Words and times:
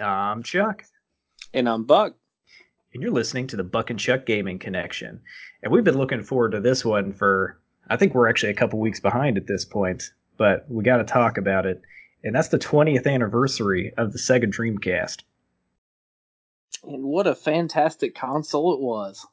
I'm 0.00 0.42
Chuck. 0.42 0.84
And 1.52 1.68
I'm 1.68 1.84
Buck. 1.84 2.14
And 2.94 3.02
you're 3.02 3.12
listening 3.12 3.46
to 3.48 3.56
the 3.56 3.64
Buck 3.64 3.90
and 3.90 3.98
Chuck 3.98 4.26
Gaming 4.26 4.58
Connection. 4.58 5.20
And 5.62 5.72
we've 5.72 5.84
been 5.84 5.98
looking 5.98 6.22
forward 6.22 6.52
to 6.52 6.60
this 6.60 6.84
one 6.84 7.12
for, 7.12 7.60
I 7.88 7.96
think 7.96 8.14
we're 8.14 8.28
actually 8.28 8.52
a 8.52 8.56
couple 8.56 8.78
weeks 8.78 9.00
behind 9.00 9.36
at 9.36 9.46
this 9.46 9.64
point, 9.64 10.12
but 10.36 10.64
we 10.68 10.84
got 10.84 10.98
to 10.98 11.04
talk 11.04 11.36
about 11.36 11.66
it. 11.66 11.82
And 12.24 12.34
that's 12.34 12.48
the 12.48 12.58
20th 12.58 13.06
anniversary 13.06 13.92
of 13.96 14.12
the 14.12 14.18
Sega 14.18 14.44
Dreamcast. 14.44 15.22
And 16.84 17.04
what 17.04 17.26
a 17.26 17.34
fantastic 17.34 18.14
console 18.14 18.74
it 18.74 18.80
was. 18.80 19.26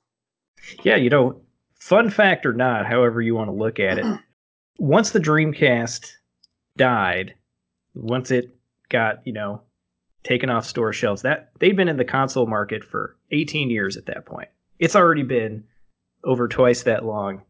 Yeah, 0.83 0.95
you 0.95 1.09
know, 1.09 1.41
fun 1.79 2.09
fact 2.09 2.45
or 2.45 2.53
not, 2.53 2.85
however 2.85 3.21
you 3.21 3.35
want 3.35 3.49
to 3.49 3.55
look 3.55 3.79
at 3.79 3.99
it, 3.99 4.19
once 4.79 5.11
the 5.11 5.19
Dreamcast 5.19 6.11
died, 6.75 7.35
once 7.93 8.31
it 8.31 8.55
got, 8.89 9.25
you 9.25 9.33
know, 9.33 9.61
taken 10.25 10.49
off 10.49 10.65
store 10.65 10.91
shelves. 10.91 11.21
That 11.21 11.51
they've 11.59 11.75
been 11.75 11.87
in 11.87 11.97
the 11.97 12.03
console 12.03 12.47
market 12.47 12.83
for 12.83 13.15
18 13.31 13.69
years 13.69 13.95
at 13.95 14.07
that 14.07 14.25
point. 14.25 14.49
It's 14.79 14.95
already 14.95 15.23
been 15.23 15.63
over 16.25 16.49
twice 16.49 16.83
that 16.83 17.05
long, 17.05 17.43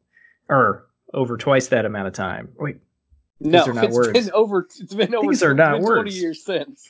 or 0.50 0.86
over 1.14 1.38
twice 1.38 1.70
that 1.70 1.86
amount 1.86 2.08
of 2.08 2.14
time. 2.14 2.50
Wait, 2.60 2.78
no, 3.40 3.60
these 3.60 3.68
are 3.68 3.74
not 3.74 3.86
it's 3.86 3.96
words. 3.96 4.14
been 4.14 4.32
over. 4.34 4.68
It's 4.80 4.94
been 4.94 5.16
over. 5.16 5.32
These 5.32 5.44
are 5.44 5.54
not 5.56 5.82
words. 5.82 6.12
20 6.12 6.12
years 6.12 6.44
since. 6.44 6.88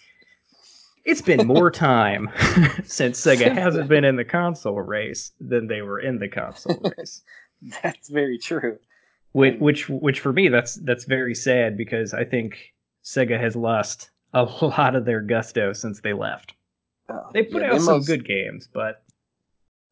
It's 1.06 1.22
been 1.22 1.46
more 1.48 1.70
time 1.90 2.30
since 2.84 3.24
Sega 3.24 3.54
hasn't 3.54 3.88
been 3.88 4.04
in 4.04 4.16
the 4.16 4.26
console 4.26 4.82
race 4.82 5.32
than 5.40 5.68
they 5.68 5.82
were 5.82 6.00
in 6.00 6.20
the 6.20 6.28
console 6.28 6.82
race. 6.98 7.22
that's 7.84 8.10
very 8.10 8.40
true. 8.40 8.80
Which, 9.32 9.60
which, 9.60 9.90
which 9.90 10.20
for 10.22 10.34
me, 10.34 10.48
that's 10.48 10.76
that's 10.76 11.04
very 11.04 11.36
sad 11.36 11.78
because 11.78 12.14
I 12.14 12.24
think 12.24 12.74
Sega 13.04 13.40
has 13.40 13.56
lost 13.56 14.10
a 14.36 14.44
lot 14.44 14.96
of 14.96 15.06
their 15.06 15.22
gusto 15.22 15.74
since 15.74 16.02
they 16.02 16.14
left. 16.14 16.54
Oh, 17.10 17.30
they 17.34 17.44
put 17.44 17.62
yeah, 17.62 17.74
out 17.74 17.82
some 17.82 17.96
most... 17.96 18.08
good 18.08 18.28
games, 18.28 18.68
but 18.72 19.04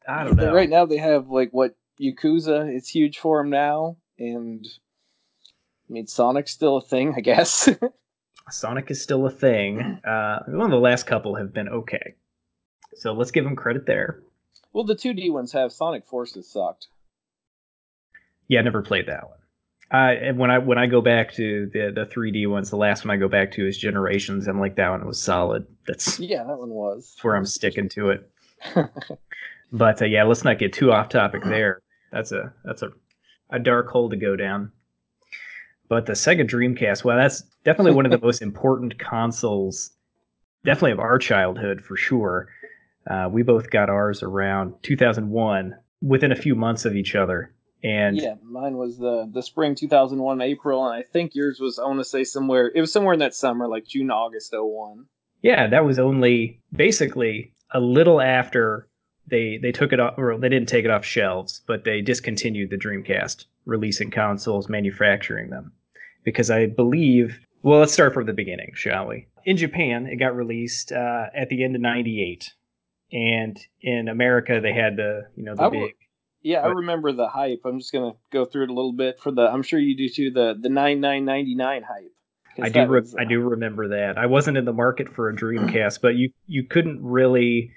I 0.06 0.24
don't 0.24 0.36
know. 0.36 0.52
Right 0.52 0.68
now, 0.68 0.84
they 0.84 0.98
have 0.98 1.28
like 1.28 1.50
what 1.50 1.74
Yakuza. 2.00 2.68
It's 2.68 2.88
huge 2.88 3.18
for 3.18 3.38
them 3.38 3.50
now, 3.50 3.96
and 4.18 4.66
I 5.88 5.92
mean 5.92 6.06
Sonic's 6.06 6.52
still 6.52 6.76
a 6.76 6.82
thing, 6.82 7.14
I 7.16 7.20
guess. 7.20 7.68
Sonic 8.50 8.90
is 8.90 9.02
still 9.02 9.26
a 9.26 9.30
thing. 9.30 10.00
Uh, 10.04 10.40
one 10.48 10.66
of 10.66 10.70
the 10.70 10.76
last 10.76 11.06
couple 11.06 11.34
have 11.34 11.54
been 11.54 11.68
okay, 11.68 12.14
so 12.94 13.12
let's 13.12 13.30
give 13.30 13.44
them 13.44 13.56
credit 13.56 13.86
there. 13.86 14.20
Well, 14.74 14.84
the 14.84 14.94
2D 14.94 15.32
ones 15.32 15.52
have 15.52 15.72
Sonic 15.72 16.06
Forces 16.06 16.46
sucked. 16.46 16.88
Yeah, 18.48 18.60
I 18.60 18.62
never 18.62 18.82
played 18.82 19.06
that 19.06 19.28
one. 19.28 19.38
Uh, 19.94 20.32
when 20.32 20.50
I 20.50 20.58
when 20.58 20.76
I 20.76 20.86
go 20.86 21.00
back 21.00 21.32
to 21.34 21.70
the 21.72 21.92
the 21.94 22.04
3D 22.04 22.50
ones, 22.50 22.68
the 22.68 22.76
last 22.76 23.04
one 23.04 23.14
I 23.14 23.16
go 23.16 23.28
back 23.28 23.52
to 23.52 23.64
is 23.64 23.78
Generations. 23.78 24.48
I'm 24.48 24.58
like 24.58 24.74
that 24.74 24.90
one 24.90 25.06
was 25.06 25.22
solid. 25.22 25.68
That's 25.86 26.18
yeah, 26.18 26.42
that 26.42 26.58
one 26.58 26.70
was. 26.70 27.12
That's 27.14 27.22
where 27.22 27.36
I'm 27.36 27.46
sticking 27.46 27.88
to 27.90 28.10
it. 28.10 28.30
but 29.72 30.02
uh, 30.02 30.06
yeah, 30.06 30.24
let's 30.24 30.42
not 30.42 30.58
get 30.58 30.72
too 30.72 30.90
off 30.90 31.10
topic 31.10 31.44
there. 31.44 31.80
That's 32.10 32.32
a 32.32 32.52
that's 32.64 32.82
a 32.82 32.88
a 33.50 33.60
dark 33.60 33.88
hole 33.88 34.10
to 34.10 34.16
go 34.16 34.34
down. 34.34 34.72
But 35.88 36.06
the 36.06 36.14
Sega 36.14 36.44
Dreamcast, 36.44 37.04
well, 37.04 37.16
that's 37.16 37.42
definitely 37.64 37.92
one 37.92 38.04
of 38.04 38.10
the 38.10 38.18
most 38.26 38.42
important 38.42 38.98
consoles, 38.98 39.92
definitely 40.64 40.90
of 40.90 40.98
our 40.98 41.18
childhood 41.18 41.84
for 41.84 41.96
sure. 41.96 42.48
Uh, 43.08 43.28
we 43.30 43.44
both 43.44 43.70
got 43.70 43.90
ours 43.90 44.24
around 44.24 44.74
2001, 44.82 45.76
within 46.02 46.32
a 46.32 46.36
few 46.36 46.56
months 46.56 46.84
of 46.84 46.96
each 46.96 47.14
other. 47.14 47.53
And 47.84 48.16
yeah, 48.16 48.36
mine 48.42 48.78
was 48.78 48.96
the 48.96 49.28
the 49.30 49.42
spring 49.42 49.74
2001 49.74 50.40
April, 50.40 50.86
and 50.86 50.94
I 50.94 51.02
think 51.02 51.34
yours 51.34 51.60
was 51.60 51.78
I 51.78 51.84
want 51.84 52.00
to 52.00 52.04
say 52.04 52.24
somewhere 52.24 52.72
it 52.74 52.80
was 52.80 52.90
somewhere 52.90 53.12
in 53.12 53.20
that 53.20 53.34
summer, 53.34 53.68
like 53.68 53.86
June 53.86 54.10
August 54.10 54.54
01. 54.56 55.04
Yeah, 55.42 55.66
that 55.66 55.84
was 55.84 55.98
only 55.98 56.62
basically 56.72 57.52
a 57.70 57.80
little 57.80 58.22
after 58.22 58.88
they 59.26 59.58
they 59.60 59.70
took 59.70 59.92
it 59.92 60.00
off, 60.00 60.14
or 60.16 60.38
they 60.38 60.48
didn't 60.48 60.70
take 60.70 60.86
it 60.86 60.90
off 60.90 61.04
shelves, 61.04 61.60
but 61.66 61.84
they 61.84 62.00
discontinued 62.00 62.70
the 62.70 62.78
Dreamcast, 62.78 63.44
releasing 63.66 64.10
consoles, 64.10 64.70
manufacturing 64.70 65.50
them, 65.50 65.72
because 66.24 66.50
I 66.50 66.66
believe. 66.66 67.38
Well, 67.62 67.80
let's 67.80 67.92
start 67.92 68.14
from 68.14 68.26
the 68.26 68.32
beginning, 68.32 68.72
shall 68.74 69.06
we? 69.06 69.26
In 69.44 69.58
Japan, 69.58 70.06
it 70.06 70.16
got 70.16 70.36
released 70.36 70.90
uh, 70.90 71.26
at 71.34 71.50
the 71.50 71.62
end 71.62 71.74
of 71.74 71.82
'98, 71.82 72.50
and 73.12 73.58
in 73.82 74.08
America, 74.08 74.58
they 74.62 74.72
had 74.72 74.96
the 74.96 75.26
you 75.36 75.44
know 75.44 75.54
the 75.54 75.68
big 75.68 75.94
yeah, 76.44 76.62
but, 76.62 76.68
I 76.68 76.70
remember 76.72 77.12
the 77.12 77.26
hype. 77.26 77.62
I'm 77.64 77.80
just 77.80 77.92
gonna 77.92 78.12
go 78.30 78.44
through 78.44 78.64
it 78.64 78.70
a 78.70 78.74
little 78.74 78.92
bit 78.92 79.18
for 79.18 79.32
the. 79.32 79.42
I'm 79.42 79.62
sure 79.62 79.80
you 79.80 79.96
do 79.96 80.08
too. 80.08 80.30
The 80.30 80.56
the 80.60 80.68
nine 80.68 81.00
nine 81.00 81.24
ninety 81.24 81.54
nine 81.54 81.82
hype. 81.82 82.12
I 82.62 82.68
do. 82.68 82.86
Re- 82.86 83.00
was, 83.00 83.14
uh, 83.14 83.18
I 83.20 83.24
do 83.24 83.40
remember 83.40 83.88
that. 83.88 84.18
I 84.18 84.26
wasn't 84.26 84.58
in 84.58 84.64
the 84.64 84.72
market 84.72 85.12
for 85.12 85.28
a 85.28 85.34
Dreamcast, 85.34 86.00
but 86.02 86.16
you 86.16 86.30
you 86.46 86.62
couldn't 86.62 87.02
really 87.02 87.72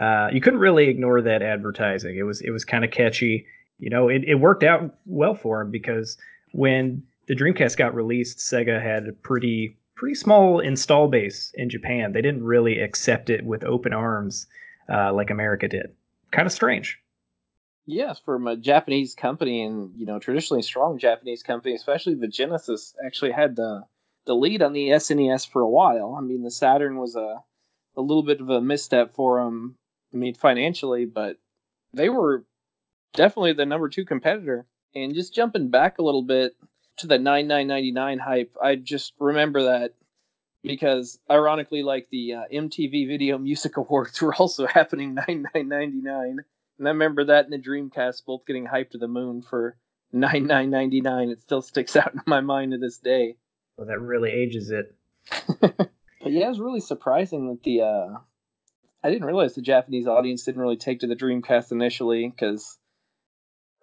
uh, 0.00 0.28
you 0.32 0.40
couldn't 0.40 0.60
really 0.60 0.88
ignore 0.88 1.22
that 1.22 1.42
advertising. 1.42 2.16
It 2.16 2.22
was 2.22 2.40
it 2.40 2.50
was 2.50 2.64
kind 2.64 2.84
of 2.84 2.90
catchy. 2.90 3.46
You 3.78 3.90
know, 3.90 4.08
it, 4.08 4.24
it 4.26 4.36
worked 4.36 4.62
out 4.62 4.94
well 5.06 5.34
for 5.34 5.60
him 5.60 5.70
because 5.70 6.16
when 6.52 7.02
the 7.28 7.34
Dreamcast 7.34 7.76
got 7.76 7.94
released, 7.94 8.38
Sega 8.38 8.80
had 8.80 9.08
a 9.08 9.12
pretty 9.12 9.76
pretty 9.94 10.14
small 10.14 10.60
install 10.60 11.08
base 11.08 11.52
in 11.54 11.68
Japan. 11.68 12.12
They 12.12 12.22
didn't 12.22 12.44
really 12.44 12.78
accept 12.80 13.30
it 13.30 13.44
with 13.44 13.64
open 13.64 13.92
arms 13.92 14.46
uh, 14.92 15.12
like 15.12 15.30
America 15.30 15.68
did. 15.68 15.94
Kind 16.30 16.46
of 16.46 16.52
strange. 16.52 17.01
Yes, 17.84 18.20
from 18.20 18.46
a 18.46 18.56
Japanese 18.56 19.14
company 19.14 19.62
and 19.62 19.92
you 19.96 20.06
know 20.06 20.18
traditionally 20.18 20.62
strong 20.62 20.98
Japanese 20.98 21.42
company, 21.42 21.74
especially 21.74 22.14
the 22.14 22.28
Genesis 22.28 22.94
actually 23.04 23.32
had 23.32 23.56
the 23.56 23.84
the 24.24 24.36
lead 24.36 24.62
on 24.62 24.72
the 24.72 24.90
SNES 24.90 25.48
for 25.48 25.62
a 25.62 25.68
while. 25.68 26.14
I 26.16 26.20
mean, 26.20 26.42
the 26.42 26.50
Saturn 26.50 26.96
was 26.96 27.16
a 27.16 27.42
a 27.96 28.00
little 28.00 28.22
bit 28.22 28.40
of 28.40 28.48
a 28.50 28.60
misstep 28.60 29.14
for 29.14 29.42
them. 29.42 29.76
I 30.14 30.16
mean, 30.16 30.34
financially, 30.34 31.06
but 31.06 31.38
they 31.92 32.08
were 32.08 32.44
definitely 33.14 33.54
the 33.54 33.66
number 33.66 33.88
two 33.88 34.04
competitor. 34.04 34.66
And 34.94 35.14
just 35.14 35.34
jumping 35.34 35.70
back 35.70 35.98
a 35.98 36.02
little 36.02 36.22
bit 36.22 36.54
to 36.98 37.06
the 37.06 37.18
9999 37.18 38.18
hype, 38.18 38.56
I 38.62 38.76
just 38.76 39.14
remember 39.18 39.64
that 39.64 39.94
because 40.62 41.18
ironically, 41.30 41.82
like 41.82 42.08
the 42.10 42.34
uh, 42.34 42.42
MTV 42.52 43.08
Video 43.08 43.38
Music 43.38 43.76
Awards 43.76 44.22
were 44.22 44.34
also 44.34 44.66
happening 44.66 45.14
9999 45.28 46.44
and 46.82 46.88
I 46.88 46.90
remember 46.90 47.26
that 47.26 47.44
in 47.44 47.52
the 47.52 47.58
Dreamcast, 47.58 48.24
both 48.24 48.44
getting 48.44 48.66
hyped 48.66 48.90
to 48.90 48.98
the 48.98 49.06
moon 49.06 49.40
for 49.40 49.76
nine 50.12 50.48
nine 50.48 50.68
ninety 50.68 51.00
nine. 51.00 51.28
It 51.28 51.40
still 51.40 51.62
sticks 51.62 51.94
out 51.94 52.12
in 52.14 52.22
my 52.26 52.40
mind 52.40 52.72
to 52.72 52.78
this 52.78 52.98
day. 52.98 53.36
Well, 53.76 53.86
that 53.86 54.00
really 54.00 54.32
ages 54.32 54.72
it. 54.72 54.92
but 55.60 55.92
yeah, 56.24 56.46
it 56.46 56.48
was 56.48 56.58
really 56.58 56.80
surprising 56.80 57.46
that 57.50 57.62
the. 57.62 57.82
Uh, 57.82 58.18
I 59.04 59.10
didn't 59.10 59.26
realize 59.26 59.54
the 59.54 59.62
Japanese 59.62 60.08
audience 60.08 60.42
didn't 60.42 60.60
really 60.60 60.76
take 60.76 61.00
to 61.00 61.06
the 61.06 61.14
Dreamcast 61.14 61.70
initially 61.70 62.28
because, 62.28 62.76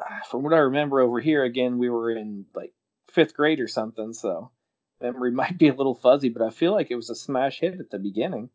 uh, 0.01 0.19
from 0.29 0.43
what 0.43 0.53
I 0.53 0.57
remember 0.57 0.99
over 0.99 1.21
here, 1.21 1.45
again 1.45 1.77
we 1.77 1.89
were 1.89 2.11
in 2.11 2.47
like 2.53 2.73
fifth 3.13 3.33
grade 3.33 3.61
or 3.61 3.69
something, 3.69 4.11
so 4.11 4.51
memory 4.99 5.31
might 5.41 5.57
be 5.57 5.69
a 5.69 5.73
little 5.73 5.95
fuzzy. 5.95 6.27
But 6.27 6.41
I 6.41 6.49
feel 6.49 6.73
like 6.73 6.91
it 6.91 6.97
was 6.97 7.09
a 7.09 7.15
smash 7.15 7.61
hit 7.61 7.79
at 7.79 7.91
the 7.91 7.97
beginning. 7.97 8.49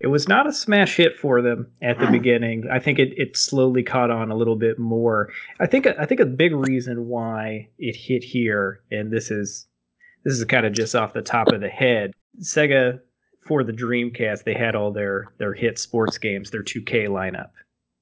It 0.00 0.06
was 0.06 0.28
not 0.28 0.46
a 0.46 0.52
smash 0.52 0.96
hit 0.96 1.18
for 1.18 1.42
them 1.42 1.70
at 1.82 1.98
the 1.98 2.06
beginning. 2.06 2.64
I 2.72 2.78
think 2.78 2.98
it, 2.98 3.12
it 3.18 3.36
slowly 3.36 3.82
caught 3.82 4.10
on 4.10 4.30
a 4.30 4.36
little 4.36 4.56
bit 4.56 4.78
more. 4.78 5.30
I 5.60 5.66
think 5.66 5.86
I 5.86 6.06
think 6.06 6.20
a 6.20 6.26
big 6.26 6.54
reason 6.54 7.06
why 7.06 7.68
it 7.78 7.94
hit 7.94 8.24
here, 8.24 8.80
and 8.90 9.12
this 9.12 9.30
is 9.30 9.66
this 10.24 10.34
is 10.34 10.44
kind 10.46 10.64
of 10.64 10.72
just 10.72 10.94
off 10.94 11.12
the 11.12 11.22
top 11.22 11.48
of 11.48 11.60
the 11.60 11.68
head. 11.68 12.12
Sega 12.40 13.00
for 13.46 13.62
the 13.62 13.72
Dreamcast, 13.72 14.44
they 14.44 14.54
had 14.54 14.74
all 14.74 14.90
their 14.90 15.26
their 15.38 15.52
hit 15.52 15.78
sports 15.78 16.16
games, 16.16 16.50
their 16.50 16.62
2K 16.62 17.08
lineup, 17.08 17.50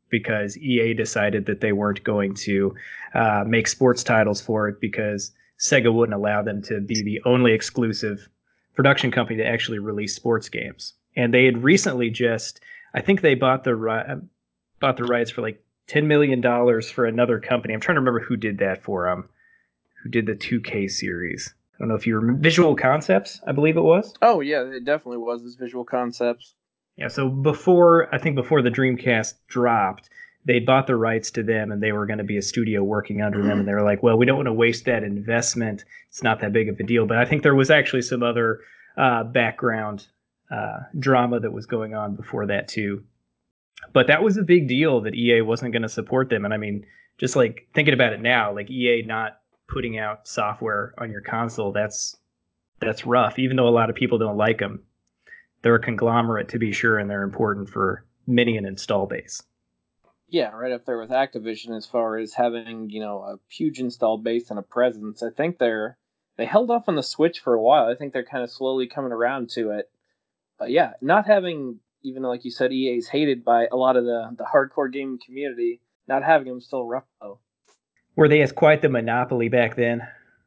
because 0.09 0.57
EA 0.59 0.95
decided 0.95 1.47
that 1.47 1.61
they 1.61 1.73
weren't 1.73 2.05
going 2.05 2.35
to 2.35 2.75
uh, 3.15 3.45
make 3.45 3.67
sports 3.67 4.05
titles 4.05 4.41
for 4.41 4.69
it 4.69 4.81
because 4.81 5.33
Sega 5.59 5.93
wouldn't 5.93 6.15
allow 6.15 6.43
them 6.43 6.63
to 6.63 6.81
be 6.81 7.03
the 7.03 7.21
only 7.25 7.53
exclusive 7.53 8.29
production 8.77 9.11
company 9.11 9.37
to 9.39 9.47
actually 9.47 9.81
release 9.81 10.15
sports 10.15 10.49
games 10.49 10.95
and 11.19 11.35
they 11.35 11.45
had 11.45 11.63
recently 11.63 12.09
just 12.09 12.61
I 12.95 13.03
think 13.03 13.21
they 13.21 13.35
bought 13.35 13.65
the 13.65 14.23
bought 14.81 14.97
the 14.97 15.05
rights 15.05 15.31
for 15.31 15.43
like 15.43 15.63
ten 15.87 16.09
million 16.09 16.41
dollars 16.41 16.91
for 16.91 17.05
another 17.05 17.41
company. 17.41 17.75
I'm 17.75 17.81
trying 17.81 17.97
to 17.97 18.01
remember 18.01 18.21
who 18.21 18.37
did 18.37 18.59
that 18.59 18.83
for 18.83 19.07
them. 19.07 19.29
Who 20.03 20.11
did 20.11 20.27
the 20.27 20.37
2K 20.37 20.89
series? 20.89 21.53
I 21.75 21.79
don't 21.81 21.89
know 21.89 21.97
if 21.97 22.07
you 22.07 22.15
remember 22.15 22.41
Visual 22.41 22.77
Concepts. 22.77 23.41
I 23.47 23.53
believe 23.53 23.77
it 23.77 23.83
was. 23.83 24.15
Oh 24.23 24.41
yeah, 24.41 24.63
it 24.63 24.85
definitely 24.85 25.19
was. 25.19 25.43
This 25.43 25.57
Visual 25.57 25.85
Concepts. 25.85 26.55
Yeah. 26.97 27.09
So 27.09 27.29
before 27.29 28.13
I 28.15 28.19
think 28.19 28.37
before 28.37 28.63
the 28.63 28.71
Dreamcast 28.71 29.35
dropped, 29.49 30.09
they 30.45 30.61
bought 30.61 30.87
the 30.87 30.97
rights 30.97 31.33
to 31.33 31.43
them, 31.43 31.73
and 31.73 31.83
they 31.83 31.93
were 31.93 32.07
going 32.07 32.19
to 32.19 32.25
be 32.25 32.37
a 32.37 32.43
studio 32.43 32.85
working 32.85 33.23
under 33.23 33.43
them. 33.43 33.59
And 33.59 33.69
they 33.69 33.75
were 33.75 33.83
like, 33.83 34.05
"Well, 34.05 34.17
we 34.17 34.25
don't 34.25 34.37
want 34.37 34.47
to 34.47 34.53
waste 34.53 34.85
that 34.85 35.03
investment. 35.03 35.85
It's 36.09 36.23
not 36.23 36.41
that 36.41 36.53
big 36.53 36.69
of 36.69 36.79
a 36.79 36.85
deal." 36.85 37.07
But 37.07 37.19
I 37.19 37.25
think 37.25 37.43
there 37.43 37.57
was 37.57 37.71
actually 37.71 38.03
some 38.03 38.23
other 38.23 38.61
uh, 38.97 39.25
background 39.25 40.07
uh, 40.51 40.81
drama 40.99 41.41
that 41.41 41.53
was 41.53 41.67
going 41.67 41.95
on 41.95 42.15
before 42.15 42.47
that 42.47 42.69
too. 42.69 43.05
But 43.93 44.09
that 44.09 44.23
was 44.23 44.37
a 44.37 44.43
big 44.43 44.69
deal 44.69 45.03
that 45.03 45.15
EA 45.15 45.43
wasn't 45.43 45.73
going 45.73 45.83
to 45.83 45.89
support 45.89 46.31
them. 46.31 46.45
And 46.45 46.53
I 46.53 46.57
mean, 46.57 46.85
just 47.19 47.37
like 47.37 47.69
thinking 47.75 47.95
about 47.95 48.13
it 48.13 48.21
now, 48.21 48.55
like 48.55 48.71
EA 48.71 49.03
not 49.03 49.41
putting 49.69 49.99
out 49.99 50.27
software 50.27 50.95
on 50.99 51.11
your 51.11 51.21
console, 51.21 51.73
that's 51.73 52.17
that's 52.81 53.07
rough. 53.07 53.39
Even 53.39 53.57
though 53.57 53.69
a 53.69 53.71
lot 53.71 53.91
of 53.91 53.97
people 53.97 54.19
don't 54.19 54.37
like 54.37 54.59
them, 54.59 54.83
they're 55.63 55.75
a 55.75 55.81
conglomerate 55.81 56.49
to 56.51 56.59
be 56.59 56.73
sure, 56.73 56.99
and 56.99 57.11
they're 57.11 57.23
important 57.23 57.69
for 57.69 58.05
many 58.27 58.57
an 58.57 58.67
install 58.67 59.07
base. 59.07 59.43
Yeah, 60.29 60.51
right 60.51 60.73
up 60.73 60.85
there 60.85 60.99
with 60.99 61.11
Activision 61.11 61.77
as 61.77 61.87
far 61.87 62.19
as 62.19 62.35
having 62.35 62.91
you 62.91 63.01
know 63.01 63.21
a 63.21 63.39
huge 63.49 63.81
install 63.81 64.19
base 64.19 64.51
and 64.51 64.59
a 64.59 64.63
presence. 64.63 65.23
I 65.23 65.31
think 65.31 65.59
they're 65.59 65.99
they 66.37 66.45
held 66.47 66.71
off 66.71 66.89
on 66.89 66.97
the 66.97 67.03
Switch 67.03 67.41
for 67.41 67.55
a 67.55 67.63
while. 67.63 67.87
I 67.87 67.95
think 67.95 68.13
they're 68.13 68.25
kind 68.25 68.45
of 68.45 68.51
slowly 68.51 68.87
coming 68.87 69.13
around 69.13 69.51
to 69.51 69.71
it. 69.71 69.91
But 70.59 70.71
yeah, 70.71 70.93
not 71.01 71.27
having 71.27 71.81
even 72.03 72.23
like 72.23 72.45
you 72.45 72.51
said, 72.51 72.73
EA 72.73 72.97
is 72.97 73.09
hated 73.09 73.45
by 73.45 73.67
a 73.71 73.77
lot 73.77 73.97
of 73.97 74.05
the 74.05 74.35
the 74.37 74.45
hardcore 74.45 74.93
gaming 74.93 75.19
community. 75.25 75.81
Not 76.07 76.23
having 76.23 76.49
them 76.49 76.61
still 76.61 76.85
rough 76.85 77.05
though. 77.21 77.39
Were 78.17 78.29
they 78.29 78.41
as 78.41 78.53
quite 78.53 78.83
the 78.83 78.89
monopoly 78.89 79.49
back 79.49 79.77
then? 79.77 80.03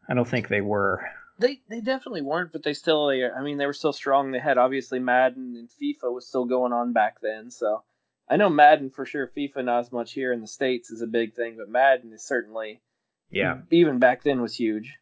I 0.09 0.13
don't 0.13 0.27
think 0.27 0.47
they 0.47 0.61
were. 0.61 1.07
They 1.39 1.61
they 1.69 1.81
definitely 1.81 2.21
weren't, 2.21 2.51
but 2.51 2.63
they 2.63 2.73
still. 2.73 3.07
I 3.09 3.41
mean, 3.41 3.57
they 3.57 3.65
were 3.65 3.73
still 3.73 3.93
strong. 3.93 4.31
They 4.31 4.39
had 4.39 4.57
obviously 4.57 4.99
Madden 4.99 5.55
and 5.55 5.69
FIFA 5.69 6.13
was 6.13 6.27
still 6.27 6.45
going 6.45 6.73
on 6.73 6.93
back 6.93 7.17
then. 7.21 7.51
So 7.51 7.83
I 8.29 8.37
know 8.37 8.49
Madden 8.49 8.89
for 8.89 9.05
sure. 9.05 9.31
FIFA 9.35 9.65
not 9.65 9.79
as 9.79 9.91
much 9.91 10.13
here 10.13 10.33
in 10.33 10.41
the 10.41 10.47
states 10.47 10.91
is 10.91 11.01
a 11.01 11.07
big 11.07 11.33
thing, 11.33 11.55
but 11.57 11.69
Madden 11.69 12.11
is 12.13 12.23
certainly. 12.23 12.81
Yeah. 13.29 13.59
Even 13.71 13.99
back 13.99 14.23
then 14.23 14.41
was 14.41 14.55
huge. 14.55 14.97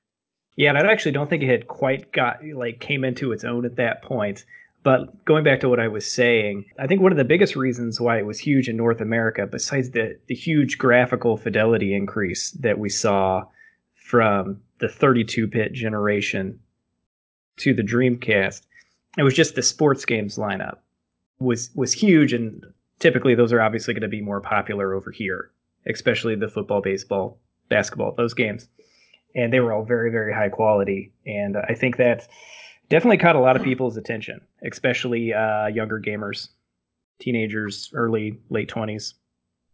Yeah, 0.55 0.69
and 0.69 0.77
I 0.77 0.91
actually 0.91 1.13
don't 1.13 1.29
think 1.29 1.41
it 1.41 1.49
had 1.49 1.67
quite 1.67 2.11
got 2.11 2.39
like 2.45 2.79
came 2.79 3.03
into 3.03 3.31
its 3.31 3.43
own 3.43 3.65
at 3.65 3.77
that 3.77 4.03
point. 4.03 4.45
But 4.81 5.25
going 5.25 5.43
back 5.43 5.59
to 5.59 5.69
what 5.69 5.79
I 5.79 5.89
was 5.89 6.09
saying, 6.09 6.65
I 6.79 6.87
think 6.87 7.01
one 7.01 7.11
of 7.11 7.17
the 7.17 7.25
biggest 7.25 7.55
reasons 7.55 7.99
why 7.99 8.17
it 8.17 8.25
was 8.25 8.39
huge 8.39 8.69
in 8.69 8.77
North 8.77 9.01
America, 9.01 9.45
besides 9.45 9.91
the, 9.91 10.17
the 10.27 10.35
huge 10.35 10.77
graphical 10.77 11.35
fidelity 11.35 11.93
increase 11.93 12.51
that 12.51 12.79
we 12.79 12.89
saw 12.89 13.43
from 13.95 14.61
the 14.79 14.87
32 14.87 15.47
bit 15.47 15.73
generation 15.73 16.59
to 17.57 17.73
the 17.73 17.83
Dreamcast, 17.83 18.61
it 19.17 19.23
was 19.23 19.33
just 19.33 19.55
the 19.55 19.61
sports 19.61 20.05
games 20.05 20.37
lineup 20.37 20.77
was 21.39 21.69
was 21.73 21.93
huge 21.93 22.33
and 22.33 22.65
typically 22.99 23.35
those 23.35 23.53
are 23.53 23.61
obviously 23.61 23.93
going 23.93 24.01
to 24.01 24.07
be 24.07 24.21
more 24.21 24.41
popular 24.41 24.93
over 24.93 25.11
here, 25.11 25.51
especially 25.87 26.35
the 26.35 26.49
football, 26.49 26.81
baseball, 26.81 27.39
basketball, 27.69 28.13
those 28.15 28.33
games. 28.33 28.67
And 29.35 29.53
they 29.53 29.59
were 29.59 29.73
all 29.73 29.83
very, 29.83 30.11
very 30.11 30.33
high 30.33 30.49
quality. 30.49 31.13
And 31.25 31.55
I 31.57 31.75
think 31.75 31.97
that 31.97 32.27
definitely 32.89 33.17
caught 33.17 33.35
a 33.35 33.39
lot 33.39 33.55
of 33.55 33.63
people's 33.63 33.97
attention, 33.97 34.41
especially 34.63 35.33
uh, 35.33 35.67
younger 35.67 35.99
gamers, 35.99 36.49
teenagers, 37.19 37.91
early 37.93 38.39
late 38.49 38.67
twenties. 38.67 39.15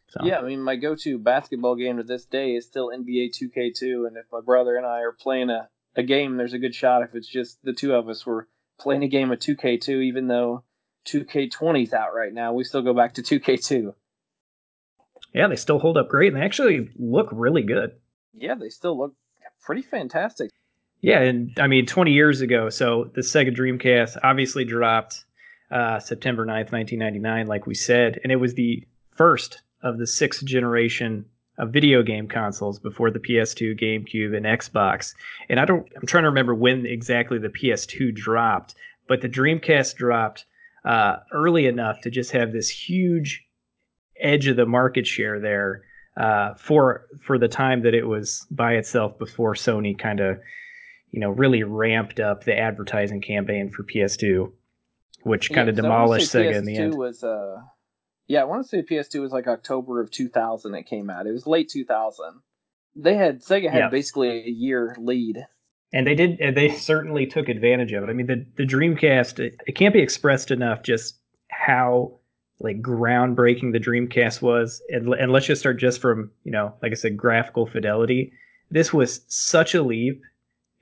So. 0.07 0.23
Yeah, 0.23 0.37
I 0.37 0.43
mean, 0.43 0.61
my 0.61 0.75
go-to 0.75 1.17
basketball 1.17 1.75
game 1.75 1.97
to 1.97 2.03
this 2.03 2.25
day 2.25 2.51
is 2.51 2.65
still 2.65 2.89
NBA 2.89 3.31
2K2, 3.31 4.07
and 4.07 4.17
if 4.17 4.25
my 4.31 4.39
brother 4.39 4.75
and 4.75 4.85
I 4.85 4.99
are 4.99 5.11
playing 5.11 5.49
a, 5.49 5.67
a 5.95 6.03
game, 6.03 6.37
there's 6.37 6.53
a 6.53 6.59
good 6.59 6.75
shot 6.75 7.01
if 7.01 7.15
it's 7.15 7.27
just 7.27 7.57
the 7.63 7.73
two 7.73 7.95
of 7.95 8.07
us 8.07 8.23
were 8.23 8.47
playing 8.79 9.03
a 9.03 9.07
game 9.07 9.31
of 9.31 9.39
2K2, 9.39 10.03
even 10.03 10.27
though 10.27 10.63
2K20's 11.07 11.93
out 11.93 12.13
right 12.13 12.31
now, 12.31 12.53
we 12.53 12.63
still 12.63 12.83
go 12.83 12.93
back 12.93 13.15
to 13.15 13.23
2K2. 13.23 13.93
Yeah, 15.33 15.47
they 15.47 15.55
still 15.55 15.79
hold 15.79 15.97
up 15.97 16.07
great, 16.07 16.31
and 16.31 16.41
they 16.41 16.45
actually 16.45 16.89
look 16.97 17.29
really 17.31 17.63
good. 17.63 17.93
Yeah, 18.33 18.55
they 18.55 18.69
still 18.69 18.97
look 18.97 19.15
pretty 19.63 19.81
fantastic. 19.81 20.51
Yeah, 21.01 21.19
and 21.19 21.51
I 21.59 21.67
mean, 21.67 21.85
20 21.85 22.11
years 22.11 22.41
ago, 22.41 22.69
so 22.69 23.11
the 23.13 23.21
Sega 23.21 23.55
Dreamcast 23.55 24.17
obviously 24.23 24.65
dropped 24.65 25.23
uh, 25.71 25.99
September 25.99 26.45
9th, 26.45 26.71
1999, 26.71 27.47
like 27.47 27.67
we 27.67 27.75
said, 27.75 28.19
and 28.23 28.31
it 28.31 28.37
was 28.37 28.55
the 28.55 28.83
first 29.15 29.61
of 29.83 29.97
the 29.97 30.07
sixth 30.07 30.43
generation 30.45 31.25
of 31.57 31.71
video 31.71 32.03
game 32.03 32.27
consoles 32.27 32.79
before 32.79 33.11
the 33.11 33.19
PS2, 33.19 33.79
GameCube, 33.79 34.35
and 34.35 34.45
Xbox. 34.45 35.13
And 35.47 35.59
I 35.59 35.65
don't, 35.65 35.87
I'm 35.95 36.05
trying 36.05 36.23
to 36.23 36.29
remember 36.29 36.53
when 36.53 36.85
exactly 36.85 37.37
the 37.37 37.49
PS2 37.49 38.13
dropped, 38.13 38.75
but 39.07 39.21
the 39.21 39.29
Dreamcast 39.29 39.95
dropped 39.95 40.45
uh, 40.83 41.17
early 41.31 41.65
enough 41.65 42.01
to 42.01 42.09
just 42.09 42.31
have 42.31 42.51
this 42.51 42.69
huge 42.69 43.45
edge 44.19 44.47
of 44.47 44.55
the 44.55 44.65
market 44.65 45.07
share 45.07 45.39
there 45.39 45.83
uh, 46.17 46.53
for 46.55 47.05
for 47.21 47.37
the 47.37 47.47
time 47.47 47.81
that 47.81 47.93
it 47.93 48.07
was 48.07 48.45
by 48.49 48.73
itself 48.73 49.17
before 49.17 49.53
Sony 49.53 49.97
kind 49.97 50.19
of 50.19 50.39
you 51.15 51.21
know, 51.21 51.29
really 51.29 51.63
ramped 51.63 52.19
up 52.19 52.43
the 52.43 52.59
advertising 52.59 53.21
campaign 53.21 53.69
for 53.69 53.83
PS2, 53.83 54.51
which 55.23 55.49
kind 55.49 55.69
of 55.69 55.75
demolished 55.77 56.29
Sega 56.29 56.51
PS2 56.51 56.55
in 56.57 56.65
the 56.65 56.77
end. 56.77 56.97
Was, 56.97 57.23
uh, 57.23 57.61
yeah, 58.27 58.41
I 58.41 58.43
want 58.43 58.63
to 58.63 58.67
say 58.67 58.81
PS2 58.81 59.21
was 59.21 59.31
like 59.31 59.47
October 59.47 60.01
of 60.01 60.11
2000 60.11 60.75
it 60.75 60.85
came 60.85 61.09
out. 61.09 61.25
It 61.25 61.31
was 61.31 61.47
late 61.47 61.69
2000. 61.69 62.41
They 62.97 63.15
had 63.15 63.41
Sega 63.41 63.71
had 63.71 63.79
yeah. 63.79 63.89
basically 63.89 64.27
a 64.27 64.49
year 64.49 64.93
lead. 64.99 65.47
And 65.93 66.05
they 66.05 66.15
did. 66.15 66.37
They 66.53 66.69
certainly 66.75 67.25
took 67.27 67.47
advantage 67.47 67.93
of 67.93 68.03
it. 68.03 68.09
I 68.09 68.13
mean, 68.13 68.27
the 68.27 68.45
the 68.57 68.65
Dreamcast. 68.65 69.39
It, 69.39 69.61
it 69.65 69.71
can't 69.71 69.93
be 69.93 70.01
expressed 70.01 70.51
enough 70.51 70.83
just 70.83 71.15
how 71.49 72.19
like 72.59 72.81
groundbreaking 72.81 73.71
the 73.71 73.79
Dreamcast 73.79 74.41
was. 74.41 74.81
And, 74.89 75.13
and 75.13 75.31
let's 75.31 75.45
just 75.45 75.61
start 75.61 75.79
just 75.79 76.01
from 76.01 76.29
you 76.43 76.51
know, 76.51 76.73
like 76.81 76.91
I 76.91 76.95
said, 76.95 77.15
graphical 77.15 77.67
fidelity. 77.67 78.33
This 78.69 78.91
was 78.91 79.21
such 79.29 79.75
a 79.75 79.81
leap 79.81 80.21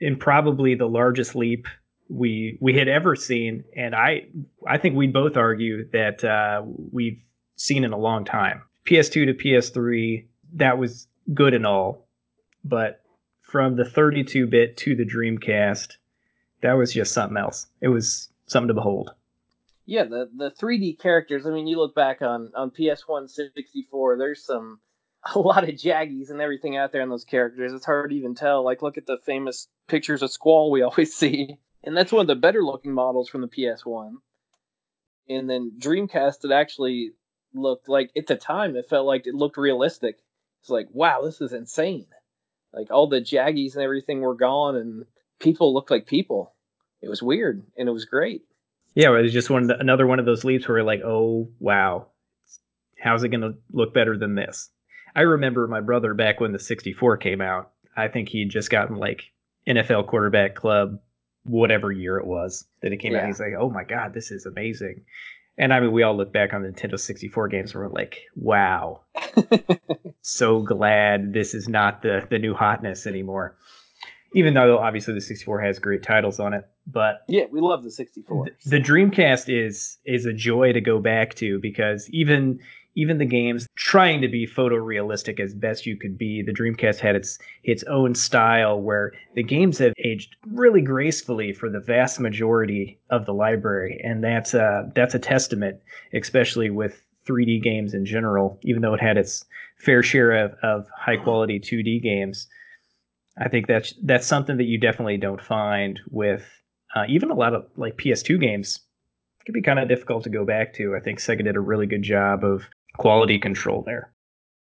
and 0.04 0.20
probably 0.20 0.74
the 0.74 0.88
largest 0.88 1.34
leap 1.34 1.66
we 2.08 2.58
we 2.60 2.74
had 2.74 2.88
ever 2.88 3.16
seen, 3.16 3.64
and 3.76 3.94
I 3.94 4.26
I 4.66 4.78
think 4.78 4.94
we'd 4.94 5.12
both 5.12 5.36
argue 5.36 5.88
that 5.90 6.22
uh, 6.22 6.62
we've 6.92 7.20
seen 7.56 7.84
in 7.84 7.92
a 7.92 7.98
long 7.98 8.24
time. 8.24 8.62
PS2 8.84 9.26
to 9.26 9.34
PS3, 9.34 10.26
that 10.54 10.76
was 10.76 11.08
good 11.32 11.54
and 11.54 11.66
all, 11.66 12.06
but 12.64 13.00
from 13.40 13.76
the 13.76 13.84
32-bit 13.84 14.76
to 14.76 14.94
the 14.94 15.06
Dreamcast, 15.06 15.96
that 16.60 16.74
was 16.74 16.92
just 16.92 17.12
something 17.12 17.38
else. 17.38 17.66
It 17.80 17.88
was 17.88 18.28
something 18.46 18.68
to 18.68 18.74
behold. 18.74 19.10
Yeah, 19.86 20.04
the 20.04 20.28
the 20.36 20.50
3D 20.50 20.98
characters. 20.98 21.46
I 21.46 21.50
mean, 21.50 21.66
you 21.66 21.78
look 21.78 21.94
back 21.94 22.20
on 22.22 22.52
on 22.54 22.70
PS1 22.70 23.30
64. 23.30 24.18
There's 24.18 24.44
some 24.44 24.80
a 25.34 25.38
lot 25.38 25.64
of 25.64 25.70
jaggies 25.70 26.30
and 26.30 26.40
everything 26.40 26.76
out 26.76 26.92
there 26.92 27.02
in 27.02 27.08
those 27.08 27.24
characters. 27.24 27.72
It's 27.72 27.86
hard 27.86 28.10
to 28.10 28.16
even 28.16 28.34
tell. 28.34 28.64
Like, 28.64 28.82
look 28.82 28.98
at 28.98 29.06
the 29.06 29.18
famous 29.24 29.68
pictures 29.88 30.22
of 30.22 30.30
Squall 30.30 30.70
we 30.70 30.82
always 30.82 31.14
see, 31.14 31.58
and 31.82 31.96
that's 31.96 32.12
one 32.12 32.22
of 32.22 32.26
the 32.26 32.34
better 32.34 32.62
looking 32.62 32.92
models 32.92 33.28
from 33.28 33.40
the 33.40 33.48
PS1. 33.48 34.14
And 35.28 35.48
then 35.48 35.72
Dreamcast, 35.78 36.44
it 36.44 36.52
actually 36.52 37.12
looked 37.54 37.88
like 37.88 38.10
at 38.16 38.26
the 38.26 38.36
time 38.36 38.76
it 38.76 38.88
felt 38.88 39.06
like 39.06 39.26
it 39.26 39.34
looked 39.34 39.56
realistic. 39.56 40.16
It's 40.60 40.70
like, 40.70 40.88
wow, 40.92 41.22
this 41.22 41.40
is 41.40 41.52
insane. 41.52 42.06
Like 42.72 42.90
all 42.90 43.06
the 43.06 43.20
jaggies 43.20 43.74
and 43.74 43.82
everything 43.82 44.20
were 44.20 44.34
gone, 44.34 44.76
and 44.76 45.06
people 45.38 45.72
looked 45.72 45.90
like 45.90 46.06
people. 46.06 46.52
It 47.00 47.08
was 47.08 47.22
weird, 47.22 47.62
and 47.76 47.88
it 47.88 47.92
was 47.92 48.04
great. 48.04 48.42
Yeah, 48.94 49.16
it 49.16 49.22
was 49.22 49.32
just 49.32 49.50
one 49.50 49.66
the, 49.66 49.78
another 49.78 50.06
one 50.06 50.18
of 50.18 50.26
those 50.26 50.44
leaps 50.44 50.68
where 50.68 50.82
like, 50.82 51.02
oh 51.04 51.48
wow, 51.58 52.08
how's 52.98 53.22
it 53.22 53.28
going 53.28 53.42
to 53.42 53.54
look 53.72 53.94
better 53.94 54.16
than 54.16 54.34
this? 54.34 54.70
I 55.14 55.22
remember 55.22 55.66
my 55.66 55.80
brother 55.80 56.14
back 56.14 56.40
when 56.40 56.52
the 56.52 56.58
64 56.58 57.16
came 57.18 57.40
out. 57.40 57.70
I 57.96 58.08
think 58.08 58.28
he'd 58.28 58.50
just 58.50 58.70
gotten 58.70 58.96
like 58.96 59.30
NFL 59.66 60.08
quarterback 60.08 60.54
club, 60.54 60.98
whatever 61.44 61.92
year 61.92 62.18
it 62.18 62.26
was 62.26 62.64
that 62.82 62.92
it 62.92 62.98
came 62.98 63.12
yeah. 63.12 63.20
out. 63.20 63.26
He's 63.26 63.40
like, 63.40 63.54
oh 63.58 63.70
my 63.70 63.84
God, 63.84 64.12
this 64.12 64.30
is 64.30 64.46
amazing. 64.46 65.02
And 65.56 65.72
I 65.72 65.78
mean, 65.78 65.92
we 65.92 66.02
all 66.02 66.16
look 66.16 66.32
back 66.32 66.52
on 66.52 66.62
the 66.62 66.68
Nintendo 66.68 66.98
64 66.98 67.48
games 67.48 67.74
and 67.74 67.82
we're 67.82 67.90
like, 67.90 68.22
wow, 68.34 69.02
so 70.22 70.60
glad 70.62 71.32
this 71.32 71.54
is 71.54 71.68
not 71.68 72.02
the, 72.02 72.26
the 72.28 72.38
new 72.38 72.54
hotness 72.54 73.06
anymore. 73.06 73.56
Even 74.36 74.54
though 74.54 74.78
obviously 74.78 75.14
the 75.14 75.20
64 75.20 75.60
has 75.60 75.78
great 75.78 76.02
titles 76.02 76.40
on 76.40 76.54
it, 76.54 76.66
but 76.88 77.22
yeah, 77.28 77.44
we 77.52 77.60
love 77.60 77.84
the 77.84 77.90
64. 77.90 78.46
The, 78.64 78.70
the 78.70 78.80
Dreamcast 78.80 79.44
is 79.48 79.98
is 80.04 80.26
a 80.26 80.32
joy 80.32 80.72
to 80.72 80.80
go 80.80 80.98
back 80.98 81.34
to 81.34 81.60
because 81.60 82.10
even 82.10 82.58
even 82.96 83.18
the 83.18 83.24
games 83.24 83.66
trying 83.76 84.20
to 84.20 84.28
be 84.28 84.46
photorealistic 84.46 85.40
as 85.40 85.54
best 85.54 85.86
you 85.86 85.96
could 85.96 86.16
be. 86.16 86.42
The 86.42 86.52
Dreamcast 86.52 86.98
had 86.98 87.16
its 87.16 87.38
its 87.64 87.82
own 87.84 88.14
style 88.14 88.80
where 88.80 89.12
the 89.34 89.42
games 89.42 89.78
have 89.78 89.92
aged 89.98 90.36
really 90.48 90.80
gracefully 90.80 91.52
for 91.52 91.68
the 91.68 91.80
vast 91.80 92.20
majority 92.20 92.98
of 93.10 93.26
the 93.26 93.34
library, 93.34 94.00
and 94.04 94.22
that's 94.22 94.54
a 94.54 94.90
that's 94.94 95.14
a 95.14 95.18
testament, 95.18 95.80
especially 96.12 96.70
with 96.70 97.02
3D 97.26 97.62
games 97.62 97.94
in 97.94 98.04
general. 98.04 98.58
Even 98.62 98.82
though 98.82 98.94
it 98.94 99.00
had 99.00 99.16
its 99.16 99.44
fair 99.76 100.02
share 100.02 100.32
of, 100.32 100.52
of 100.62 100.88
high 100.96 101.16
quality 101.16 101.58
2D 101.58 102.02
games, 102.02 102.46
I 103.38 103.48
think 103.48 103.66
that's 103.66 103.94
that's 104.02 104.26
something 104.26 104.56
that 104.58 104.64
you 104.64 104.78
definitely 104.78 105.16
don't 105.16 105.42
find 105.42 105.98
with 106.10 106.44
uh, 106.94 107.04
even 107.08 107.30
a 107.30 107.34
lot 107.34 107.54
of 107.54 107.66
like 107.76 107.96
PS2 107.96 108.40
games. 108.40 108.80
It 109.40 109.46
can 109.46 109.52
be 109.52 109.62
kind 109.62 109.78
of 109.78 109.88
difficult 109.88 110.24
to 110.24 110.30
go 110.30 110.44
back 110.44 110.72
to. 110.74 110.94
I 110.96 111.00
think 111.00 111.18
Sega 111.18 111.44
did 111.44 111.56
a 111.56 111.60
really 111.60 111.86
good 111.86 112.02
job 112.02 112.44
of 112.44 112.62
quality 112.96 113.38
control 113.38 113.82
there. 113.84 114.12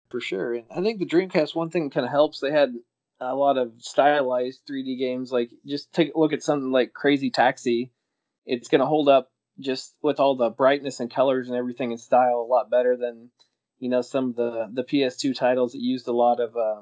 For 0.09 0.19
sure. 0.19 0.53
And 0.53 0.65
I 0.71 0.81
think 0.81 0.99
the 0.99 1.05
Dreamcast, 1.05 1.55
one 1.55 1.69
thing 1.69 1.89
kind 1.89 2.05
of 2.05 2.11
helps, 2.11 2.39
they 2.39 2.51
had 2.51 2.73
a 3.19 3.35
lot 3.35 3.57
of 3.57 3.73
stylized 3.79 4.61
3D 4.69 4.97
games. 4.99 5.31
Like, 5.31 5.49
just 5.65 5.91
take 5.93 6.13
a 6.13 6.19
look 6.19 6.33
at 6.33 6.43
something 6.43 6.71
like 6.71 6.93
Crazy 6.93 7.29
Taxi. 7.29 7.91
It's 8.45 8.67
going 8.67 8.81
to 8.81 8.87
hold 8.87 9.09
up 9.09 9.31
just 9.59 9.95
with 10.01 10.19
all 10.19 10.35
the 10.35 10.49
brightness 10.49 10.99
and 10.99 11.09
colors 11.09 11.47
and 11.47 11.57
everything 11.57 11.91
in 11.91 11.97
style 11.97 12.45
a 12.45 12.51
lot 12.51 12.69
better 12.69 12.97
than, 12.97 13.29
you 13.79 13.89
know, 13.89 14.01
some 14.01 14.29
of 14.29 14.35
the, 14.35 14.69
the 14.71 14.83
PS2 14.83 15.35
titles 15.35 15.71
that 15.71 15.81
used 15.81 16.07
a 16.07 16.13
lot 16.13 16.39
of 16.39 16.55
uh, 16.55 16.81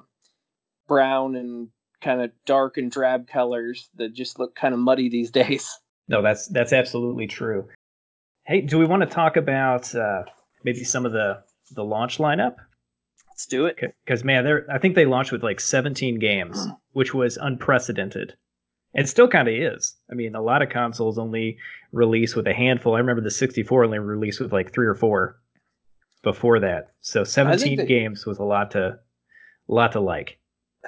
brown 0.87 1.35
and 1.35 1.69
kind 2.01 2.21
of 2.21 2.31
dark 2.45 2.77
and 2.77 2.91
drab 2.91 3.27
colors 3.27 3.89
that 3.95 4.13
just 4.13 4.39
look 4.39 4.55
kind 4.55 4.73
of 4.73 4.79
muddy 4.79 5.09
these 5.09 5.31
days. 5.41 5.79
No, 6.07 6.21
that's 6.21 6.47
that's 6.47 6.73
absolutely 6.73 7.27
true. 7.27 7.69
Hey, 8.45 8.59
do 8.59 8.77
we 8.77 8.85
want 8.85 9.01
to 9.01 9.07
talk 9.07 9.37
about 9.37 9.95
uh, 9.95 10.23
maybe 10.63 10.84
some 10.84 11.05
of 11.05 11.12
the 11.12 11.43
the 11.72 11.84
launch 11.84 12.17
lineup? 12.17 12.55
Let's 13.29 13.46
do 13.46 13.65
it. 13.65 13.77
Because 14.05 14.24
man, 14.24 14.43
they 14.43 14.53
I 14.72 14.77
think 14.77 14.96
they 14.96 15.05
launched 15.05 15.32
with 15.32 15.43
like 15.43 15.60
17 15.60 16.20
games, 16.20 16.63
hmm. 16.63 16.72
which 16.91 17.13
was 17.13 17.38
unprecedented. 17.38 18.36
It 18.93 19.10
still 19.10 19.27
kind 19.27 19.48
of 19.48 19.55
is. 19.55 19.96
I 20.12 20.13
mean, 20.13 20.36
a 20.36 20.41
lot 20.41 20.62
of 20.62 20.70
consoles 20.70 21.17
only 21.17 21.58
release 21.91 22.36
with 22.36 22.46
a 22.46 22.53
handful. 22.53 22.93
I 22.93 23.00
remember 23.00 23.24
the 23.24 23.32
64 23.32 23.86
only 23.86 23.98
released 23.98 24.39
with 24.39 24.53
like 24.53 24.72
three 24.72 24.86
or 24.86 24.93
four 24.93 25.39
before 26.22 26.60
that. 26.60 26.91
So 27.01 27.24
17 27.24 27.77
they, 27.77 27.86
games 27.86 28.25
was 28.25 28.38
a 28.38 28.43
lot 28.43 28.72
to 28.72 29.00
a 29.70 29.74
lot 29.74 29.93
to 29.93 30.00
like. 30.00 30.38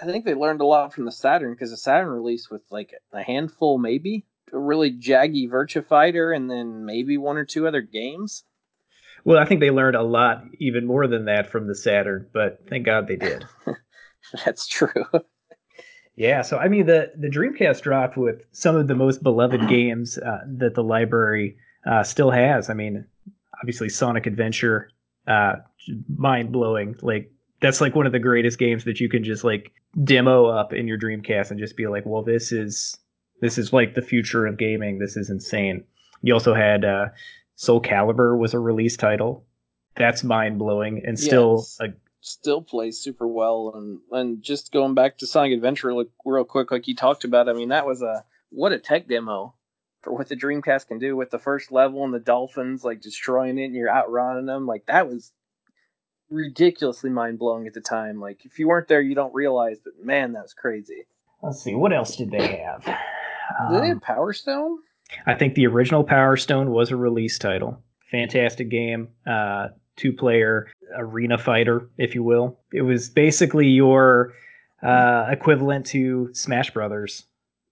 I 0.02 0.06
think 0.06 0.26
they 0.26 0.34
learned 0.34 0.62
a 0.62 0.66
lot 0.66 0.94
from 0.94 1.06
the 1.06 1.12
Saturn 1.12 1.54
because 1.54 1.72
the 1.72 1.78
Saturn 1.78 2.10
released 2.10 2.52
with 2.52 2.62
like 2.70 2.94
a 3.14 3.24
handful, 3.24 3.78
maybe 3.78 4.26
a 4.52 4.60
really 4.60 4.92
jaggy 4.92 5.50
Virtua 5.50 5.86
Fighter, 5.86 6.32
and 6.32 6.50
then 6.50 6.86
maybe 6.86 7.18
one 7.18 7.38
or 7.38 7.46
two 7.46 7.68
other 7.68 7.82
games. 7.82 8.44
Well, 9.26 9.40
I 9.40 9.46
think 9.46 9.60
they 9.60 9.72
learned 9.72 9.96
a 9.96 10.04
lot, 10.04 10.44
even 10.60 10.86
more 10.86 11.08
than 11.08 11.26
that, 11.26 11.52
from 11.52 11.68
the 11.68 11.76
Saturn. 11.76 12.28
But 12.32 12.60
thank 12.70 12.86
God 12.86 13.08
they 13.08 13.18
did. 13.18 13.46
That's 14.46 14.68
true. 14.68 15.06
Yeah, 16.16 16.44
so 16.44 16.58
I 16.58 16.70
mean 16.70 16.86
the 16.86 17.12
the 17.18 17.28
Dreamcast 17.28 17.82
dropped 17.82 18.16
with 18.16 18.46
some 18.52 18.76
of 18.76 18.88
the 18.88 18.96
most 18.96 19.22
beloved 19.22 19.68
games 19.70 20.18
uh, 20.18 20.40
that 20.58 20.76
the 20.76 20.84
library 20.84 21.58
uh, 21.86 22.04
still 22.04 22.32
has. 22.32 22.70
I 22.70 22.74
mean, 22.74 23.06
obviously 23.62 23.90
Sonic 23.90 24.26
Adventure, 24.26 24.90
uh, 25.28 25.56
mind 26.08 26.52
blowing. 26.52 26.96
Like 27.02 27.32
that's 27.62 27.82
like 27.82 27.96
one 27.96 28.06
of 28.06 28.12
the 28.12 28.20
greatest 28.20 28.60
games 28.60 28.86
that 28.86 29.00
you 29.00 29.10
can 29.10 29.24
just 29.24 29.44
like 29.44 29.74
demo 30.04 30.46
up 30.46 30.72
in 30.72 30.88
your 30.88 30.98
Dreamcast 30.98 31.52
and 31.52 31.60
just 31.60 31.76
be 31.76 31.88
like, 31.88 32.06
well, 32.06 32.24
this 32.24 32.52
is 32.52 32.98
this 33.42 33.58
is 33.58 33.74
like 33.74 33.96
the 33.96 34.02
future 34.02 34.46
of 34.46 34.58
gaming. 34.58 35.00
This 35.00 35.18
is 35.18 35.30
insane. 35.30 35.84
You 36.22 36.34
also 36.34 36.54
had 36.54 36.86
uh, 36.86 37.08
Soul 37.56 37.82
Calibur 37.82 38.38
was 38.38 38.54
a 38.54 38.60
release 38.60 38.98
title. 38.98 39.46
That's 39.96 40.24
mind 40.24 40.60
blowing 40.60 41.04
and 41.06 41.18
still 41.18 41.58
yes. 41.58 41.78
a 41.80 41.94
still 42.22 42.62
plays 42.62 43.00
super 43.00 43.28
well. 43.28 43.74
And 43.76 44.00
and 44.12 44.44
just 44.44 44.72
going 44.72 44.94
back 44.94 45.18
to 45.20 45.28
Sonic 45.28 45.54
Adventure 45.54 45.94
like, 45.94 46.10
real 46.26 46.44
quick, 46.44 46.72
like 46.72 46.88
you 46.88 46.96
talked 46.96 47.24
about, 47.24 47.48
I 47.48 47.54
mean 47.54 47.70
that 47.70 47.86
was 47.86 48.02
a 48.02 48.26
what 48.50 48.74
a 48.74 48.80
tech 48.80 49.08
demo 49.08 49.54
for 50.02 50.14
what 50.14 50.28
the 50.28 50.36
Dreamcast 50.36 50.88
can 50.88 51.00
do 51.00 51.16
with 51.16 51.32
the 51.32 51.40
first 51.40 51.72
level 51.72 52.04
and 52.04 52.14
the 52.14 52.20
dolphins 52.20 52.84
like 52.84 53.02
destroying 53.02 53.58
it 53.58 53.66
and 53.66 53.76
you're 53.76 53.90
outrunning 53.90 54.46
them. 54.46 54.68
Like 54.68 54.86
that 54.88 55.08
was 55.08 55.32
ridiculously 56.30 57.10
mind 57.10 57.40
blowing 57.40 57.68
at 57.68 57.74
the 57.74 57.82
time. 57.82 58.20
Like 58.20 58.46
if 58.46 58.60
you 58.60 58.68
weren't 58.68 58.88
there, 58.88 59.02
you 59.02 59.16
don't 59.16 59.34
realize, 59.34 59.78
but 59.84 59.94
man, 60.04 60.34
that 60.34 60.44
was 60.44 60.54
crazy. 60.54 61.08
Let's 61.42 61.62
see, 61.62 61.76
what 61.76 61.94
else 61.94 62.16
did 62.16 62.32
they 62.32 62.64
have? 62.64 62.84
Did 62.84 62.96
um, 63.60 63.82
they 63.82 63.88
have 63.88 63.98
um, 63.98 64.02
Power 64.02 64.34
Stone? 64.34 64.80
I 65.26 65.36
think 65.36 65.56
the 65.56 65.68
original 65.68 66.04
Power 66.04 66.38
Stone 66.38 66.72
was 66.72 66.92
a 66.92 66.96
release 66.96 67.38
title. 67.38 67.82
Fantastic 68.12 68.70
game. 68.70 69.10
Uh, 69.26 69.70
two 69.96 70.14
player 70.14 70.68
arena 70.98 71.38
fighter, 71.38 71.90
if 71.98 72.16
you 72.16 72.24
will. 72.24 72.60
It 72.72 72.82
was 72.82 73.10
basically 73.10 73.68
your 73.68 74.34
uh, 74.84 75.28
equivalent 75.30 75.86
to 75.88 76.30
Smash 76.34 76.72
Brothers, 76.72 77.26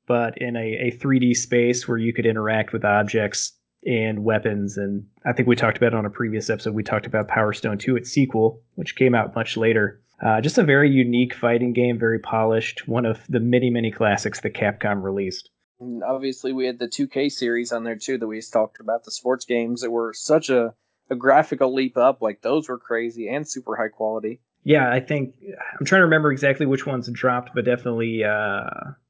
but 0.08 0.38
in 0.38 0.56
a, 0.56 0.60
a 0.60 0.98
3D 0.98 1.36
space 1.36 1.88
where 1.88 1.98
you 1.98 2.14
could 2.14 2.26
interact 2.26 2.74
with 2.74 2.86
objects 2.86 3.54
and 3.86 4.24
weapons. 4.24 4.78
And 4.78 5.06
I 5.26 5.34
think 5.34 5.48
we 5.48 5.56
talked 5.56 5.78
about 5.78 5.94
it 5.94 5.96
on 5.96 6.06
a 6.06 6.10
previous 6.10 6.50
episode. 6.50 6.74
We 6.74 6.84
talked 6.84 7.06
about 7.06 7.28
Power 7.28 7.54
Stone 7.54 7.80
2, 7.80 7.98
its 7.98 8.10
sequel, 8.10 8.62
which 8.76 8.96
came 8.96 9.14
out 9.14 9.36
much 9.36 9.58
later. 9.58 10.02
Uh, 10.24 10.40
just 10.40 10.58
a 10.58 10.64
very 10.64 10.90
unique 10.90 11.34
fighting 11.34 11.74
game, 11.74 12.00
very 12.00 12.20
polished, 12.20 12.88
one 12.88 13.06
of 13.06 13.20
the 13.28 13.42
many, 13.42 13.70
many 13.70 13.92
classics 13.92 14.40
that 14.42 14.54
Capcom 14.54 15.04
released. 15.04 15.50
And 15.84 16.04
obviously, 16.04 16.54
we 16.54 16.66
had 16.66 16.80
the 16.80 16.88
2K 16.88 17.32
series 17.32 17.72
on 17.72 17.84
there 17.84 17.96
too 17.96 18.18
that 18.18 18.28
we 18.28 18.42
talked 18.42 18.80
about, 18.80 19.04
the 19.04 19.12
sports 19.12 19.46
games 19.46 19.82
that 19.82 19.92
were 19.92 20.14
such 20.14 20.50
a 20.50 20.74
a 21.10 21.16
graphical 21.16 21.74
leap 21.74 21.98
up. 21.98 22.22
Like 22.22 22.42
those 22.42 22.70
were 22.70 22.78
crazy 22.78 23.28
and 23.28 23.48
super 23.48 23.76
high 23.76 23.90
quality. 23.90 24.40
Yeah, 24.64 24.90
I 24.90 25.00
think 25.02 25.36
I'm 25.80 25.86
trying 25.86 26.00
to 26.00 26.06
remember 26.06 26.32
exactly 26.32 26.66
which 26.66 26.86
ones 26.86 27.10
dropped, 27.12 27.52
but 27.54 27.66
definitely 27.66 28.24
uh, 28.24 28.70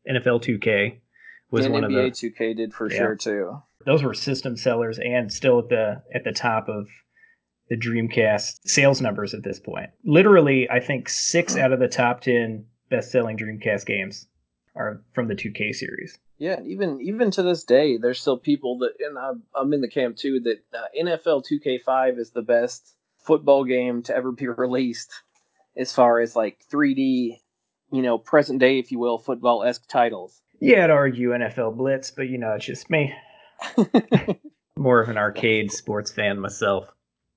NFL 0.10 0.44
2K 0.44 1.00
was 1.52 1.66
and 1.66 1.74
one 1.74 1.84
NBA 1.84 2.08
of 2.08 2.20
the 2.20 2.32
2K 2.32 2.58
did 2.58 2.74
for 2.74 2.92
yeah. 2.92 2.98
sure 2.98 3.16
too. 3.16 3.62
Those 3.86 4.02
were 4.02 4.14
system 4.14 4.58
sellers 4.58 4.98
and 4.98 5.32
still 5.32 5.60
at 5.60 5.70
the 5.70 6.02
at 6.14 6.24
the 6.24 6.32
top 6.32 6.70
of 6.70 6.88
the 7.70 7.78
Dreamcast 7.78 8.62
sales 8.66 9.02
numbers 9.02 9.34
at 9.34 9.44
this 9.44 9.60
point. 9.60 9.90
Literally, 10.04 10.70
I 10.70 10.80
think 10.80 11.10
six 11.10 11.56
out 11.56 11.72
of 11.72 11.80
the 11.80 11.88
top 11.88 12.22
ten 12.22 12.66
best-selling 12.90 13.38
Dreamcast 13.38 13.86
games 13.86 14.28
are 14.76 15.02
from 15.14 15.28
the 15.28 15.36
2K 15.36 15.74
series. 15.74 16.18
Yeah, 16.38 16.60
even 16.66 17.00
even 17.02 17.32
to 17.32 17.44
this 17.44 17.64
day, 17.64 17.98
there's 17.98 18.20
still 18.20 18.38
people 18.38 18.80
that, 18.80 18.94
and 19.00 19.18
I'm, 19.18 19.44
I'm 19.56 19.72
in 19.74 19.82
the 19.82 19.90
camp 19.90 20.18
too, 20.18 20.42
that 20.42 20.60
uh, 20.78 20.88
NFL 21.00 21.44
2K5 21.46 22.18
is 22.18 22.32
the 22.32 22.42
best 22.42 22.96
football 23.24 23.64
game 23.64 24.04
to 24.04 24.16
ever 24.16 24.32
be 24.32 24.48
released, 24.48 25.12
as 25.78 25.94
far 25.94 26.20
as 26.20 26.36
like 26.36 26.60
3D, 26.72 27.40
you 27.92 28.02
know, 28.02 28.18
present 28.18 28.60
day, 28.60 28.80
if 28.80 28.92
you 28.92 29.00
will, 29.00 29.18
football 29.18 29.64
esque 29.64 29.88
titles. 29.88 30.42
Yeah, 30.60 30.86
I'd 30.86 30.90
argue 30.90 31.30
NFL 31.30 31.78
Blitz, 31.78 32.12
but 32.12 32.30
you 32.30 32.38
know, 32.38 32.54
it's 32.54 32.66
just 32.66 32.90
me. 32.90 33.14
More 34.78 35.02
of 35.02 35.10
an 35.10 35.18
arcade 35.18 35.72
sports 35.72 36.12
fan 36.12 36.40
myself. 36.40 36.90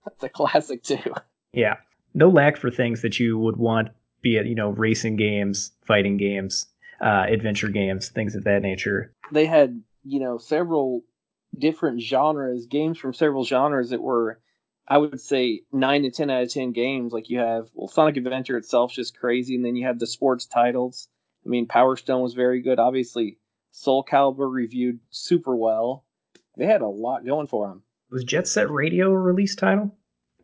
That's 0.05 0.25
a 0.25 0.29
classic 0.29 0.83
too. 0.83 1.15
Yeah, 1.53 1.77
no 2.15 2.29
lack 2.29 2.57
for 2.57 2.71
things 2.71 3.03
that 3.03 3.19
you 3.19 3.39
would 3.39 3.57
want, 3.57 3.89
be 4.23 4.37
it 4.37 4.47
you 4.47 4.55
know 4.55 4.71
racing 4.71 5.17
games, 5.17 5.73
fighting 5.87 6.17
games, 6.17 6.67
uh, 7.01 7.25
adventure 7.29 7.69
games, 7.69 8.09
things 8.09 8.35
of 8.35 8.45
that 8.45 8.63
nature. 8.63 9.13
They 9.33 9.47
had, 9.47 9.83
you 10.05 10.21
know, 10.21 10.39
several 10.39 11.03
different 11.57 12.01
genres, 12.01 12.67
games 12.67 12.99
from 12.99 13.15
several 13.15 13.45
genres 13.45 13.91
that 13.91 14.03
were, 14.03 14.41
I 14.89 14.99
would 14.99 15.21
say, 15.21 15.63
nine 15.73 16.03
to 16.03 16.11
ten 16.11 16.31
out 16.31 16.43
of 16.43 16.53
ten 16.53 16.73
games. 16.73 17.13
Like 17.13 17.31
you 17.31 17.39
have, 17.39 17.69
well, 17.75 17.89
Sonic 17.89 18.17
Adventure 18.17 18.57
itself 18.57 18.93
just 18.93 19.19
crazy, 19.19 19.55
and 19.55 19.65
then 19.65 19.77
you 19.77 19.87
have 19.87 19.99
the 19.99 20.07
sports 20.07 20.47
titles. 20.47 21.09
I 21.45 21.49
mean, 21.49 21.67
Power 21.67 21.97
Stone 21.97 22.23
was 22.23 22.35
very 22.35 22.61
good. 22.61 22.79
Obviously, 22.79 23.39
Soul 23.71 24.05
Calibur 24.05 24.51
reviewed 24.51 25.01
super 25.11 25.55
well. 25.55 26.05
They 26.57 26.67
had 26.67 26.81
a 26.81 26.89
lot 26.89 27.27
going 27.27 27.47
for 27.47 27.69
them. 27.69 27.83
Was 28.11 28.25
Jet 28.25 28.49
Set 28.49 28.71
Radio 28.71 29.11
a 29.11 29.19
release 29.19 29.55
title? 29.55 29.95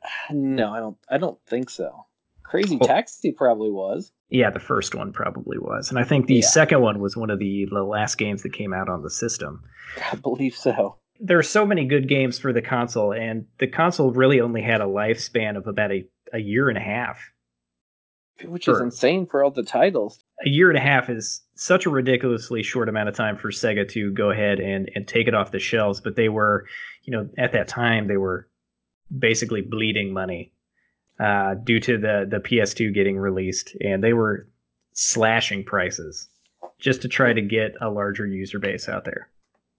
No, 0.31 0.73
I 0.73 0.81
don't. 0.81 0.97
I 1.09 1.19
don't 1.19 1.39
think 1.47 1.71
so. 1.71 2.07
Crazy 2.53 2.77
oh. 2.79 2.87
Taxi 2.87 3.33
probably 3.33 3.71
was. 3.71 4.13
Yeah, 4.29 4.51
the 4.51 4.61
first 4.61 4.95
one 4.95 5.11
probably 5.11 5.57
was, 5.57 5.89
and 5.89 5.99
I 5.99 6.05
think 6.05 6.27
the 6.27 6.35
yeah. 6.35 6.47
second 6.47 6.83
one 6.83 7.01
was 7.01 7.17
one 7.17 7.31
of 7.31 7.39
the, 7.39 7.67
the 7.71 7.83
last 7.83 8.19
games 8.19 8.43
that 8.43 8.53
came 8.53 8.75
out 8.75 8.91
on 8.91 9.03
the 9.03 9.09
system. 9.09 9.65
I 10.13 10.17
believe 10.17 10.55
so. 10.55 10.97
There 11.19 11.39
are 11.39 11.43
so 11.43 11.65
many 11.65 11.87
good 11.87 12.11
games 12.11 12.39
for 12.39 12.53
the 12.53 12.61
console, 12.61 13.15
and 13.15 13.47
the 13.59 13.69
console 13.69 14.13
really 14.13 14.43
only 14.43 14.61
had 14.61 14.83
a 14.83 14.85
lifespan 14.85 15.57
of 15.57 15.67
about 15.67 15.93
a, 15.93 16.05
a 16.35 16.41
year 16.41 16.69
and 16.69 16.77
a 16.77 16.83
half. 16.83 17.23
Which 18.45 18.67
for, 18.67 18.75
is 18.75 18.81
insane 18.83 19.25
for 19.25 19.43
all 19.43 19.51
the 19.51 19.63
titles. 19.63 20.23
A 20.45 20.51
year 20.51 20.69
and 20.69 20.77
a 20.77 20.83
half 20.83 21.09
is 21.09 21.41
such 21.55 21.87
a 21.87 21.91
ridiculously 21.91 22.63
short 22.63 22.91
amount 22.91 23.09
of 23.09 23.17
time 23.17 23.39
for 23.39 23.51
Sega 23.51 23.89
to 23.93 24.13
go 24.13 24.31
ahead 24.31 24.61
and, 24.61 24.91
and 24.95 25.09
take 25.09 25.27
it 25.27 25.35
off 25.35 25.53
the 25.53 25.59
shelves, 25.59 26.03
but 26.03 26.17
they 26.17 26.29
were, 26.29 26.67
you 27.05 27.13
know, 27.13 27.31
at 27.39 27.53
that 27.53 27.69
time, 27.69 28.09
they 28.09 28.19
were 28.19 28.47
basically 29.19 29.63
bleeding 29.63 30.13
money 30.13 30.53
uh, 31.19 31.55
due 31.55 31.81
to 31.81 31.99
the 31.99 32.27
the 32.29 32.41
PS2 32.41 32.95
getting 32.95 33.19
released, 33.19 33.77
and 33.81 34.03
they 34.03 34.13
were 34.13 34.49
slashing 34.93 35.65
prices 35.65 36.29
just 36.79 37.03
to 37.03 37.09
try 37.09 37.33
to 37.33 37.43
get 37.43 37.75
a 37.81 37.91
larger 37.91 38.27
user 38.27 38.59
base 38.59 38.89
out 38.89 39.05
there. 39.05 39.29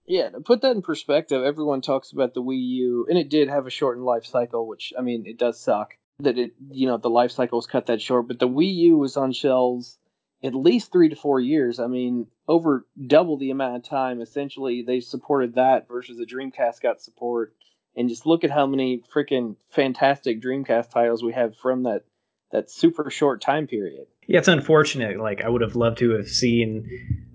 Yeah, 0.06 0.30
to 0.30 0.40
put 0.40 0.60
that 0.62 0.76
in 0.76 0.82
perspective, 0.82 1.42
everyone 1.42 1.80
talks 1.80 2.12
about 2.12 2.34
the 2.34 2.42
Wii 2.42 2.60
U, 2.60 3.06
and 3.08 3.18
it 3.18 3.30
did 3.30 3.48
have 3.48 3.66
a 3.66 3.70
shortened 3.70 4.04
life 4.04 4.26
cycle, 4.26 4.66
which 4.66 4.92
I 4.98 5.02
mean, 5.02 5.24
it 5.26 5.38
does 5.38 5.60
suck 5.60 5.94
that 6.20 6.38
it 6.38 6.52
you 6.70 6.86
know 6.86 6.96
the 6.96 7.10
life 7.10 7.32
cycle 7.32 7.58
was 7.58 7.66
cut 7.66 7.86
that 7.86 8.02
short. 8.02 8.28
But 8.28 8.38
the 8.38 8.48
Wii 8.48 8.74
U 8.74 8.98
was 8.98 9.16
on 9.16 9.32
shelves 9.32 9.98
at 10.42 10.54
least 10.54 10.92
three 10.92 11.08
to 11.08 11.16
four 11.16 11.40
years. 11.40 11.80
I 11.80 11.86
mean, 11.86 12.26
over 12.46 12.86
double 13.06 13.38
the 13.38 13.50
amount 13.50 13.76
of 13.76 13.84
time. 13.84 14.20
Essentially, 14.20 14.82
they 14.82 15.00
supported 15.00 15.54
that 15.54 15.88
versus 15.88 16.18
the 16.18 16.26
Dreamcast 16.26 16.82
got 16.82 17.00
support 17.00 17.54
and 17.96 18.08
just 18.08 18.26
look 18.26 18.44
at 18.44 18.50
how 18.50 18.66
many 18.66 19.02
freaking 19.14 19.56
fantastic 19.70 20.42
Dreamcast 20.42 20.90
titles 20.90 21.22
we 21.22 21.32
have 21.32 21.56
from 21.56 21.84
that 21.84 22.04
that 22.52 22.70
super 22.70 23.10
short 23.10 23.40
time 23.40 23.66
period. 23.66 24.06
Yeah, 24.26 24.38
it's 24.38 24.48
unfortunate. 24.48 25.18
Like 25.18 25.42
I 25.42 25.48
would 25.48 25.62
have 25.62 25.76
loved 25.76 25.98
to 25.98 26.10
have 26.10 26.28
seen, 26.28 26.88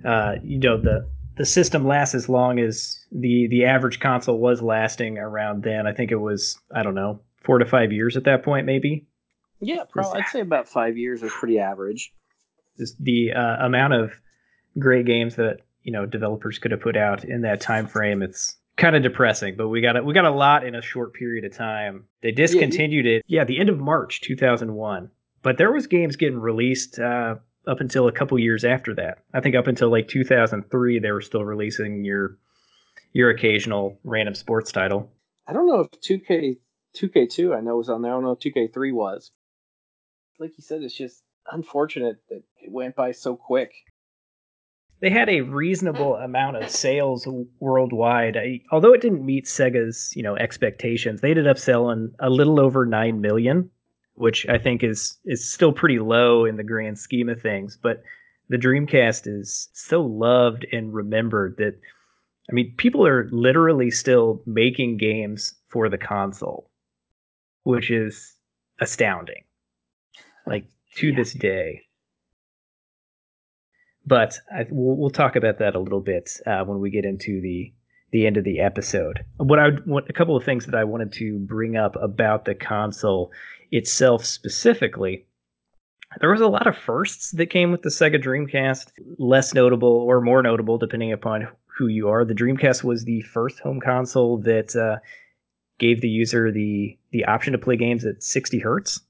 uh, 0.06 0.36
you 0.44 0.60
know, 0.60 0.80
the 0.80 1.10
the 1.38 1.46
system 1.46 1.86
last 1.86 2.14
as 2.16 2.28
long 2.28 2.60
as 2.60 3.00
the 3.12 3.48
the 3.50 3.66
average 3.66 4.00
console 4.00 4.40
was 4.40 4.62
lasting 4.62 5.18
around 5.18 5.64
then. 5.64 5.88
I 5.88 5.94
think 5.94 6.12
it 6.12 6.18
was 6.18 6.58
I 6.74 6.84
don't 6.84 6.96
know 6.96 7.22
four 7.44 7.60
to 7.60 7.66
five 7.66 7.92
years 7.92 8.18
at 8.18 8.26
that 8.26 8.44
point, 8.44 8.66
maybe. 8.66 9.08
Yeah, 9.62 9.84
probably. 9.90 10.22
I'd 10.22 10.30
say 10.30 10.42
about 10.42 10.68
five 10.68 10.98
years 10.98 11.22
is 11.22 11.32
pretty 11.32 11.60
average. 11.60 12.14
Just 12.78 13.02
the 13.04 13.34
uh, 13.34 13.66
amount 13.66 13.94
of 13.94 14.12
great 14.78 15.06
games 15.06 15.36
that 15.36 15.58
you 15.84 15.92
know 15.92 16.06
developers 16.06 16.60
could 16.60 16.72
have 16.72 16.82
put 16.82 16.98
out 16.98 17.24
in 17.24 17.42
that 17.42 17.62
time 17.62 17.88
frame. 17.88 18.22
It's 18.22 18.56
kind 18.80 18.96
of 18.96 19.04
depressing, 19.04 19.56
but 19.56 19.68
we 19.68 19.82
got 19.82 19.98
a, 19.98 20.04
we 20.04 20.14
got 20.14 20.26
a 20.26 20.32
lot 20.32 20.66
in 20.66 20.74
a 20.74 20.82
short 20.82 21.14
period 21.14 21.46
of 21.46 21.56
time. 21.56 22.06
They 22.24 22.32
discontinued 22.32 23.06
yeah, 23.06 23.12
it, 23.12 23.24
yeah, 23.28 23.44
the 23.44 23.60
end 23.60 23.70
of 23.70 23.78
March 23.80 24.22
2001. 24.22 25.12
But 25.42 25.58
there 25.58 25.72
was 25.72 25.88
games 25.88 26.16
getting 26.16 26.40
released 26.40 27.00
uh, 27.00 27.36
up 27.68 27.80
until 27.80 28.08
a 28.08 28.12
couple 28.12 28.40
years 28.40 28.66
after 28.66 28.96
that. 28.96 29.20
I 29.34 29.42
think 29.42 29.56
up 29.56 29.68
until 29.68 29.90
like 29.92 30.08
2003, 30.08 31.00
they 31.00 31.12
were 31.12 31.22
still 31.22 31.46
releasing 31.46 32.04
your 32.04 32.38
your 33.12 33.30
occasional 33.30 34.00
random 34.04 34.36
sports 34.36 34.72
title. 34.72 35.12
I 35.48 35.54
don't 35.54 35.68
know 35.68 35.82
if 35.82 35.92
2K 36.02 36.58
2K2 36.96 37.56
I 37.56 37.62
know 37.62 37.78
was 37.78 37.90
on 37.90 38.02
there. 38.02 38.12
I 38.12 38.16
don't 38.16 38.24
know 38.24 38.32
if 38.32 38.40
2K3 38.40 38.94
was. 38.94 39.32
Like 40.40 40.52
you 40.58 40.64
said, 40.64 40.84
it's 40.84 40.96
just 40.96 41.22
unfortunate 41.52 42.18
that 42.30 42.44
it 42.62 42.72
went 42.72 42.96
by 42.96 43.12
so 43.12 43.36
quick. 43.36 43.72
They 45.02 45.10
had 45.10 45.30
a 45.30 45.42
reasonable 45.42 46.16
amount 46.16 46.58
of 46.58 46.70
sales 46.70 47.28
worldwide. 47.60 48.36
I, 48.36 48.62
although 48.72 48.94
it 48.94 49.02
didn't 49.02 49.26
meet 49.26 49.46
Sega's, 49.46 50.12
you 50.16 50.24
know, 50.24 50.36
expectations, 50.36 51.22
they 51.22 51.30
ended 51.30 51.48
up 51.48 51.58
selling 51.58 52.14
a 52.20 52.30
little 52.30 52.60
over 52.60 52.86
9 52.86 53.22
million, 53.22 53.70
which 54.16 54.48
I 54.50 54.58
think 54.58 54.84
is 54.84 55.18
is 55.26 55.50
still 55.50 55.72
pretty 55.72 56.00
low 56.00 56.44
in 56.44 56.58
the 56.58 56.64
grand 56.64 57.00
scheme 57.00 57.30
of 57.30 57.42
things, 57.42 57.78
but 57.82 58.04
the 58.50 58.58
Dreamcast 58.58 59.28
is 59.28 59.70
so 59.74 60.02
loved 60.02 60.66
and 60.72 60.94
remembered 60.94 61.56
that 61.58 61.80
I 62.50 62.54
mean, 62.54 62.74
people 62.78 63.06
are 63.06 63.30
literally 63.32 63.92
still 63.92 64.42
making 64.46 64.98
games 64.98 65.54
for 65.70 65.88
the 65.88 66.00
console, 66.00 66.72
which 67.64 67.92
is 67.92 68.36
astounding. 68.82 69.44
Like 70.48 70.66
to 70.96 71.10
yeah. 71.10 71.16
this 71.16 71.34
day. 71.34 71.84
But 74.10 74.40
I, 74.52 74.66
we'll, 74.72 74.98
we'll, 74.98 75.10
talk 75.12 75.36
about 75.36 75.60
that 75.60 75.76
a 75.76 75.80
little 75.80 76.02
bit 76.02 76.32
uh, 76.48 76.64
when 76.66 76.80
we 76.80 76.90
get 76.90 77.06
into 77.06 77.40
the 77.42 77.72
the 78.12 78.26
end 78.26 78.38
of 78.38 78.44
the 78.44 78.60
episode. 78.60 79.24
What 79.38 79.60
I 79.60 79.70
want 79.86 80.10
a 80.10 80.14
couple 80.14 80.36
of 80.36 80.44
things 80.44 80.66
that 80.66 80.74
I 80.74 80.84
wanted 80.84 81.14
to 81.14 81.38
bring 81.38 81.78
up 81.78 81.96
about 81.96 82.46
the 82.46 82.56
console 82.56 83.32
itself 83.72 84.26
specifically. 84.26 85.28
There 86.20 86.32
was 86.32 86.42
a 86.42 86.48
lot 86.48 86.66
of 86.66 86.76
firsts 86.76 87.30
that 87.34 87.52
came 87.52 87.70
with 87.70 87.84
the 87.84 87.90
Sega 87.90 88.20
Dreamcast, 88.20 88.94
less 89.20 89.54
notable 89.54 89.88
or 89.90 90.22
more 90.22 90.42
notable 90.42 90.80
depending 90.80 91.14
upon 91.14 91.48
who 91.68 91.86
you 91.86 92.10
are. 92.10 92.26
The 92.26 92.34
Dreamcast 92.34 92.84
was 92.84 93.04
the 93.04 93.22
first 93.22 93.60
home 93.60 93.80
console 93.80 94.40
that 94.40 94.76
uh, 94.76 94.98
gave 95.78 96.02
the 96.02 96.10
user 96.10 96.52
the 96.52 96.98
the 97.12 97.26
option 97.26 97.54
to 97.54 97.60
play 97.60 97.78
games 97.78 98.06
at 98.06 98.24
60 98.24 98.58
hertz, 98.58 99.02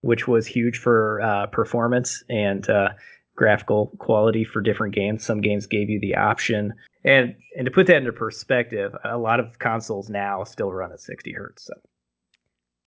which 0.00 0.26
was 0.26 0.46
huge 0.46 0.78
for 0.78 1.20
uh, 1.20 1.48
performance 1.48 2.24
and 2.30 2.70
uh, 2.70 2.88
graphical 3.36 3.92
quality 3.98 4.44
for 4.44 4.60
different 4.60 4.94
games. 4.94 5.24
Some 5.24 5.40
games 5.40 5.66
gave 5.66 5.88
you 5.88 6.00
the 6.00 6.16
option, 6.16 6.72
and 7.04 7.34
and 7.56 7.64
to 7.64 7.70
put 7.70 7.86
that 7.86 7.96
into 7.96 8.12
perspective, 8.12 8.94
a 9.04 9.18
lot 9.18 9.40
of 9.40 9.58
consoles 9.58 10.10
now 10.10 10.44
still 10.44 10.72
run 10.72 10.92
at 10.92 11.00
60 11.00 11.32
hertz. 11.32 11.64
So 11.64 11.74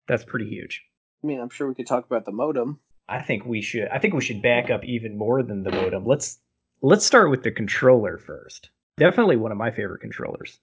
that's 0.08 0.26
pretty 0.26 0.48
huge. 0.48 0.84
I 1.24 1.28
mean, 1.28 1.40
I'm 1.40 1.50
sure 1.50 1.68
we 1.68 1.76
could 1.76 1.88
talk 1.88 2.06
about 2.06 2.26
the 2.26 2.32
modem. 2.32 2.80
I 3.08 3.22
think 3.22 3.46
we 3.46 3.62
should. 3.62 3.88
I 3.90 4.00
think 4.00 4.14
we 4.14 4.22
should 4.22 4.42
back 4.42 4.70
up 4.70 4.84
even 4.84 5.18
more 5.18 5.44
than 5.44 5.64
the 5.64 5.72
modem. 5.72 6.06
Let's 6.06 6.40
let's 6.82 7.06
start 7.06 7.30
with 7.30 7.44
the 7.44 7.52
controller 7.52 8.18
first. 8.18 8.70
Definitely 8.98 9.38
one 9.38 9.52
of 9.52 9.58
my 9.58 9.72
favorite 9.72 10.02
controllers, 10.02 10.60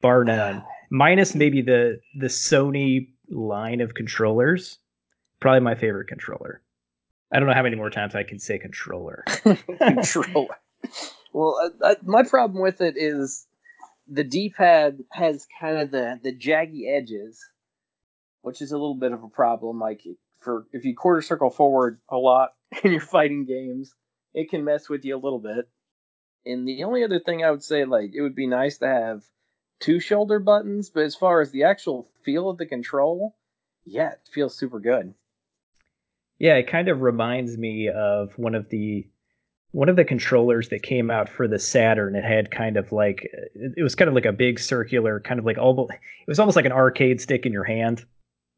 bar 0.00 0.24
none. 0.24 0.62
Minus 0.90 1.34
maybe 1.34 1.60
the 1.60 2.00
the 2.18 2.28
Sony 2.28 3.08
line 3.30 3.80
of 3.80 3.94
controllers. 3.94 4.78
Probably 5.40 5.60
my 5.60 5.74
favorite 5.74 6.08
controller. 6.08 6.62
I 7.32 7.38
don't 7.38 7.48
know 7.48 7.54
how 7.54 7.62
many 7.62 7.76
more 7.76 7.90
times 7.90 8.14
I 8.14 8.22
can 8.22 8.38
say 8.38 8.58
controller. 8.58 9.24
controller. 9.78 10.56
Well, 11.32 11.58
uh, 11.62 11.86
uh, 11.86 11.94
my 12.02 12.22
problem 12.22 12.62
with 12.62 12.80
it 12.80 12.94
is 12.96 13.46
the 14.06 14.24
D-pad 14.24 15.00
has 15.12 15.46
kind 15.60 15.78
of 15.78 15.90
the 15.90 16.18
the 16.22 16.34
jaggy 16.34 16.88
edges, 16.88 17.44
which 18.42 18.62
is 18.62 18.72
a 18.72 18.78
little 18.78 18.94
bit 18.94 19.12
of 19.12 19.22
a 19.22 19.28
problem. 19.28 19.78
Like 19.78 20.02
for 20.40 20.66
if 20.72 20.84
you 20.84 20.94
quarter 20.96 21.20
circle 21.20 21.50
forward 21.50 22.00
a 22.08 22.16
lot 22.16 22.54
in 22.84 22.92
your 22.92 23.00
fighting 23.00 23.44
games, 23.44 23.94
it 24.34 24.50
can 24.50 24.64
mess 24.64 24.88
with 24.88 25.04
you 25.04 25.16
a 25.16 25.20
little 25.20 25.40
bit. 25.40 25.68
And 26.46 26.66
the 26.66 26.84
only 26.84 27.04
other 27.04 27.20
thing 27.20 27.44
I 27.44 27.50
would 27.50 27.62
say, 27.62 27.84
like, 27.84 28.12
it 28.14 28.22
would 28.22 28.34
be 28.34 28.46
nice 28.46 28.78
to 28.78 28.86
have 28.86 29.22
two 29.80 30.00
shoulder 30.00 30.38
buttons, 30.38 30.88
but 30.88 31.02
as 31.02 31.14
far 31.14 31.40
as 31.40 31.50
the 31.50 31.64
actual 31.64 32.08
feel 32.24 32.48
of 32.48 32.56
the 32.56 32.64
control, 32.64 33.36
yeah, 33.84 34.12
it 34.12 34.28
feels 34.32 34.56
super 34.56 34.80
good. 34.80 35.14
Yeah, 36.38 36.54
it 36.54 36.68
kind 36.68 36.88
of 36.88 37.00
reminds 37.00 37.58
me 37.58 37.88
of 37.88 38.32
one 38.36 38.54
of 38.54 38.68
the 38.70 39.08
one 39.72 39.88
of 39.88 39.96
the 39.96 40.04
controllers 40.04 40.70
that 40.70 40.82
came 40.82 41.10
out 41.10 41.28
for 41.28 41.46
the 41.46 41.58
Saturn. 41.58 42.14
It 42.14 42.24
had 42.24 42.50
kind 42.50 42.76
of 42.76 42.92
like 42.92 43.28
it 43.54 43.82
was 43.82 43.94
kind 43.94 44.08
of 44.08 44.14
like 44.14 44.24
a 44.24 44.32
big 44.32 44.58
circular, 44.58 45.20
kind 45.20 45.38
of 45.38 45.46
like 45.46 45.58
almost 45.58 45.92
it 45.92 46.28
was 46.28 46.38
almost 46.38 46.56
like 46.56 46.64
an 46.64 46.72
arcade 46.72 47.20
stick 47.20 47.44
in 47.44 47.52
your 47.52 47.64
hand. 47.64 48.04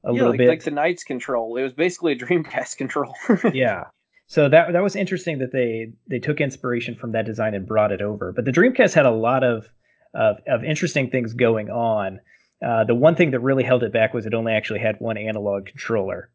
A 0.04 0.08
yeah, 0.08 0.12
little 0.12 0.30
like, 0.30 0.38
bit 0.38 0.48
like 0.48 0.64
the 0.64 0.70
Knights 0.70 1.04
control. 1.04 1.56
It 1.56 1.62
was 1.62 1.72
basically 1.72 2.12
a 2.12 2.16
Dreamcast 2.16 2.76
control. 2.78 3.14
yeah, 3.52 3.84
so 4.30 4.48
that 4.48 4.72
that 4.72 4.82
was 4.82 4.94
interesting 4.94 5.38
that 5.38 5.52
they 5.52 5.92
they 6.06 6.20
took 6.20 6.40
inspiration 6.40 6.94
from 6.94 7.12
that 7.12 7.26
design 7.26 7.52
and 7.54 7.66
brought 7.66 7.90
it 7.90 8.00
over. 8.00 8.32
But 8.32 8.44
the 8.44 8.52
Dreamcast 8.52 8.94
had 8.94 9.04
a 9.04 9.10
lot 9.10 9.42
of 9.42 9.68
of, 10.14 10.36
of 10.46 10.62
interesting 10.64 11.10
things 11.10 11.32
going 11.34 11.68
on. 11.68 12.20
Uh, 12.64 12.84
the 12.84 12.94
one 12.94 13.16
thing 13.16 13.32
that 13.32 13.40
really 13.40 13.64
held 13.64 13.82
it 13.82 13.92
back 13.92 14.14
was 14.14 14.26
it 14.26 14.34
only 14.34 14.52
actually 14.52 14.80
had 14.80 14.96
one 15.00 15.16
analog 15.16 15.66
controller, 15.66 16.30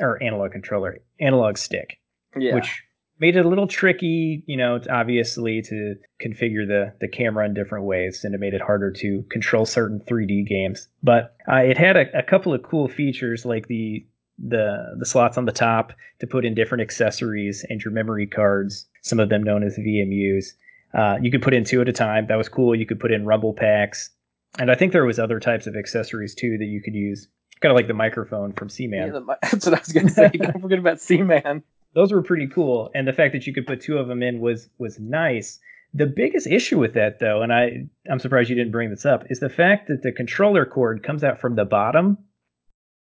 or 0.00 0.22
analog 0.22 0.52
controller, 0.52 0.98
analog 1.20 1.56
stick, 1.58 1.98
yeah. 2.36 2.54
which 2.54 2.82
made 3.20 3.36
it 3.36 3.44
a 3.44 3.48
little 3.48 3.66
tricky. 3.66 4.42
You 4.46 4.56
know, 4.56 4.80
obviously 4.90 5.62
to 5.62 5.96
configure 6.22 6.66
the 6.66 6.94
the 7.00 7.08
camera 7.08 7.46
in 7.46 7.54
different 7.54 7.84
ways, 7.84 8.24
and 8.24 8.34
it 8.34 8.40
made 8.40 8.54
it 8.54 8.60
harder 8.60 8.90
to 8.92 9.24
control 9.30 9.66
certain 9.66 10.00
3D 10.08 10.46
games. 10.46 10.88
But 11.02 11.36
uh, 11.50 11.56
it 11.56 11.78
had 11.78 11.96
a, 11.96 12.18
a 12.18 12.22
couple 12.22 12.54
of 12.54 12.62
cool 12.62 12.88
features 12.88 13.44
like 13.44 13.68
the 13.68 14.06
the 14.38 14.94
the 14.98 15.06
slots 15.06 15.36
on 15.36 15.44
the 15.44 15.52
top 15.52 15.92
to 16.20 16.26
put 16.26 16.44
in 16.44 16.54
different 16.54 16.82
accessories 16.82 17.64
and 17.68 17.82
your 17.82 17.92
memory 17.92 18.26
cards, 18.26 18.86
some 19.02 19.20
of 19.20 19.28
them 19.28 19.42
known 19.42 19.62
as 19.62 19.76
VMUs. 19.78 20.46
Uh, 20.94 21.18
you 21.20 21.30
could 21.30 21.42
put 21.42 21.52
in 21.52 21.64
two 21.64 21.80
at 21.80 21.88
a 21.88 21.92
time. 21.92 22.26
That 22.28 22.36
was 22.36 22.48
cool. 22.48 22.74
You 22.74 22.86
could 22.86 23.00
put 23.00 23.12
in 23.12 23.26
rumble 23.26 23.52
packs, 23.52 24.10
and 24.58 24.70
I 24.70 24.74
think 24.74 24.92
there 24.92 25.04
was 25.04 25.18
other 25.18 25.40
types 25.40 25.66
of 25.66 25.76
accessories 25.76 26.34
too 26.34 26.56
that 26.58 26.64
you 26.64 26.80
could 26.80 26.94
use, 26.94 27.28
kind 27.60 27.70
of 27.72 27.76
like 27.76 27.88
the 27.88 27.94
microphone 27.94 28.52
from 28.52 28.68
Seaman. 28.68 29.12
Yeah, 29.12 29.34
that's 29.42 29.66
what 29.66 29.74
I 29.74 29.80
was 29.80 29.92
gonna 29.92 30.10
say. 30.10 30.28
Don't 30.28 30.60
forget 30.60 30.78
about 30.78 31.00
Seaman. 31.00 31.62
Those 31.94 32.12
were 32.12 32.22
pretty 32.22 32.48
cool, 32.48 32.90
and 32.94 33.08
the 33.08 33.12
fact 33.12 33.32
that 33.32 33.46
you 33.46 33.52
could 33.52 33.66
put 33.66 33.80
two 33.80 33.98
of 33.98 34.08
them 34.08 34.22
in 34.22 34.40
was 34.40 34.68
was 34.78 34.98
nice. 34.98 35.58
The 35.94 36.06
biggest 36.06 36.46
issue 36.46 36.78
with 36.78 36.94
that, 36.94 37.18
though, 37.18 37.42
and 37.42 37.52
I 37.52 37.86
I'm 38.10 38.18
surprised 38.18 38.50
you 38.50 38.56
didn't 38.56 38.72
bring 38.72 38.90
this 38.90 39.06
up, 39.06 39.24
is 39.30 39.40
the 39.40 39.48
fact 39.48 39.88
that 39.88 40.02
the 40.02 40.12
controller 40.12 40.66
cord 40.66 41.02
comes 41.02 41.24
out 41.24 41.40
from 41.40 41.54
the 41.56 41.64
bottom 41.64 42.18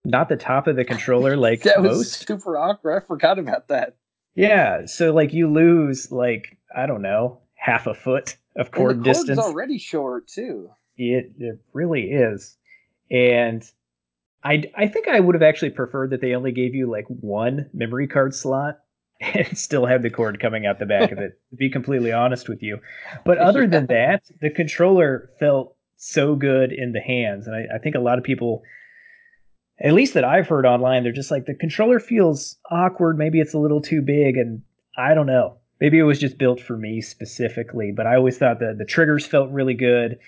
not 0.04 0.28
the 0.28 0.36
top 0.36 0.66
of 0.66 0.76
the 0.76 0.84
controller 0.84 1.36
like 1.48 1.62
that 1.62 1.82
most. 1.82 1.98
was 1.98 2.12
super 2.12 2.56
awkward. 2.56 3.02
I 3.02 3.06
forgot 3.06 3.38
about 3.38 3.68
that. 3.68 3.96
Yeah, 4.34 4.86
so 4.86 5.12
like 5.12 5.32
you 5.32 5.50
lose 5.52 6.10
like 6.12 6.56
I 6.74 6.86
don't 6.86 7.02
know 7.02 7.40
half 7.54 7.86
a 7.86 7.94
foot 7.94 8.36
of 8.56 8.70
cord 8.70 8.96
and 8.96 9.04
the 9.04 9.10
distance. 9.10 9.38
already 9.38 9.78
short 9.78 10.28
too. 10.28 10.70
It 10.96 11.32
it 11.38 11.60
really 11.72 12.10
is, 12.10 12.56
and 13.10 13.68
I 14.44 14.64
I 14.76 14.86
think 14.86 15.08
I 15.08 15.20
would 15.20 15.34
have 15.34 15.42
actually 15.42 15.70
preferred 15.70 16.10
that 16.10 16.20
they 16.20 16.34
only 16.34 16.52
gave 16.52 16.74
you 16.74 16.90
like 16.90 17.06
one 17.08 17.68
memory 17.72 18.06
card 18.06 18.34
slot 18.34 18.78
and 19.20 19.56
still 19.56 19.86
had 19.86 20.02
the 20.02 20.10
cord 20.10 20.40
coming 20.40 20.66
out 20.66 20.78
the 20.78 20.86
back 20.86 21.12
of 21.12 21.18
it. 21.18 21.40
To 21.50 21.56
be 21.56 21.70
completely 21.70 22.12
honest 22.12 22.48
with 22.48 22.62
you, 22.62 22.78
but 23.24 23.38
other 23.48 23.66
than 23.66 23.86
that, 23.86 24.22
the 24.40 24.50
controller 24.50 25.30
felt 25.40 25.74
so 25.96 26.36
good 26.36 26.72
in 26.72 26.92
the 26.92 27.00
hands, 27.00 27.46
and 27.46 27.56
I, 27.56 27.76
I 27.76 27.78
think 27.78 27.96
a 27.96 28.00
lot 28.00 28.18
of 28.18 28.24
people 28.24 28.62
at 29.80 29.94
least 29.94 30.14
that 30.14 30.24
I've 30.24 30.48
heard 30.48 30.66
online, 30.66 31.02
they're 31.02 31.12
just 31.12 31.30
like 31.30 31.46
the 31.46 31.54
controller 31.54 32.00
feels 32.00 32.56
awkward. 32.70 33.16
Maybe 33.16 33.40
it's 33.40 33.54
a 33.54 33.58
little 33.58 33.80
too 33.80 34.02
big, 34.02 34.36
and 34.36 34.62
I 34.96 35.14
don't 35.14 35.26
know. 35.26 35.58
Maybe 35.80 35.98
it 35.98 36.02
was 36.02 36.18
just 36.18 36.38
built 36.38 36.60
for 36.60 36.76
me 36.76 37.00
specifically, 37.00 37.92
but 37.96 38.06
I 38.06 38.16
always 38.16 38.36
thought 38.36 38.58
that 38.58 38.78
the 38.78 38.84
triggers 38.84 39.24
felt 39.24 39.50
really 39.50 39.74
good. 39.74 40.18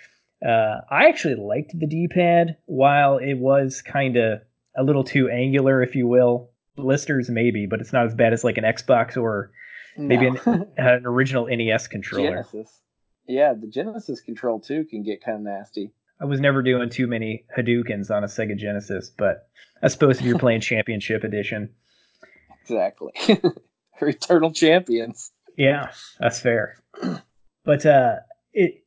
Uh, 0.46 0.80
I 0.90 1.08
actually 1.08 1.34
liked 1.34 1.78
the 1.78 1.86
D-pad, 1.86 2.56
while 2.66 3.18
it 3.18 3.34
was 3.34 3.82
kind 3.82 4.16
of 4.16 4.40
a 4.76 4.82
little 4.82 5.04
too 5.04 5.28
angular, 5.28 5.82
if 5.82 5.94
you 5.94 6.06
will. 6.06 6.50
Blisters 6.76 7.28
maybe, 7.28 7.66
but 7.66 7.80
it's 7.80 7.92
not 7.92 8.06
as 8.06 8.14
bad 8.14 8.32
as 8.32 8.42
like 8.42 8.56
an 8.56 8.64
Xbox 8.64 9.16
or 9.16 9.50
maybe 9.98 10.30
no. 10.30 10.40
an, 10.46 10.66
an, 10.76 11.02
original 11.04 11.46
NES 11.46 11.88
controller. 11.88 12.30
Genesis. 12.30 12.80
Yeah, 13.26 13.52
the 13.54 13.66
Genesis 13.66 14.20
control 14.20 14.60
too 14.60 14.84
can 14.84 15.02
get 15.02 15.22
kind 15.22 15.36
of 15.36 15.42
nasty. 15.42 15.92
I 16.20 16.24
was 16.24 16.40
never 16.40 16.62
doing 16.62 16.88
too 16.90 17.06
many 17.06 17.44
Hadoukens 17.56 18.10
on 18.10 18.24
a 18.24 18.26
Sega 18.26 18.56
Genesis, 18.56 19.10
but 19.16 19.48
I 19.82 19.88
suppose 19.88 20.20
if 20.20 20.24
you're 20.24 20.38
playing 20.40 20.60
Championship 20.60 21.24
Edition. 21.24 21.70
Exactly. 22.62 23.12
Eternal 24.00 24.52
champions. 24.52 25.32
Yeah, 25.56 25.90
that's 26.18 26.40
fair. 26.40 26.76
But 27.64 27.84
uh, 27.84 28.16
it 28.52 28.84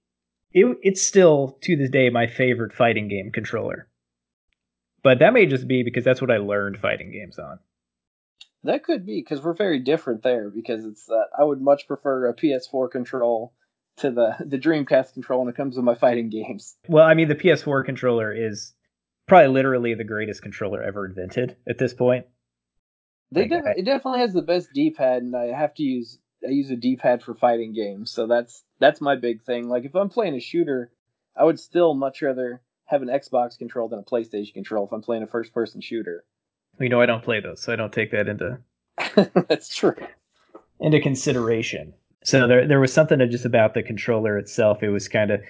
it 0.53 0.77
it's 0.81 1.01
still 1.01 1.57
to 1.61 1.75
this 1.75 1.89
day 1.89 2.09
my 2.09 2.27
favorite 2.27 2.73
fighting 2.73 3.07
game 3.07 3.31
controller. 3.31 3.87
But 5.03 5.19
that 5.19 5.33
may 5.33 5.45
just 5.45 5.67
be 5.67 5.83
because 5.83 6.05
that's 6.05 6.21
what 6.21 6.31
I 6.31 6.37
learned 6.37 6.79
fighting 6.79 7.11
games 7.11 7.37
on. 7.37 7.59
That 8.63 8.83
could 8.83 9.05
be 9.05 9.19
because 9.19 9.43
we're 9.43 9.53
very 9.53 9.79
different 9.79 10.23
there. 10.23 10.49
Because 10.49 10.85
it's 10.85 11.05
that 11.07 11.27
uh, 11.37 11.41
I 11.41 11.43
would 11.43 11.61
much 11.61 11.87
prefer 11.87 12.29
a 12.29 12.35
PS4 12.35 12.89
control 12.89 13.53
to 13.97 14.11
the 14.11 14.35
the 14.39 14.57
Dreamcast 14.57 15.13
control 15.13 15.41
when 15.41 15.49
it 15.49 15.57
comes 15.57 15.75
to 15.75 15.81
my 15.81 15.95
fighting 15.95 16.29
games. 16.29 16.75
Well, 16.87 17.05
I 17.05 17.13
mean, 17.13 17.27
the 17.27 17.35
PS4 17.35 17.85
controller 17.85 18.31
is 18.31 18.73
probably 19.27 19.49
literally 19.49 19.93
the 19.95 20.03
greatest 20.03 20.41
controller 20.41 20.81
ever 20.81 21.05
invented 21.05 21.57
at 21.67 21.77
this 21.77 21.93
point. 21.93 22.25
They 23.31 23.47
def- 23.47 23.77
it 23.77 23.85
definitely 23.85 24.19
has 24.19 24.33
the 24.33 24.43
best 24.43 24.69
D-pad, 24.73 25.23
and 25.23 25.35
I 25.35 25.47
have 25.47 25.73
to 25.75 25.83
use 25.83 26.19
I 26.45 26.51
use 26.51 26.69
a 26.69 26.75
D-pad 26.75 27.23
for 27.23 27.33
fighting 27.33 27.73
games, 27.73 28.11
so 28.11 28.27
that's 28.27 28.63
that's 28.79 29.01
my 29.01 29.15
big 29.15 29.43
thing. 29.43 29.69
Like 29.69 29.85
if 29.85 29.95
I'm 29.95 30.09
playing 30.09 30.35
a 30.35 30.39
shooter, 30.39 30.91
I 31.35 31.43
would 31.43 31.59
still 31.59 31.93
much 31.93 32.21
rather 32.21 32.61
have 32.85 33.01
an 33.01 33.07
Xbox 33.07 33.57
control 33.57 33.87
than 33.87 33.99
a 33.99 34.03
PlayStation 34.03 34.53
control 34.53 34.85
if 34.85 34.91
I'm 34.91 35.01
playing 35.01 35.23
a 35.23 35.27
first 35.27 35.53
person 35.53 35.81
shooter. 35.81 36.25
You 36.79 36.89
know, 36.89 37.01
I 37.01 37.05
don't 37.05 37.23
play 37.23 37.39
those, 37.39 37.61
so 37.61 37.71
I 37.71 37.75
don't 37.75 37.93
take 37.93 38.11
that 38.11 38.27
into 38.27 38.59
That's 39.47 39.73
true. 39.73 39.95
into 40.79 40.99
consideration. 40.99 41.93
So 42.23 42.47
there 42.47 42.67
there 42.67 42.79
was 42.79 42.93
something 42.93 43.19
just 43.29 43.45
about 43.45 43.73
the 43.73 43.83
controller 43.83 44.37
itself. 44.37 44.83
It 44.83 44.89
was 44.89 45.07
kind 45.07 45.31
of 45.31 45.41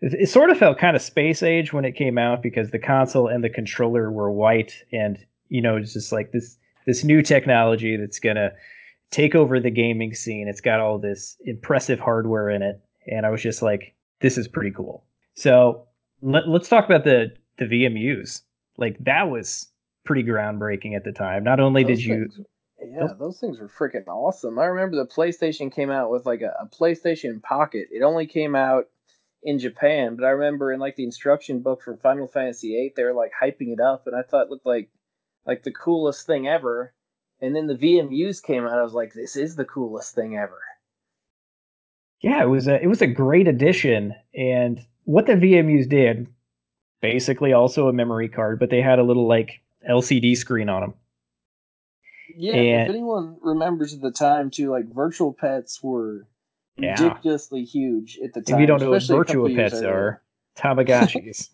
it, 0.00 0.14
it 0.14 0.28
sort 0.28 0.50
of 0.50 0.58
felt 0.58 0.78
kind 0.78 0.96
of 0.96 1.02
space 1.02 1.42
age 1.42 1.72
when 1.72 1.84
it 1.84 1.92
came 1.92 2.18
out 2.18 2.42
because 2.42 2.70
the 2.70 2.78
console 2.78 3.28
and 3.28 3.42
the 3.42 3.50
controller 3.50 4.10
were 4.10 4.30
white 4.30 4.84
and 4.92 5.18
you 5.48 5.60
know 5.60 5.76
it's 5.76 5.92
just 5.92 6.12
like 6.12 6.32
this 6.32 6.56
this 6.86 7.04
new 7.04 7.22
technology 7.22 7.96
that's 7.96 8.18
gonna 8.18 8.52
take 9.10 9.34
over 9.34 9.60
the 9.60 9.70
gaming 9.70 10.14
scene. 10.14 10.48
It's 10.48 10.60
got 10.60 10.80
all 10.80 10.98
this 10.98 11.36
impressive 11.44 12.00
hardware 12.00 12.50
in 12.50 12.62
it, 12.62 12.80
and 13.10 13.26
I 13.26 13.30
was 13.30 13.42
just 13.42 13.62
like, 13.62 13.94
this 14.20 14.38
is 14.38 14.48
pretty 14.48 14.70
cool. 14.70 15.04
So 15.34 15.86
let, 16.22 16.44
us 16.44 16.68
talk 16.68 16.84
about 16.84 17.04
the 17.04 17.32
the 17.58 17.66
VMUs. 17.66 18.42
Like 18.76 18.96
that 19.04 19.30
was 19.30 19.68
pretty 20.04 20.22
groundbreaking 20.22 20.96
at 20.96 21.04
the 21.04 21.12
time. 21.12 21.44
Not 21.44 21.60
only 21.60 21.82
Those 21.82 21.98
did 21.98 22.04
you 22.04 22.28
things- 22.28 22.46
yeah, 22.82 23.08
those 23.18 23.38
things 23.38 23.58
were 23.60 23.68
freaking 23.68 24.06
awesome. 24.08 24.58
I 24.58 24.64
remember 24.64 24.96
the 24.96 25.06
PlayStation 25.06 25.70
came 25.70 25.90
out 25.90 26.10
with 26.10 26.24
like 26.24 26.40
a, 26.40 26.54
a 26.60 26.66
PlayStation 26.66 27.42
Pocket. 27.42 27.88
It 27.90 28.02
only 28.02 28.26
came 28.26 28.56
out 28.56 28.86
in 29.42 29.58
Japan, 29.58 30.16
but 30.16 30.24
I 30.24 30.30
remember 30.30 30.72
in 30.72 30.80
like 30.80 30.96
the 30.96 31.04
instruction 31.04 31.60
book 31.60 31.82
for 31.82 31.96
Final 31.98 32.26
Fantasy 32.26 32.68
VIII, 32.68 32.92
they 32.96 33.04
were 33.04 33.12
like 33.12 33.32
hyping 33.38 33.72
it 33.72 33.80
up, 33.80 34.06
and 34.06 34.16
I 34.16 34.22
thought 34.22 34.44
it 34.46 34.50
looked 34.50 34.66
like 34.66 34.88
like 35.46 35.62
the 35.62 35.72
coolest 35.72 36.26
thing 36.26 36.48
ever. 36.48 36.94
And 37.42 37.56
then 37.56 37.66
the 37.66 37.74
VMUs 37.74 38.42
came 38.42 38.64
out. 38.66 38.78
I 38.78 38.82
was 38.82 38.92
like, 38.92 39.12
this 39.14 39.34
is 39.36 39.56
the 39.56 39.64
coolest 39.64 40.14
thing 40.14 40.36
ever. 40.36 40.60
Yeah, 42.20 42.42
it 42.42 42.48
was 42.48 42.68
a 42.68 42.82
it 42.82 42.86
was 42.86 43.00
a 43.00 43.06
great 43.06 43.48
addition, 43.48 44.14
and 44.34 44.78
what 45.04 45.26
the 45.26 45.32
VMUs 45.32 45.88
did, 45.88 46.26
basically 47.00 47.54
also 47.54 47.88
a 47.88 47.94
memory 47.94 48.28
card, 48.28 48.58
but 48.58 48.68
they 48.68 48.82
had 48.82 48.98
a 48.98 49.02
little 49.02 49.26
like 49.26 49.62
LCD 49.88 50.36
screen 50.36 50.68
on 50.68 50.82
them. 50.82 50.94
Yeah, 52.36 52.52
And- 52.54 52.82
if 52.82 52.88
anyone 52.90 53.38
remembers 53.40 53.94
at 53.94 54.02
the 54.02 54.10
time 54.10 54.50
too, 54.50 54.70
like 54.70 54.84
virtual 54.94 55.32
pets 55.32 55.82
were 55.82 56.26
Yeah. 56.76 57.02
ridiculously 57.02 57.64
huge 57.64 58.18
at 58.22 58.34
the 58.34 58.42
time. 58.42 58.56
If 58.56 58.60
you 58.60 58.66
don't 58.66 58.80
know 58.82 58.90
what 58.90 58.98
especially 58.98 59.20
a 59.20 59.24
couple 59.24 59.42
Virtua 59.44 59.56
years 59.56 59.72
Pets 59.72 59.82
are, 59.82 60.22
Tamagotchis. 60.56 61.48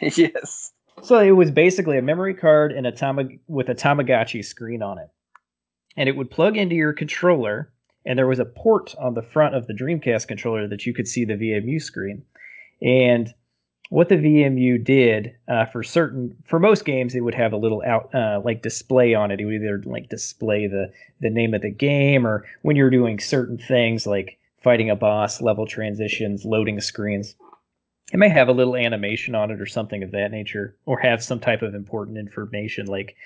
yes. 0.00 0.72
so 1.02 1.18
it 1.18 1.32
was 1.32 1.50
basically 1.50 1.98
a 1.98 2.02
memory 2.02 2.32
card 2.34 2.72
and 2.72 2.86
a 2.86 2.92
Tamag- 2.92 3.40
with 3.46 3.68
a 3.68 3.74
Tamagotchi 3.74 4.42
screen 4.44 4.82
on 4.82 4.98
it, 4.98 5.08
and 5.96 6.08
it 6.08 6.16
would 6.16 6.30
plug 6.30 6.56
into 6.56 6.74
your 6.74 6.92
controller. 6.92 7.72
And 8.06 8.18
there 8.18 8.26
was 8.26 8.38
a 8.38 8.44
port 8.44 8.94
on 8.98 9.14
the 9.14 9.22
front 9.22 9.54
of 9.54 9.66
the 9.66 9.74
Dreamcast 9.74 10.28
controller 10.28 10.66
that 10.68 10.86
you 10.86 10.94
could 10.94 11.08
see 11.08 11.24
the 11.24 11.34
VMU 11.34 11.82
screen. 11.82 12.22
And 12.80 13.34
what 13.90 14.08
the 14.08 14.16
VMU 14.16 14.82
did 14.82 15.34
uh, 15.48 15.64
for 15.66 15.82
certain, 15.82 16.36
for 16.46 16.58
most 16.58 16.84
games, 16.84 17.14
it 17.14 17.20
would 17.20 17.34
have 17.34 17.52
a 17.52 17.56
little 17.56 17.82
out 17.86 18.14
uh, 18.14 18.40
like 18.44 18.62
display 18.62 19.14
on 19.14 19.30
it. 19.30 19.40
It 19.40 19.46
would 19.46 19.54
either 19.54 19.82
like 19.84 20.08
display 20.08 20.66
the 20.66 20.92
the 21.20 21.30
name 21.30 21.54
of 21.54 21.62
the 21.62 21.70
game, 21.70 22.26
or 22.26 22.44
when 22.62 22.76
you're 22.76 22.90
doing 22.90 23.18
certain 23.18 23.58
things 23.58 24.06
like 24.06 24.38
fighting 24.62 24.90
a 24.90 24.96
boss, 24.96 25.40
level 25.40 25.66
transitions, 25.66 26.44
loading 26.44 26.80
screens. 26.80 27.34
It 28.12 28.18
may 28.18 28.28
have 28.28 28.48
a 28.48 28.52
little 28.52 28.76
animation 28.76 29.34
on 29.34 29.50
it 29.50 29.60
or 29.60 29.66
something 29.66 30.02
of 30.02 30.12
that 30.12 30.30
nature, 30.30 30.76
or 30.86 30.98
have 30.98 31.22
some 31.22 31.40
type 31.40 31.62
of 31.62 31.74
important 31.74 32.18
information 32.18 32.86
like. 32.86 33.16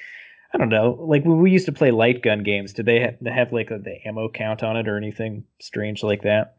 I 0.54 0.58
don't 0.58 0.68
know. 0.68 0.98
Like 1.00 1.24
when 1.24 1.38
we 1.38 1.50
used 1.50 1.66
to 1.66 1.72
play 1.72 1.90
light 1.90 2.22
gun 2.22 2.42
games, 2.42 2.72
did 2.72 2.86
they 2.86 3.00
have, 3.00 3.16
they 3.20 3.30
have 3.30 3.52
like 3.52 3.70
a, 3.70 3.78
the 3.78 4.06
ammo 4.06 4.28
count 4.28 4.62
on 4.62 4.76
it 4.76 4.88
or 4.88 4.96
anything 4.96 5.44
strange 5.60 6.02
like 6.02 6.22
that? 6.22 6.56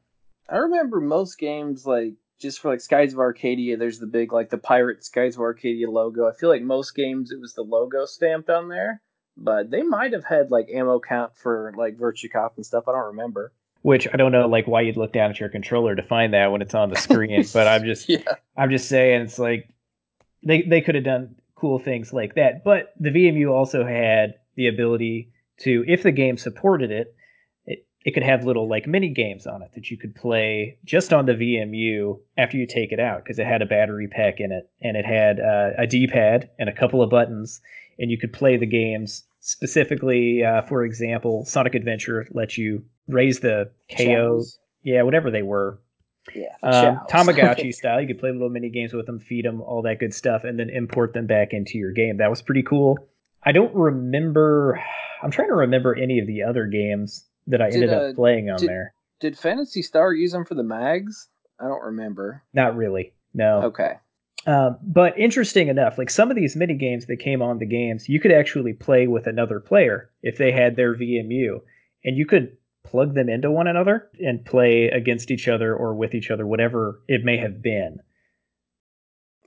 I 0.50 0.58
remember 0.58 1.00
most 1.00 1.38
games 1.38 1.86
like 1.86 2.14
just 2.40 2.60
for 2.60 2.72
like 2.72 2.82
Skies 2.82 3.14
of 3.14 3.20
Arcadia, 3.20 3.78
there's 3.78 4.00
the 4.00 4.08
big 4.08 4.34
like 4.34 4.50
the 4.50 4.58
pirate 4.58 5.04
Skies 5.04 5.36
of 5.36 5.42
Arcadia 5.42 5.90
logo. 5.90 6.28
I 6.28 6.34
feel 6.34 6.50
like 6.50 6.62
most 6.62 6.96
games 6.96 7.32
it 7.32 7.40
was 7.40 7.54
the 7.54 7.62
logo 7.62 8.06
stamped 8.06 8.50
on 8.50 8.68
there, 8.68 9.02
but 9.38 9.70
they 9.70 9.84
might 9.84 10.14
have 10.14 10.26
had 10.26 10.52
like 10.52 10.68
ammo 10.74 11.00
count 11.00 11.38
for 11.38 11.74
like 11.78 11.98
Virtua 11.98 12.32
Cop 12.32 12.56
and 12.58 12.66
stuff. 12.66 12.88
I 12.88 12.92
don't 12.92 13.08
remember. 13.08 13.54
Which 13.82 14.08
I 14.12 14.18
don't 14.18 14.32
know, 14.32 14.48
like 14.48 14.66
why 14.66 14.82
you'd 14.82 14.98
look 14.98 15.14
down 15.14 15.30
at 15.30 15.40
your 15.40 15.50
controller 15.50 15.96
to 15.96 16.04
find 16.04 16.34
that 16.34 16.52
when 16.52 16.62
it's 16.62 16.74
on 16.74 16.90
the 16.90 16.96
screen. 16.96 17.46
but 17.54 17.68
I'm 17.68 17.84
just, 17.86 18.08
yeah, 18.10 18.36
I'm 18.58 18.70
just 18.70 18.88
saying, 18.88 19.22
it's 19.22 19.40
like 19.40 19.70
they 20.42 20.62
they 20.64 20.82
could 20.82 20.96
have 20.96 21.04
done 21.04 21.36
cool 21.64 21.80
things 21.80 22.12
like 22.12 22.36
that. 22.36 22.62
But 22.66 22.94
the 23.00 23.10
VMU 23.10 23.50
also 23.50 23.86
had 23.86 24.34
the 24.58 24.68
ability 24.68 25.32
to, 25.62 25.86
if 25.88 26.04
the 26.04 26.12
game 26.12 26.38
supported 26.38 26.92
it, 26.92 27.16
it, 27.66 27.88
it 28.04 28.14
could 28.14 28.24
have 28.24 28.44
little 28.44 28.68
like 28.68 28.86
mini 28.86 29.08
games 29.08 29.48
on 29.48 29.62
it 29.62 29.72
that 29.76 29.90
you 29.90 29.98
could 29.98 30.14
play 30.14 30.78
just 30.84 31.14
on 31.14 31.26
the 31.26 31.32
VMU 31.32 32.20
after 32.38 32.58
you 32.58 32.68
take 32.68 32.92
it 32.92 33.00
out 33.00 33.24
because 33.24 33.40
it 33.40 33.48
had 33.48 33.62
a 33.62 33.66
battery 33.66 34.10
pack 34.10 34.42
in 34.42 34.52
it 34.52 34.70
and 34.82 34.98
it 34.98 35.06
had 35.06 35.40
uh, 35.40 35.70
a 35.78 35.88
D-pad 35.88 36.50
and 36.60 36.68
a 36.68 36.74
couple 36.74 37.02
of 37.02 37.10
buttons 37.10 37.62
and 37.98 38.12
you 38.12 38.18
could 38.18 38.34
play 38.34 38.58
the 38.58 38.66
games 38.66 39.24
specifically. 39.40 40.44
Uh, 40.44 40.64
for 40.64 40.84
example, 40.84 41.46
Sonic 41.46 41.76
Adventure 41.76 42.28
lets 42.32 42.58
you 42.58 42.84
raise 43.08 43.40
the 43.40 43.72
KO, 43.90 43.96
Chaos. 43.96 44.58
yeah, 44.84 45.02
whatever 45.04 45.32
they 45.32 45.44
were, 45.44 45.80
Yeah, 46.34 46.48
um. 46.64 47.00
Tamagotchi 47.10 47.74
style. 47.74 48.02
You 48.02 48.08
could 48.08 48.20
play 48.20 48.32
little 48.32 48.50
mini 48.50 48.70
games 48.70 48.94
with 48.94 49.06
them, 49.06 49.20
feed 49.20 49.46
them, 49.46 49.62
all 49.62 49.82
that 49.84 50.00
good 50.00 50.14
stuff, 50.14 50.44
and 50.44 50.60
then 50.60 50.70
import 50.70 51.14
them 51.14 51.28
back 51.28 51.50
into 51.52 51.78
your 51.78 51.92
game. 51.92 52.18
That 52.18 52.30
was 52.30 52.42
pretty 52.42 52.64
cool. 52.64 52.98
I 53.44 53.52
don't 53.52 53.74
remember. 53.76 54.82
I'm 55.22 55.32
trying 55.32 55.50
to 55.50 55.56
remember 55.56 55.96
any 55.96 56.20
of 56.20 56.28
the 56.28 56.44
other 56.44 56.66
games 56.66 57.26
that 57.48 57.62
I 57.62 57.70
Did, 57.70 57.84
ended 57.84 57.98
uh, 57.98 58.02
up 58.10 58.16
playing 58.16 58.50
on 58.50 58.58
did- 58.58 58.70
there. 58.70 58.94
Did 59.20 59.38
Phantasy 59.38 59.82
Star 59.82 60.14
use 60.14 60.34
them 60.34 60.44
for 60.44 60.56
the 60.56 60.64
mags? 60.64 61.30
I 61.60 61.66
don't 61.66 61.84
remember. 61.84 62.44
Not 62.54 62.76
really. 62.76 63.14
No. 63.34 63.64
Okay. 63.64 63.94
Um, 64.46 64.78
but 64.82 65.18
interesting 65.18 65.70
enough, 65.70 65.98
like 65.98 66.10
some 66.10 66.30
of 66.30 66.36
these 66.36 66.56
mini 66.58 66.74
games 66.74 67.06
that 67.06 67.18
came 67.18 67.42
on 67.42 67.60
the 67.60 67.66
games, 67.66 68.10
you 68.10 68.20
could 68.20 68.34
actually 68.34 68.74
play 68.74 69.08
with 69.08 69.26
another 69.28 69.62
player 69.62 70.10
if 70.22 70.38
they 70.38 70.52
had 70.52 70.76
their 70.76 70.94
VMU, 70.94 71.62
and 72.04 72.18
you 72.18 72.26
could 72.26 72.58
plug 72.84 73.14
them 73.14 73.30
into 73.30 73.50
one 73.50 73.68
another 73.68 74.10
and 74.24 74.46
play 74.46 74.86
against 74.88 75.32
each 75.32 75.48
other 75.48 75.76
or 75.76 75.94
with 75.96 76.14
each 76.14 76.30
other, 76.32 76.46
whatever 76.46 77.00
it 77.08 77.24
may 77.24 77.38
have 77.38 77.62
been. 77.62 77.98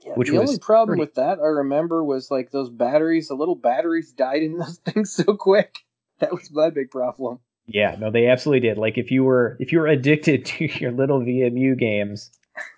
Yeah, 0.05 0.13
Which 0.13 0.29
the 0.29 0.37
only 0.37 0.59
problem 0.59 0.97
pretty- 0.97 1.01
with 1.01 1.15
that 1.15 1.39
I 1.39 1.47
remember 1.47 2.03
was 2.03 2.29
like 2.31 2.51
those 2.51 2.69
batteries. 2.69 3.27
The 3.29 3.35
little 3.35 3.55
batteries 3.55 4.11
died 4.11 4.43
in 4.43 4.57
those 4.57 4.77
things 4.79 5.11
so 5.13 5.35
quick. 5.35 5.75
That 6.19 6.31
was 6.31 6.51
my 6.51 6.69
big 6.69 6.89
problem. 6.91 7.39
Yeah, 7.67 7.95
no, 7.99 8.09
they 8.11 8.27
absolutely 8.27 8.67
did. 8.67 8.77
Like 8.77 8.97
if 8.97 9.11
you 9.11 9.23
were 9.23 9.57
if 9.59 9.71
you 9.71 9.79
were 9.79 9.87
addicted 9.87 10.45
to 10.57 10.65
your 10.79 10.91
little 10.91 11.19
VMU 11.19 11.77
games, 11.77 12.31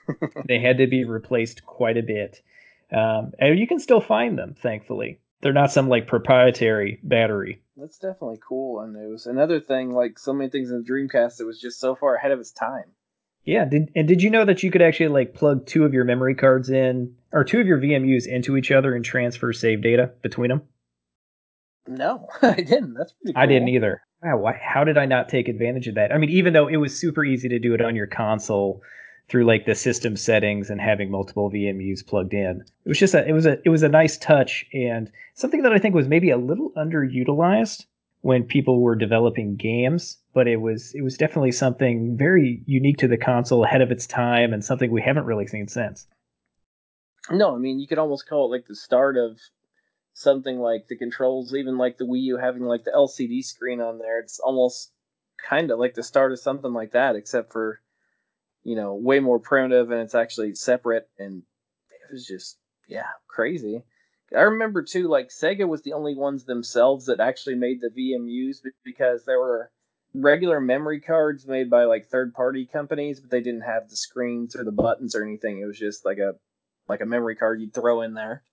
they 0.47 0.59
had 0.59 0.77
to 0.79 0.87
be 0.87 1.05
replaced 1.05 1.65
quite 1.65 1.97
a 1.97 2.03
bit. 2.03 2.41
Um, 2.91 3.33
and 3.39 3.59
you 3.59 3.67
can 3.67 3.79
still 3.79 4.01
find 4.01 4.37
them, 4.37 4.55
thankfully. 4.61 5.19
They're 5.41 5.53
not 5.53 5.71
some 5.71 5.87
like 5.89 6.07
proprietary 6.07 6.99
battery. 7.03 7.61
That's 7.77 7.97
definitely 7.97 8.39
cool. 8.45 8.81
And 8.81 8.95
it 8.95 9.09
was 9.09 9.25
another 9.25 9.59
thing, 9.59 9.93
like 9.93 10.19
so 10.19 10.33
many 10.33 10.49
things 10.49 10.69
in 10.69 10.83
the 10.83 10.89
Dreamcast, 10.89 11.37
that 11.37 11.45
was 11.45 11.61
just 11.61 11.79
so 11.79 11.95
far 11.95 12.15
ahead 12.15 12.31
of 12.31 12.39
its 12.39 12.51
time. 12.51 12.91
Yeah, 13.45 13.65
did, 13.65 13.91
and 13.95 14.07
did 14.07 14.21
you 14.21 14.29
know 14.29 14.45
that 14.45 14.63
you 14.63 14.69
could 14.69 14.81
actually 14.81 15.07
like 15.07 15.33
plug 15.33 15.65
two 15.65 15.85
of 15.85 15.93
your 15.93 16.03
memory 16.03 16.35
cards 16.35 16.69
in 16.69 17.15
or 17.31 17.43
two 17.43 17.59
of 17.59 17.67
your 17.67 17.79
VMUs 17.79 18.27
into 18.27 18.57
each 18.57 18.71
other 18.71 18.93
and 18.93 19.03
transfer 19.03 19.53
save 19.53 19.81
data 19.81 20.11
between 20.21 20.49
them? 20.49 20.61
No, 21.87 22.27
I 22.41 22.55
didn't. 22.55 22.93
That's 22.95 23.13
pretty. 23.13 23.33
Cool. 23.33 23.41
I 23.41 23.45
didn't 23.45 23.69
either. 23.69 24.01
Wow, 24.21 24.37
why, 24.39 24.59
how 24.61 24.83
did 24.83 24.97
I 24.97 25.05
not 25.05 25.29
take 25.29 25.47
advantage 25.47 25.87
of 25.87 25.95
that? 25.95 26.11
I 26.11 26.17
mean, 26.17 26.29
even 26.29 26.51
though 26.51 26.67
it 26.67 26.75
was 26.75 26.99
super 26.99 27.23
easy 27.23 27.47
to 27.49 27.59
do 27.59 27.73
it 27.73 27.81
on 27.81 27.95
your 27.95 28.07
console 28.07 28.81
through 29.29 29.45
like 29.45 29.65
the 29.65 29.75
system 29.75 30.17
settings 30.17 30.69
and 30.69 30.81
having 30.81 31.11
multiple 31.11 31.51
VMUs 31.51 32.05
plugged 32.05 32.33
in, 32.33 32.63
it 32.85 32.89
was 32.89 32.99
just 32.99 33.13
a 33.13 33.27
it 33.27 33.33
was 33.33 33.45
a 33.45 33.59
it 33.63 33.69
was 33.69 33.83
a 33.83 33.89
nice 33.89 34.17
touch 34.17 34.65
and 34.73 35.11
something 35.35 35.61
that 35.63 35.73
I 35.73 35.79
think 35.79 35.95
was 35.95 36.07
maybe 36.07 36.31
a 36.31 36.37
little 36.37 36.71
underutilized 36.75 37.85
when 38.21 38.43
people 38.43 38.81
were 38.81 38.95
developing 38.95 39.55
games, 39.55 40.17
but 40.33 40.47
it 40.47 40.57
was 40.57 40.93
it 40.93 41.01
was 41.01 41.17
definitely 41.17 41.51
something 41.51 42.17
very 42.17 42.61
unique 42.65 42.97
to 42.97 43.07
the 43.07 43.17
console, 43.17 43.63
ahead 43.63 43.81
of 43.81 43.91
its 43.91 44.05
time, 44.07 44.51
and 44.51 44.65
something 44.65 44.91
we 44.91 45.01
haven't 45.01 45.25
really 45.25 45.47
seen 45.47 45.67
since. 45.67 46.07
No, 47.31 47.55
I 47.55 47.59
mean 47.59 47.79
you 47.79 47.87
could 47.87 47.99
almost 47.99 48.27
call 48.27 48.47
it 48.47 48.57
like 48.57 48.67
the 48.67 48.75
start 48.75 49.15
of 49.15 49.39
something 50.13 50.59
like 50.59 50.87
the 50.87 50.97
controls, 50.97 51.53
even 51.53 51.77
like 51.77 51.97
the 51.97 52.05
Wii 52.05 52.23
U 52.23 52.37
having 52.37 52.63
like 52.63 52.83
the 52.83 52.91
LCD 52.91 53.43
screen 53.43 53.79
on 53.79 53.99
there. 53.99 54.19
It's 54.19 54.39
almost 54.39 54.91
kind 55.47 55.71
of 55.71 55.79
like 55.79 55.93
the 55.93 56.03
start 56.03 56.31
of 56.31 56.39
something 56.39 56.73
like 56.73 56.91
that, 56.91 57.15
except 57.15 57.53
for 57.53 57.79
you 58.63 58.75
know 58.75 58.95
way 58.95 59.19
more 59.19 59.39
primitive 59.39 59.91
and 59.91 60.01
it's 60.01 60.15
actually 60.15 60.55
separate. 60.55 61.07
And 61.17 61.43
it 61.91 62.13
was 62.13 62.25
just 62.25 62.57
yeah 62.87 63.07
crazy. 63.27 63.83
I 64.35 64.41
remember 64.41 64.83
too, 64.83 65.07
like 65.07 65.29
Sega 65.29 65.67
was 65.67 65.81
the 65.81 65.93
only 65.93 66.15
ones 66.15 66.43
themselves 66.45 67.07
that 67.07 67.19
actually 67.19 67.55
made 67.55 67.81
the 67.81 67.89
VMUs 67.89 68.61
be- 68.63 68.69
because 68.83 69.25
there 69.25 69.39
were 69.39 69.71
regular 70.13 70.59
memory 70.59 70.99
cards 71.01 71.47
made 71.47 71.69
by 71.69 71.85
like 71.85 72.07
third 72.07 72.33
party 72.33 72.65
companies, 72.71 73.19
but 73.19 73.31
they 73.31 73.41
didn't 73.41 73.61
have 73.61 73.89
the 73.89 73.95
screens 73.95 74.55
or 74.55 74.63
the 74.63 74.71
buttons 74.71 75.15
or 75.15 75.23
anything. 75.23 75.59
It 75.59 75.65
was 75.65 75.79
just 75.79 76.05
like 76.05 76.19
a 76.19 76.33
like 76.87 77.01
a 77.01 77.05
memory 77.05 77.35
card 77.35 77.59
you'd 77.61 77.73
throw 77.73 78.01
in 78.01 78.13
there. 78.13 78.43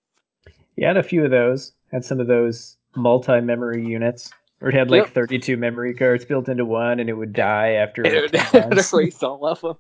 Yeah, 0.77 0.89
had 0.89 0.97
a 0.99 1.03
few 1.03 1.25
of 1.25 1.31
those. 1.31 1.73
Had 1.93 2.05
some 2.05 2.21
of 2.21 2.27
those 2.27 2.77
multi-memory 2.95 3.87
units, 3.87 4.31
or 4.61 4.69
it 4.69 4.75
had 4.75 4.91
like 4.91 5.05
Yep. 5.05 5.15
32 5.15 5.57
memory 5.57 5.95
cards 5.95 6.25
built 6.25 6.49
into 6.49 6.65
one, 6.65 7.01
and 7.01 7.09
it 7.09 7.15
would 7.15 7.33
die 7.33 7.73
after. 7.73 8.05
It 8.07 8.21
would 8.21 8.33
10 8.33 8.71
times. 8.71 8.93
erase 8.93 9.23
all 9.23 9.47
of 9.47 9.61
them. 9.61 9.77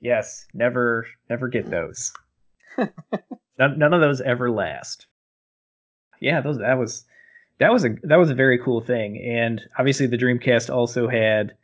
Yes, 0.00 0.46
never, 0.54 1.06
never 1.28 1.48
get 1.48 1.70
those. 1.70 2.12
none, 2.78 3.78
none 3.78 3.94
of 3.94 4.00
those 4.00 4.20
ever 4.20 4.50
last. 4.50 5.06
Yeah, 6.20 6.40
those 6.40 6.58
that 6.58 6.78
was 6.78 7.04
that 7.58 7.72
was 7.72 7.84
a 7.84 7.96
that 8.04 8.16
was 8.16 8.30
a 8.30 8.34
very 8.34 8.58
cool 8.58 8.80
thing, 8.80 9.18
and 9.18 9.60
obviously 9.78 10.06
the 10.06 10.18
Dreamcast 10.18 10.72
also 10.74 11.08
had. 11.08 11.54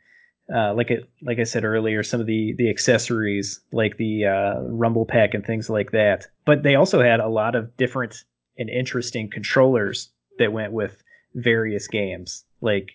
Uh, 0.53 0.75
like 0.75 0.91
it, 0.91 1.09
like 1.23 1.39
I 1.39 1.43
said 1.43 1.65
earlier, 1.65 2.03
some 2.03 2.21
of 2.21 2.27
the 2.27 2.53
the 2.59 2.69
accessories 2.69 3.61
like 3.71 3.97
the 3.97 4.25
uh, 4.25 4.61
Rumble 4.61 5.07
Pack 5.07 5.33
and 5.33 5.43
things 5.43 5.71
like 5.71 5.89
that. 5.89 6.27
But 6.45 6.61
they 6.61 6.75
also 6.75 7.01
had 7.01 7.19
a 7.19 7.27
lot 7.27 7.55
of 7.55 7.75
different 7.77 8.23
and 8.55 8.69
interesting 8.69 9.27
controllers 9.27 10.11
that 10.37 10.53
went 10.53 10.71
with 10.71 11.01
various 11.33 11.87
games. 11.87 12.45
Like, 12.61 12.91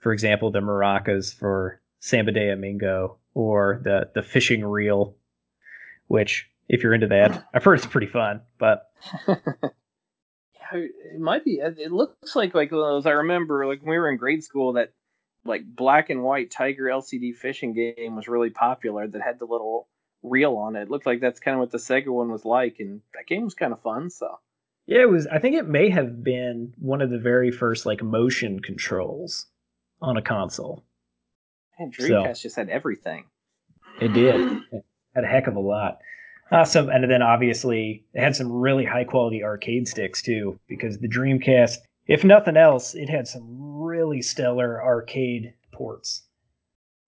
for 0.00 0.12
example, 0.12 0.50
the 0.50 0.60
maracas 0.60 1.34
for 1.34 1.80
Samba 2.00 2.32
de 2.32 2.50
Amigo 2.50 3.16
or 3.34 3.80
the 3.84 4.10
the 4.14 4.22
fishing 4.22 4.64
reel, 4.64 5.16
which 6.08 6.48
if 6.68 6.82
you're 6.82 6.94
into 6.94 7.08
that, 7.08 7.46
I've 7.54 7.64
heard 7.64 7.74
it's 7.74 7.86
pretty 7.86 8.06
fun. 8.06 8.42
But 8.58 8.90
it 10.72 11.20
might 11.20 11.44
be. 11.44 11.60
It 11.62 11.92
looks 11.92 12.36
like 12.36 12.54
like 12.54 12.70
those. 12.70 13.06
I 13.06 13.10
remember 13.10 13.66
like 13.66 13.80
when 13.80 13.90
we 13.90 13.98
were 13.98 14.10
in 14.10 14.16
grade 14.16 14.44
school 14.44 14.74
that 14.74 14.92
like 15.44 15.62
black 15.64 16.10
and 16.10 16.22
white 16.22 16.50
Tiger 16.50 16.84
LCD 16.84 17.34
fishing 17.34 17.72
game 17.72 18.16
was 18.16 18.28
really 18.28 18.50
popular. 18.50 19.06
That 19.06 19.22
had 19.22 19.38
the 19.38 19.46
little 19.46 19.88
reel 20.22 20.56
on 20.56 20.76
it. 20.76 20.82
it 20.82 20.90
looked 20.90 21.06
like 21.06 21.20
that's 21.20 21.40
kind 21.40 21.56
of 21.56 21.60
what 21.60 21.72
the 21.72 21.78
Sega 21.78 22.08
one 22.08 22.30
was 22.30 22.44
like, 22.44 22.76
and 22.78 23.00
that 23.14 23.26
game 23.26 23.44
was 23.44 23.54
kind 23.54 23.72
of 23.72 23.82
fun. 23.82 24.10
So 24.10 24.38
yeah, 24.86 25.02
it 25.02 25.10
was. 25.10 25.26
I 25.26 25.38
think 25.38 25.56
it 25.56 25.68
may 25.68 25.90
have 25.90 26.22
been 26.22 26.74
one 26.78 27.02
of 27.02 27.10
the 27.10 27.18
very 27.18 27.50
first 27.50 27.86
like 27.86 28.02
motion 28.02 28.60
controls 28.60 29.46
on 30.00 30.16
a 30.16 30.22
console. 30.22 30.84
And 31.82 31.94
Dreamcast 31.94 32.36
so, 32.36 32.42
just 32.42 32.56
had 32.56 32.68
everything. 32.68 33.24
It 34.00 34.12
did. 34.12 34.62
It 34.72 34.84
had 35.14 35.24
a 35.24 35.26
heck 35.26 35.46
of 35.46 35.56
a 35.56 35.60
lot. 35.60 35.98
Awesome. 36.50 36.88
And 36.90 37.10
then 37.10 37.22
obviously 37.22 38.04
it 38.14 38.20
had 38.20 38.36
some 38.36 38.52
really 38.52 38.84
high 38.84 39.04
quality 39.04 39.42
arcade 39.42 39.88
sticks 39.88 40.22
too, 40.22 40.58
because 40.68 40.98
the 40.98 41.08
Dreamcast, 41.08 41.78
if 42.06 42.24
nothing 42.24 42.56
else, 42.56 42.94
it 42.94 43.08
had 43.08 43.26
some 43.26 43.46
really 43.48 44.22
stellar 44.22 44.82
arcade 44.82 45.54
ports. 45.72 46.22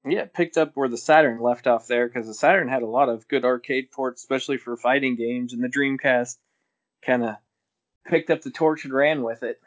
Yeah, 0.06 0.26
picked 0.26 0.58
up 0.58 0.72
where 0.74 0.88
the 0.88 0.98
Saturn 0.98 1.40
left 1.40 1.66
off 1.66 1.86
there 1.86 2.06
because 2.08 2.26
the 2.26 2.34
Saturn 2.34 2.68
had 2.68 2.82
a 2.82 2.86
lot 2.86 3.08
of 3.08 3.26
good 3.28 3.44
arcade 3.44 3.90
ports, 3.90 4.22
especially 4.22 4.58
for 4.58 4.76
fighting 4.76 5.16
games, 5.16 5.52
and 5.52 5.62
the 5.62 5.68
Dreamcast 5.68 6.36
kind 7.04 7.24
of 7.24 7.36
picked 8.06 8.30
up 8.30 8.42
the 8.42 8.50
torch 8.50 8.84
and 8.84 8.92
ran 8.92 9.22
with 9.22 9.42
it. 9.42 9.60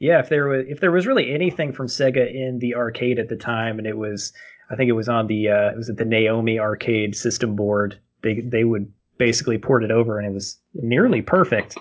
Yeah, 0.00 0.18
if 0.18 0.28
there 0.28 0.48
was 0.48 0.64
if 0.68 0.80
there 0.80 0.90
was 0.90 1.06
really 1.06 1.32
anything 1.32 1.72
from 1.72 1.86
Sega 1.86 2.34
in 2.34 2.58
the 2.58 2.74
arcade 2.74 3.18
at 3.18 3.28
the 3.28 3.36
time, 3.36 3.78
and 3.78 3.86
it 3.86 3.96
was 3.96 4.32
I 4.70 4.74
think 4.74 4.88
it 4.88 4.94
was 4.94 5.08
on 5.08 5.28
the 5.28 5.48
uh, 5.48 5.70
it 5.70 5.76
was 5.76 5.88
at 5.88 5.98
the 5.98 6.04
Naomi 6.04 6.58
arcade 6.58 7.14
system 7.14 7.54
board 7.54 8.00
they 8.22 8.40
they 8.40 8.64
would 8.64 8.92
basically 9.18 9.58
port 9.58 9.84
it 9.84 9.90
over 9.90 10.18
and 10.18 10.26
it 10.26 10.32
was 10.32 10.58
nearly 10.74 11.22
perfect. 11.22 11.76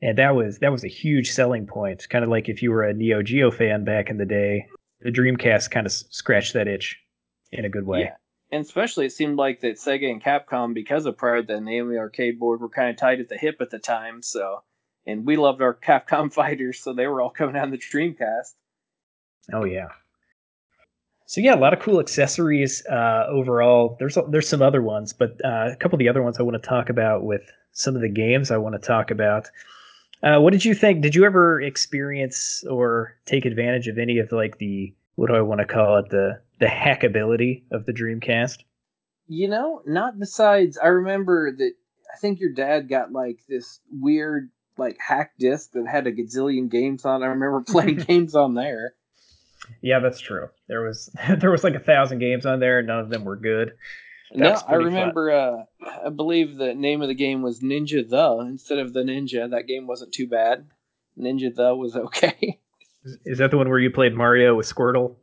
And 0.00 0.16
that 0.18 0.36
was 0.36 0.58
that 0.58 0.70
was 0.70 0.84
a 0.84 0.88
huge 0.88 1.30
selling 1.32 1.66
point. 1.66 2.08
Kind 2.08 2.24
of 2.24 2.30
like 2.30 2.48
if 2.48 2.62
you 2.62 2.70
were 2.70 2.84
a 2.84 2.94
Neo 2.94 3.22
Geo 3.22 3.50
fan 3.50 3.84
back 3.84 4.10
in 4.10 4.18
the 4.18 4.24
day, 4.24 4.66
the 5.00 5.10
Dreamcast 5.10 5.70
kind 5.70 5.86
of 5.86 5.92
scratched 5.92 6.52
that 6.52 6.68
itch 6.68 6.96
in 7.50 7.64
a 7.64 7.68
good 7.68 7.86
way. 7.86 8.02
Yeah. 8.02 8.14
And 8.50 8.64
especially 8.64 9.06
it 9.06 9.12
seemed 9.12 9.36
like 9.36 9.60
that 9.60 9.76
Sega 9.76 10.10
and 10.10 10.22
Capcom, 10.22 10.72
because 10.72 11.04
of 11.04 11.18
Pride, 11.18 11.48
the 11.48 11.60
Naomi 11.60 11.96
arcade 11.96 12.38
board, 12.38 12.60
were 12.60 12.70
kind 12.70 12.88
of 12.88 12.96
tight 12.96 13.20
at 13.20 13.28
the 13.28 13.36
hip 13.36 13.56
at 13.60 13.70
the 13.70 13.78
time. 13.78 14.22
So, 14.22 14.62
and 15.08 15.26
we 15.26 15.36
loved 15.36 15.62
our 15.62 15.74
Capcom 15.74 16.32
fighters, 16.32 16.80
so 16.80 16.92
they 16.92 17.06
were 17.06 17.20
all 17.20 17.30
coming 17.30 17.56
on 17.56 17.70
the 17.70 17.78
Dreamcast. 17.78 18.54
Oh 19.52 19.64
yeah, 19.64 19.88
so 21.28 21.42
yeah, 21.42 21.54
a 21.54 21.60
lot 21.60 21.74
of 21.74 21.80
cool 21.80 22.00
accessories 22.00 22.82
uh, 22.86 23.26
overall. 23.28 23.96
There's 23.98 24.16
there's 24.30 24.48
some 24.48 24.62
other 24.62 24.80
ones, 24.80 25.12
but 25.12 25.32
uh, 25.44 25.68
a 25.72 25.76
couple 25.76 25.96
of 25.96 25.98
the 25.98 26.08
other 26.08 26.22
ones 26.22 26.40
I 26.40 26.42
want 26.42 26.60
to 26.60 26.66
talk 26.66 26.88
about 26.88 27.22
with 27.22 27.42
some 27.72 27.94
of 27.94 28.00
the 28.00 28.08
games 28.08 28.50
I 28.50 28.56
want 28.56 28.80
to 28.80 28.86
talk 28.86 29.10
about. 29.10 29.50
Uh, 30.22 30.38
what 30.40 30.54
did 30.54 30.64
you 30.64 30.74
think? 30.74 31.02
Did 31.02 31.14
you 31.14 31.26
ever 31.26 31.60
experience 31.60 32.64
or 32.64 33.14
take 33.26 33.44
advantage 33.44 33.88
of 33.88 33.98
any 33.98 34.18
of 34.20 34.32
like 34.32 34.56
the 34.56 34.94
what 35.16 35.26
do 35.28 35.34
I 35.34 35.42
want 35.42 35.60
to 35.60 35.66
call 35.66 35.98
it 35.98 36.08
the 36.08 36.40
the 36.60 36.66
hackability 36.66 37.64
of 37.72 37.84
the 37.84 37.92
Dreamcast? 37.92 38.60
You 39.26 39.48
know, 39.48 39.82
not 39.84 40.18
besides. 40.18 40.78
I 40.78 40.86
remember 40.86 41.52
that 41.52 41.72
I 42.10 42.16
think 42.20 42.40
your 42.40 42.54
dad 42.54 42.88
got 42.88 43.12
like 43.12 43.40
this 43.46 43.80
weird 43.92 44.48
like 44.78 44.98
hack 44.98 45.32
disc 45.38 45.72
that 45.72 45.86
had 45.86 46.06
a 46.06 46.12
gazillion 46.12 46.70
games 46.70 47.04
on. 47.04 47.22
I 47.22 47.26
remember 47.26 47.60
playing 47.66 47.96
games 47.96 48.34
on 48.34 48.54
there. 48.54 48.94
Yeah, 49.82 49.98
that's 50.00 50.20
true. 50.20 50.48
There 50.68 50.82
was 50.82 51.10
there 51.38 51.50
was 51.50 51.64
like 51.64 51.74
a 51.74 51.80
thousand 51.80 52.18
games 52.20 52.46
on 52.46 52.60
there, 52.60 52.78
and 52.78 52.88
none 52.88 53.00
of 53.00 53.10
them 53.10 53.24
were 53.24 53.36
good. 53.36 53.72
No, 54.32 54.60
I 54.66 54.74
remember. 54.74 55.30
Uh, 55.30 55.64
I 56.04 56.10
believe 56.10 56.56
the 56.56 56.74
name 56.74 57.00
of 57.00 57.08
the 57.08 57.14
game 57.14 57.40
was 57.40 57.60
Ninja 57.60 58.06
the 58.06 58.46
instead 58.46 58.78
of 58.78 58.92
the 58.92 59.00
Ninja. 59.00 59.50
That 59.50 59.66
game 59.66 59.86
wasn't 59.86 60.12
too 60.12 60.26
bad. 60.26 60.66
Ninja 61.18 61.54
the 61.54 61.74
was 61.74 61.96
okay. 61.96 62.60
Is 63.24 63.38
that 63.38 63.50
the 63.50 63.56
one 63.56 63.70
where 63.70 63.78
you 63.78 63.90
played 63.90 64.14
Mario 64.14 64.54
with 64.54 64.66
Squirtle? 64.66 65.16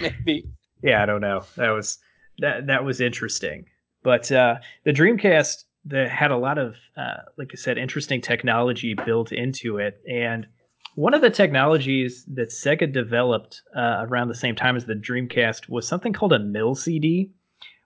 Maybe. 0.00 0.44
Yeah, 0.82 1.02
I 1.02 1.06
don't 1.06 1.20
know. 1.20 1.44
That 1.56 1.70
was 1.70 1.98
that 2.38 2.66
that 2.66 2.84
was 2.84 3.00
interesting. 3.00 3.66
But 4.02 4.30
uh, 4.30 4.56
the 4.84 4.92
Dreamcast 4.92 5.64
that 5.86 6.10
had 6.10 6.30
a 6.30 6.36
lot 6.36 6.58
of, 6.58 6.76
uh, 6.96 7.22
like 7.36 7.50
I 7.52 7.56
said, 7.56 7.78
interesting 7.78 8.20
technology 8.20 8.94
built 8.94 9.32
into 9.32 9.78
it, 9.78 10.00
and 10.08 10.46
one 10.94 11.14
of 11.14 11.22
the 11.22 11.30
technologies 11.30 12.24
that 12.34 12.50
Sega 12.50 12.92
developed 12.92 13.62
uh, 13.74 14.04
around 14.06 14.28
the 14.28 14.34
same 14.34 14.54
time 14.54 14.76
as 14.76 14.84
the 14.84 14.94
Dreamcast 14.94 15.68
was 15.68 15.88
something 15.88 16.12
called 16.12 16.34
a 16.34 16.38
MIL-CD, 16.38 17.30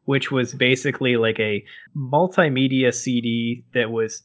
which 0.07 0.33
was 0.33 0.55
basically 0.55 1.17
like 1.17 1.39
a 1.39 1.65
multimedia 1.97 2.93
CD 2.93 3.65
that 3.75 3.93
was 3.93 4.25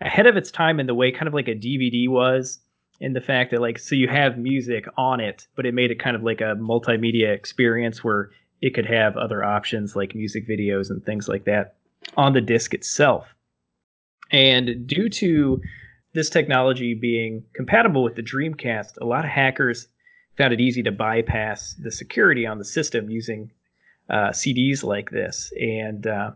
ahead 0.00 0.26
of 0.26 0.36
its 0.36 0.50
time 0.50 0.80
in 0.80 0.86
the 0.86 0.94
way 0.94 1.12
kind 1.12 1.28
of 1.28 1.34
like 1.34 1.48
a 1.48 1.54
DVD 1.54 2.08
was 2.08 2.58
in 3.00 3.12
the 3.12 3.20
fact 3.20 3.50
that 3.50 3.60
like 3.60 3.78
so 3.78 3.94
you 3.94 4.08
have 4.08 4.38
music 4.38 4.86
on 4.96 5.20
it 5.20 5.46
but 5.56 5.66
it 5.66 5.74
made 5.74 5.90
it 5.90 5.98
kind 5.98 6.16
of 6.16 6.22
like 6.22 6.40
a 6.40 6.56
multimedia 6.56 7.34
experience 7.34 8.02
where 8.02 8.30
it 8.60 8.74
could 8.74 8.86
have 8.86 9.16
other 9.16 9.42
options 9.42 9.96
like 9.96 10.14
music 10.14 10.46
videos 10.48 10.90
and 10.90 11.04
things 11.04 11.28
like 11.28 11.44
that 11.44 11.76
on 12.16 12.32
the 12.32 12.40
disc 12.40 12.74
itself 12.74 13.32
and 14.32 14.86
due 14.86 15.10
to 15.10 15.60
this 16.14 16.30
technology 16.30 16.94
being 16.94 17.44
compatible 17.54 18.02
with 18.02 18.16
the 18.16 18.22
Dreamcast, 18.22 18.98
a 19.00 19.04
lot 19.04 19.24
of 19.24 19.30
hackers 19.30 19.88
found 20.36 20.54
it 20.54 20.60
easy 20.60 20.82
to 20.82 20.90
bypass 20.90 21.74
the 21.74 21.90
security 21.90 22.46
on 22.46 22.58
the 22.58 22.64
system 22.64 23.10
using 23.10 23.50
uh, 24.08 24.30
CDs 24.30 24.82
like 24.82 25.10
this 25.10 25.52
and 25.60 26.06
uh, 26.06 26.32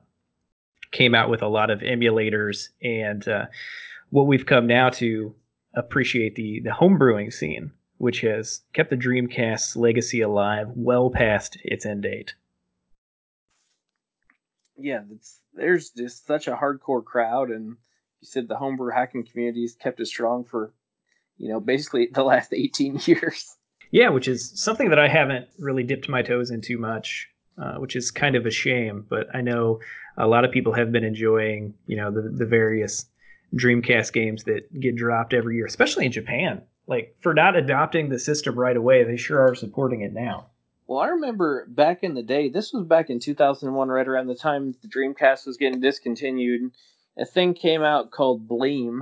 came 0.93 1.15
out 1.15 1.31
with 1.31 1.43
a 1.43 1.49
lot 1.49 1.71
of 1.71 1.81
emulators 1.81 2.69
and 2.83 3.27
uh, 3.27 3.47
what 4.11 4.27
we've 4.27 4.47
come 4.47 4.67
now 4.67 4.91
to 4.91 5.35
appreciate 5.75 6.35
the, 6.37 6.61
the 6.61 6.71
homebrewing 6.71 7.33
scene, 7.33 7.71
which 7.99 8.21
has 8.21 8.61
kept 8.75 8.91
the 8.91 8.97
Dreamcast's 8.97 9.77
legacy 9.77 10.21
alive 10.21 10.69
well 10.75 11.11
past 11.11 11.59
its 11.65 11.87
end 11.87 12.03
date. 12.03 12.35
Yeah, 14.79 15.01
there's 15.55 15.91
just 15.91 16.27
such 16.27 16.49
a 16.49 16.57
hardcore 16.57 17.05
crowd 17.05 17.51
and 17.51 17.77
you 18.21 18.27
said 18.27 18.49
the 18.49 18.57
homebrew 18.57 18.93
hacking 18.93 19.25
community 19.25 19.63
has 19.63 19.75
kept 19.75 20.01
it 20.01 20.07
strong 20.07 20.45
for, 20.45 20.73
you 21.37 21.49
know, 21.49 21.61
basically 21.61 22.09
the 22.13 22.25
last 22.25 22.53
18 22.53 23.01
years. 23.07 23.57
Yeah, 23.91 24.09
which 24.11 24.29
is 24.29 24.53
something 24.61 24.91
that 24.91 24.99
I 24.99 25.09
haven't 25.09 25.47
really 25.59 25.83
dipped 25.83 26.09
my 26.09 26.23
toes 26.23 26.51
into 26.51 26.79
much, 26.79 27.29
uh, 27.63 27.75
which 27.75 27.97
is 27.97 28.11
kind 28.11 28.37
of 28.37 28.47
a 28.47 28.51
shame. 28.51 29.07
But 29.09 29.35
I 29.35 29.41
know 29.41 29.81
a 30.17 30.27
lot 30.27 30.45
of 30.45 30.51
people 30.51 30.73
have 30.73 30.93
been 30.93 31.05
enjoying, 31.05 31.75
you 31.87 31.97
know, 31.97 32.11
the, 32.11 32.23
the 32.23 32.47
various 32.47 33.07
Dreamcast 33.55 34.13
games 34.13 34.45
that 34.45 34.69
get 34.81 34.97
dropped 34.97 35.33
every 35.33 35.57
year, 35.57 35.67
especially 35.67 36.07
in 36.07 36.13
Japan. 36.13 36.63
Like, 36.89 37.17
for 37.21 37.35
not 37.35 37.57
adopting 37.57 38.09
the 38.09 38.19
system 38.19 38.59
right 38.59 38.77
away, 38.77 39.05
they 39.05 39.17
sure 39.17 39.41
are 39.41 39.55
supporting 39.55 40.03
it 40.03 40.13
now. 40.13 40.49
Well, 40.87 41.01
I 41.01 41.09
remember 41.09 41.67
back 41.69 42.03
in 42.03 42.15
the 42.15 42.23
day, 42.23 42.49
this 42.49 42.73
was 42.73 42.85
back 42.85 43.11
in 43.11 43.19
2001, 43.19 43.89
right 43.89 44.07
around 44.07 44.29
the 44.29 44.35
time 44.35 44.75
the 44.83 44.89
Dreamcast 44.89 45.47
was 45.47 45.57
getting 45.57 45.81
discontinued 45.81 46.71
a 47.17 47.25
thing 47.25 47.55
came 47.55 47.83
out 47.83 48.11
called 48.11 48.47
Bleem 48.47 49.01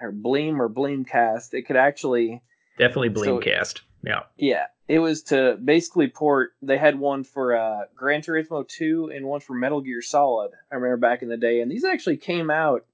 or 0.00 0.12
Bleem 0.12 0.58
or 0.58 0.68
Bleemcast. 0.68 1.52
It 1.52 1.62
could 1.62 1.76
actually 1.76 2.42
definitely 2.78 3.10
Bleemcast. 3.10 3.78
So, 3.78 3.84
yeah. 4.04 4.20
Yeah. 4.36 4.66
It 4.88 5.00
was 5.00 5.24
to 5.24 5.58
basically 5.62 6.08
port. 6.08 6.52
They 6.62 6.78
had 6.78 6.98
one 6.98 7.24
for 7.24 7.56
uh, 7.56 7.80
Gran 7.96 8.22
Turismo 8.22 8.66
2 8.68 9.10
and 9.12 9.26
one 9.26 9.40
for 9.40 9.54
Metal 9.54 9.80
Gear 9.80 10.00
Solid. 10.00 10.52
I 10.70 10.76
remember 10.76 10.96
back 10.96 11.22
in 11.22 11.28
the 11.28 11.36
day, 11.36 11.60
and 11.60 11.70
these 11.70 11.84
actually 11.84 12.18
came 12.18 12.50
out 12.50 12.84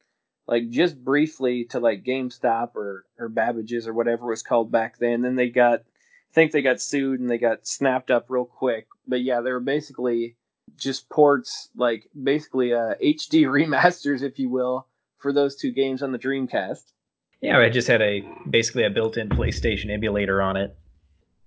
like 0.46 0.70
just 0.70 1.02
briefly 1.04 1.66
to 1.66 1.80
like 1.80 2.02
GameStop 2.02 2.76
or 2.76 3.04
or 3.18 3.28
Babbage's 3.28 3.86
or 3.86 3.92
whatever 3.92 4.24
it 4.24 4.30
was 4.30 4.42
called 4.42 4.72
back 4.72 4.96
then. 4.98 5.20
Then 5.20 5.36
they 5.36 5.50
got, 5.50 5.82
think 6.32 6.52
they 6.52 6.62
got 6.62 6.80
sued 6.80 7.20
and 7.20 7.30
they 7.30 7.38
got 7.38 7.66
snapped 7.66 8.10
up 8.10 8.26
real 8.28 8.44
quick. 8.44 8.86
But 9.06 9.22
yeah, 9.22 9.40
they 9.40 9.52
were 9.52 9.60
basically 9.60 10.36
just 10.76 11.08
ports 11.08 11.68
like 11.76 12.08
basically 12.20 12.72
uh, 12.72 12.94
HD 13.02 13.44
remasters, 13.44 14.22
if 14.22 14.38
you 14.38 14.48
will, 14.48 14.86
for 15.18 15.32
those 15.32 15.56
two 15.56 15.72
games 15.72 16.02
on 16.02 16.12
the 16.12 16.18
Dreamcast. 16.18 16.92
Yeah, 17.40 17.58
I 17.58 17.70
just 17.70 17.88
had 17.88 18.02
a 18.02 18.24
basically 18.48 18.84
a 18.84 18.90
built-in 18.90 19.28
PlayStation 19.28 19.90
emulator 19.90 20.40
on 20.40 20.56
it. 20.56 20.76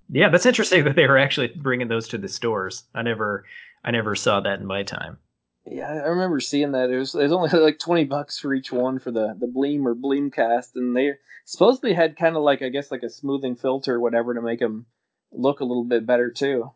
Yeah, 0.10 0.30
that's 0.30 0.46
interesting 0.46 0.84
that 0.86 0.96
they 0.96 1.08
were 1.08 1.18
actually 1.18 1.48
bringing 1.48 1.88
those 1.88 2.08
to 2.10 2.18
the 2.18 2.28
stores. 2.28 2.84
I 2.94 3.02
never, 3.02 3.46
I 3.84 3.92
never 3.92 4.16
saw 4.16 4.42
that 4.42 4.60
in 4.60 4.66
my 4.66 4.84
time. 4.84 5.18
Yeah, 5.66 5.90
I 5.90 6.08
remember 6.08 6.40
seeing 6.40 6.74
that. 6.74 6.90
It 6.90 6.98
was, 6.98 7.16
it 7.16 7.24
was 7.24 7.32
only 7.32 7.50
like 7.60 7.80
twenty 7.80 8.06
bucks 8.06 8.38
for 8.40 8.54
each 8.54 8.72
one 8.72 9.00
for 9.00 9.12
the 9.12 9.36
the 9.40 9.48
Bleem 9.48 9.86
or 9.86 9.96
Bleemcast, 9.96 10.76
and 10.76 10.96
they 10.96 11.14
supposedly 11.46 11.94
had 11.94 12.18
kind 12.18 12.36
of 12.36 12.44
like 12.44 12.62
I 12.62 12.70
guess 12.70 12.92
like 12.92 13.04
a 13.04 13.10
smoothing 13.10 13.56
filter 13.56 13.96
or 13.96 14.00
whatever 14.00 14.34
to 14.34 14.42
make 14.42 14.60
them 14.60 14.86
look 15.32 15.60
a 15.60 15.66
little 15.66 15.84
bit 15.84 16.06
better 16.06 16.32
too. 16.32 16.72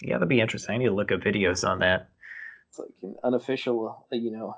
Yeah, 0.00 0.14
that'd 0.14 0.28
be 0.28 0.40
interesting. 0.40 0.74
I 0.74 0.78
need 0.78 0.86
to 0.86 0.94
look 0.94 1.12
up 1.12 1.20
videos 1.20 1.68
on 1.68 1.80
that. 1.80 2.08
It's 2.70 2.78
like 2.78 2.88
an 3.02 3.16
unofficial, 3.22 4.06
you 4.10 4.30
know, 4.30 4.56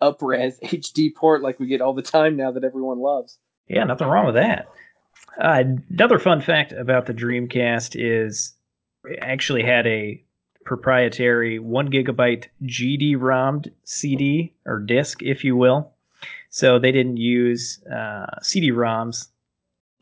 upres 0.00 0.60
HD 0.62 1.14
port 1.14 1.42
like 1.42 1.58
we 1.58 1.66
get 1.66 1.80
all 1.80 1.94
the 1.94 2.02
time 2.02 2.36
now 2.36 2.52
that 2.52 2.64
everyone 2.64 2.98
loves. 2.98 3.38
Yeah, 3.68 3.84
nothing 3.84 4.06
wrong 4.06 4.26
with 4.26 4.36
that. 4.36 4.68
Uh, 5.40 5.64
another 5.90 6.18
fun 6.18 6.40
fact 6.40 6.72
about 6.72 7.06
the 7.06 7.14
Dreamcast 7.14 7.96
is 7.98 8.54
it 9.04 9.18
actually 9.20 9.62
had 9.62 9.86
a 9.86 10.22
proprietary 10.66 11.58
one 11.58 11.90
gigabyte 11.90 12.46
GD-ROM 12.64 13.62
CD 13.84 14.52
or 14.66 14.80
disc, 14.80 15.22
if 15.22 15.44
you 15.44 15.56
will. 15.56 15.92
So 16.50 16.78
they 16.78 16.92
didn't 16.92 17.16
use 17.16 17.82
uh, 17.86 18.26
CD-ROMs 18.42 19.28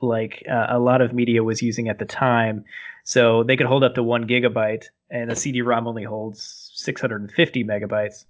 like 0.00 0.42
uh, 0.50 0.66
a 0.68 0.78
lot 0.78 1.00
of 1.00 1.12
media 1.12 1.44
was 1.44 1.62
using 1.62 1.88
at 1.88 1.98
the 1.98 2.04
time. 2.04 2.64
So 3.04 3.42
they 3.44 3.56
could 3.56 3.66
hold 3.66 3.84
up 3.84 3.94
to 3.94 4.02
one 4.02 4.26
gigabyte, 4.26 4.86
and 5.10 5.30
the 5.30 5.36
CD-ROM 5.36 5.86
only 5.86 6.04
holds 6.04 6.70
650 6.74 7.64
megabytes. 7.64 8.24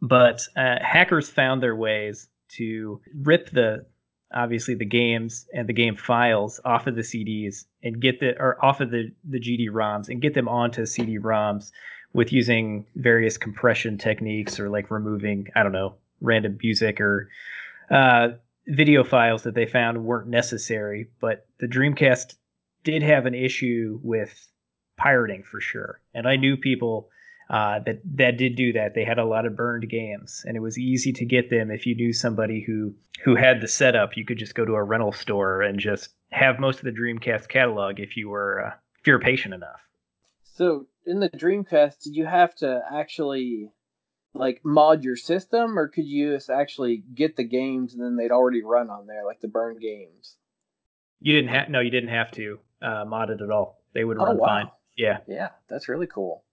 But 0.00 0.42
uh, 0.56 0.76
hackers 0.80 1.28
found 1.28 1.62
their 1.62 1.74
ways 1.74 2.28
to 2.56 3.00
rip 3.22 3.50
the 3.50 3.84
obviously 4.32 4.74
the 4.74 4.84
games 4.84 5.46
and 5.54 5.68
the 5.68 5.72
game 5.72 5.96
files 5.96 6.60
off 6.64 6.86
of 6.86 6.94
the 6.94 7.02
CDs 7.02 7.64
and 7.82 8.00
get 8.00 8.20
the 8.20 8.38
or 8.38 8.62
off 8.64 8.80
of 8.80 8.90
the 8.90 9.10
the 9.24 9.40
GD 9.40 9.70
ROMs 9.70 10.08
and 10.08 10.20
get 10.20 10.34
them 10.34 10.48
onto 10.48 10.86
CD 10.86 11.18
ROMs 11.18 11.70
with 12.12 12.32
using 12.32 12.86
various 12.96 13.38
compression 13.38 13.98
techniques 13.98 14.58
or 14.60 14.68
like 14.68 14.90
removing 14.90 15.48
I 15.54 15.62
don't 15.62 15.72
know 15.72 15.94
random 16.20 16.58
music 16.62 17.00
or 17.00 17.30
uh, 17.90 18.28
video 18.66 19.04
files 19.04 19.42
that 19.44 19.54
they 19.54 19.66
found 19.66 20.04
weren't 20.04 20.28
necessary. 20.28 21.08
But 21.20 21.46
the 21.58 21.66
Dreamcast 21.66 22.34
did 22.84 23.02
have 23.02 23.26
an 23.26 23.34
issue 23.34 23.98
with 24.02 24.48
pirating 24.96 25.42
for 25.42 25.60
sure, 25.60 26.00
and 26.14 26.26
I 26.26 26.36
knew 26.36 26.56
people 26.56 27.08
uh, 27.50 27.80
that 27.86 28.00
that 28.16 28.36
did 28.36 28.56
do 28.56 28.72
that. 28.74 28.94
They 28.94 29.04
had 29.04 29.18
a 29.18 29.24
lot 29.24 29.46
of 29.46 29.56
burned 29.56 29.88
games, 29.88 30.44
and 30.46 30.56
it 30.56 30.60
was 30.60 30.78
easy 30.78 31.12
to 31.14 31.24
get 31.24 31.50
them 31.50 31.70
if 31.70 31.86
you 31.86 31.94
knew 31.94 32.12
somebody 32.12 32.62
who 32.66 32.94
who 33.24 33.36
had 33.36 33.60
the 33.60 33.68
setup. 33.68 34.16
You 34.16 34.24
could 34.24 34.38
just 34.38 34.54
go 34.54 34.64
to 34.64 34.74
a 34.74 34.82
rental 34.82 35.12
store 35.12 35.62
and 35.62 35.78
just 35.78 36.10
have 36.30 36.58
most 36.58 36.78
of 36.78 36.84
the 36.84 36.90
Dreamcast 36.90 37.48
catalog 37.48 38.00
if 38.00 38.16
you 38.16 38.28
were 38.28 38.66
uh, 38.66 38.70
if 39.00 39.06
you 39.06 39.14
were 39.14 39.18
patient 39.18 39.54
enough. 39.54 39.80
So 40.42 40.86
in 41.06 41.20
the 41.20 41.30
Dreamcast, 41.30 42.02
did 42.02 42.16
you 42.16 42.26
have 42.26 42.54
to 42.56 42.82
actually 42.92 43.70
like 44.34 44.60
mod 44.62 45.02
your 45.02 45.16
system, 45.16 45.78
or 45.78 45.88
could 45.88 46.06
you 46.06 46.34
just 46.34 46.50
actually 46.50 47.02
get 47.14 47.36
the 47.36 47.44
games 47.44 47.94
and 47.94 48.02
then 48.02 48.16
they'd 48.16 48.30
already 48.30 48.62
run 48.62 48.90
on 48.90 49.06
there, 49.06 49.24
like 49.24 49.40
the 49.40 49.48
burned 49.48 49.80
games? 49.80 50.36
You 51.20 51.34
didn't 51.34 51.54
have 51.54 51.70
no, 51.70 51.80
you 51.80 51.90
didn't 51.90 52.10
have 52.10 52.30
to 52.32 52.58
uh, 52.82 53.04
mod 53.06 53.30
it 53.30 53.40
at 53.40 53.50
all. 53.50 53.82
They 53.94 54.04
would 54.04 54.18
run 54.18 54.26
oh, 54.26 54.30
run 54.32 54.38
wow. 54.38 54.46
fine. 54.46 54.70
Yeah, 54.96 55.18
yeah, 55.26 55.48
that's 55.68 55.88
really 55.88 56.06
cool. 56.06 56.44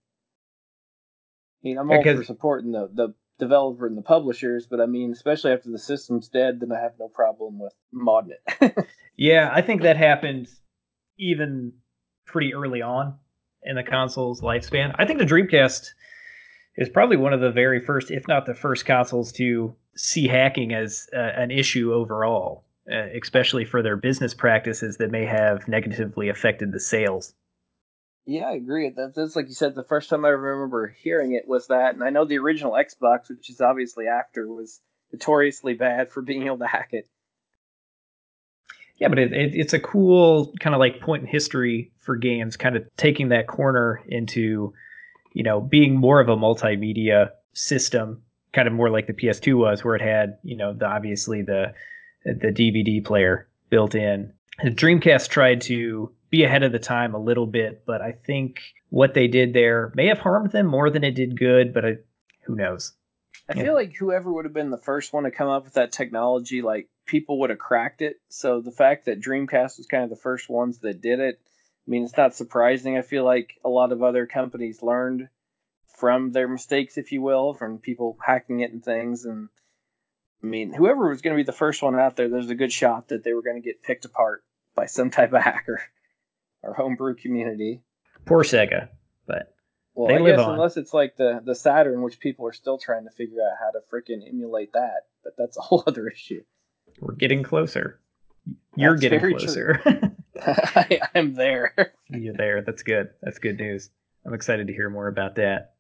I 1.66 1.68
mean, 1.68 1.78
I'm 1.80 1.90
all 1.90 2.04
for 2.04 2.24
supporting 2.24 2.72
the, 2.72 2.90
the 2.94 3.14
developer 3.40 3.88
and 3.88 3.98
the 3.98 4.04
publishers, 4.04 4.68
but 4.68 4.80
I 4.80 4.86
mean, 4.86 5.12
especially 5.12 5.52
after 5.52 5.72
the 5.72 5.80
system's 5.80 6.28
dead, 6.28 6.60
then 6.60 6.72
I 6.72 6.80
have 6.80 6.94
no 7.00 7.08
problem 7.08 7.58
with 7.58 7.74
modding 7.92 8.36
it. 8.62 8.88
yeah, 9.18 9.50
I 9.52 9.64
think 9.64 9.82
that 9.82 9.98
happened 9.98 10.48
even 11.18 11.74
pretty 12.28 12.54
early 12.54 12.84
on 12.84 13.16
in 13.64 13.76
the 13.76 13.84
console's 13.84 14.42
lifespan. 14.42 14.94
I 15.00 15.06
think 15.06 15.18
the 15.18 15.26
Dreamcast 15.26 15.88
is 16.78 16.90
probably 16.90 17.18
one 17.18 17.34
of 17.34 17.42
the 17.42 17.52
very 17.52 17.84
first, 17.84 18.12
if 18.12 18.28
not 18.28 18.46
the 18.46 18.54
first, 18.54 18.86
consoles 18.86 19.32
to 19.34 19.76
see 19.96 20.28
hacking 20.28 20.72
as 20.72 21.08
uh, 21.16 21.20
an 21.20 21.50
issue 21.50 21.94
overall, 21.94 22.64
uh, 22.92 23.08
especially 23.20 23.66
for 23.66 23.82
their 23.82 23.98
business 23.98 24.36
practices 24.36 24.98
that 24.98 25.10
may 25.10 25.26
have 25.26 25.68
negatively 25.68 26.30
affected 26.30 26.72
the 26.72 26.80
sales. 26.80 27.34
Yeah, 28.26 28.46
I 28.46 28.54
agree. 28.54 28.92
That's, 28.96 29.36
like 29.36 29.48
you 29.48 29.54
said. 29.54 29.76
The 29.76 29.84
first 29.84 30.10
time 30.10 30.26
I 30.26 30.30
remember 30.30 30.88
hearing 30.88 31.34
it 31.34 31.48
was 31.48 31.68
that, 31.68 31.94
and 31.94 32.04
I 32.04 32.10
know 32.10 32.26
the 32.26 32.40
original 32.40 32.72
Xbox, 32.72 33.30
which 33.30 33.50
is 33.50 33.62
obviously 33.62 34.08
after, 34.08 34.48
was 34.48 34.82
notoriously 35.12 35.76
bad 35.76 36.12
for 36.12 36.22
being 36.22 36.46
able 36.48 36.58
to 36.60 36.68
hack 36.68 36.90
it. 36.94 37.08
Yeah, 38.98 39.10
but 39.10 39.20
it, 39.20 39.34
it, 39.34 39.54
it's 39.54 39.74
a 39.74 39.80
cool 39.80 40.54
kind 40.60 40.74
of 40.74 40.80
like 40.80 41.02
point 41.02 41.24
in 41.24 41.28
history 41.28 41.92
for 42.00 42.16
games, 42.16 42.58
kind 42.58 42.76
of 42.76 42.84
taking 42.98 43.30
that 43.30 43.48
corner 43.48 44.02
into, 44.08 44.74
you 45.34 45.44
know, 45.44 45.60
being 45.62 45.96
more 45.96 46.20
of 46.20 46.30
a 46.30 46.36
multimedia 46.36 47.30
system, 47.54 48.24
kind 48.54 48.68
of 48.68 48.74
more 48.74 48.90
like 48.90 49.06
the 49.06 49.14
PS2 49.14 49.58
was, 49.58 49.84
where 49.84 49.96
it 49.96 50.02
had, 50.02 50.38
you 50.44 50.56
know, 50.56 50.74
the 50.74 50.86
obviously 50.88 51.42
the 51.42 51.74
the 52.24 52.52
DVD 52.52 53.06
player 53.06 53.48
built 53.70 53.94
in. 53.94 54.34
The 54.64 54.72
Dreamcast 54.72 55.28
tried 55.28 55.62
to 55.62 56.12
be 56.36 56.44
ahead 56.44 56.64
of 56.64 56.72
the 56.72 56.80
time 56.80 57.14
a 57.14 57.20
little 57.20 57.48
bit, 57.48 57.84
but 57.86 58.02
I 58.02 58.12
think 58.12 58.60
what 58.90 59.14
they 59.14 59.28
did 59.28 59.54
there 59.54 59.92
may 59.96 60.08
have 60.08 60.20
harmed 60.20 60.52
them 60.52 60.66
more 60.66 60.90
than 60.90 61.04
it 61.04 61.16
did 61.16 61.40
good, 61.40 61.74
but 61.74 61.86
I, 61.86 61.94
who 62.44 62.56
knows? 62.56 62.94
I 63.50 63.56
yeah. 63.56 63.64
feel 63.64 63.74
like 63.74 63.96
whoever 63.96 64.32
would 64.34 64.46
have 64.46 64.54
been 64.54 64.70
the 64.70 64.78
first 64.78 65.14
one 65.14 65.24
to 65.24 65.32
come 65.32 65.48
up 65.48 65.64
with 65.64 65.76
that 65.76 65.94
technology, 65.94 66.62
like 66.62 66.90
people 67.06 67.40
would 67.40 67.52
have 67.52 67.60
cracked 67.60 68.02
it. 68.02 68.18
So 68.30 68.60
the 68.60 68.72
fact 68.72 69.06
that 69.06 69.22
Dreamcast 69.22 69.78
was 69.78 69.88
kind 69.90 70.04
of 70.04 70.10
the 70.10 70.16
first 70.18 70.50
ones 70.50 70.80
that 70.80 71.02
did 71.02 71.20
it, 71.20 71.40
I 71.40 71.90
mean, 71.90 72.04
it's 72.04 72.18
not 72.18 72.36
surprising. 72.36 72.98
I 72.98 73.02
feel 73.02 73.24
like 73.24 73.54
a 73.64 73.70
lot 73.70 73.92
of 73.92 74.04
other 74.04 74.26
companies 74.26 74.82
learned 74.82 75.30
from 75.98 76.32
their 76.32 76.50
mistakes, 76.50 76.98
if 76.98 77.14
you 77.14 77.22
will, 77.22 77.54
from 77.54 77.78
people 77.78 78.18
hacking 78.26 78.60
it 78.60 78.74
and 78.74 78.84
things. 78.84 79.24
And 79.24 79.48
I 80.44 80.48
mean, 80.48 80.74
whoever 80.74 81.08
was 81.08 81.22
going 81.22 81.36
to 81.36 81.42
be 81.42 81.46
the 81.46 81.54
first 81.54 81.82
one 81.82 81.98
out 81.98 82.18
there, 82.18 82.28
there's 82.28 82.50
a 82.50 82.56
good 82.56 82.74
shot 82.74 83.08
that 83.10 83.24
they 83.24 83.34
were 83.34 83.44
going 83.44 83.62
to 83.62 83.66
get 83.66 83.84
picked 83.84 84.04
apart 84.04 84.44
by 84.76 84.88
some 84.88 85.12
type 85.12 85.32
of 85.32 85.42
hacker 85.44 85.82
our 86.66 86.74
homebrew 86.74 87.16
community. 87.16 87.82
Poor 88.26 88.44
Sega, 88.44 88.90
but 89.28 89.54
well, 89.94 90.08
they 90.08 90.16
I 90.16 90.20
live 90.20 90.38
guess 90.38 90.46
on. 90.46 90.54
unless 90.54 90.78
it's 90.78 90.94
like 90.94 91.16
the 91.18 91.42
the 91.44 91.56
Saturn, 91.56 92.02
which 92.02 92.20
people 92.20 92.48
are 92.48 92.54
still 92.54 92.78
trying 92.78 93.06
to 93.06 93.12
figure 93.12 93.40
out 93.42 93.58
how 93.60 93.72
to 93.72 93.80
freaking 93.92 94.28
emulate 94.28 94.74
that, 94.74 95.08
but 95.24 95.34
that's 95.38 95.58
a 95.58 95.62
whole 95.62 95.84
other 95.88 96.08
issue. 96.08 96.44
We're 97.00 97.14
getting 97.14 97.44
closer. 97.44 98.00
You're 98.76 98.98
that's 98.98 99.02
getting 99.02 99.38
closer. 99.38 99.82
I, 100.46 101.00
am 101.16 101.34
there. 101.34 101.94
You're 102.10 102.34
there. 102.34 102.62
That's 102.62 102.84
good. 102.84 103.10
That's 103.22 103.40
good 103.40 103.58
news. 103.58 103.90
I'm 104.26 104.34
excited 104.34 104.68
to 104.68 104.74
hear 104.74 104.90
more 104.90 105.08
about 105.08 105.36
that. 105.36 105.76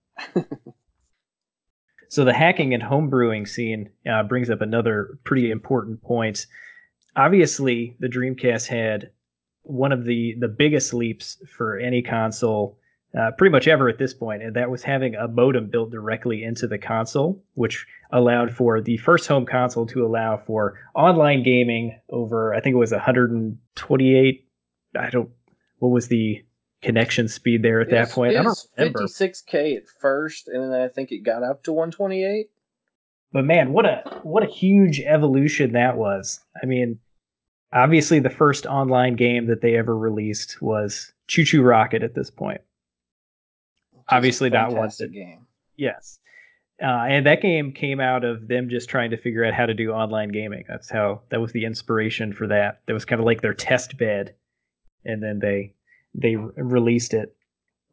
so 2.09 2.23
the 2.23 2.33
hacking 2.33 2.73
and 2.73 2.81
homebrewing 2.81 3.47
scene 3.47 3.89
uh, 4.09 4.23
brings 4.23 4.49
up 4.49 4.61
another 4.61 5.19
pretty 5.23 5.51
important 5.51 6.01
point. 6.01 6.45
Obviously, 7.17 7.95
the 7.99 8.07
Dreamcast 8.07 8.67
had 8.67 9.11
one 9.65 9.91
of 9.91 10.05
the 10.05 10.35
the 10.39 10.47
biggest 10.47 10.93
leaps 10.93 11.37
for 11.47 11.77
any 11.77 12.01
console 12.01 12.77
uh, 13.17 13.31
pretty 13.37 13.51
much 13.51 13.67
ever 13.67 13.87
at 13.87 13.97
this 13.97 14.13
point, 14.13 14.43
and 14.43 14.55
that 14.55 14.69
was 14.69 14.83
having 14.83 15.15
a 15.15 15.27
modem 15.27 15.69
built 15.69 15.89
directly 15.89 16.43
into 16.43 16.67
the 16.67 16.77
console, 16.77 17.41
which 17.53 17.87
allowed 18.11 18.51
for 18.51 18.81
the 18.81 18.97
first 18.97 19.27
home 19.27 19.45
console 19.45 19.85
to 19.85 20.05
allow 20.05 20.37
for 20.37 20.79
online 20.95 21.43
gaming 21.43 21.97
over 22.09 22.53
I 22.53 22.59
think 22.59 22.73
it 22.73 22.79
was 22.79 22.91
128. 22.91 24.47
I 24.97 25.09
don't 25.09 25.29
what 25.79 25.89
was 25.89 26.07
the 26.07 26.43
connection 26.81 27.27
speed 27.27 27.63
there 27.63 27.81
at 27.81 27.89
that 27.89 28.11
point? 28.11 28.37
I 28.37 28.43
don't 28.43 28.67
remember. 28.77 29.03
56k 29.03 29.77
at 29.77 29.83
first, 29.99 30.47
and 30.47 30.71
then 30.71 30.81
I 30.81 30.87
think 30.87 31.11
it 31.11 31.19
got 31.19 31.43
up 31.43 31.63
to 31.63 31.73
128. 31.73 32.49
But 33.31 33.45
man, 33.45 33.73
what 33.73 33.85
a 33.85 34.19
what 34.23 34.43
a 34.43 34.47
huge 34.47 34.99
evolution 35.01 35.73
that 35.73 35.97
was. 35.97 36.39
I 36.61 36.65
mean, 36.65 36.99
obviously 37.75 38.19
the 38.19 38.29
first 38.29 38.65
online 38.65 39.15
game 39.15 39.45
that 39.47 39.61
they 39.61 39.75
ever 39.75 39.95
released 39.95 40.61
was 40.61 41.13
ChuChu 41.27 41.63
Rocket 41.63 42.01
at 42.01 42.15
this 42.15 42.31
point. 42.31 42.61
obviously 44.09 44.49
not 44.49 44.71
one 44.73 44.89
that, 44.99 45.11
game. 45.11 45.45
Yes. 45.75 46.19
Uh, 46.81 47.05
and 47.07 47.25
that 47.25 47.41
game 47.41 47.71
came 47.71 47.99
out 47.99 48.23
of 48.23 48.47
them 48.47 48.69
just 48.69 48.89
trying 48.89 49.09
to 49.11 49.17
figure 49.17 49.45
out 49.45 49.53
how 49.53 49.65
to 49.65 49.73
do 49.73 49.91
online 49.91 50.29
gaming. 50.29 50.63
That's 50.67 50.89
how 50.89 51.21
that 51.29 51.39
was 51.39 51.51
the 51.53 51.65
inspiration 51.65 52.33
for 52.33 52.47
that. 52.47 52.81
That 52.85 52.93
was 52.93 53.05
kind 53.05 53.19
of 53.19 53.25
like 53.25 53.41
their 53.41 53.53
test 53.53 53.97
bed, 53.97 54.35
and 55.05 55.23
then 55.23 55.39
they 55.39 55.73
they 56.13 56.35
re- 56.35 56.51
released 56.57 57.13
it 57.13 57.34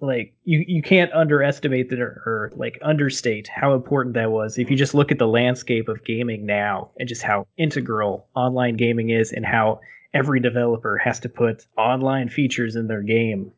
like 0.03 0.35
you 0.45 0.65
you 0.67 0.83
can't 0.83 1.13
underestimate 1.13 1.89
that 1.89 2.01
or, 2.01 2.53
like 2.57 2.79
understate 2.83 3.49
how 3.49 3.75
important 3.75 4.15
that 4.17 4.31
was. 4.31 4.59
If 4.59 4.69
you 4.69 4.77
just 4.77 4.95
look 4.95 5.13
at 5.13 5.19
the 5.19 5.29
landscape 5.29 5.89
of 5.89 6.05
gaming 6.05 6.45
now 6.45 6.91
and 6.99 7.09
just 7.09 7.23
how 7.23 7.47
integral 7.57 8.27
online 8.35 8.77
gaming 8.77 9.11
is 9.11 9.33
and 9.33 9.47
how 9.47 9.81
every 10.13 10.41
developer 10.41 10.99
has 10.99 11.21
to 11.21 11.29
put 11.29 11.65
online 11.79 12.29
features 12.29 12.77
in 12.77 12.89
their 12.89 13.03
game. 13.03 13.53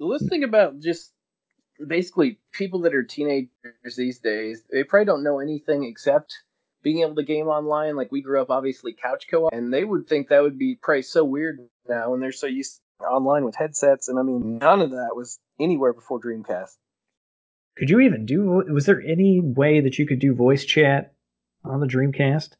Let's 0.00 0.26
think 0.26 0.44
about 0.44 0.80
just 0.80 1.12
basically 1.86 2.38
people 2.52 2.80
that 2.80 2.94
are 2.94 3.04
teenagers 3.04 3.50
these 3.96 4.20
days 4.20 4.62
they 4.70 4.84
probably 4.84 5.04
don't 5.04 5.24
know 5.24 5.40
anything 5.40 5.84
except 5.84 6.32
being 6.82 7.00
able 7.00 7.16
to 7.16 7.22
game 7.22 7.48
online. 7.48 7.94
Like 7.94 8.10
we 8.10 8.22
grew 8.22 8.40
up 8.40 8.48
obviously 8.48 8.94
couch 8.94 9.26
co-op 9.30 9.52
and 9.52 9.72
they 9.72 9.84
would 9.84 10.08
think 10.08 10.28
that 10.28 10.42
would 10.42 10.58
be 10.58 10.78
probably 10.80 11.02
so 11.02 11.24
weird 11.24 11.58
now 11.88 12.14
and 12.14 12.22
they're 12.22 12.32
so 12.32 12.46
used 12.46 12.80
online 13.04 13.44
with 13.44 13.54
headsets 13.56 14.08
and 14.08 14.18
i 14.18 14.22
mean 14.22 14.58
none 14.58 14.80
of 14.80 14.90
that 14.90 15.10
was 15.14 15.38
anywhere 15.60 15.92
before 15.92 16.20
Dreamcast. 16.20 16.76
Could 17.76 17.90
you 17.90 18.00
even 18.00 18.26
do? 18.26 18.64
Was 18.68 18.86
there 18.86 19.00
any 19.00 19.40
way 19.40 19.80
that 19.80 19.98
you 19.98 20.06
could 20.06 20.20
do 20.20 20.34
voice 20.34 20.64
chat 20.64 21.14
on 21.64 21.80
the 21.80 21.86
Dreamcast? 21.86 22.50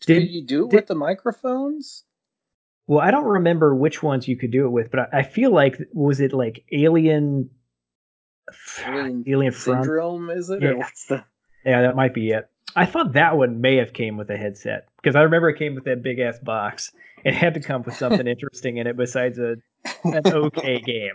Did, 0.00 0.20
did 0.20 0.30
you 0.30 0.42
do 0.42 0.64
it 0.66 0.70
did, 0.70 0.76
with 0.76 0.86
the 0.88 0.94
microphones? 0.94 2.04
Well, 2.86 3.00
I 3.00 3.10
don't 3.10 3.24
remember 3.24 3.74
which 3.74 4.02
ones 4.02 4.26
you 4.28 4.36
could 4.36 4.50
do 4.50 4.66
it 4.66 4.70
with, 4.70 4.90
but 4.90 5.00
I, 5.00 5.20
I 5.20 5.22
feel 5.22 5.52
like 5.52 5.78
was 5.92 6.20
it 6.20 6.32
like 6.32 6.64
Alien 6.72 7.50
Alien, 8.84 9.24
Alien 9.26 9.52
Syndrome? 9.52 10.30
Is 10.30 10.50
it? 10.50 10.62
Yeah. 10.62 11.22
Yeah, 11.64 11.82
that 11.82 11.96
might 11.96 12.14
be 12.14 12.30
it. 12.30 12.48
I 12.76 12.86
thought 12.86 13.12
that 13.12 13.36
one 13.36 13.60
may 13.60 13.76
have 13.76 13.92
came 13.92 14.16
with 14.16 14.30
a 14.30 14.36
headset 14.36 14.88
because 14.96 15.16
I 15.16 15.22
remember 15.22 15.48
it 15.48 15.58
came 15.58 15.74
with 15.74 15.84
that 15.84 16.02
big 16.02 16.18
ass 16.18 16.38
box. 16.38 16.92
It 17.24 17.34
had 17.34 17.54
to 17.54 17.60
come 17.60 17.82
with 17.82 17.94
something 17.96 18.26
interesting 18.26 18.78
in 18.78 18.86
it 18.86 18.96
besides 18.96 19.38
a 19.38 19.56
an 20.04 20.22
okay 20.26 20.80
game. 20.80 21.14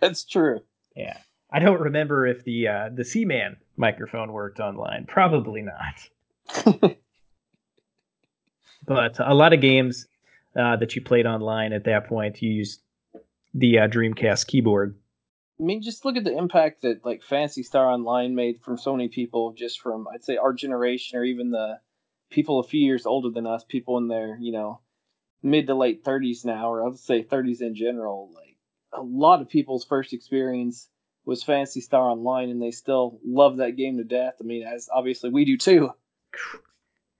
That's 0.00 0.24
true. 0.24 0.60
Yeah, 0.94 1.16
I 1.50 1.58
don't 1.60 1.80
remember 1.80 2.26
if 2.26 2.44
the 2.44 2.68
uh, 2.68 2.90
the 2.94 3.04
Seaman 3.04 3.56
microphone 3.76 4.32
worked 4.32 4.60
online. 4.60 5.06
Probably 5.06 5.62
not. 5.62 6.08
but 8.86 9.16
a 9.18 9.34
lot 9.34 9.52
of 9.52 9.60
games 9.60 10.06
uh, 10.56 10.76
that 10.76 10.94
you 10.94 11.02
played 11.02 11.26
online 11.26 11.72
at 11.72 11.84
that 11.84 12.06
point, 12.06 12.42
you 12.42 12.50
used 12.50 12.80
the 13.54 13.78
uh, 13.80 13.88
Dreamcast 13.88 14.46
keyboard. 14.46 14.96
I 15.60 15.62
mean, 15.62 15.82
just 15.82 16.06
look 16.06 16.16
at 16.16 16.24
the 16.24 16.36
impact 16.36 16.82
that 16.82 17.04
like 17.04 17.22
Phantasy 17.22 17.62
Star 17.62 17.86
Online 17.86 18.34
made 18.34 18.62
from 18.62 18.78
so 18.78 18.96
many 18.96 19.08
people, 19.08 19.52
just 19.52 19.80
from 19.80 20.08
I'd 20.08 20.24
say 20.24 20.36
our 20.36 20.54
generation 20.54 21.18
or 21.18 21.24
even 21.24 21.50
the 21.50 21.78
people 22.30 22.60
a 22.60 22.64
few 22.64 22.80
years 22.80 23.04
older 23.04 23.28
than 23.28 23.46
us, 23.46 23.62
people 23.68 23.98
in 23.98 24.08
their 24.08 24.38
you 24.40 24.52
know 24.52 24.80
mid 25.42 25.66
to 25.66 25.74
late 25.74 26.02
thirties 26.02 26.46
now, 26.46 26.72
or 26.72 26.88
I'd 26.88 26.98
say 26.98 27.22
thirties 27.22 27.60
in 27.60 27.74
general. 27.74 28.30
Like 28.34 28.56
a 28.94 29.02
lot 29.02 29.42
of 29.42 29.50
people's 29.50 29.84
first 29.84 30.14
experience 30.14 30.88
was 31.26 31.42
Phantasy 31.42 31.82
Star 31.82 32.08
Online, 32.08 32.48
and 32.48 32.62
they 32.62 32.70
still 32.70 33.20
love 33.22 33.58
that 33.58 33.76
game 33.76 33.98
to 33.98 34.04
death. 34.04 34.36
I 34.40 34.44
mean, 34.44 34.66
as 34.66 34.88
obviously 34.90 35.28
we 35.28 35.44
do 35.44 35.58
too. 35.58 35.90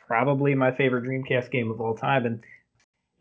Probably 0.06 0.54
my 0.54 0.72
favorite 0.72 1.04
Dreamcast 1.04 1.50
game 1.50 1.70
of 1.70 1.80
all 1.80 1.94
time, 1.94 2.24
and 2.24 2.42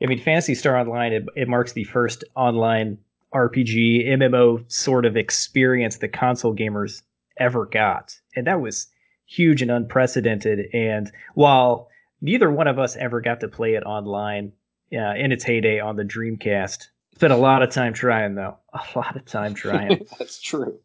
I 0.02 0.06
mean, 0.06 0.22
Phantasy 0.22 0.56
Star 0.56 0.78
Online, 0.78 1.12
it, 1.12 1.26
it 1.36 1.50
marks 1.50 1.74
the 1.74 1.84
first 1.84 2.24
online 2.36 3.00
RPG 3.34 4.08
MMO 4.08 4.70
sort 4.72 5.06
of 5.06 5.16
experience 5.16 5.98
that 5.98 6.14
console 6.14 6.56
gamers 6.56 7.02
ever 7.38 7.66
got. 7.66 8.16
And 8.36 8.48
that 8.48 8.62
was 8.62 8.88
huge 9.26 9.62
and 9.62 9.72
unprecedented. 9.72 10.68
And 10.74 11.12
while 11.36 11.90
neither 12.22 12.52
one 12.52 12.68
of 12.68 12.80
us 12.80 12.96
ever 12.96 13.22
got 13.22 13.40
to 13.42 13.48
play 13.48 13.76
it 13.76 13.84
online 13.84 14.52
uh, 14.94 15.14
in 15.16 15.32
its 15.32 15.44
heyday 15.44 15.80
on 15.80 15.96
the 15.96 16.04
Dreamcast, 16.04 16.88
spent 17.16 17.34
a 17.34 17.38
lot 17.38 17.62
of 17.62 17.70
time 17.70 17.94
trying, 17.94 18.36
though. 18.36 18.58
A 18.74 18.98
lot 18.98 19.16
of 19.16 19.26
time 19.26 19.54
trying. 19.54 20.06
That's 20.20 20.40
true. 20.42 20.80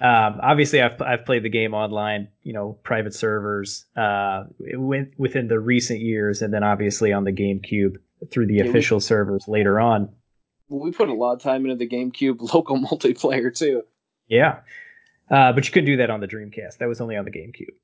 Um, 0.00 0.40
obviously, 0.42 0.80
I've, 0.80 1.00
I've 1.02 1.24
played 1.26 1.42
the 1.42 1.48
game 1.48 1.74
online, 1.74 2.28
you 2.42 2.52
know, 2.52 2.78
private 2.84 3.14
servers 3.14 3.84
uh, 3.96 4.44
within 4.76 5.48
the 5.48 5.58
recent 5.58 6.00
years, 6.00 6.40
and 6.40 6.54
then 6.54 6.62
obviously 6.62 7.12
on 7.12 7.24
the 7.24 7.32
GameCube 7.32 7.96
through 8.30 8.46
the 8.46 8.54
yeah, 8.54 8.64
official 8.64 8.98
we, 8.98 9.02
servers 9.02 9.48
later 9.48 9.80
on. 9.80 10.08
We 10.68 10.92
put 10.92 11.08
a 11.08 11.14
lot 11.14 11.32
of 11.32 11.42
time 11.42 11.64
into 11.64 11.76
the 11.76 11.88
GameCube 11.88 12.40
local 12.54 12.78
multiplayer 12.78 13.56
too. 13.56 13.82
Yeah, 14.28 14.60
uh, 15.30 15.52
but 15.52 15.66
you 15.66 15.72
couldn't 15.72 15.86
do 15.86 15.96
that 15.98 16.10
on 16.10 16.20
the 16.20 16.28
Dreamcast. 16.28 16.78
That 16.78 16.88
was 16.88 17.00
only 17.00 17.16
on 17.16 17.24
the 17.24 17.30
GameCube 17.30 17.74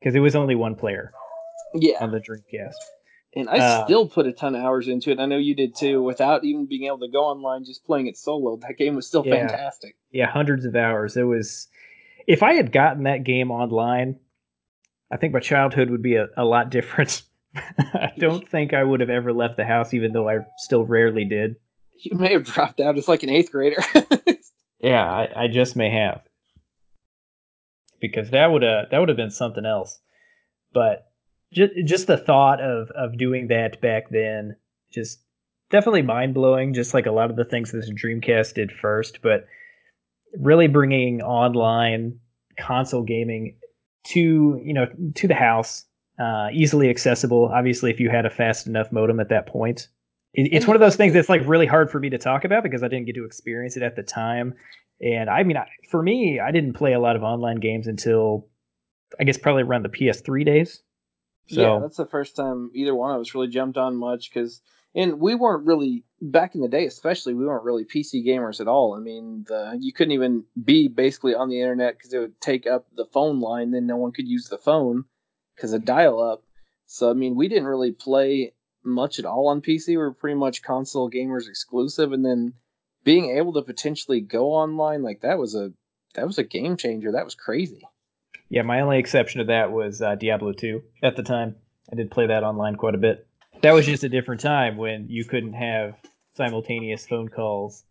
because 0.00 0.14
it 0.14 0.20
was 0.20 0.36
only 0.36 0.54
one 0.54 0.74
player. 0.74 1.12
Yeah, 1.74 1.98
on 2.00 2.10
the 2.10 2.20
Dreamcast. 2.20 2.74
And 3.34 3.50
I 3.50 3.58
uh, 3.58 3.84
still 3.84 4.08
put 4.08 4.26
a 4.26 4.32
ton 4.32 4.54
of 4.54 4.62
hours 4.62 4.88
into 4.88 5.10
it. 5.10 5.20
I 5.20 5.26
know 5.26 5.36
you 5.36 5.54
did 5.54 5.76
too, 5.76 6.02
without 6.02 6.42
even 6.44 6.64
being 6.64 6.84
able 6.84 7.00
to 7.00 7.08
go 7.08 7.24
online, 7.24 7.64
just 7.64 7.84
playing 7.84 8.06
it 8.06 8.16
solo. 8.16 8.56
That 8.56 8.78
game 8.78 8.96
was 8.96 9.06
still 9.06 9.24
yeah, 9.26 9.46
fantastic. 9.46 9.96
Yeah, 10.10 10.26
hundreds 10.26 10.64
of 10.64 10.74
hours. 10.74 11.16
It 11.16 11.24
was. 11.24 11.68
If 12.26 12.42
I 12.42 12.54
had 12.54 12.72
gotten 12.72 13.04
that 13.04 13.24
game 13.24 13.50
online, 13.50 14.18
I 15.12 15.18
think 15.18 15.34
my 15.34 15.40
childhood 15.40 15.90
would 15.90 16.02
be 16.02 16.16
a, 16.16 16.28
a 16.36 16.44
lot 16.44 16.70
different. 16.70 17.22
I 17.54 18.12
don't 18.18 18.48
think 18.48 18.72
I 18.72 18.82
would 18.82 19.00
have 19.00 19.10
ever 19.10 19.32
left 19.32 19.58
the 19.58 19.64
house, 19.64 19.92
even 19.92 20.12
though 20.12 20.28
I 20.28 20.38
still 20.56 20.84
rarely 20.84 21.26
did. 21.26 21.56
You 21.98 22.16
may 22.16 22.32
have 22.32 22.44
dropped 22.44 22.80
out 22.80 22.98
as 22.98 23.08
like 23.08 23.22
an 23.22 23.30
eighth 23.30 23.50
grader. 23.50 23.82
yeah, 24.80 25.02
I, 25.02 25.44
I, 25.44 25.48
just 25.48 25.76
may 25.76 25.90
have, 25.90 26.22
because 28.00 28.30
that 28.30 28.46
would 28.46 28.62
have 28.62 28.90
that 28.90 28.98
would 28.98 29.08
have 29.08 29.16
been 29.16 29.30
something 29.30 29.64
else. 29.64 29.98
But 30.72 31.10
just 31.52 31.72
just 31.84 32.06
the 32.06 32.18
thought 32.18 32.60
of 32.60 32.90
of 32.90 33.16
doing 33.16 33.48
that 33.48 33.80
back 33.80 34.10
then, 34.10 34.56
just 34.92 35.20
definitely 35.70 36.02
mind 36.02 36.34
blowing. 36.34 36.74
Just 36.74 36.94
like 36.94 37.06
a 37.06 37.12
lot 37.12 37.30
of 37.30 37.36
the 37.36 37.44
things 37.44 37.72
this 37.72 37.90
Dreamcast 37.90 38.54
did 38.54 38.72
first, 38.72 39.20
but 39.22 39.46
really 40.38 40.68
bringing 40.68 41.22
online 41.22 42.18
console 42.58 43.02
gaming 43.02 43.56
to 44.04 44.60
you 44.62 44.74
know 44.74 44.86
to 45.14 45.28
the 45.28 45.34
house 45.34 45.84
uh, 46.18 46.48
easily 46.52 46.90
accessible. 46.90 47.50
Obviously, 47.52 47.90
if 47.90 48.00
you 48.00 48.10
had 48.10 48.26
a 48.26 48.30
fast 48.30 48.66
enough 48.66 48.92
modem 48.92 49.20
at 49.20 49.28
that 49.28 49.46
point, 49.46 49.88
it, 50.36 50.50
it's 50.52 50.66
one 50.66 50.76
of 50.76 50.80
those 50.80 50.96
things 50.96 51.14
that's 51.14 51.28
like 51.28 51.42
really 51.46 51.66
hard 51.66 51.90
for 51.90 51.98
me 51.98 52.10
to 52.10 52.18
talk 52.18 52.44
about 52.44 52.62
because 52.62 52.82
I 52.82 52.88
didn't 52.88 53.06
get 53.06 53.14
to 53.16 53.24
experience 53.24 53.76
it 53.76 53.82
at 53.82 53.96
the 53.96 54.02
time. 54.02 54.54
And 55.00 55.28
I 55.28 55.42
mean, 55.42 55.56
I, 55.56 55.66
for 55.90 56.02
me, 56.02 56.38
I 56.40 56.52
didn't 56.52 56.74
play 56.74 56.92
a 56.92 57.00
lot 57.00 57.16
of 57.16 57.22
online 57.22 57.56
games 57.56 57.86
until 57.86 58.46
I 59.18 59.24
guess 59.24 59.38
probably 59.38 59.62
around 59.62 59.84
the 59.84 59.88
PS3 59.88 60.44
days. 60.44 60.82
So, 61.48 61.60
yeah, 61.60 61.78
that's 61.80 61.96
the 61.96 62.06
first 62.06 62.36
time 62.36 62.70
either 62.74 62.94
one 62.94 63.14
of 63.14 63.20
us 63.20 63.34
really 63.34 63.48
jumped 63.48 63.78
on 63.78 63.96
much 63.96 64.30
because, 64.32 64.60
and 64.94 65.20
we 65.20 65.34
weren't 65.34 65.64
really 65.64 66.04
back 66.20 66.54
in 66.54 66.60
the 66.60 66.68
day, 66.68 66.86
especially 66.86 67.34
we 67.34 67.46
weren't 67.46 67.64
really 67.64 67.84
PC 67.84 68.26
gamers 68.26 68.60
at 68.60 68.66
all. 68.66 68.96
I 68.96 69.00
mean, 69.00 69.44
the, 69.46 69.78
you 69.80 69.92
couldn't 69.92 70.12
even 70.12 70.44
be 70.62 70.88
basically 70.88 71.34
on 71.34 71.48
the 71.48 71.60
internet 71.60 71.96
because 71.96 72.12
it 72.12 72.18
would 72.18 72.40
take 72.40 72.66
up 72.66 72.86
the 72.96 73.06
phone 73.06 73.40
line, 73.40 73.70
then 73.70 73.86
no 73.86 73.96
one 73.96 74.10
could 74.10 74.26
use 74.26 74.48
the 74.48 74.58
phone 74.58 75.04
because 75.54 75.72
of 75.72 75.84
dial 75.84 76.20
up. 76.20 76.42
So 76.86 77.10
I 77.10 77.12
mean, 77.12 77.36
we 77.36 77.48
didn't 77.48 77.66
really 77.66 77.92
play 77.92 78.52
much 78.86 79.18
at 79.18 79.24
all 79.24 79.48
on 79.48 79.60
PC. 79.60 79.96
We're 79.96 80.12
pretty 80.12 80.36
much 80.36 80.62
console 80.62 81.10
gamers 81.10 81.48
exclusive, 81.48 82.12
and 82.12 82.24
then 82.24 82.54
being 83.04 83.36
able 83.36 83.52
to 83.54 83.62
potentially 83.62 84.20
go 84.20 84.52
online 84.52 85.02
like 85.02 85.20
that 85.20 85.38
was 85.38 85.54
a 85.54 85.72
that 86.14 86.26
was 86.26 86.38
a 86.38 86.44
game 86.44 86.76
changer. 86.76 87.12
That 87.12 87.24
was 87.24 87.34
crazy. 87.34 87.82
Yeah, 88.48 88.62
my 88.62 88.80
only 88.80 88.98
exception 88.98 89.40
to 89.40 89.46
that 89.46 89.72
was 89.72 90.00
uh, 90.00 90.14
Diablo 90.14 90.52
2 90.52 90.82
at 91.02 91.16
the 91.16 91.22
time. 91.22 91.56
I 91.92 91.96
did 91.96 92.10
play 92.10 92.28
that 92.28 92.44
online 92.44 92.76
quite 92.76 92.94
a 92.94 92.98
bit. 92.98 93.26
That 93.62 93.72
was 93.72 93.86
just 93.86 94.04
a 94.04 94.08
different 94.08 94.40
time 94.40 94.76
when 94.76 95.08
you 95.08 95.24
couldn't 95.24 95.54
have 95.54 95.96
simultaneous 96.36 97.06
phone 97.06 97.28
calls 97.28 97.84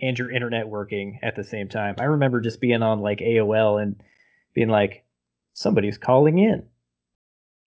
and 0.00 0.18
your 0.18 0.30
internet 0.30 0.68
working 0.68 1.18
at 1.22 1.36
the 1.36 1.44
same 1.44 1.68
time. 1.68 1.96
I 1.98 2.04
remember 2.04 2.40
just 2.40 2.60
being 2.60 2.82
on 2.82 3.00
like 3.00 3.18
AOL 3.18 3.82
and 3.82 4.02
being 4.54 4.68
like, 4.68 5.04
somebody's 5.52 5.98
calling 5.98 6.38
in 6.38 6.66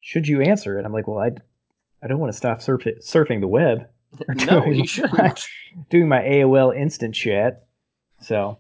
should 0.06 0.28
you 0.28 0.40
answer 0.42 0.78
it? 0.78 0.86
I'm 0.86 0.94
like, 0.94 1.08
well, 1.08 1.18
I, 1.18 1.32
I 2.04 2.08
don't 2.08 2.20
want 2.20 2.32
to 2.32 2.38
stop 2.38 2.62
surf 2.62 2.84
surfing 3.02 3.42
the 3.42 3.48
web. 3.48 3.88
no, 4.48 4.66
you 4.66 4.88
shouldn't. 4.88 5.46
doing 5.90 6.08
my 6.08 6.22
AOL 6.22 6.76
instant 6.76 7.16
chat. 7.16 7.66
So 8.22 8.60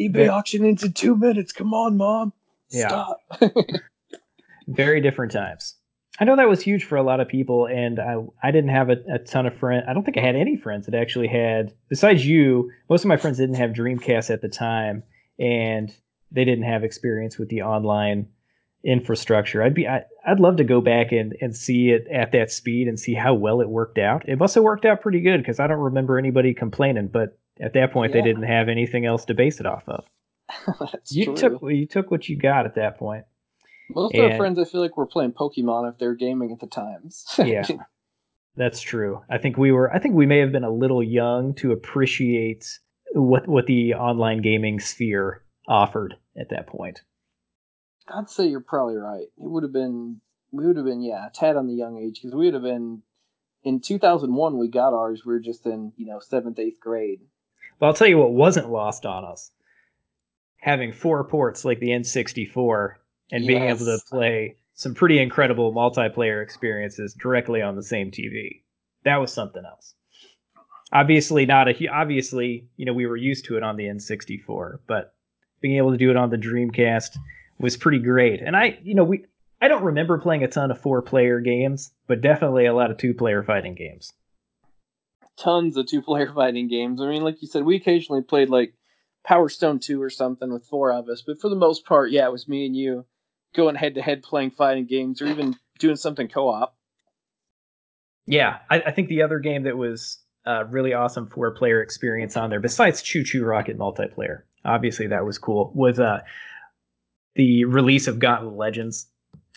eBay 0.00 0.28
auction 0.28 0.64
into 0.64 0.90
two 0.90 1.16
minutes. 1.16 1.52
Come 1.52 1.74
on, 1.74 1.96
mom. 1.96 2.32
Yeah. 2.70 2.88
Stop. 2.88 3.20
very 4.66 5.00
different 5.00 5.32
times. 5.32 5.74
I 6.20 6.24
know 6.24 6.36
that 6.36 6.48
was 6.48 6.62
huge 6.62 6.84
for 6.84 6.96
a 6.96 7.02
lot 7.02 7.20
of 7.20 7.28
people, 7.28 7.66
and 7.66 7.98
I 7.98 8.16
I 8.42 8.50
didn't 8.52 8.70
have 8.70 8.88
a, 8.88 8.96
a 9.12 9.18
ton 9.18 9.46
of 9.46 9.56
friends. 9.56 9.84
I 9.88 9.92
don't 9.92 10.04
think 10.04 10.16
I 10.16 10.20
had 10.20 10.36
any 10.36 10.56
friends 10.56 10.86
that 10.86 10.94
actually 10.94 11.28
had. 11.28 11.72
Besides 11.88 12.24
you, 12.24 12.70
most 12.88 13.04
of 13.04 13.08
my 13.08 13.16
friends 13.16 13.38
didn't 13.38 13.56
have 13.56 13.70
Dreamcast 13.70 14.30
at 14.30 14.40
the 14.40 14.48
time, 14.48 15.02
and 15.38 15.94
they 16.30 16.44
didn't 16.44 16.64
have 16.64 16.84
experience 16.84 17.36
with 17.36 17.48
the 17.48 17.62
online 17.62 18.28
infrastructure. 18.84 19.62
I'd 19.62 19.74
be 19.74 19.88
I, 19.88 20.02
would 20.28 20.40
love 20.40 20.56
to 20.56 20.64
go 20.64 20.80
back 20.80 21.12
and, 21.12 21.34
and 21.40 21.56
see 21.56 21.90
it 21.90 22.06
at 22.12 22.32
that 22.32 22.50
speed 22.50 22.86
and 22.88 22.98
see 22.98 23.14
how 23.14 23.34
well 23.34 23.60
it 23.60 23.68
worked 23.68 23.98
out. 23.98 24.28
It 24.28 24.38
must 24.38 24.54
have 24.54 24.64
worked 24.64 24.84
out 24.84 25.00
pretty 25.00 25.20
good 25.20 25.38
because 25.38 25.58
I 25.58 25.66
don't 25.66 25.78
remember 25.78 26.18
anybody 26.18 26.54
complaining. 26.54 27.08
But 27.08 27.38
at 27.60 27.72
that 27.74 27.92
point, 27.92 28.14
yeah. 28.14 28.20
they 28.20 28.28
didn't 28.28 28.44
have 28.44 28.68
anything 28.68 29.06
else 29.06 29.24
to 29.26 29.34
base 29.34 29.60
it 29.60 29.66
off 29.66 29.84
of. 29.88 30.04
you 31.10 31.24
true. 31.24 31.34
took 31.36 31.62
you 31.62 31.86
took 31.86 32.10
what 32.10 32.28
you 32.28 32.36
got 32.36 32.66
at 32.66 32.74
that 32.74 32.98
point. 32.98 33.24
Most 33.90 34.14
and, 34.14 34.24
of 34.24 34.32
our 34.32 34.36
friends, 34.36 34.58
I 34.58 34.64
feel 34.64 34.80
like, 34.80 34.96
were 34.96 35.06
playing 35.06 35.32
Pokemon 35.32 35.90
if 35.90 35.98
they're 35.98 36.14
gaming 36.14 36.52
at 36.52 36.60
the 36.60 36.66
times. 36.66 37.24
yeah, 37.38 37.66
that's 38.56 38.80
true. 38.80 39.22
I 39.30 39.38
think 39.38 39.56
we 39.56 39.72
were. 39.72 39.92
I 39.92 39.98
think 39.98 40.14
we 40.14 40.26
may 40.26 40.38
have 40.38 40.52
been 40.52 40.64
a 40.64 40.70
little 40.70 41.02
young 41.02 41.54
to 41.56 41.72
appreciate 41.72 42.78
what 43.12 43.48
what 43.48 43.66
the 43.66 43.94
online 43.94 44.42
gaming 44.42 44.80
sphere 44.80 45.42
offered 45.68 46.14
at 46.38 46.50
that 46.50 46.66
point. 46.66 47.00
I'd 48.08 48.30
say 48.30 48.46
you're 48.46 48.60
probably 48.60 48.96
right. 48.96 49.22
It 49.22 49.30
would 49.36 49.62
have 49.62 49.72
been 49.72 50.20
we 50.52 50.66
would 50.66 50.76
have 50.76 50.86
been 50.86 51.02
yeah, 51.02 51.26
a 51.26 51.30
tad 51.30 51.56
on 51.56 51.66
the 51.66 51.74
young 51.74 51.98
age 51.98 52.20
because 52.20 52.34
we 52.34 52.46
would 52.46 52.54
have 52.54 52.62
been 52.62 53.02
in 53.64 53.80
2001 53.80 54.58
we 54.58 54.68
got 54.68 54.92
ours. 54.92 55.22
We 55.24 55.32
were 55.32 55.40
just 55.40 55.66
in 55.66 55.92
you 55.96 56.06
know 56.06 56.20
seventh 56.20 56.58
eighth 56.58 56.80
grade. 56.80 57.20
But 57.78 57.86
I'll 57.86 57.94
tell 57.94 58.06
you 58.06 58.18
what 58.18 58.32
wasn't 58.32 58.70
lost 58.70 59.06
on 59.06 59.24
us: 59.24 59.50
having 60.58 60.92
four 60.92 61.24
ports 61.24 61.64
like 61.64 61.80
the 61.80 61.90
N64 61.90 62.94
and 63.32 63.44
yes. 63.44 63.48
being 63.48 63.62
able 63.64 63.86
to 63.86 63.98
play 64.08 64.56
some 64.74 64.94
pretty 64.94 65.20
incredible 65.20 65.72
multiplayer 65.72 66.42
experiences 66.42 67.14
directly 67.14 67.62
on 67.62 67.76
the 67.76 67.82
same 67.82 68.10
TV. 68.10 68.62
That 69.04 69.16
was 69.16 69.32
something 69.32 69.64
else. 69.64 69.94
Obviously 70.92 71.46
not 71.46 71.68
a 71.68 71.88
obviously, 71.88 72.68
you 72.76 72.84
know, 72.84 72.92
we 72.92 73.06
were 73.06 73.16
used 73.16 73.46
to 73.46 73.56
it 73.56 73.62
on 73.62 73.76
the 73.76 73.84
N64, 73.84 74.78
but 74.86 75.14
being 75.60 75.76
able 75.78 75.92
to 75.92 75.96
do 75.96 76.10
it 76.10 76.16
on 76.16 76.30
the 76.30 76.36
Dreamcast 76.36 77.16
was 77.64 77.78
pretty 77.78 77.98
great. 77.98 78.42
And 78.42 78.54
I, 78.54 78.78
you 78.82 78.94
know, 78.94 79.04
we 79.04 79.24
I 79.60 79.68
don't 79.68 79.82
remember 79.82 80.18
playing 80.18 80.44
a 80.44 80.48
ton 80.48 80.70
of 80.70 80.80
four 80.80 81.00
player 81.00 81.40
games, 81.40 81.90
but 82.06 82.20
definitely 82.20 82.66
a 82.66 82.74
lot 82.74 82.90
of 82.90 82.98
two 82.98 83.14
player 83.14 83.42
fighting 83.42 83.74
games. 83.74 84.12
Tons 85.38 85.76
of 85.78 85.86
two 85.86 86.02
player 86.02 86.30
fighting 86.34 86.68
games. 86.68 87.00
I 87.00 87.08
mean, 87.08 87.24
like 87.24 87.40
you 87.40 87.48
said, 87.48 87.64
we 87.64 87.76
occasionally 87.76 88.22
played 88.22 88.50
like 88.50 88.74
Power 89.24 89.48
Stone 89.48 89.80
2 89.80 90.00
or 90.00 90.10
something 90.10 90.52
with 90.52 90.66
four 90.66 90.92
of 90.92 91.08
us, 91.08 91.22
but 91.26 91.40
for 91.40 91.48
the 91.48 91.56
most 91.56 91.86
part, 91.86 92.10
yeah, 92.10 92.26
it 92.26 92.32
was 92.32 92.46
me 92.46 92.66
and 92.66 92.76
you 92.76 93.06
going 93.56 93.76
head 93.76 93.94
to 93.94 94.02
head 94.02 94.22
playing 94.22 94.50
fighting 94.50 94.84
games 94.84 95.22
or 95.22 95.26
even 95.26 95.56
doing 95.78 95.96
something 95.96 96.28
co 96.28 96.48
op. 96.48 96.76
Yeah, 98.26 98.58
I, 98.68 98.80
I, 98.80 98.90
think 98.90 99.08
the 99.08 99.22
other 99.22 99.38
game 99.38 99.62
that 99.62 99.76
was 99.76 100.18
uh, 100.44 100.64
really 100.68 100.92
awesome 100.92 101.28
four 101.28 101.50
player 101.52 101.82
experience 101.82 102.36
on 102.36 102.50
there, 102.50 102.60
besides 102.60 103.02
ChuChu 103.02 103.46
Rocket 103.46 103.78
multiplayer, 103.78 104.42
obviously 104.64 105.06
that 105.06 105.24
was 105.24 105.38
cool, 105.38 105.72
was 105.74 105.98
uh, 105.98 106.20
the 107.34 107.64
release 107.64 108.06
of 108.06 108.18
Gauntlet 108.18 108.54
Legends 108.54 109.08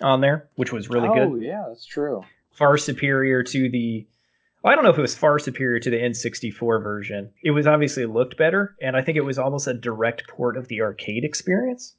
on 0.01 0.21
there, 0.21 0.49
which 0.55 0.71
was 0.71 0.89
really 0.89 1.09
oh, 1.09 1.13
good. 1.13 1.28
Oh, 1.28 1.36
yeah, 1.36 1.65
that's 1.67 1.86
true. 1.86 2.23
Far 2.51 2.78
superior 2.78 3.43
to 3.43 3.69
the. 3.69 4.07
Well, 4.63 4.73
I 4.73 4.75
don't 4.75 4.84
know 4.84 4.89
if 4.89 4.97
it 4.97 5.01
was 5.01 5.15
far 5.15 5.38
superior 5.39 5.80
to 5.80 5.89
the 5.89 5.97
N64 5.97 6.82
version. 6.84 7.32
It 7.43 7.51
was 7.51 7.67
obviously 7.67 8.05
looked 8.05 8.38
better, 8.38 8.75
and 8.82 8.97
I 8.97 9.01
think 9.01 9.17
it 9.17 9.25
was 9.25 9.38
almost 9.38 9.67
a 9.67 9.73
direct 9.73 10.28
port 10.28 10.57
of 10.57 10.67
the 10.67 10.82
arcade 10.82 11.23
experience. 11.23 11.95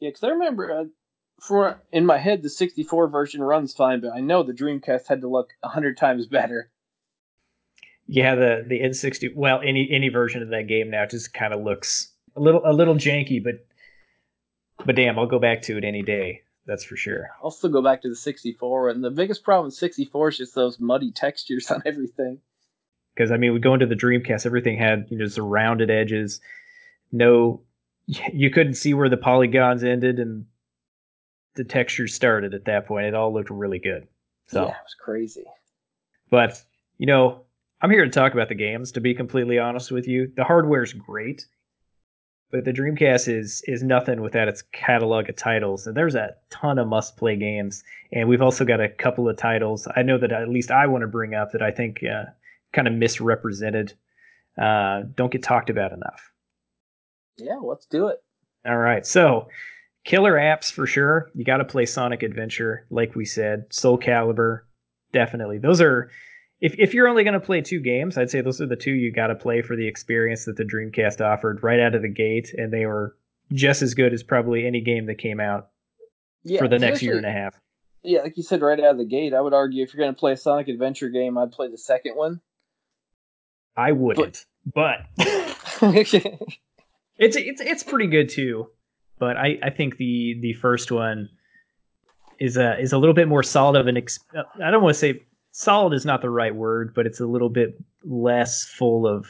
Yeah, 0.00 0.08
because 0.08 0.24
I 0.24 0.28
remember 0.28 0.72
uh, 0.72 0.84
for 1.40 1.80
in 1.92 2.06
my 2.06 2.18
head 2.18 2.42
the 2.42 2.50
64 2.50 3.08
version 3.08 3.42
runs 3.42 3.74
fine, 3.74 4.00
but 4.00 4.12
I 4.12 4.20
know 4.20 4.42
the 4.42 4.52
Dreamcast 4.52 5.06
had 5.06 5.20
to 5.20 5.28
look 5.28 5.50
hundred 5.62 5.96
times 5.96 6.26
better. 6.26 6.70
Yeah, 8.06 8.34
the 8.34 8.64
the 8.66 8.80
N60 8.80 9.34
well 9.36 9.60
any 9.62 9.88
any 9.90 10.08
version 10.08 10.42
of 10.42 10.48
that 10.48 10.66
game 10.66 10.90
now 10.90 11.04
just 11.06 11.34
kind 11.34 11.52
of 11.52 11.62
looks 11.62 12.12
a 12.36 12.40
little 12.40 12.62
a 12.64 12.72
little 12.72 12.94
janky, 12.94 13.42
but 13.42 13.66
but 14.84 14.96
damn, 14.96 15.18
I'll 15.18 15.26
go 15.26 15.38
back 15.38 15.62
to 15.62 15.76
it 15.76 15.84
any 15.84 16.02
day. 16.02 16.42
That's 16.66 16.84
for 16.84 16.96
sure. 16.96 17.30
I'll 17.42 17.50
still 17.50 17.70
go 17.70 17.82
back 17.82 18.02
to 18.02 18.08
the 18.08 18.16
64, 18.16 18.90
and 18.90 19.02
the 19.02 19.10
biggest 19.10 19.42
problem 19.42 19.66
with 19.66 19.74
64 19.74 20.28
is 20.28 20.38
just 20.38 20.54
those 20.54 20.78
muddy 20.78 21.10
textures 21.10 21.70
on 21.70 21.82
everything. 21.86 22.40
Because 23.14 23.32
I 23.32 23.38
mean, 23.38 23.52
we 23.54 23.58
go 23.58 23.74
into 23.74 23.86
the 23.86 23.94
Dreamcast, 23.94 24.46
everything 24.46 24.76
had 24.76 25.06
you 25.10 25.18
know 25.18 25.24
just 25.24 25.38
rounded 25.38 25.90
edges, 25.90 26.40
no, 27.10 27.62
you 28.06 28.50
couldn't 28.50 28.74
see 28.74 28.94
where 28.94 29.08
the 29.08 29.16
polygons 29.16 29.82
ended, 29.82 30.18
and 30.18 30.46
the 31.54 31.64
texture 31.64 32.06
started 32.06 32.54
at 32.54 32.66
that 32.66 32.86
point. 32.86 33.06
It 33.06 33.14
all 33.14 33.32
looked 33.32 33.50
really 33.50 33.78
good. 33.78 34.06
So 34.46 34.62
yeah, 34.62 34.68
it 34.68 34.84
was 34.84 34.96
crazy. 35.00 35.44
But 36.30 36.62
you 36.98 37.06
know, 37.06 37.42
I'm 37.80 37.90
here 37.90 38.04
to 38.04 38.10
talk 38.10 38.32
about 38.32 38.48
the 38.48 38.54
games. 38.54 38.92
To 38.92 39.00
be 39.00 39.14
completely 39.14 39.58
honest 39.58 39.90
with 39.90 40.06
you, 40.06 40.32
the 40.36 40.44
hardware's 40.44 40.92
great, 40.92 41.46
but 42.50 42.64
the 42.64 42.72
Dreamcast 42.72 43.28
is 43.28 43.62
is 43.66 43.82
nothing 43.82 44.20
without 44.20 44.48
its 44.48 44.62
catalog 44.72 45.28
of 45.28 45.36
titles. 45.36 45.86
And 45.86 45.96
there's 45.96 46.14
a 46.14 46.34
ton 46.50 46.78
of 46.78 46.88
must-play 46.88 47.36
games, 47.36 47.84
and 48.12 48.28
we've 48.28 48.42
also 48.42 48.64
got 48.64 48.80
a 48.80 48.88
couple 48.88 49.28
of 49.28 49.36
titles. 49.36 49.86
I 49.96 50.02
know 50.02 50.18
that 50.18 50.32
at 50.32 50.48
least 50.48 50.70
I 50.70 50.86
want 50.86 51.02
to 51.02 51.08
bring 51.08 51.34
up 51.34 51.52
that 51.52 51.62
I 51.62 51.70
think 51.70 52.02
uh, 52.02 52.24
kind 52.72 52.88
of 52.88 52.94
misrepresented, 52.94 53.94
uh, 54.60 55.02
don't 55.14 55.32
get 55.32 55.42
talked 55.42 55.70
about 55.70 55.92
enough. 55.92 56.32
Yeah, 57.36 57.58
let's 57.62 57.86
do 57.86 58.08
it. 58.08 58.22
All 58.66 58.78
right, 58.78 59.06
so 59.06 59.48
killer 60.04 60.34
apps 60.34 60.72
for 60.72 60.86
sure. 60.86 61.30
You 61.34 61.44
got 61.44 61.58
to 61.58 61.64
play 61.64 61.86
Sonic 61.86 62.22
Adventure, 62.22 62.86
like 62.90 63.14
we 63.14 63.24
said. 63.24 63.66
Soul 63.70 63.98
Calibur, 63.98 64.62
definitely. 65.12 65.58
Those 65.58 65.80
are 65.80 66.10
if 66.60 66.74
if 66.78 66.94
you're 66.94 67.08
only 67.08 67.24
going 67.24 67.34
to 67.34 67.40
play 67.40 67.60
two 67.60 67.80
games, 67.80 68.18
I'd 68.18 68.30
say 68.30 68.40
those 68.40 68.60
are 68.60 68.66
the 68.66 68.76
two 68.76 68.92
you 68.92 69.12
got 69.12 69.28
to 69.28 69.34
play 69.34 69.62
for 69.62 69.76
the 69.76 69.86
experience 69.86 70.44
that 70.44 70.56
the 70.56 70.64
Dreamcast 70.64 71.20
offered 71.20 71.62
right 71.62 71.80
out 71.80 71.94
of 71.94 72.02
the 72.02 72.08
gate, 72.08 72.54
and 72.56 72.72
they 72.72 72.86
were 72.86 73.16
just 73.52 73.82
as 73.82 73.94
good 73.94 74.12
as 74.12 74.22
probably 74.22 74.66
any 74.66 74.80
game 74.80 75.06
that 75.06 75.16
came 75.16 75.40
out 75.40 75.68
yeah, 76.44 76.60
for 76.60 76.68
the 76.68 76.78
next 76.78 77.02
year 77.02 77.16
and 77.16 77.26
a 77.26 77.32
half. 77.32 77.58
Yeah, 78.02 78.22
like 78.22 78.36
you 78.36 78.42
said 78.42 78.62
right 78.62 78.78
out 78.78 78.92
of 78.92 78.98
the 78.98 79.04
gate, 79.04 79.34
I 79.34 79.40
would 79.40 79.54
argue 79.54 79.82
if 79.82 79.92
you're 79.92 80.02
going 80.02 80.14
to 80.14 80.18
play 80.18 80.32
a 80.32 80.36
Sonic 80.36 80.68
Adventure 80.68 81.08
game, 81.08 81.36
I'd 81.36 81.52
play 81.52 81.68
the 81.68 81.78
second 81.78 82.14
one. 82.14 82.40
I 83.76 83.92
wouldn't, 83.92 84.44
but, 84.64 85.06
but 85.16 85.24
it's 85.92 86.14
it's 87.36 87.60
it's 87.60 87.82
pretty 87.84 88.08
good 88.08 88.28
too 88.28 88.68
but 89.18 89.36
I, 89.36 89.58
I 89.62 89.70
think 89.70 89.96
the 89.96 90.38
the 90.40 90.52
first 90.54 90.90
one 90.90 91.28
is 92.38 92.56
a 92.56 92.78
is 92.78 92.92
a 92.92 92.98
little 92.98 93.14
bit 93.14 93.28
more 93.28 93.42
solid 93.42 93.78
of 93.78 93.86
an. 93.86 93.96
Ex- 93.96 94.20
I 94.62 94.70
don't 94.70 94.82
want 94.82 94.94
to 94.94 94.98
say 94.98 95.22
solid 95.58 95.92
is 95.92 96.06
not 96.06 96.22
the 96.22 96.30
right 96.30 96.54
word, 96.54 96.94
but 96.94 97.04
it's 97.04 97.18
a 97.18 97.26
little 97.26 97.48
bit 97.48 97.76
less 98.04 98.64
full 98.64 99.08
of 99.08 99.26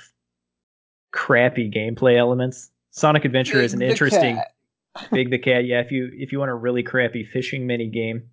crappy 1.10 1.70
gameplay 1.70 2.18
elements. 2.18 2.70
Sonic 2.90 3.24
Adventure 3.24 3.54
Big 3.54 3.64
is 3.64 3.74
an 3.74 3.80
interesting 3.80 4.38
Big 5.12 5.30
the 5.30 5.38
Cat. 5.38 5.64
Yeah, 5.64 5.80
if 5.80 5.90
you 5.90 6.10
if 6.12 6.30
you 6.30 6.38
want 6.38 6.50
a 6.50 6.54
really 6.54 6.82
crappy 6.82 7.24
fishing 7.24 7.66
mini 7.66 7.88
game, 7.88 8.28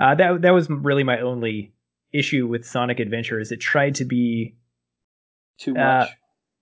uh, 0.00 0.14
that 0.14 0.40
that 0.40 0.52
was 0.52 0.70
really 0.70 1.04
my 1.04 1.20
only 1.20 1.74
issue 2.12 2.46
with 2.46 2.66
Sonic 2.66 2.98
Adventure 2.98 3.38
is 3.38 3.52
it 3.52 3.60
tried 3.60 3.94
to 3.96 4.06
be 4.06 4.56
too 5.58 5.72
uh, 5.72 5.74
much. 5.74 6.08
Uh, 6.08 6.12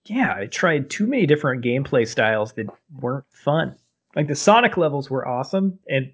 yeah, 0.06 0.38
it 0.38 0.50
tried 0.50 0.90
too 0.90 1.06
many 1.06 1.26
different 1.26 1.64
gameplay 1.64 2.08
styles 2.08 2.54
that 2.54 2.66
weren't 2.98 3.26
fun. 3.30 3.76
Like 4.16 4.26
the 4.26 4.34
Sonic 4.34 4.76
levels 4.76 5.08
were 5.08 5.28
awesome, 5.28 5.78
and 5.88 6.10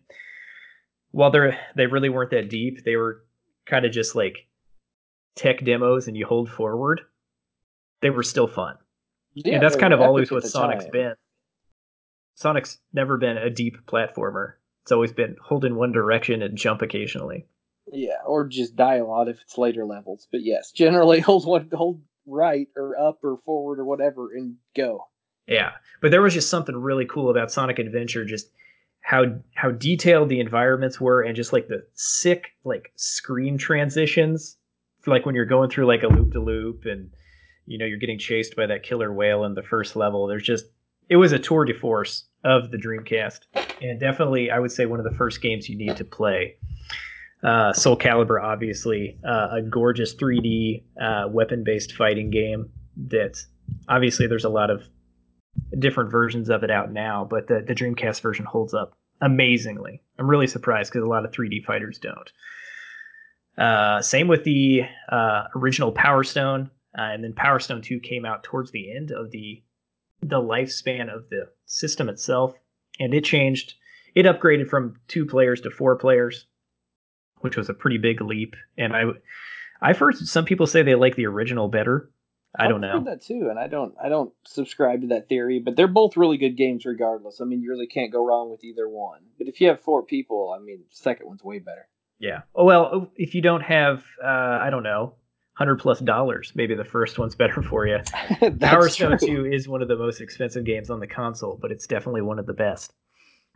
while 1.12 1.30
they're 1.30 1.58
they 1.74 1.86
really 1.86 2.10
weren't 2.10 2.32
that 2.32 2.50
deep, 2.50 2.84
they 2.84 2.96
were 2.96 3.22
kind 3.66 3.84
of 3.84 3.92
just 3.92 4.14
like 4.14 4.46
tech 5.34 5.64
demos, 5.64 6.08
and 6.08 6.16
you 6.16 6.26
hold 6.26 6.50
forward. 6.50 7.02
They 8.02 8.10
were 8.10 8.22
still 8.22 8.46
fun, 8.46 8.76
yeah, 9.34 9.54
and 9.54 9.62
that's 9.62 9.76
kind 9.76 9.92
of 9.92 10.00
always 10.00 10.30
what 10.30 10.44
Sonic's 10.44 10.84
time. 10.84 10.92
been. 10.92 11.14
Sonic's 12.34 12.78
never 12.92 13.16
been 13.16 13.38
a 13.38 13.50
deep 13.50 13.78
platformer. 13.86 14.54
It's 14.84 14.92
always 14.92 15.12
been 15.12 15.36
hold 15.42 15.64
in 15.64 15.74
one 15.74 15.92
direction 15.92 16.42
and 16.42 16.56
jump 16.56 16.82
occasionally. 16.82 17.46
Yeah, 17.92 18.18
or 18.26 18.46
just 18.46 18.76
die 18.76 18.96
a 18.96 19.04
lot 19.04 19.28
if 19.28 19.40
it's 19.40 19.58
later 19.58 19.84
levels. 19.84 20.28
But 20.30 20.42
yes, 20.42 20.70
generally 20.72 21.20
hold 21.22 21.46
one, 21.46 21.70
hold 21.72 22.02
right 22.26 22.68
or 22.76 22.98
up 22.98 23.20
or 23.22 23.38
forward 23.44 23.78
or 23.78 23.84
whatever 23.84 24.34
and 24.34 24.56
go. 24.76 25.08
Yeah, 25.46 25.72
but 26.02 26.10
there 26.10 26.22
was 26.22 26.34
just 26.34 26.50
something 26.50 26.76
really 26.76 27.06
cool 27.06 27.30
about 27.30 27.52
Sonic 27.52 27.78
Adventure, 27.78 28.24
just 28.24 28.50
how 29.06 29.24
how 29.54 29.70
detailed 29.70 30.28
the 30.28 30.40
environments 30.40 31.00
were, 31.00 31.22
and 31.22 31.36
just 31.36 31.52
like 31.52 31.68
the 31.68 31.86
sick 31.94 32.48
like 32.64 32.90
screen 32.96 33.56
transitions, 33.56 34.56
like 35.06 35.24
when 35.24 35.36
you're 35.36 35.44
going 35.44 35.70
through 35.70 35.86
like 35.86 36.02
a 36.02 36.08
loop 36.08 36.32
to 36.32 36.40
loop, 36.40 36.86
and 36.86 37.08
you 37.66 37.78
know 37.78 37.86
you're 37.86 38.00
getting 38.00 38.18
chased 38.18 38.56
by 38.56 38.66
that 38.66 38.82
killer 38.82 39.12
whale 39.12 39.44
in 39.44 39.54
the 39.54 39.62
first 39.62 39.94
level. 39.94 40.26
There's 40.26 40.42
just 40.42 40.64
it 41.08 41.16
was 41.16 41.30
a 41.30 41.38
tour 41.38 41.64
de 41.64 41.72
force 41.72 42.24
of 42.42 42.72
the 42.72 42.78
Dreamcast, 42.78 43.42
and 43.80 44.00
definitely 44.00 44.50
I 44.50 44.58
would 44.58 44.72
say 44.72 44.86
one 44.86 44.98
of 44.98 45.04
the 45.04 45.16
first 45.16 45.40
games 45.40 45.68
you 45.68 45.78
need 45.78 45.96
to 45.98 46.04
play. 46.04 46.56
Uh, 47.44 47.72
Soul 47.72 47.96
Calibur, 47.96 48.42
obviously, 48.42 49.20
uh, 49.24 49.50
a 49.52 49.62
gorgeous 49.62 50.16
3D 50.16 50.82
uh, 51.00 51.28
weapon-based 51.28 51.92
fighting 51.92 52.30
game 52.30 52.70
that 53.08 53.38
obviously 53.88 54.26
there's 54.26 54.44
a 54.44 54.48
lot 54.48 54.68
of 54.68 54.82
different 55.78 56.10
versions 56.10 56.48
of 56.48 56.62
it 56.62 56.70
out 56.70 56.92
now, 56.92 57.26
but 57.28 57.46
the, 57.48 57.62
the 57.66 57.74
Dreamcast 57.74 58.20
version 58.20 58.44
holds 58.44 58.74
up 58.74 58.96
amazingly. 59.20 60.02
I'm 60.18 60.28
really 60.28 60.46
surprised 60.46 60.92
because 60.92 61.04
a 61.04 61.08
lot 61.08 61.24
of 61.24 61.32
3D 61.32 61.64
fighters 61.64 61.98
don't. 61.98 62.30
Uh, 63.58 64.02
same 64.02 64.28
with 64.28 64.44
the 64.44 64.82
uh, 65.10 65.44
original 65.54 65.92
Power 65.92 66.24
Stone, 66.24 66.70
uh, 66.96 67.02
and 67.02 67.24
then 67.24 67.32
Power 67.32 67.58
Stone 67.58 67.82
2 67.82 68.00
came 68.00 68.24
out 68.24 68.42
towards 68.42 68.70
the 68.70 68.94
end 68.94 69.10
of 69.10 69.30
the 69.30 69.62
the 70.22 70.40
lifespan 70.40 71.14
of 71.14 71.28
the 71.28 71.48
system 71.66 72.08
itself, 72.08 72.54
and 72.98 73.14
it 73.14 73.24
changed. 73.24 73.74
It 74.14 74.24
upgraded 74.24 74.68
from 74.68 74.96
two 75.08 75.26
players 75.26 75.60
to 75.62 75.70
four 75.70 75.96
players, 75.96 76.46
which 77.40 77.56
was 77.56 77.68
a 77.68 77.74
pretty 77.74 77.98
big 77.98 78.22
leap. 78.22 78.56
And 78.78 78.96
I, 78.96 79.04
I've 79.82 79.98
heard 79.98 80.16
some 80.16 80.46
people 80.46 80.66
say 80.66 80.82
they 80.82 80.94
like 80.94 81.16
the 81.16 81.26
original 81.26 81.68
better, 81.68 82.10
I 82.58 82.68
don't 82.68 82.80
know. 82.80 83.02
that 83.04 83.22
too, 83.22 83.48
and 83.50 83.58
I 83.58 83.68
don't 83.68 83.94
I 84.02 84.08
don't 84.08 84.32
subscribe 84.46 85.02
to 85.02 85.06
that 85.08 85.28
theory. 85.28 85.58
But 85.58 85.76
they're 85.76 85.88
both 85.88 86.16
really 86.16 86.36
good 86.36 86.56
games, 86.56 86.84
regardless. 86.84 87.40
I 87.40 87.44
mean, 87.44 87.60
you 87.60 87.70
really 87.70 87.86
can't 87.86 88.12
go 88.12 88.24
wrong 88.24 88.50
with 88.50 88.64
either 88.64 88.88
one. 88.88 89.20
But 89.38 89.48
if 89.48 89.60
you 89.60 89.68
have 89.68 89.80
four 89.80 90.02
people, 90.02 90.54
I 90.56 90.62
mean, 90.62 90.78
the 90.88 90.96
second 90.96 91.26
one's 91.26 91.44
way 91.44 91.58
better. 91.58 91.88
Yeah. 92.18 92.42
Oh 92.54 92.64
well, 92.64 93.10
if 93.16 93.34
you 93.34 93.42
don't 93.42 93.62
have, 93.62 94.04
uh, 94.22 94.26
I 94.62 94.70
don't 94.70 94.82
know, 94.82 95.14
hundred 95.54 95.76
plus 95.76 96.00
dollars, 96.00 96.52
maybe 96.54 96.74
the 96.74 96.84
first 96.84 97.18
one's 97.18 97.34
better 97.42 97.62
for 97.62 97.86
you. 97.86 97.98
Power 98.60 98.88
Stone 98.88 99.18
Two 99.18 99.46
is 99.46 99.68
one 99.68 99.82
of 99.82 99.88
the 99.88 99.96
most 99.96 100.20
expensive 100.20 100.64
games 100.64 100.90
on 100.90 101.00
the 101.00 101.06
console, 101.06 101.58
but 101.60 101.70
it's 101.70 101.86
definitely 101.86 102.22
one 102.22 102.38
of 102.38 102.46
the 102.46 102.54
best. 102.54 102.92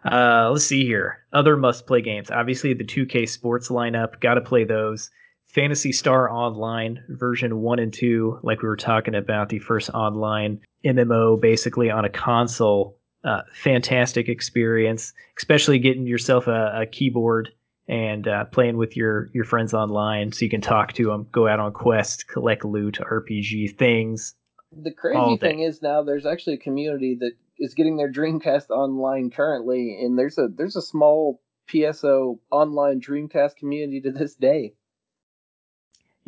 Uh, 0.05 0.49
let's 0.51 0.65
see 0.65 0.85
here. 0.85 1.19
Other 1.33 1.59
must-play 1.59 2.01
games. 2.01 2.31
Obviously, 2.31 2.73
the 2.73 2.85
2K 2.85 3.29
Sports 3.29 3.69
lineup. 3.69 4.19
Got 4.21 4.35
to 4.35 4.41
play 4.41 4.65
those. 4.65 5.11
Phantasy 5.53 5.91
Star 5.91 6.31
Online 6.31 7.03
version 7.09 7.61
1 7.61 7.79
and 7.81 7.93
2, 7.93 8.39
like 8.45 8.63
we 8.63 8.69
were 8.69 8.77
talking 8.77 9.17
about, 9.17 9.49
the 9.49 9.59
first 9.59 9.91
online 9.91 10.61
MMO 10.85 11.41
basically 11.41 11.91
on 11.91 12.05
a 12.05 12.09
console. 12.09 12.97
Uh, 13.25 13.43
fantastic 13.53 14.29
experience, 14.29 15.13
especially 15.37 15.79
getting 15.79 16.07
yourself 16.07 16.47
a, 16.47 16.83
a 16.83 16.87
keyboard 16.87 17.51
and 17.89 18.29
uh, 18.29 18.45
playing 18.47 18.77
with 18.77 18.97
your, 18.97 19.29
your 19.35 19.45
friends 19.45 19.75
online 19.75 20.33
so 20.33 20.45
you 20.45 20.51
can 20.51 20.61
talk 20.61 20.93
to 20.93 21.05
them, 21.07 21.27
go 21.33 21.49
out 21.49 21.59
on 21.59 21.73
quests, 21.73 22.23
collect 22.23 22.65
loot, 22.65 22.99
RPG 23.03 23.77
things. 23.77 24.37
The 24.73 24.93
crazy 24.93 25.37
thing 25.37 25.61
is 25.61 25.83
now 25.83 26.03
there's 26.03 26.27
actually 26.27 26.55
a 26.55 26.59
community 26.59 27.17
that 27.21 27.33
is 27.59 27.75
getting 27.75 27.97
their 27.97 28.11
Dreamcast 28.11 28.71
online 28.71 29.31
currently, 29.31 29.99
and 30.01 30.17
there's 30.17 30.39
a 30.39 30.47
there's 30.47 30.77
a 30.77 30.83
small 30.83 31.43
PSO 31.69 32.39
online 32.51 33.01
Dreamcast 33.01 33.57
community 33.57 34.01
to 34.03 34.13
this 34.13 34.37
day. 34.37 34.75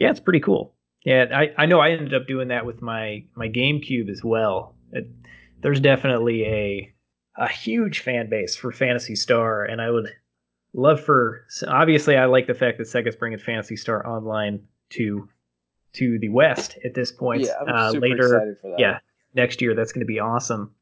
Yeah, 0.03 0.11
it's 0.11 0.18
pretty 0.18 0.40
cool. 0.40 0.74
Yeah, 1.05 1.26
I, 1.32 1.53
I 1.57 1.66
know 1.66 1.78
I 1.78 1.90
ended 1.90 2.12
up 2.12 2.26
doing 2.26 2.48
that 2.48 2.66
with 2.66 2.82
my 2.82 3.24
my 3.36 3.48
GameCube 3.48 4.11
as 4.11 4.24
well. 4.24 4.74
It, 4.90 5.09
there's 5.61 5.78
definitely 5.78 6.44
a 6.44 6.92
a 7.36 7.48
huge 7.48 8.00
fan 8.00 8.28
base 8.28 8.57
for 8.57 8.72
Phantasy 8.72 9.14
Star, 9.14 9.64
and 9.64 9.80
I 9.80 9.90
would 9.90 10.09
love 10.74 11.00
for. 11.00 11.46
Obviously, 11.68 12.16
I 12.16 12.24
like 12.24 12.48
the 12.48 12.55
fact 12.55 12.78
that 12.78 12.88
Sega's 12.88 13.14
bringing 13.14 13.38
Phantasy 13.38 13.76
Star 13.76 14.05
online 14.05 14.64
to 14.90 15.28
to 15.92 16.18
the 16.18 16.30
West 16.30 16.78
at 16.84 16.94
this 16.94 17.12
point. 17.12 17.42
Yeah, 17.42 17.53
I'm 17.61 17.68
uh, 17.68 17.92
super 17.92 18.09
later, 18.09 18.24
excited 18.24 18.57
for 18.61 18.70
that. 18.70 18.80
Yeah, 18.80 18.98
next 19.36 19.62
year 19.62 19.76
that's 19.76 19.92
going 19.92 20.00
to 20.00 20.12
be 20.12 20.18
awesome. 20.18 20.74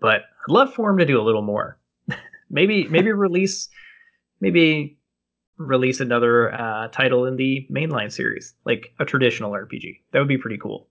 But 0.00 0.22
I'd 0.22 0.52
love 0.52 0.72
for 0.72 0.88
them 0.88 0.96
to 0.96 1.04
do 1.04 1.20
a 1.20 1.24
little 1.24 1.42
more. 1.42 1.78
maybe 2.48 2.88
maybe 2.88 3.12
release 3.12 3.68
maybe 4.40 4.98
release 5.60 6.00
another 6.00 6.52
uh, 6.52 6.88
title 6.88 7.26
in 7.26 7.36
the 7.36 7.66
mainline 7.70 8.10
series, 8.10 8.54
like 8.64 8.92
a 8.98 9.04
traditional 9.04 9.52
RPG. 9.52 10.00
That 10.12 10.18
would 10.18 10.28
be 10.28 10.38
pretty 10.38 10.56
cool. 10.56 10.88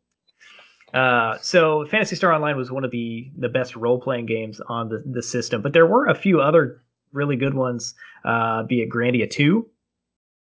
Uh, 0.94 1.38
so 1.42 1.86
Phantasy 1.86 2.16
Star 2.16 2.34
Online 2.34 2.56
was 2.56 2.72
one 2.72 2.84
of 2.84 2.92
the 2.92 3.30
the 3.38 3.50
best 3.50 3.76
role 3.76 4.00
playing 4.00 4.26
games 4.26 4.60
on 4.68 4.90
the, 4.90 5.04
the 5.06 5.22
system, 5.22 5.62
but 5.62 5.74
there 5.74 5.86
were 5.86 6.08
a 6.08 6.16
few 6.16 6.42
other 6.42 6.84
really 7.12 7.36
good 7.36 7.54
ones. 7.54 7.96
Uh, 8.24 8.64
be 8.64 8.82
it 8.82 8.90
Grandia 8.90 9.30
Two, 9.30 9.68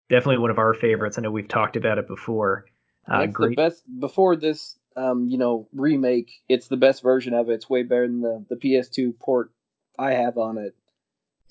definitely 0.08 0.38
one 0.38 0.50
of 0.50 0.58
our 0.58 0.72
favorites. 0.74 1.18
I 1.18 1.22
know 1.22 1.30
we've 1.30 1.48
talked 1.48 1.76
about 1.76 1.98
it 1.98 2.06
before. 2.06 2.66
Uh, 3.06 3.20
That's 3.20 3.32
great. 3.32 3.50
the 3.50 3.56
best 3.56 3.82
before 3.98 4.36
this, 4.36 4.78
um, 4.96 5.26
you 5.28 5.38
know, 5.38 5.68
remake. 5.74 6.30
It's 6.48 6.68
the 6.68 6.76
best 6.76 7.02
version 7.02 7.34
of 7.34 7.50
it. 7.50 7.54
It's 7.54 7.70
way 7.70 7.82
better 7.82 8.06
than 8.06 8.20
the 8.20 8.44
the 8.48 8.56
PS2 8.56 9.18
port 9.18 9.52
I 9.98 10.12
have 10.12 10.38
on 10.38 10.56
it. 10.56 10.74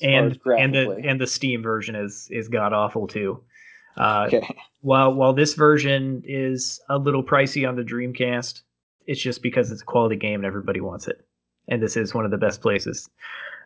And 0.01 0.39
and 0.45 0.73
the 0.73 1.01
and 1.03 1.19
the 1.19 1.27
Steam 1.27 1.63
version 1.63 1.95
is 1.95 2.27
is 2.31 2.47
god 2.49 2.73
awful 2.73 3.07
too. 3.07 3.43
Uh, 3.97 4.25
okay. 4.27 4.47
While 4.81 5.15
while 5.15 5.33
this 5.33 5.55
version 5.55 6.21
is 6.23 6.79
a 6.87 6.97
little 6.97 7.23
pricey 7.23 7.67
on 7.67 7.75
the 7.75 7.81
Dreamcast, 7.81 8.61
it's 9.05 9.19
just 9.19 9.41
because 9.41 9.71
it's 9.71 9.81
a 9.81 9.85
quality 9.85 10.15
game 10.15 10.35
and 10.35 10.45
everybody 10.45 10.79
wants 10.79 11.07
it. 11.07 11.25
And 11.67 11.81
this 11.81 11.97
is 11.97 12.13
one 12.13 12.23
of 12.23 12.31
the 12.31 12.37
best 12.37 12.61
places. 12.61 13.09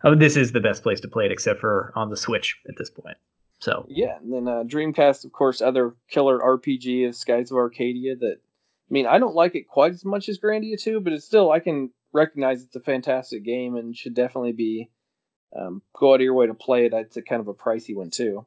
Oh, 0.03 0.15
this 0.15 0.37
is 0.37 0.51
the 0.51 0.61
best 0.61 0.81
place 0.81 0.99
to 1.01 1.07
play 1.07 1.25
it, 1.25 1.31
except 1.31 1.59
for 1.59 1.91
on 1.95 2.09
the 2.09 2.17
Switch 2.17 2.57
at 2.67 2.77
this 2.77 2.89
point. 2.89 3.17
So 3.59 3.85
yeah, 3.89 4.17
and 4.17 4.33
then 4.33 4.47
uh, 4.47 4.63
Dreamcast, 4.63 5.25
of 5.25 5.31
course, 5.33 5.61
other 5.61 5.93
killer 6.09 6.39
RPG 6.39 7.07
is 7.07 7.19
Skies 7.19 7.51
of 7.51 7.57
Arcadia. 7.57 8.15
That 8.15 8.37
I 8.37 8.91
mean, 8.91 9.05
I 9.05 9.19
don't 9.19 9.35
like 9.35 9.53
it 9.53 9.67
quite 9.67 9.91
as 9.91 10.03
much 10.03 10.27
as 10.29 10.39
Grandia 10.39 10.81
2, 10.81 11.01
but 11.01 11.13
it's 11.13 11.25
still 11.25 11.51
I 11.51 11.59
can 11.59 11.91
recognize 12.13 12.63
it's 12.63 12.75
a 12.75 12.79
fantastic 12.79 13.43
game 13.43 13.75
and 13.75 13.95
should 13.95 14.15
definitely 14.15 14.53
be 14.53 14.89
um, 15.55 15.81
go 15.93 16.13
out 16.13 16.15
of 16.15 16.21
your 16.21 16.33
way 16.33 16.47
to 16.47 16.53
play 16.53 16.85
it. 16.85 16.93
It's 16.93 17.17
a 17.17 17.21
kind 17.21 17.41
of 17.41 17.47
a 17.47 17.53
pricey 17.53 17.95
one 17.95 18.09
too. 18.09 18.45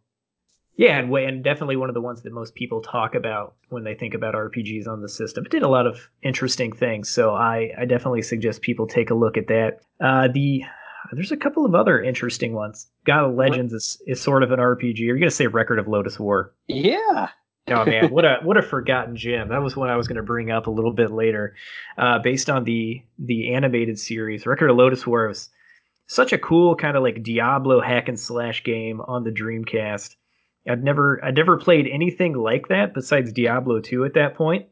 Yeah, 0.77 0.99
and, 0.99 1.13
and 1.15 1.45
definitely 1.45 1.77
one 1.77 1.89
of 1.89 1.95
the 1.95 2.01
ones 2.01 2.23
that 2.23 2.33
most 2.33 2.55
people 2.55 2.81
talk 2.81 3.15
about 3.15 3.55
when 3.69 3.85
they 3.85 3.95
think 3.95 4.13
about 4.13 4.35
RPGs 4.35 4.89
on 4.89 5.03
the 5.03 5.09
system. 5.09 5.45
It 5.45 5.53
did 5.53 5.63
a 5.63 5.69
lot 5.69 5.87
of 5.87 6.09
interesting 6.23 6.73
things, 6.73 7.09
so 7.09 7.33
I, 7.35 7.71
I 7.79 7.85
definitely 7.85 8.23
suggest 8.23 8.63
people 8.63 8.87
take 8.87 9.11
a 9.11 9.15
look 9.15 9.37
at 9.37 9.47
that. 9.49 9.81
Uh, 10.01 10.29
the 10.33 10.65
there's 11.13 11.33
a 11.33 11.37
couple 11.37 11.65
of 11.65 11.75
other 11.75 12.03
interesting 12.03 12.55
ones. 12.55 12.89
God 13.05 13.25
of 13.27 13.35
Legends 13.35 13.73
is, 13.73 14.03
is 14.07 14.21
sort 14.21 14.43
of 14.43 14.51
an 14.51 14.59
RPG. 14.59 15.01
Are 15.01 15.15
you 15.15 15.19
gonna 15.19 15.31
say 15.31 15.47
Record 15.47 15.79
of 15.79 15.87
Lodoss 15.87 16.19
War? 16.19 16.53
Yeah. 16.67 17.29
oh 17.69 17.85
man, 17.85 18.11
what 18.11 18.25
a 18.25 18.39
what 18.43 18.57
a 18.57 18.63
forgotten 18.63 19.15
gem. 19.15 19.51
That 19.51 19.63
was 19.63 19.77
what 19.77 19.91
I 19.91 19.97
was 19.97 20.09
going 20.09 20.17
to 20.17 20.23
bring 20.23 20.51
up 20.51 20.67
a 20.67 20.71
little 20.71 20.93
bit 20.93 21.13
later. 21.13 21.55
Uh, 21.97 22.19
based 22.19 22.51
on 22.51 22.65
the 22.65 23.03
the 23.19 23.55
animated 23.55 23.99
series, 23.99 24.45
Record 24.45 24.71
of 24.71 24.77
Lodoss 24.77 25.07
War 25.07 25.29
was 25.29 25.51
such 26.07 26.33
a 26.33 26.39
cool 26.39 26.77
kind 26.77 26.97
of 26.97 27.03
like 27.03 27.23
Diablo 27.23 27.81
hack 27.81 28.09
and 28.09 28.19
slash 28.19 28.65
game 28.65 29.01
on 29.01 29.25
the 29.25 29.31
Dreamcast. 29.31 30.17
I'd 30.69 30.83
never 30.83 31.23
I'd 31.25 31.37
never 31.37 31.57
played 31.57 31.87
anything 31.87 32.35
like 32.35 32.69
that 32.69 32.95
besides 32.95 33.33
Diablo 33.33 33.81
2 33.81 34.05
at 34.05 34.15
that 34.15 34.35
point. 34.35 34.67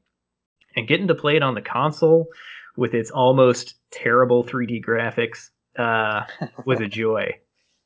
And 0.75 0.89
getting 0.89 1.09
to 1.09 1.15
play 1.15 1.37
it 1.37 1.43
on 1.43 1.55
the 1.55 1.61
console 1.61 2.29
with 2.77 2.95
its 2.95 3.11
almost 3.11 3.75
terrible 3.91 4.43
3D 4.43 4.83
graphics 4.83 5.51
uh, 5.79 6.25
was 6.67 6.81
a 6.81 6.89
joy. 6.89 7.35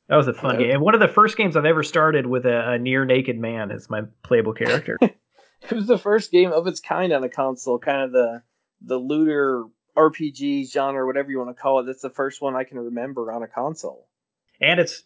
That 0.08 0.16
was 0.16 0.28
a 0.28 0.34
fun 0.34 0.58
game. 0.58 0.70
And 0.70 0.80
one 0.80 0.94
of 0.94 1.00
the 1.00 1.08
first 1.08 1.36
games 1.36 1.56
I've 1.56 1.64
ever 1.64 1.82
started 1.82 2.26
with 2.26 2.46
a, 2.46 2.72
a 2.72 2.78
near 2.78 3.04
naked 3.04 3.38
man 3.38 3.72
as 3.72 3.90
my 3.90 4.02
playable 4.22 4.52
character. 4.54 4.98
it 5.00 5.72
was 5.72 5.88
the 5.88 5.98
first 5.98 6.30
game 6.30 6.52
of 6.52 6.68
its 6.68 6.78
kind 6.78 7.12
on 7.12 7.24
a 7.24 7.28
console, 7.28 7.78
kind 7.78 8.02
of 8.02 8.12
the 8.12 8.42
the 8.82 8.98
looter 8.98 9.64
RPG 9.96 10.70
genre, 10.70 11.06
whatever 11.06 11.30
you 11.30 11.38
want 11.38 11.56
to 11.56 11.60
call 11.60 11.80
it. 11.80 11.84
That's 11.84 12.02
the 12.02 12.10
first 12.10 12.42
one 12.42 12.54
I 12.54 12.64
can 12.64 12.78
remember 12.78 13.32
on 13.32 13.42
a 13.42 13.48
console. 13.48 14.06
And 14.60 14.80
it's 14.80 15.02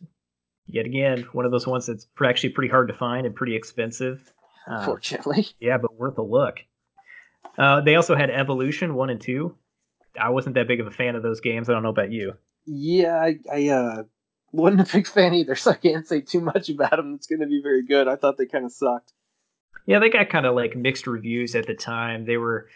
yet 0.67 0.87
again 0.87 1.27
one 1.33 1.45
of 1.45 1.51
those 1.51 1.67
ones 1.67 1.87
that's 1.87 2.07
actually 2.25 2.51
pretty 2.51 2.71
hard 2.71 2.89
to 2.89 2.95
find 2.95 3.27
and 3.27 3.35
pretty 3.35 3.57
expensive. 3.57 4.33
Unfortunately, 4.67 5.47
uh, 5.49 5.53
yeah, 5.61 5.79
but 5.79 5.95
worth 5.95 6.19
a 6.19 6.23
look. 6.23 6.61
Uh, 7.59 7.81
they 7.81 7.97
also 7.97 8.15
had 8.15 8.31
Evolution 8.31 8.95
one 8.95 9.11
and 9.11 9.21
two. 9.21 9.57
I 10.21 10.31
wasn't 10.31 10.55
that 10.57 10.69
big 10.69 10.81
of 10.81 10.87
a 10.87 10.91
fan 10.91 11.17
of 11.17 11.23
those 11.23 11.41
games. 11.41 11.69
I 11.69 11.73
don't 11.73 11.83
know 11.83 11.91
about 11.91 12.11
you. 12.11 12.35
Yeah, 12.67 13.17
I, 13.17 13.39
I 13.53 13.69
uh, 13.69 14.03
wasn't 14.53 14.89
a 14.89 14.93
big 14.93 15.07
fan 15.07 15.35
either, 15.35 15.55
so 15.55 15.71
I 15.71 15.75
can't 15.75 16.07
say 16.07 16.21
too 16.21 16.41
much 16.41 16.69
about 16.69 16.91
them. 16.91 17.15
It's 17.15 17.27
going 17.27 17.41
to 17.41 17.47
be 17.47 17.61
very 17.63 17.85
good. 17.85 18.09
I 18.09 18.17
thought 18.17 18.37
they 18.37 18.47
kind 18.47 18.65
of 18.65 18.73
sucked. 18.73 19.13
Yeah, 19.87 19.99
they 19.99 20.11
got 20.11 20.29
kind 20.29 20.47
of 20.47 20.55
like 20.55 20.77
mixed 20.77 21.07
reviews 21.07 21.55
at 21.55 21.67
the 21.67 21.75
time. 21.75 22.27
They 22.27 22.37
were 22.37 22.69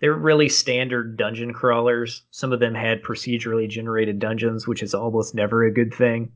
they 0.00 0.08
were 0.08 0.18
really 0.18 0.48
standard 0.48 1.16
dungeon 1.16 1.52
crawlers. 1.52 2.22
Some 2.30 2.52
of 2.52 2.60
them 2.60 2.74
had 2.74 3.02
procedurally 3.02 3.68
generated 3.68 4.18
dungeons, 4.18 4.66
which 4.66 4.82
is 4.82 4.94
almost 4.94 5.34
never 5.34 5.64
a 5.64 5.72
good 5.72 5.94
thing. 5.94 6.32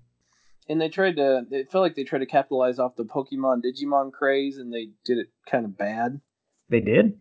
And 0.68 0.80
they 0.80 0.88
tried 0.88 1.16
to 1.16 1.46
it 1.50 1.70
felt 1.70 1.82
like 1.82 1.96
they 1.96 2.04
tried 2.04 2.20
to 2.20 2.26
capitalize 2.26 2.78
off 2.78 2.96
the 2.96 3.04
pokemon 3.04 3.62
digimon 3.64 4.12
craze 4.12 4.58
and 4.58 4.72
they 4.72 4.90
did 5.04 5.18
it 5.18 5.28
kind 5.50 5.64
of 5.64 5.76
bad. 5.76 6.20
They 6.68 6.80
did? 6.80 7.18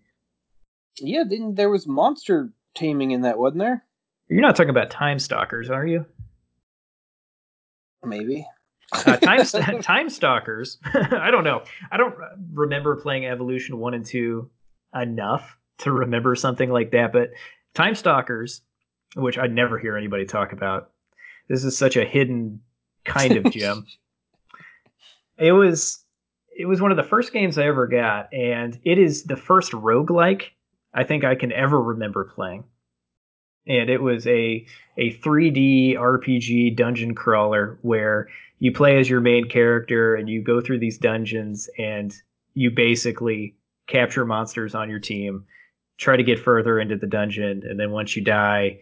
Yeah 0.99 1.23
then 1.27 1.55
there 1.55 1.69
was 1.69 1.87
monster 1.87 2.51
taming 2.75 3.11
in 3.11 3.21
that 3.21 3.39
wasn't 3.39 3.59
there? 3.59 3.85
You're 4.29 4.41
not 4.41 4.57
talking 4.57 4.69
about 4.69 4.89
time 4.89 5.19
stalkers 5.19 5.69
are 5.69 5.85
you? 5.85 6.05
Maybe. 8.03 8.45
Uh, 8.91 9.17
time, 9.17 9.45
time 9.81 10.09
stalkers? 10.09 10.77
I 10.93 11.31
don't 11.31 11.43
know. 11.43 11.63
I 11.91 11.97
don't 11.97 12.15
remember 12.53 12.95
playing 12.97 13.25
evolution 13.25 13.77
1 13.79 13.93
and 13.93 14.05
2 14.05 14.49
enough 14.93 15.57
to 15.79 15.91
remember 15.91 16.35
something 16.35 16.69
like 16.69 16.91
that 16.91 17.11
but 17.11 17.31
time 17.73 17.95
stalkers 17.95 18.61
which 19.15 19.37
i 19.37 19.47
never 19.47 19.77
hear 19.77 19.97
anybody 19.97 20.25
talk 20.25 20.51
about 20.53 20.91
this 21.47 21.63
is 21.63 21.77
such 21.77 21.95
a 21.95 22.05
hidden 22.05 22.59
kind 23.07 23.37
of 23.37 23.51
gem. 23.51 23.85
it 25.37 25.53
was 25.53 26.03
it 26.55 26.65
was 26.65 26.81
one 26.81 26.91
of 26.91 26.97
the 26.97 27.03
first 27.03 27.33
games 27.33 27.57
I 27.57 27.65
ever 27.65 27.87
got, 27.87 28.33
and 28.33 28.77
it 28.83 28.97
is 28.97 29.23
the 29.23 29.37
first 29.37 29.71
roguelike 29.71 30.43
I 30.93 31.03
think 31.03 31.23
I 31.23 31.35
can 31.35 31.51
ever 31.51 31.81
remember 31.81 32.25
playing. 32.25 32.63
And 33.67 33.89
it 33.89 34.01
was 34.01 34.27
a 34.27 34.65
a 34.97 35.13
3D 35.13 35.95
RPG 35.95 36.75
dungeon 36.75 37.15
crawler 37.15 37.77
where 37.81 38.29
you 38.59 38.71
play 38.71 38.99
as 38.99 39.09
your 39.09 39.21
main 39.21 39.47
character 39.47 40.15
and 40.15 40.29
you 40.29 40.41
go 40.41 40.61
through 40.61 40.79
these 40.79 40.97
dungeons 40.97 41.69
and 41.77 42.15
you 42.55 42.71
basically 42.71 43.55
capture 43.85 44.25
monsters 44.25 44.73
on 44.73 44.89
your 44.89 44.99
team, 44.99 45.45
try 45.97 46.15
to 46.15 46.23
get 46.23 46.39
further 46.39 46.79
into 46.79 46.95
the 46.95 47.07
dungeon, 47.07 47.63
and 47.67 47.79
then 47.79 47.91
once 47.91 48.15
you 48.15 48.23
die, 48.23 48.79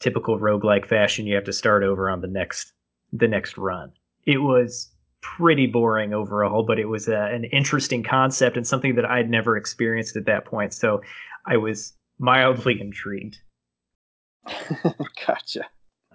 typical 0.00 0.38
roguelike 0.38 0.86
fashion, 0.86 1.26
you 1.26 1.34
have 1.34 1.44
to 1.44 1.52
start 1.52 1.82
over 1.82 2.08
on 2.10 2.20
the 2.20 2.28
next 2.28 2.72
the 3.12 3.28
next 3.28 3.56
run. 3.56 3.92
It 4.24 4.38
was 4.38 4.90
pretty 5.20 5.66
boring 5.66 6.12
overall, 6.12 6.62
but 6.62 6.78
it 6.78 6.86
was 6.86 7.08
a, 7.08 7.16
an 7.16 7.44
interesting 7.44 8.02
concept 8.02 8.56
and 8.56 8.66
something 8.66 8.94
that 8.96 9.04
I'd 9.04 9.30
never 9.30 9.56
experienced 9.56 10.16
at 10.16 10.26
that 10.26 10.44
point. 10.44 10.74
So 10.74 11.00
I 11.46 11.56
was 11.56 11.94
mildly 12.18 12.80
intrigued. 12.80 13.38
gotcha. 15.26 15.64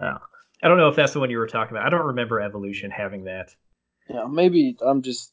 Oh. 0.00 0.18
I 0.62 0.68
don't 0.68 0.78
know 0.78 0.88
if 0.88 0.96
that's 0.96 1.12
the 1.12 1.20
one 1.20 1.30
you 1.30 1.38
were 1.38 1.46
talking 1.46 1.76
about. 1.76 1.86
I 1.86 1.90
don't 1.90 2.06
remember 2.06 2.40
Evolution 2.40 2.90
having 2.90 3.24
that. 3.24 3.54
Yeah, 4.08 4.26
maybe 4.26 4.76
I'm 4.80 5.02
just 5.02 5.32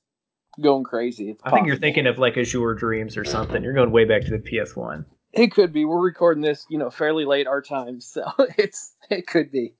going 0.60 0.84
crazy. 0.84 1.38
I 1.44 1.52
think 1.52 1.68
you're 1.68 1.78
thinking 1.78 2.08
of 2.08 2.18
like 2.18 2.38
Azure 2.38 2.74
Dreams 2.76 3.18
or 3.18 3.24
something. 3.24 3.64
You're 3.64 3.74
going 3.74 3.92
way 3.92 4.06
back 4.06 4.24
to 4.24 4.32
the 4.32 4.40
PS1. 4.40 5.06
It 5.34 5.52
could 5.52 5.72
be. 5.72 5.86
We're 5.86 6.02
recording 6.02 6.42
this, 6.42 6.66
you 6.70 6.78
know, 6.78 6.90
fairly 6.90 7.26
late 7.26 7.48
our 7.48 7.62
time, 7.62 8.02
so 8.02 8.24
it's 8.58 8.94
it 9.10 9.28
could 9.28 9.52
be. 9.52 9.74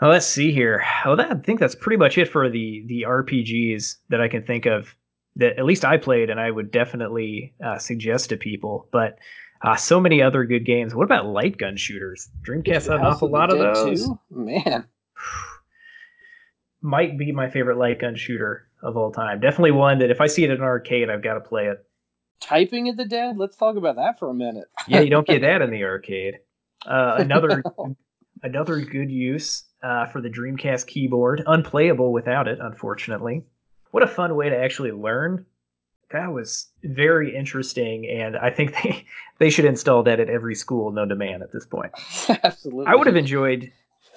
Well, 0.00 0.10
let's 0.10 0.26
see 0.26 0.52
here. 0.52 0.84
Well, 1.04 1.16
that, 1.16 1.30
I 1.30 1.34
think 1.34 1.60
that's 1.60 1.74
pretty 1.74 1.98
much 1.98 2.18
it 2.18 2.28
for 2.28 2.48
the 2.48 2.84
the 2.86 3.04
RPGs 3.06 3.96
that 4.08 4.20
I 4.20 4.28
can 4.28 4.42
think 4.42 4.66
of 4.66 4.94
that 5.36 5.58
at 5.58 5.64
least 5.64 5.84
I 5.84 5.96
played, 5.96 6.30
and 6.30 6.40
I 6.40 6.50
would 6.50 6.70
definitely 6.70 7.54
uh, 7.64 7.78
suggest 7.78 8.30
to 8.30 8.36
people. 8.36 8.88
But 8.92 9.18
uh, 9.62 9.76
so 9.76 10.00
many 10.00 10.22
other 10.22 10.44
good 10.44 10.64
games. 10.64 10.94
What 10.94 11.04
about 11.04 11.26
light 11.26 11.58
gun 11.58 11.76
shooters? 11.76 12.28
Dreamcast 12.42 12.88
had 12.88 13.00
an 13.00 13.06
awful 13.06 13.30
lot 13.30 13.52
of 13.52 13.58
those. 13.58 14.06
Too? 14.06 14.18
Man, 14.30 14.86
might 16.82 17.18
be 17.18 17.32
my 17.32 17.50
favorite 17.50 17.76
light 17.76 18.00
gun 18.00 18.16
shooter 18.16 18.69
of 18.82 18.96
all 18.96 19.12
time. 19.12 19.40
Definitely 19.40 19.72
one 19.72 19.98
that 19.98 20.10
if 20.10 20.20
I 20.20 20.26
see 20.26 20.44
it 20.44 20.50
in 20.50 20.56
an 20.56 20.62
arcade, 20.62 21.10
I've 21.10 21.22
got 21.22 21.34
to 21.34 21.40
play 21.40 21.66
it. 21.66 21.84
Typing 22.40 22.88
of 22.88 22.96
the 22.96 23.04
Dead. 23.04 23.36
Let's 23.36 23.56
talk 23.56 23.76
about 23.76 23.96
that 23.96 24.18
for 24.18 24.30
a 24.30 24.34
minute. 24.34 24.64
yeah, 24.88 25.00
you 25.00 25.10
don't 25.10 25.26
get 25.26 25.40
that 25.42 25.62
in 25.62 25.70
the 25.70 25.84
arcade. 25.84 26.38
Uh, 26.86 27.16
another 27.18 27.62
another 28.42 28.80
good 28.80 29.10
use 29.10 29.64
uh, 29.82 30.06
for 30.06 30.20
the 30.20 30.30
Dreamcast 30.30 30.86
keyboard. 30.86 31.42
Unplayable 31.46 32.12
without 32.12 32.48
it, 32.48 32.58
unfortunately. 32.60 33.44
What 33.90 34.02
a 34.02 34.06
fun 34.06 34.34
way 34.36 34.48
to 34.48 34.56
actually 34.56 34.92
learn. 34.92 35.44
That 36.12 36.32
was 36.32 36.68
very 36.82 37.36
interesting, 37.36 38.08
and 38.08 38.36
I 38.36 38.50
think 38.50 38.74
they 38.82 39.04
they 39.38 39.50
should 39.50 39.66
install 39.66 40.02
that 40.04 40.18
at 40.20 40.30
every 40.30 40.54
school 40.54 40.90
known 40.92 41.08
to 41.10 41.16
man 41.16 41.42
at 41.42 41.52
this 41.52 41.66
point. 41.66 41.92
Absolutely. 42.42 42.86
I 42.86 42.94
would 42.94 43.06
have 43.06 43.16
enjoyed 43.16 43.70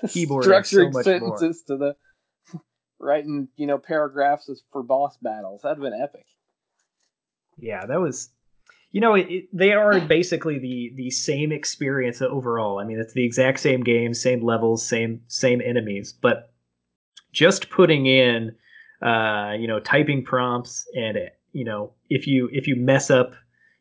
keyboard 0.07 0.45
so 0.45 0.51
structuring 0.51 0.93
sentences 1.03 1.63
more. 1.67 1.77
to 1.77 1.79
the 1.79 1.95
writing, 3.03 3.47
you 3.55 3.67
know, 3.67 3.77
paragraphs 3.77 4.49
for 4.71 4.83
boss 4.83 5.17
battles. 5.21 5.61
That'd 5.61 5.77
have 5.77 5.91
been 5.91 6.01
epic. 6.01 6.25
Yeah, 7.57 7.85
that 7.85 7.99
was. 7.99 8.29
You 8.91 9.01
know, 9.01 9.15
it, 9.15 9.27
it, 9.29 9.45
they 9.51 9.73
are 9.73 9.99
basically 9.99 10.59
the 10.59 10.93
the 10.95 11.09
same 11.09 11.51
experience 11.51 12.21
overall. 12.21 12.79
I 12.79 12.83
mean, 12.83 12.99
it's 12.99 13.13
the 13.13 13.25
exact 13.25 13.59
same 13.59 13.81
game, 13.81 14.13
same 14.13 14.43
levels, 14.43 14.87
same 14.87 15.21
same 15.27 15.61
enemies, 15.61 16.13
but 16.13 16.53
just 17.31 17.71
putting 17.71 18.05
in, 18.05 18.55
uh, 19.01 19.53
you 19.57 19.67
know, 19.67 19.79
typing 19.79 20.23
prompts 20.23 20.85
and 20.95 21.17
you 21.53 21.65
know, 21.65 21.93
if 22.09 22.27
you 22.27 22.49
if 22.51 22.67
you 22.67 22.75
mess 22.75 23.09
up 23.09 23.33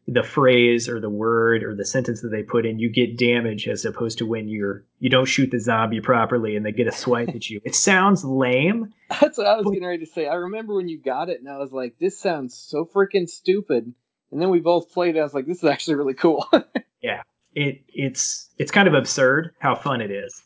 the 0.08 0.22
phrase 0.22 0.88
or 0.88 1.00
the 1.00 1.10
word 1.10 1.62
or 1.62 1.74
the 1.74 1.84
sentence 1.84 2.22
that 2.22 2.30
they 2.30 2.42
put 2.42 2.66
in, 2.66 2.78
you 2.78 2.90
get 2.90 3.16
damage 3.16 3.68
as 3.68 3.84
opposed 3.84 4.18
to 4.18 4.26
when 4.26 4.48
you're 4.48 4.84
you 4.98 5.08
don't 5.08 5.26
shoot 5.26 5.50
the 5.50 5.60
zombie 5.60 6.00
properly 6.00 6.56
and 6.56 6.66
they 6.66 6.72
get 6.72 6.88
a 6.88 6.92
swipe 6.92 7.28
at 7.28 7.48
you. 7.48 7.60
It 7.64 7.74
sounds 7.74 8.24
lame. 8.24 8.92
That's 9.20 9.38
what 9.38 9.46
I 9.46 9.56
was 9.56 9.66
getting 9.66 9.86
ready 9.86 10.04
to 10.04 10.10
say. 10.10 10.26
I 10.26 10.34
remember 10.34 10.74
when 10.74 10.88
you 10.88 10.98
got 10.98 11.28
it, 11.28 11.40
and 11.40 11.48
I 11.48 11.58
was 11.58 11.72
like, 11.72 11.98
"This 12.00 12.18
sounds 12.18 12.56
so 12.56 12.88
freaking 12.92 13.28
stupid." 13.28 13.92
And 14.32 14.40
then 14.40 14.50
we 14.50 14.60
both 14.60 14.92
played. 14.92 15.16
it. 15.16 15.20
I 15.20 15.22
was 15.22 15.34
like, 15.34 15.46
"This 15.46 15.58
is 15.58 15.64
actually 15.64 15.96
really 15.96 16.14
cool." 16.14 16.46
Yeah, 17.02 17.22
it 17.52 17.82
it's 17.88 18.48
it's 18.58 18.70
kind 18.70 18.86
of 18.86 18.94
absurd 18.94 19.54
how 19.58 19.74
fun 19.74 20.00
it 20.00 20.12
is. 20.12 20.40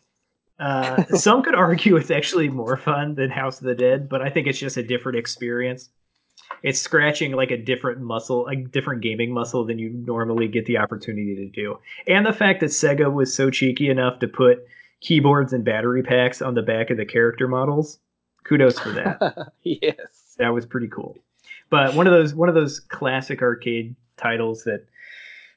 Uh, 0.58 1.04
some 1.16 1.42
could 1.42 1.54
argue 1.54 1.96
it's 1.96 2.10
actually 2.10 2.48
more 2.48 2.78
fun 2.78 3.14
than 3.14 3.28
House 3.28 3.58
of 3.60 3.66
the 3.66 3.74
Dead, 3.74 4.08
but 4.08 4.22
I 4.22 4.30
think 4.30 4.46
it's 4.46 4.58
just 4.58 4.78
a 4.78 4.82
different 4.82 5.18
experience. 5.18 5.90
It's 6.62 6.80
scratching 6.80 7.32
like 7.32 7.50
a 7.50 7.56
different 7.56 8.00
muscle, 8.00 8.46
a 8.46 8.56
different 8.56 9.02
gaming 9.02 9.32
muscle 9.32 9.64
than 9.64 9.78
you 9.78 9.90
normally 9.90 10.48
get 10.48 10.66
the 10.66 10.78
opportunity 10.78 11.36
to 11.36 11.46
do. 11.46 11.78
And 12.06 12.26
the 12.26 12.32
fact 12.32 12.60
that 12.60 12.70
Sega 12.70 13.12
was 13.12 13.34
so 13.34 13.50
cheeky 13.50 13.88
enough 13.88 14.18
to 14.20 14.28
put 14.28 14.66
keyboards 15.00 15.52
and 15.52 15.64
battery 15.64 16.02
packs 16.02 16.42
on 16.42 16.54
the 16.54 16.62
back 16.62 16.90
of 16.90 16.96
the 16.96 17.04
character 17.04 17.46
models, 17.48 17.98
kudos 18.44 18.78
for 18.78 18.90
that. 18.90 19.52
yes. 19.62 20.34
that 20.38 20.48
was 20.48 20.66
pretty 20.66 20.88
cool. 20.88 21.16
But 21.70 21.94
one 21.94 22.06
of 22.06 22.12
those 22.12 22.34
one 22.34 22.48
of 22.48 22.54
those 22.54 22.80
classic 22.80 23.42
arcade 23.42 23.96
titles 24.16 24.64
that 24.64 24.86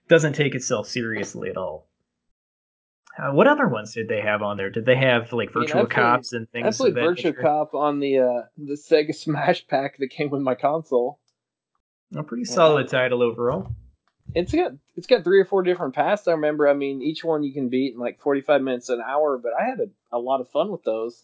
doesn't 0.08 0.34
take 0.34 0.56
itself 0.56 0.88
seriously 0.88 1.50
at 1.50 1.58
all. 1.58 1.89
Uh, 3.22 3.32
what 3.34 3.48
other 3.48 3.68
ones 3.68 3.94
did 3.94 4.08
they 4.08 4.22
have 4.22 4.42
on 4.42 4.56
there? 4.58 4.70
Did 4.70 4.86
they 4.86 4.96
have 4.96 5.34
like 5.34 5.54
mean, 5.54 5.64
I 5.64 5.68
virtual 5.68 5.82
played- 5.82 5.90
cops 5.92 6.34
and 6.34 6.50
things? 6.50 6.80
I 6.82 6.92
played 6.92 6.96
nature? 6.96 7.34
Cop 7.34 7.74
on 7.74 8.00
the 8.00 8.20
uh, 8.20 8.42
the 8.58 8.74
Sega 8.76 9.14
Smash 9.24 9.68
Pack 9.68 9.98
that 9.98 10.10
came 10.10 10.30
with 10.30 10.42
my 10.42 10.56
console. 10.56 11.20
A 12.16 12.24
pretty 12.24 12.44
Yeah. 12.48 12.56
solid 12.56 12.88
title 12.88 13.22
overall. 13.22 13.72
It's 14.36 14.54
got 14.54 14.74
it's 14.96 15.08
got 15.08 15.24
three 15.24 15.40
or 15.40 15.46
four 15.46 15.64
different 15.64 15.96
paths. 15.96 16.28
I 16.28 16.32
remember. 16.34 16.68
I 16.68 16.74
mean, 16.74 17.02
each 17.02 17.24
one 17.24 17.44
you 17.44 17.52
can 17.54 17.70
beat 17.70 17.94
in 17.94 18.00
like 18.00 18.22
forty 18.22 18.42
five 18.42 18.62
minutes 18.62 18.90
an 18.90 19.02
hour. 19.06 19.38
But 19.38 19.54
I 19.60 19.66
had 19.66 19.80
a, 19.80 19.90
a 20.12 20.20
lot 20.20 20.40
of 20.40 20.50
fun 20.50 20.72
with 20.72 20.84
those. 20.84 21.24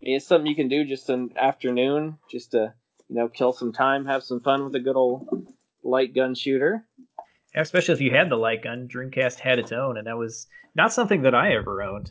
I 0.00 0.04
mean, 0.04 0.16
it's 0.16 0.26
something 0.26 0.46
you 0.46 0.54
can 0.56 0.68
do 0.68 0.84
just 0.84 1.08
an 1.08 1.32
afternoon, 1.36 2.18
just 2.30 2.50
to 2.52 2.74
you 3.08 3.16
know 3.16 3.28
kill 3.28 3.52
some 3.52 3.72
time, 3.72 4.04
have 4.06 4.22
some 4.22 4.40
fun 4.40 4.62
with 4.64 4.74
a 4.74 4.80
good 4.80 4.96
old 4.96 5.46
light 5.82 6.14
gun 6.14 6.34
shooter. 6.34 6.84
Especially 7.54 7.94
if 7.94 8.00
you 8.00 8.10
had 8.10 8.30
the 8.30 8.36
light 8.36 8.62
gun, 8.62 8.88
Dreamcast 8.88 9.38
had 9.38 9.58
its 9.58 9.72
own, 9.72 9.96
and 9.96 10.06
that 10.06 10.18
was 10.18 10.48
not 10.74 10.92
something 10.92 11.22
that 11.22 11.34
I 11.34 11.54
ever 11.54 11.82
owned. 11.82 12.10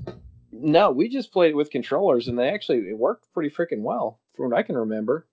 No, 0.52 0.92
we 0.92 1.10
just 1.10 1.34
played 1.34 1.52
it 1.52 1.56
with 1.56 1.72
controllers, 1.72 2.28
and 2.28 2.38
they 2.40 2.50
actually 2.50 2.78
it 2.90 2.98
worked 2.98 3.26
pretty 3.34 3.54
freaking 3.54 3.82
well, 3.82 4.20
from 4.36 4.50
what 4.50 4.58
I 4.58 4.64
can 4.64 4.78
remember. 4.78 5.28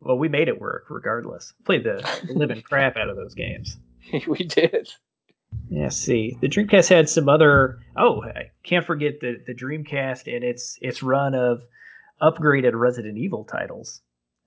Well, 0.00 0.18
we 0.18 0.28
made 0.28 0.48
it 0.48 0.60
work 0.60 0.86
regardless. 0.88 1.52
Played 1.64 1.84
the 1.84 2.20
living 2.34 2.62
crap 2.68 2.96
out 2.96 3.08
of 3.08 3.16
those 3.16 3.34
games. 3.34 3.78
we 4.26 4.38
did. 4.38 4.88
Yeah, 5.68 5.90
see, 5.90 6.38
the 6.40 6.48
Dreamcast 6.48 6.88
had 6.88 7.08
some 7.08 7.28
other. 7.28 7.80
Oh, 7.96 8.22
I 8.22 8.50
can't 8.62 8.86
forget 8.86 9.20
the 9.20 9.42
the 9.46 9.54
Dreamcast 9.54 10.34
and 10.34 10.42
its 10.42 10.78
its 10.80 11.02
run 11.02 11.34
of 11.34 11.62
upgraded 12.20 12.72
Resident 12.74 13.18
Evil 13.18 13.44
titles. 13.44 14.00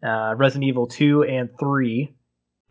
Uh, 0.03 0.33
Resident 0.35 0.65
Evil 0.65 0.87
two 0.87 1.23
and 1.23 1.49
three 1.59 2.15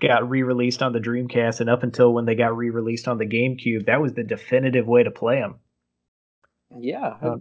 got 0.01 0.29
re-released 0.29 0.83
on 0.83 0.93
the 0.93 0.99
Dreamcast, 1.01 1.61
and 1.61 1.71
up 1.71 1.83
until 1.83 2.13
when 2.13 2.25
they 2.25 2.35
got 2.35 2.57
re-released 2.57 3.09
on 3.09 3.19
the 3.19 3.27
GameCube, 3.27 3.87
that 3.87 4.01
was 4.01 4.13
the 4.15 4.25
definitive 4.25 4.87
way 4.87 5.03
to 5.03 5.11
play 5.11 5.41
them, 5.41 5.57
Yeah, 6.77 7.17
Oh. 7.23 7.41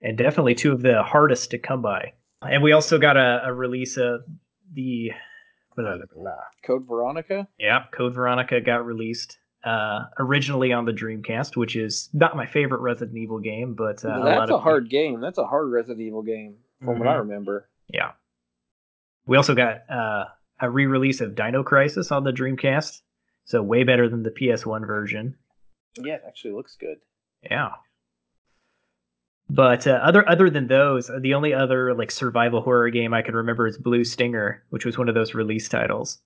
and 0.00 0.16
definitely 0.16 0.54
two 0.54 0.72
of 0.72 0.82
the 0.82 1.02
hardest 1.02 1.50
to 1.50 1.58
come 1.58 1.82
by. 1.82 2.12
And 2.40 2.62
we 2.62 2.72
also 2.72 2.98
got 2.98 3.16
a, 3.16 3.42
a 3.46 3.52
release 3.52 3.96
of 3.96 4.22
the. 4.72 5.12
Blah, 5.76 5.96
blah, 5.96 6.04
blah. 6.14 6.32
Code 6.64 6.86
Veronica. 6.86 7.48
Yeah, 7.58 7.84
Code 7.92 8.14
Veronica 8.14 8.60
got 8.60 8.84
released 8.84 9.38
uh, 9.64 10.04
originally 10.18 10.72
on 10.72 10.84
the 10.84 10.92
Dreamcast, 10.92 11.56
which 11.56 11.76
is 11.76 12.10
not 12.12 12.36
my 12.36 12.46
favorite 12.46 12.80
Resident 12.82 13.16
Evil 13.16 13.38
game, 13.38 13.74
but 13.74 14.04
uh, 14.04 14.08
a 14.08 14.18
lot 14.18 14.24
That's 14.40 14.50
a 14.50 14.54
of 14.56 14.62
hard 14.62 14.90
game. 14.90 15.20
That's 15.20 15.38
a 15.38 15.46
hard 15.46 15.70
Resident 15.70 16.00
Evil 16.00 16.22
game, 16.22 16.56
from 16.84 16.98
what 16.98 17.08
I 17.08 17.14
Mhm. 17.14 17.18
remember. 17.20 17.68
Yeah. 17.88 18.10
We 19.24 19.36
also 19.36 19.54
got 19.54 19.88
uh, 19.90 20.24
a 20.62 20.70
re-release 20.70 21.20
of 21.20 21.34
Dino 21.34 21.62
Crisis 21.62 22.10
on 22.10 22.24
the 22.24 22.32
Dreamcast, 22.32 23.02
so 23.44 23.62
way 23.62 23.84
better 23.84 24.08
than 24.08 24.22
the 24.22 24.30
PS1 24.30 24.86
version. 24.86 25.34
Yeah, 25.98 26.14
it 26.14 26.22
actually 26.26 26.52
looks 26.54 26.76
good. 26.80 26.96
Yeah. 27.42 27.72
But 29.50 29.86
uh, 29.86 30.00
other 30.02 30.26
other 30.28 30.48
than 30.48 30.68
those, 30.68 31.10
the 31.20 31.34
only 31.34 31.52
other 31.52 31.92
like 31.94 32.10
survival 32.10 32.62
horror 32.62 32.88
game 32.90 33.12
I 33.12 33.22
can 33.22 33.34
remember 33.34 33.66
is 33.66 33.76
Blue 33.76 34.04
Stinger, 34.04 34.62
which 34.70 34.86
was 34.86 34.96
one 34.96 35.08
of 35.08 35.14
those 35.14 35.34
release 35.34 35.68
titles. 35.68 36.18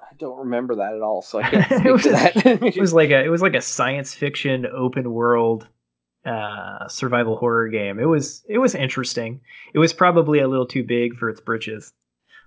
I 0.00 0.14
don't 0.18 0.38
remember 0.38 0.74
that 0.76 0.94
at 0.94 1.02
all, 1.02 1.22
so 1.22 1.38
I 1.40 1.42
can't 1.50 1.86
It 1.86 1.92
was- 1.92 2.02
to 2.02 2.10
that. 2.10 2.46
it 2.46 2.80
was 2.80 2.92
like 2.92 3.10
a 3.10 3.22
it 3.24 3.28
was 3.28 3.42
like 3.42 3.54
a 3.54 3.60
science 3.60 4.14
fiction 4.14 4.66
open 4.66 5.12
world 5.12 5.68
uh 6.24 6.86
survival 6.86 7.36
horror 7.36 7.66
game 7.68 7.98
it 7.98 8.04
was 8.04 8.44
it 8.48 8.58
was 8.58 8.76
interesting 8.76 9.40
it 9.74 9.80
was 9.80 9.92
probably 9.92 10.38
a 10.38 10.46
little 10.46 10.66
too 10.66 10.84
big 10.84 11.16
for 11.16 11.28
its 11.28 11.40
britches 11.40 11.92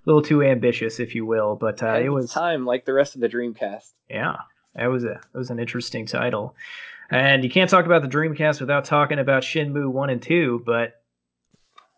little 0.06 0.22
too 0.22 0.42
ambitious 0.42 0.98
if 0.98 1.14
you 1.14 1.26
will 1.26 1.56
but 1.56 1.82
uh, 1.82 1.98
it 2.02 2.08
was 2.08 2.30
time 2.32 2.64
like 2.64 2.84
the 2.84 2.92
rest 2.92 3.14
of 3.14 3.20
the 3.20 3.28
Dreamcast. 3.28 3.92
yeah 4.08 4.36
that 4.74 4.86
was 4.86 5.04
a 5.04 5.12
it 5.12 5.38
was 5.38 5.50
an 5.50 5.58
interesting 5.58 6.06
title 6.06 6.54
and 7.10 7.44
you 7.44 7.50
can't 7.50 7.70
talk 7.70 7.86
about 7.86 8.02
the 8.02 8.08
dreamcast 8.08 8.60
without 8.60 8.84
talking 8.84 9.18
about 9.18 9.42
Shenmue 9.42 9.90
1 9.90 10.10
and 10.10 10.22
2 10.22 10.62
but 10.64 11.00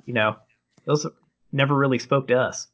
you 0.05 0.15
know 0.15 0.37
those 0.85 1.07
never 1.53 1.75
really 1.75 1.99
spoke 1.99 2.29
to 2.29 2.39
us 2.39 2.69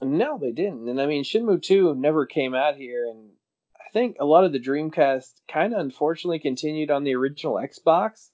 No, 0.00 0.38
they 0.38 0.50
didn't. 0.52 0.88
And 0.88 1.00
I 1.00 1.06
mean, 1.06 1.22
Shenmue 1.22 1.62
2 1.62 1.94
never 1.94 2.26
came 2.26 2.54
out 2.54 2.76
here, 2.76 3.06
and 3.08 3.30
I 3.76 3.88
think 3.92 4.16
a 4.18 4.24
lot 4.24 4.44
of 4.44 4.52
the 4.52 4.58
Dreamcast 4.58 5.30
kind 5.52 5.72
of 5.74 5.78
unfortunately 5.80 6.40
continued 6.40 6.90
on 6.90 7.04
the 7.04 7.14
original 7.14 7.54
Xbox, 7.54 8.30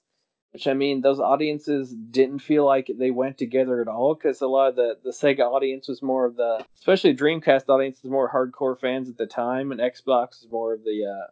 which 0.51 0.67
I 0.67 0.73
mean, 0.73 1.01
those 1.01 1.19
audiences 1.19 1.93
didn't 1.93 2.39
feel 2.39 2.65
like 2.65 2.89
they 2.97 3.11
went 3.11 3.37
together 3.37 3.81
at 3.81 3.87
all 3.87 4.15
because 4.15 4.41
a 4.41 4.47
lot 4.47 4.69
of 4.69 4.75
the, 4.75 4.97
the 5.03 5.11
Sega 5.11 5.41
audience 5.41 5.87
was 5.87 6.01
more 6.01 6.25
of 6.25 6.35
the, 6.35 6.65
especially 6.77 7.15
Dreamcast 7.15 7.69
audience 7.69 8.01
was 8.01 8.11
more 8.11 8.31
hardcore 8.31 8.79
fans 8.79 9.09
at 9.09 9.17
the 9.17 9.27
time, 9.27 9.71
and 9.71 9.79
Xbox 9.79 10.41
was 10.41 10.47
more 10.51 10.73
of 10.73 10.83
the, 10.83 11.05
uh, 11.05 11.27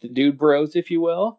the 0.00 0.08
dude 0.08 0.38
bros, 0.38 0.74
if 0.74 0.90
you 0.90 1.00
will. 1.00 1.38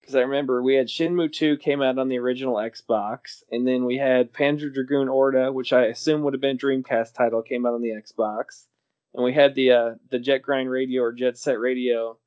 Because 0.00 0.16
I 0.16 0.22
remember 0.22 0.62
we 0.62 0.74
had 0.74 0.88
Shenmue 0.88 1.32
2 1.32 1.58
came 1.58 1.80
out 1.80 1.96
on 1.96 2.08
the 2.08 2.18
original 2.18 2.56
Xbox, 2.56 3.44
and 3.52 3.66
then 3.66 3.84
we 3.84 3.96
had 3.96 4.32
Panzer 4.32 4.72
Dragoon 4.72 5.08
Orta, 5.08 5.52
which 5.52 5.72
I 5.72 5.86
assume 5.86 6.22
would 6.22 6.34
have 6.34 6.40
been 6.40 6.58
Dreamcast 6.58 7.14
title, 7.14 7.40
came 7.42 7.64
out 7.66 7.74
on 7.74 7.82
the 7.82 7.90
Xbox, 7.90 8.66
and 9.14 9.22
we 9.22 9.32
had 9.32 9.54
the 9.54 9.70
uh, 9.70 9.94
the 10.10 10.18
Jet 10.18 10.42
Grind 10.42 10.70
Radio 10.70 11.02
or 11.02 11.12
Jet 11.12 11.38
Set 11.38 11.60
Radio 11.60 12.18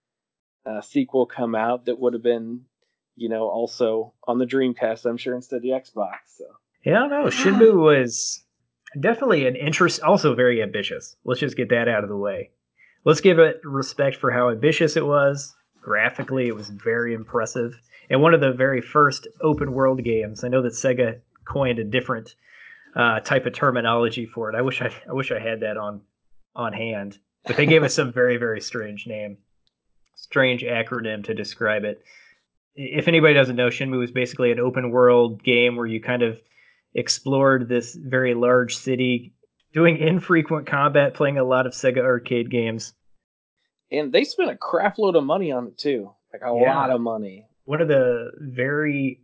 uh, 0.65 0.81
sequel 0.81 1.25
come 1.25 1.53
out 1.53 1.85
that 1.85 1.99
would 1.99 2.13
have 2.13 2.23
been, 2.23 2.61
you 3.15 3.29
know, 3.29 3.47
also 3.47 4.13
on 4.27 4.37
the 4.37 4.45
Dreamcast, 4.45 5.05
I'm 5.05 5.17
sure, 5.17 5.35
instead 5.35 5.57
of 5.57 5.61
the 5.61 5.69
Xbox. 5.69 6.17
So 6.37 6.45
Yeah, 6.83 7.07
no, 7.07 7.25
Shenmue 7.25 7.75
was 7.75 8.43
definitely 8.99 9.47
an 9.47 9.55
interest, 9.55 10.01
also 10.01 10.35
very 10.35 10.61
ambitious. 10.61 11.15
Let's 11.23 11.39
just 11.39 11.57
get 11.57 11.69
that 11.69 11.87
out 11.87 12.03
of 12.03 12.09
the 12.09 12.17
way. 12.17 12.51
Let's 13.03 13.21
give 13.21 13.39
it 13.39 13.61
respect 13.63 14.17
for 14.17 14.31
how 14.31 14.49
ambitious 14.49 14.97
it 14.97 15.05
was. 15.05 15.55
Graphically, 15.81 16.47
it 16.47 16.55
was 16.55 16.69
very 16.69 17.13
impressive. 17.13 17.79
And 18.09 18.21
one 18.21 18.33
of 18.33 18.41
the 18.41 18.51
very 18.51 18.81
first 18.81 19.27
open 19.41 19.73
world 19.73 20.03
games. 20.03 20.43
I 20.43 20.47
know 20.47 20.61
that 20.63 20.73
Sega 20.73 21.19
coined 21.45 21.79
a 21.79 21.83
different 21.83 22.35
uh, 22.95 23.19
type 23.19 23.45
of 23.45 23.53
terminology 23.53 24.25
for 24.25 24.49
it. 24.49 24.55
I 24.55 24.61
wish 24.61 24.81
I, 24.81 24.91
I 25.07 25.13
wish 25.13 25.31
I 25.31 25.39
had 25.39 25.59
that 25.61 25.77
on 25.77 26.01
on 26.55 26.73
hand. 26.73 27.19
But 27.45 27.57
they 27.57 27.65
gave 27.65 27.83
us 27.83 27.93
some 27.95 28.11
very 28.11 28.37
very 28.37 28.61
strange 28.61 29.05
name, 29.05 29.37
strange 30.15 30.63
acronym 30.63 31.23
to 31.25 31.33
describe 31.33 31.83
it. 31.83 32.01
If 32.75 33.07
anybody 33.07 33.33
doesn't 33.33 33.55
know, 33.55 33.67
Shenmue 33.69 33.99
was 33.99 34.11
basically 34.11 34.51
an 34.51 34.59
open 34.59 34.91
world 34.91 35.41
game 35.43 35.75
where 35.75 35.85
you 35.85 36.01
kind 36.01 36.21
of 36.21 36.39
explored 36.93 37.67
this 37.69 37.95
very 37.95 38.33
large 38.33 38.75
city, 38.75 39.33
doing 39.73 39.97
infrequent 39.97 40.67
combat, 40.67 41.13
playing 41.13 41.37
a 41.37 41.43
lot 41.43 41.65
of 41.65 41.73
Sega 41.73 41.99
arcade 41.99 42.49
games. 42.49 42.93
and 43.91 44.11
they 44.11 44.23
spent 44.23 44.49
a 44.49 44.57
crap 44.57 44.97
load 44.97 45.15
of 45.15 45.23
money 45.23 45.51
on 45.51 45.67
it 45.67 45.77
too, 45.77 46.11
like 46.33 46.41
a 46.41 46.53
Yeah. 46.59 46.75
lot 46.75 46.89
of 46.89 46.99
money. 46.99 47.47
One 47.65 47.81
of 47.81 47.87
the 47.87 48.31
very 48.39 49.21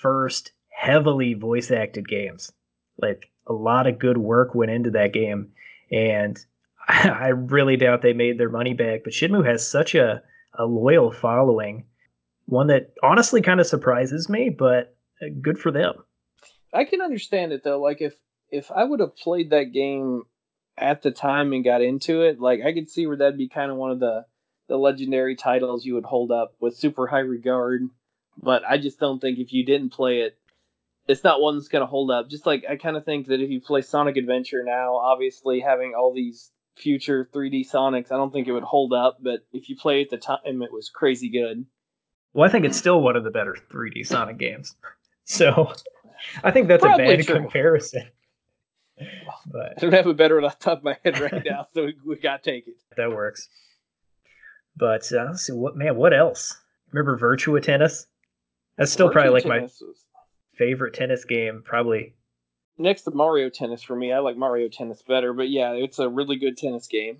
first 0.00 0.52
heavily 0.70 1.34
voice 1.34 1.70
acted 1.70 2.08
games. 2.08 2.52
Like 2.96 3.28
a 3.46 3.52
lot 3.52 3.86
of 3.88 3.98
good 3.98 4.16
work 4.18 4.54
went 4.54 4.70
into 4.70 4.90
that 4.92 5.12
game, 5.12 5.52
and 5.90 6.38
I 6.88 7.28
really 7.28 7.76
doubt 7.76 8.02
they 8.02 8.12
made 8.12 8.38
their 8.38 8.48
money 8.50 8.72
back. 8.72 9.00
But 9.04 9.12
Shenmue 9.14 9.44
has 9.46 9.66
such 9.66 9.94
a, 9.94 10.22
a 10.58 10.64
loyal 10.64 11.10
following, 11.10 11.86
one 12.46 12.68
that 12.68 12.92
honestly 13.02 13.40
kind 13.40 13.60
of 13.60 13.66
surprises 13.66 14.28
me, 14.28 14.50
but 14.50 14.96
uh, 15.22 15.26
good 15.40 15.58
for 15.58 15.70
them. 15.70 15.94
I 16.72 16.84
can 16.84 17.00
understand 17.00 17.52
it 17.52 17.62
though. 17.64 17.80
Like 17.80 18.00
if 18.00 18.14
if 18.50 18.70
I 18.70 18.84
would 18.84 19.00
have 19.00 19.16
played 19.16 19.50
that 19.50 19.72
game 19.72 20.22
at 20.76 21.02
the 21.02 21.10
time 21.10 21.52
and 21.52 21.64
got 21.64 21.82
into 21.82 22.22
it, 22.22 22.40
like 22.40 22.60
I 22.62 22.72
could 22.72 22.90
see 22.90 23.06
where 23.06 23.16
that'd 23.16 23.38
be 23.38 23.48
kind 23.48 23.70
of 23.70 23.76
one 23.76 23.92
of 23.92 24.00
the 24.00 24.26
the 24.68 24.76
legendary 24.76 25.36
titles 25.36 25.84
you 25.84 25.94
would 25.94 26.04
hold 26.04 26.32
up 26.32 26.54
with 26.60 26.76
super 26.76 27.06
high 27.06 27.20
regard. 27.20 27.82
But 28.42 28.62
I 28.68 28.78
just 28.78 28.98
don't 28.98 29.20
think 29.20 29.38
if 29.38 29.52
you 29.52 29.64
didn't 29.64 29.90
play 29.90 30.22
it, 30.22 30.36
it's 31.06 31.22
not 31.22 31.40
one 31.40 31.54
that's 31.54 31.68
gonna 31.68 31.86
hold 31.86 32.10
up. 32.10 32.28
Just 32.28 32.46
like 32.46 32.64
I 32.68 32.76
kind 32.76 32.96
of 32.96 33.04
think 33.04 33.28
that 33.28 33.40
if 33.40 33.50
you 33.50 33.60
play 33.60 33.82
Sonic 33.82 34.16
Adventure 34.16 34.64
now, 34.64 34.96
obviously 34.96 35.60
having 35.60 35.94
all 35.96 36.12
these 36.12 36.50
future 36.76 37.28
3D 37.32 37.70
Sonics, 37.70 38.10
I 38.10 38.16
don't 38.16 38.32
think 38.32 38.48
it 38.48 38.52
would 38.52 38.64
hold 38.64 38.92
up. 38.92 39.18
But 39.22 39.46
if 39.52 39.68
you 39.68 39.76
play 39.76 40.02
at 40.02 40.10
the 40.10 40.18
time, 40.18 40.62
it 40.62 40.72
was 40.72 40.90
crazy 40.92 41.30
good. 41.30 41.66
Well, 42.34 42.48
I 42.48 42.52
think 42.52 42.64
it's 42.64 42.76
still 42.76 43.00
one 43.00 43.16
of 43.16 43.24
the 43.24 43.30
better 43.30 43.56
3D 43.70 44.06
Sonic 44.06 44.38
games. 44.38 44.74
So 45.26 45.72
I 46.42 46.50
think 46.50 46.68
that's 46.68 46.82
Probably 46.82 47.06
a 47.06 47.16
bad 47.16 47.24
true. 47.24 47.36
comparison. 47.36 48.02
But 49.46 49.72
I 49.74 49.80
don't 49.80 49.92
have 49.94 50.06
a 50.06 50.12
better 50.12 50.34
one 50.34 50.44
off 50.44 50.58
the 50.58 50.64
top 50.66 50.78
of 50.80 50.84
my 50.84 50.98
head 51.02 51.18
right 51.18 51.42
now, 51.46 51.66
so 51.72 51.86
we, 51.86 51.96
we 52.04 52.16
got 52.16 52.42
to 52.42 52.50
take 52.50 52.68
it. 52.68 52.74
That 52.98 53.10
works. 53.10 53.48
But 54.76 55.10
uh, 55.12 55.24
let's 55.28 55.46
see 55.46 55.54
what 55.54 55.76
man, 55.76 55.96
what 55.96 56.12
else? 56.12 56.54
Remember 56.92 57.18
Virtua 57.18 57.62
Tennis? 57.62 58.06
That's 58.76 58.92
still 58.92 59.08
Virtua 59.08 59.12
probably 59.12 59.30
like 59.30 59.46
my 59.46 59.68
favorite 60.52 60.92
tennis 60.92 61.24
game. 61.24 61.62
Probably 61.64 62.14
next 62.76 63.02
to 63.04 63.10
Mario 63.12 63.48
Tennis 63.48 63.82
for 63.82 63.96
me. 63.96 64.12
I 64.12 64.18
like 64.18 64.36
Mario 64.36 64.68
Tennis 64.68 65.02
better, 65.02 65.32
but 65.32 65.48
yeah, 65.48 65.72
it's 65.72 65.98
a 65.98 66.08
really 66.08 66.36
good 66.36 66.58
tennis 66.58 66.86
game. 66.86 67.18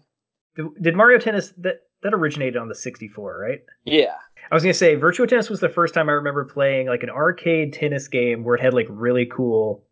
Did 0.80 0.94
Mario 0.94 1.18
Tennis 1.18 1.54
that 1.58 1.80
that 2.04 2.14
originated 2.14 2.56
on 2.56 2.68
the 2.68 2.74
64, 2.74 3.38
right? 3.38 3.62
Yeah. 3.84 4.14
I 4.50 4.54
was 4.54 4.62
gonna 4.62 4.74
say 4.74 4.94
Virtua 4.94 5.26
Tennis 5.26 5.50
was 5.50 5.60
the 5.60 5.68
first 5.68 5.94
time 5.94 6.08
I 6.08 6.12
remember 6.12 6.44
playing 6.44 6.86
like 6.86 7.02
an 7.02 7.10
arcade 7.10 7.72
tennis 7.72 8.06
game 8.06 8.44
where 8.44 8.54
it 8.54 8.60
had 8.60 8.74
like 8.74 8.86
really 8.88 9.26
cool 9.26 9.82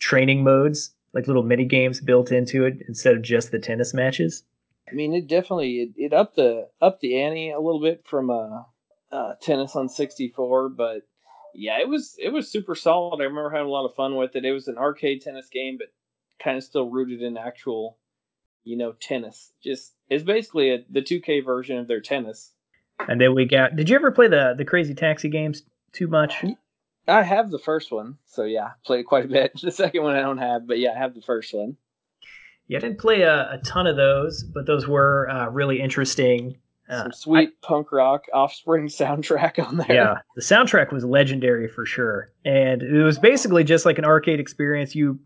training 0.00 0.42
modes, 0.42 0.94
like 1.14 1.26
little 1.26 1.44
mini 1.44 1.64
games 1.64 2.00
built 2.00 2.32
into 2.32 2.64
it 2.64 2.82
instead 2.88 3.14
of 3.14 3.22
just 3.22 3.52
the 3.52 3.58
tennis 3.58 3.94
matches. 3.94 4.42
I 4.90 4.94
mean, 4.94 5.14
it 5.14 5.28
definitely 5.28 5.80
it, 5.80 5.90
it 5.96 6.12
upped 6.12 6.36
the 6.36 6.68
up 6.82 7.00
the 7.00 7.22
ante 7.22 7.50
a 7.50 7.60
little 7.60 7.80
bit 7.80 8.04
from 8.04 8.30
uh, 8.30 8.62
uh, 9.12 9.34
tennis 9.40 9.76
on 9.76 9.88
64, 9.88 10.70
but 10.70 11.02
yeah, 11.54 11.78
it 11.80 11.88
was 11.88 12.16
it 12.18 12.32
was 12.32 12.50
super 12.50 12.74
solid. 12.74 13.20
I 13.20 13.24
remember 13.24 13.50
having 13.50 13.68
a 13.68 13.70
lot 13.70 13.86
of 13.86 13.94
fun 13.94 14.16
with 14.16 14.34
it. 14.34 14.44
It 14.44 14.52
was 14.52 14.68
an 14.68 14.78
arcade 14.78 15.22
tennis 15.22 15.48
game, 15.48 15.78
but 15.78 15.88
kind 16.42 16.56
of 16.56 16.64
still 16.64 16.88
rooted 16.88 17.22
in 17.22 17.36
actual, 17.36 17.98
you 18.64 18.76
know, 18.76 18.92
tennis. 18.92 19.52
Just 19.62 19.92
it's 20.08 20.24
basically 20.24 20.70
a, 20.70 20.84
the 20.90 21.02
2K 21.02 21.44
version 21.44 21.78
of 21.78 21.88
their 21.88 22.00
tennis. 22.00 22.52
And 23.08 23.20
then 23.20 23.34
we 23.34 23.46
got. 23.46 23.76
Did 23.76 23.88
you 23.88 23.96
ever 23.96 24.10
play 24.10 24.28
the 24.28 24.54
the 24.56 24.64
Crazy 24.64 24.94
Taxi 24.94 25.28
games 25.28 25.62
too 25.92 26.06
much? 26.06 26.44
I 27.08 27.22
have 27.22 27.50
the 27.50 27.58
first 27.58 27.90
one, 27.90 28.18
so 28.26 28.44
yeah, 28.44 28.72
played 28.84 29.06
quite 29.06 29.24
a 29.24 29.28
bit. 29.28 29.52
The 29.62 29.70
second 29.70 30.02
one 30.02 30.16
I 30.16 30.20
don't 30.20 30.38
have, 30.38 30.66
but 30.66 30.78
yeah, 30.78 30.92
I 30.92 30.98
have 30.98 31.14
the 31.14 31.22
first 31.22 31.52
one. 31.54 31.76
Yeah, 32.68 32.78
I 32.78 32.80
didn't 32.82 32.98
play 32.98 33.22
a, 33.22 33.54
a 33.54 33.58
ton 33.64 33.86
of 33.86 33.96
those, 33.96 34.44
but 34.44 34.66
those 34.66 34.86
were 34.86 35.28
uh, 35.28 35.48
really 35.48 35.80
interesting. 35.80 36.56
Uh, 36.88 37.02
Some 37.02 37.12
sweet 37.12 37.48
I, 37.48 37.66
punk 37.66 37.90
rock 37.90 38.26
offspring 38.32 38.86
soundtrack 38.88 39.64
on 39.64 39.78
there. 39.78 39.92
Yeah, 39.92 40.14
the 40.36 40.42
soundtrack 40.42 40.92
was 40.92 41.04
legendary 41.04 41.68
for 41.68 41.84
sure, 41.84 42.30
and 42.44 42.82
it 42.82 43.02
was 43.02 43.18
basically 43.18 43.64
just 43.64 43.86
like 43.86 43.98
an 43.98 44.04
arcade 44.04 44.38
experience. 44.38 44.94
You, 44.94 45.18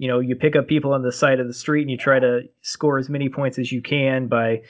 you 0.00 0.08
know, 0.08 0.18
you 0.18 0.34
pick 0.34 0.56
up 0.56 0.66
people 0.66 0.94
on 0.94 1.02
the 1.02 1.12
side 1.12 1.40
of 1.40 1.46
the 1.46 1.52
street 1.52 1.82
and 1.82 1.90
you 1.90 1.98
try 1.98 2.18
to 2.18 2.48
score 2.62 2.98
as 2.98 3.10
many 3.10 3.28
points 3.28 3.58
as 3.58 3.70
you 3.70 3.82
can 3.82 4.28
by 4.28 4.62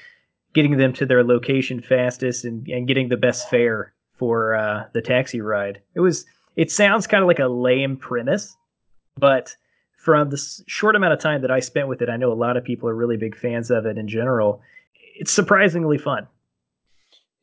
getting 0.55 0.77
them 0.77 0.93
to 0.93 1.07
their 1.07 1.23
location 1.23 1.81
fastest 1.81 2.45
and, 2.45 2.67
and 2.67 2.89
getting 2.89 3.09
the 3.09 3.17
best 3.17 3.49
fare 3.49 3.95
for 4.17 4.57
uh, 4.57 4.87
the 4.93 5.01
taxi 5.01 5.41
ride. 5.41 5.81
It 5.95 6.01
was 6.01 6.27
it 6.57 6.73
sounds 6.73 7.07
kind 7.07 7.23
of 7.23 7.29
like 7.29 7.39
a 7.39 7.47
lame 7.47 7.97
premise, 7.97 8.57
but 9.17 9.55
from 9.99 10.31
the 10.31 10.63
short 10.67 10.97
amount 10.97 11.13
of 11.13 11.21
time 11.21 11.43
that 11.43 11.51
I 11.53 11.61
spent 11.61 11.87
with 11.87 12.03
it, 12.03 12.09
I 12.09 12.17
know 12.17 12.33
a 12.33 12.35
lot 12.35 12.57
of 12.57 12.65
people 12.65 12.89
are 12.89 12.95
really 12.95 13.17
big 13.17 13.37
fans 13.37 13.71
of 13.71 13.87
it 13.87 13.99
in 13.99 14.09
general. 14.09 14.61
It's 15.15 15.31
surprisingly 15.31 15.99
fun. 15.99 16.27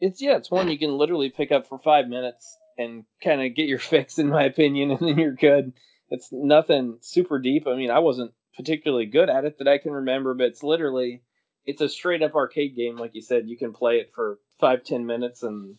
It's 0.01 0.21
yeah, 0.21 0.35
it's 0.35 0.51
one 0.51 0.67
you 0.67 0.77
can 0.77 0.97
literally 0.97 1.29
pick 1.29 1.53
up 1.53 1.67
for 1.67 1.79
five 1.79 2.09
minutes 2.09 2.57
and 2.77 3.05
kind 3.23 3.41
of 3.41 3.55
get 3.55 3.69
your 3.69 3.79
fix, 3.93 4.19
in 4.19 4.27
my 4.27 4.43
opinion, 4.43 4.91
and 4.91 4.99
then 4.99 5.17
you're 5.17 5.31
good. 5.31 5.71
It's 6.09 6.29
nothing 6.31 6.97
super 7.01 7.39
deep. 7.39 7.67
I 7.67 7.75
mean, 7.75 7.91
I 7.91 7.99
wasn't 7.99 8.33
particularly 8.55 9.05
good 9.05 9.29
at 9.29 9.45
it 9.45 9.59
that 9.59 9.67
I 9.67 9.77
can 9.77 9.91
remember, 9.91 10.33
but 10.33 10.47
it's 10.47 10.63
literally 10.63 11.21
it's 11.65 11.81
a 11.81 11.89
straight 11.89 12.23
up 12.23 12.35
arcade 12.35 12.75
game, 12.75 12.97
like 12.97 13.11
you 13.13 13.21
said. 13.21 13.47
You 13.47 13.57
can 13.57 13.73
play 13.73 13.97
it 13.97 14.11
for 14.15 14.39
five 14.59 14.83
ten 14.83 15.05
minutes 15.05 15.43
and 15.43 15.75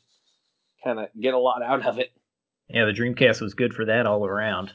kind 0.85 0.99
of 0.99 1.09
get 1.21 1.35
a 1.35 1.39
lot 1.39 1.63
out 1.63 1.85
of 1.85 1.99
it. 1.99 2.11
Yeah, 2.69 2.85
the 2.85 2.93
Dreamcast 2.93 3.41
was 3.41 3.55
good 3.55 3.73
for 3.73 3.87
that 3.87 4.07
all 4.07 4.27
around. 4.27 4.73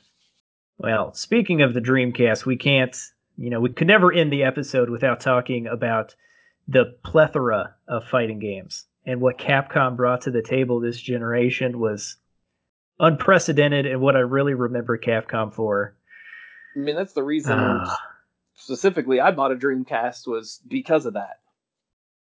Well, 0.78 1.14
speaking 1.14 1.62
of 1.62 1.74
the 1.74 1.82
Dreamcast, 1.82 2.46
we 2.46 2.58
can't, 2.58 2.98
you 3.38 3.52
know, 3.52 3.60
we 3.60 3.72
could 3.72 3.88
never 3.88 4.12
end 4.12 4.34
the 4.34 4.44
episode 4.44 4.90
without 4.90 5.20
talking 5.20 5.68
about 5.68 6.16
the 6.68 6.96
plethora 7.06 7.76
of 7.88 8.08
fighting 8.08 8.40
games. 8.40 8.86
And 9.06 9.22
what 9.22 9.38
Capcom 9.38 9.96
brought 9.96 10.22
to 10.22 10.32
the 10.32 10.42
table 10.42 10.80
this 10.80 11.00
generation 11.00 11.80
was 11.80 12.18
unprecedented 13.00 13.86
and 13.86 14.02
what 14.02 14.16
I 14.16 14.20
really 14.20 14.54
remember 14.54 14.98
Capcom 14.98 15.54
for. 15.54 15.96
I 16.76 16.80
mean, 16.80 16.96
that's 16.96 17.14
the 17.14 17.24
reason 17.24 17.60
uh, 17.60 17.96
specifically 18.56 19.20
I 19.20 19.32
bought 19.32 19.52
a 19.52 19.56
Dreamcast 19.56 20.28
was 20.28 20.60
because 20.68 21.06
of 21.06 21.14
that. 21.14 21.40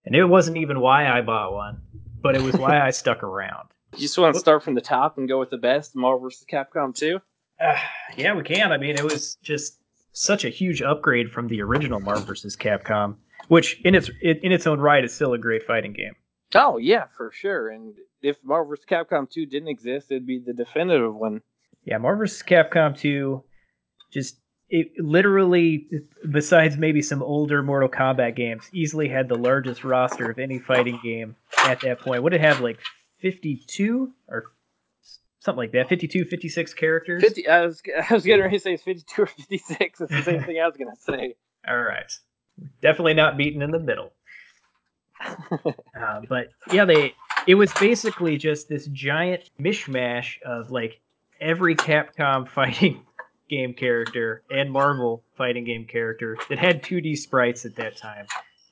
And 0.05 0.15
it 0.15 0.25
wasn't 0.25 0.57
even 0.57 0.79
why 0.79 1.07
I 1.07 1.21
bought 1.21 1.53
one, 1.53 1.81
but 2.21 2.35
it 2.35 2.41
was 2.41 2.55
why 2.55 2.79
I 2.79 2.91
stuck 2.91 3.23
around. 3.23 3.69
You 3.93 4.01
just 4.01 4.17
want 4.17 4.33
to 4.33 4.39
start 4.39 4.63
from 4.63 4.75
the 4.75 4.81
top 4.81 5.17
and 5.17 5.27
go 5.27 5.39
with 5.39 5.49
the 5.49 5.57
best, 5.57 5.95
Marvel 5.95 6.19
vs. 6.27 6.45
Capcom 6.51 6.93
2? 6.93 7.19
Uh, 7.59 7.77
yeah, 8.17 8.33
we 8.33 8.43
can. 8.43 8.71
I 8.71 8.77
mean, 8.77 8.97
it 8.97 9.03
was 9.03 9.37
just 9.41 9.77
such 10.11 10.43
a 10.43 10.49
huge 10.49 10.81
upgrade 10.81 11.31
from 11.31 11.47
the 11.47 11.61
original 11.61 11.99
Marvel 11.99 12.25
vs. 12.25 12.55
Capcom, 12.55 13.15
which 13.47 13.79
in 13.85 13.95
its 13.95 14.09
in 14.21 14.51
its 14.51 14.67
own 14.67 14.79
right 14.79 15.03
is 15.03 15.13
still 15.13 15.33
a 15.33 15.37
great 15.37 15.63
fighting 15.63 15.93
game. 15.93 16.13
Oh 16.53 16.77
yeah, 16.77 17.05
for 17.15 17.31
sure. 17.31 17.69
And 17.69 17.93
if 18.25 18.37
Marvel 18.43 18.69
vs. 18.69 18.85
Capcom 18.89 19.29
2 19.29 19.45
didn't 19.45 19.67
exist, 19.67 20.11
it'd 20.11 20.25
be 20.25 20.39
the 20.39 20.53
definitive 20.53 21.13
one. 21.13 21.41
Yeah, 21.83 21.97
Marvel 21.97 22.23
vs. 22.23 22.43
Capcom 22.43 22.97
2 22.97 23.43
just 24.11 24.39
it 24.69 24.87
literally 24.97 25.87
besides 26.31 26.75
maybe 26.75 27.01
some 27.01 27.21
older 27.21 27.61
Mortal 27.61 27.89
Kombat 27.89 28.35
games, 28.35 28.67
easily 28.73 29.07
had 29.07 29.29
the 29.29 29.35
largest 29.35 29.83
roster 29.83 30.31
of 30.31 30.39
any 30.39 30.57
fighting 30.57 30.99
game 31.03 31.35
at 31.59 31.81
that 31.81 31.99
point. 31.99 32.23
Would 32.23 32.33
it 32.33 32.41
have 32.41 32.61
like 32.61 32.79
52 33.21 34.11
or 34.27 34.45
something 35.39 35.59
like 35.59 35.71
that 35.73 35.87
52 35.87 36.25
56 36.25 36.73
characters 36.73 37.21
50 37.21 37.47
i 37.47 37.65
was, 37.65 37.81
I 38.09 38.13
was 38.13 38.23
getting 38.23 38.41
ready 38.41 38.57
to 38.57 38.63
say 38.63 38.73
it's 38.73 38.83
52 38.83 39.21
or 39.21 39.25
56 39.27 40.01
it's 40.01 40.11
the 40.11 40.21
same 40.23 40.43
thing 40.43 40.59
i 40.59 40.65
was 40.65 40.75
going 40.75 40.93
to 40.93 40.99
say 40.99 41.35
all 41.67 41.77
right 41.77 42.11
definitely 42.81 43.13
not 43.13 43.37
beaten 43.37 43.61
in 43.61 43.69
the 43.69 43.79
middle 43.79 44.11
uh, 45.21 46.21
but 46.27 46.47
yeah 46.71 46.85
they 46.85 47.13
it 47.47 47.55
was 47.55 47.73
basically 47.73 48.37
just 48.37 48.69
this 48.69 48.87
giant 48.87 49.49
mishmash 49.59 50.41
of 50.43 50.71
like 50.71 50.99
every 51.39 51.75
capcom 51.75 52.47
fighting 52.55 53.03
game 53.49 53.73
character 53.73 54.43
and 54.49 54.71
marvel 54.71 55.23
fighting 55.37 55.63
game 55.63 55.85
character 55.85 56.37
that 56.49 56.57
had 56.57 56.81
2d 56.81 57.17
sprites 57.17 57.65
at 57.65 57.75
that 57.75 57.95
time 57.95 58.25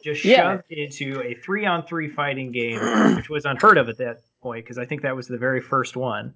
just 0.03 0.25
yeah. 0.25 0.55
shoved 0.55 0.71
into 0.71 1.21
a 1.21 1.35
three 1.35 1.65
on 1.65 1.85
three 1.85 2.09
fighting 2.09 2.51
game 2.51 2.79
which 3.15 3.29
was 3.29 3.45
unheard 3.45 3.77
of 3.77 3.87
at 3.87 3.97
that 3.97 4.21
point 4.41 4.65
because 4.65 4.79
i 4.79 4.85
think 4.85 5.03
that 5.03 5.15
was 5.15 5.27
the 5.27 5.37
very 5.37 5.61
first 5.61 5.95
one 5.95 6.33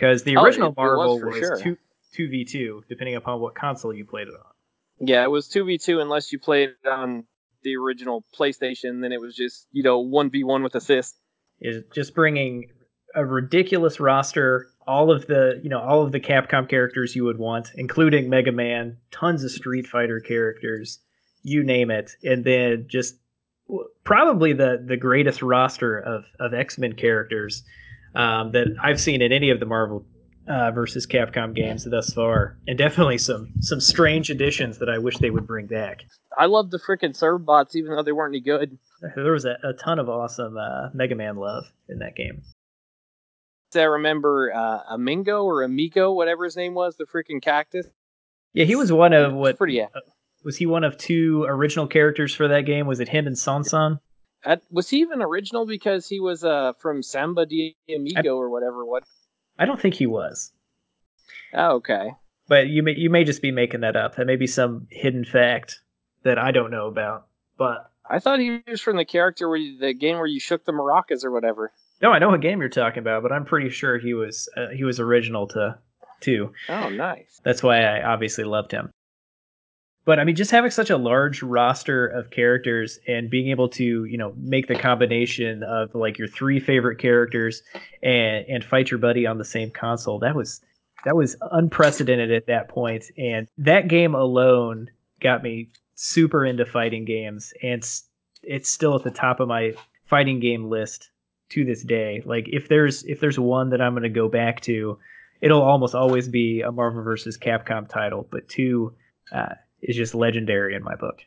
because 0.00 0.22
the 0.22 0.36
oh, 0.36 0.42
original 0.42 0.68
oh, 0.68 0.70
it, 0.70 0.76
Marvel 0.76 1.18
it 1.18 1.24
was, 1.24 1.34
was 1.34 1.38
sure. 1.38 1.56
two 1.58 1.76
two 2.12 2.28
v 2.28 2.44
two, 2.44 2.82
depending 2.88 3.16
upon 3.16 3.40
what 3.40 3.54
console 3.54 3.92
you 3.92 4.04
played 4.04 4.28
it 4.28 4.34
on. 4.34 5.06
Yeah, 5.06 5.22
it 5.22 5.30
was 5.30 5.48
two 5.48 5.64
v 5.64 5.78
two 5.78 6.00
unless 6.00 6.32
you 6.32 6.38
played 6.38 6.70
it 6.82 6.88
on 6.88 7.24
the 7.62 7.76
original 7.76 8.24
PlayStation. 8.38 9.00
Then 9.00 9.12
it 9.12 9.20
was 9.20 9.34
just 9.34 9.66
you 9.72 9.82
know 9.82 10.00
one 10.00 10.30
v 10.30 10.44
one 10.44 10.62
with 10.62 10.74
assist. 10.74 11.16
Is 11.60 11.82
just 11.94 12.14
bringing 12.14 12.70
a 13.14 13.24
ridiculous 13.24 14.00
roster, 14.00 14.68
all 14.86 15.10
of 15.10 15.26
the 15.26 15.60
you 15.62 15.68
know 15.68 15.80
all 15.80 16.02
of 16.02 16.12
the 16.12 16.20
Capcom 16.20 16.68
characters 16.68 17.14
you 17.14 17.24
would 17.24 17.38
want, 17.38 17.70
including 17.74 18.28
Mega 18.28 18.52
Man, 18.52 18.96
tons 19.10 19.44
of 19.44 19.50
Street 19.50 19.86
Fighter 19.86 20.20
characters, 20.20 20.98
you 21.42 21.62
name 21.62 21.90
it, 21.90 22.12
and 22.22 22.44
then 22.44 22.86
just 22.88 23.16
probably 24.04 24.52
the 24.52 24.84
the 24.86 24.96
greatest 24.96 25.42
roster 25.42 25.98
of 25.98 26.24
of 26.38 26.54
X 26.54 26.78
Men 26.78 26.94
characters 26.94 27.62
um, 28.14 28.52
that 28.52 28.68
I've 28.82 29.00
seen 29.00 29.22
in 29.22 29.32
any 29.32 29.50
of 29.50 29.60
the 29.60 29.66
Marvel 29.66 30.04
uh, 30.50 30.70
versus 30.72 31.06
Capcom 31.06 31.54
games 31.54 31.84
thus 31.84 32.12
far, 32.12 32.58
and 32.66 32.76
definitely 32.76 33.18
some 33.18 33.52
some 33.60 33.80
strange 33.80 34.30
additions 34.30 34.78
that 34.78 34.88
I 34.88 34.98
wish 34.98 35.16
they 35.18 35.30
would 35.30 35.46
bring 35.46 35.66
back. 35.66 36.02
I 36.36 36.46
love 36.46 36.70
the 36.70 36.78
freaking 36.78 37.16
Servbots, 37.16 37.76
even 37.76 37.94
though 37.94 38.02
they 38.02 38.12
weren't 38.12 38.34
any 38.34 38.40
good. 38.40 38.76
There 39.14 39.32
was 39.32 39.44
a, 39.44 39.56
a 39.62 39.72
ton 39.72 39.98
of 39.98 40.08
awesome 40.08 40.56
uh, 40.56 40.90
Mega 40.92 41.14
Man 41.14 41.36
love 41.36 41.64
in 41.88 42.00
that 42.00 42.16
game. 42.16 42.42
I 43.74 43.82
remember 43.82 44.52
uh, 44.52 44.96
Amingo 44.96 45.44
or 45.44 45.62
Amigo, 45.62 46.12
whatever 46.12 46.44
his 46.44 46.56
name 46.56 46.74
was, 46.74 46.96
the 46.96 47.04
freaking 47.04 47.40
cactus. 47.40 47.86
Yeah, 48.52 48.64
he 48.64 48.74
was 48.74 48.90
one 48.90 49.12
of 49.12 49.32
what? 49.32 49.56
Pretty. 49.56 49.80
Uh, 49.80 49.86
was 50.42 50.56
he 50.56 50.66
one 50.66 50.82
of 50.82 50.98
two 50.98 51.44
original 51.46 51.86
characters 51.86 52.34
for 52.34 52.48
that 52.48 52.62
game? 52.62 52.86
Was 52.88 52.98
it 52.98 53.08
him 53.08 53.28
and 53.28 53.36
SonSon? 53.36 54.00
Uh, 54.44 54.56
was 54.70 54.88
he 54.88 54.98
even 54.98 55.22
original 55.22 55.66
because 55.66 56.08
he 56.08 56.18
was 56.18 56.42
uh, 56.42 56.72
from 56.78 57.02
Samba 57.02 57.46
de 57.46 57.76
Amigo 57.94 58.36
I, 58.36 58.40
or 58.40 58.50
whatever? 58.50 58.84
What? 58.84 59.04
I 59.60 59.66
don't 59.66 59.80
think 59.80 59.94
he 59.94 60.06
was. 60.06 60.50
Oh, 61.54 61.76
okay. 61.76 62.12
But 62.48 62.68
you 62.68 62.82
may 62.82 62.94
you 62.96 63.10
may 63.10 63.22
just 63.22 63.42
be 63.42 63.52
making 63.52 63.82
that 63.82 63.94
up. 63.94 64.16
That 64.16 64.26
may 64.26 64.36
be 64.36 64.46
some 64.46 64.88
hidden 64.90 65.24
fact 65.24 65.80
that 66.24 66.38
I 66.38 66.50
don't 66.50 66.70
know 66.70 66.88
about. 66.88 67.26
But 67.56 67.90
I 68.08 68.18
thought 68.18 68.40
he 68.40 68.62
was 68.66 68.80
from 68.80 68.96
the 68.96 69.04
character 69.04 69.48
where 69.48 69.58
you, 69.58 69.78
the 69.78 69.92
game 69.92 70.16
where 70.16 70.26
you 70.26 70.40
shook 70.40 70.64
the 70.64 70.72
maracas 70.72 71.24
or 71.24 71.30
whatever. 71.30 71.72
No, 72.02 72.10
I 72.10 72.18
know 72.18 72.30
what 72.30 72.40
game 72.40 72.60
you're 72.60 72.70
talking 72.70 73.00
about, 73.00 73.22
but 73.22 73.30
I'm 73.30 73.44
pretty 73.44 73.68
sure 73.68 73.98
he 73.98 74.14
was 74.14 74.48
uh, 74.56 74.68
he 74.74 74.82
was 74.82 74.98
original 74.98 75.46
to 75.48 75.78
too. 76.20 76.52
Oh, 76.68 76.88
nice. 76.88 77.40
That's 77.44 77.62
why 77.62 77.82
I 77.82 78.02
obviously 78.02 78.44
loved 78.44 78.72
him. 78.72 78.90
But 80.10 80.18
I 80.18 80.24
mean, 80.24 80.34
just 80.34 80.50
having 80.50 80.72
such 80.72 80.90
a 80.90 80.96
large 80.96 81.40
roster 81.40 82.04
of 82.08 82.30
characters 82.30 82.98
and 83.06 83.30
being 83.30 83.48
able 83.50 83.68
to, 83.68 84.04
you 84.06 84.18
know, 84.18 84.32
make 84.36 84.66
the 84.66 84.74
combination 84.74 85.62
of 85.62 85.94
like 85.94 86.18
your 86.18 86.26
three 86.26 86.58
favorite 86.58 86.98
characters 86.98 87.62
and 88.02 88.44
and 88.48 88.64
fight 88.64 88.90
your 88.90 88.98
buddy 88.98 89.24
on 89.24 89.38
the 89.38 89.44
same 89.44 89.70
console, 89.70 90.18
that 90.18 90.34
was 90.34 90.62
that 91.04 91.14
was 91.14 91.36
unprecedented 91.52 92.32
at 92.32 92.48
that 92.48 92.68
point. 92.68 93.04
And 93.16 93.46
that 93.58 93.86
game 93.86 94.16
alone 94.16 94.90
got 95.20 95.44
me 95.44 95.68
super 95.94 96.44
into 96.44 96.66
fighting 96.66 97.04
games, 97.04 97.54
and 97.62 97.88
it's 98.42 98.68
still 98.68 98.96
at 98.96 99.04
the 99.04 99.12
top 99.12 99.38
of 99.38 99.46
my 99.46 99.74
fighting 100.06 100.40
game 100.40 100.68
list 100.68 101.08
to 101.50 101.64
this 101.64 101.84
day. 101.84 102.20
Like 102.24 102.48
if 102.48 102.66
there's 102.66 103.04
if 103.04 103.20
there's 103.20 103.38
one 103.38 103.70
that 103.70 103.80
I'm 103.80 103.92
going 103.92 104.02
to 104.02 104.08
go 104.08 104.28
back 104.28 104.60
to, 104.62 104.98
it'll 105.40 105.62
almost 105.62 105.94
always 105.94 106.26
be 106.26 106.62
a 106.62 106.72
Marvel 106.72 107.04
vs. 107.04 107.38
Capcom 107.38 107.88
title, 107.88 108.26
but 108.28 108.48
two 108.48 108.92
uh, 109.30 109.54
is 109.82 109.96
just 109.96 110.14
legendary 110.14 110.74
in 110.74 110.82
my 110.82 110.94
book. 110.94 111.20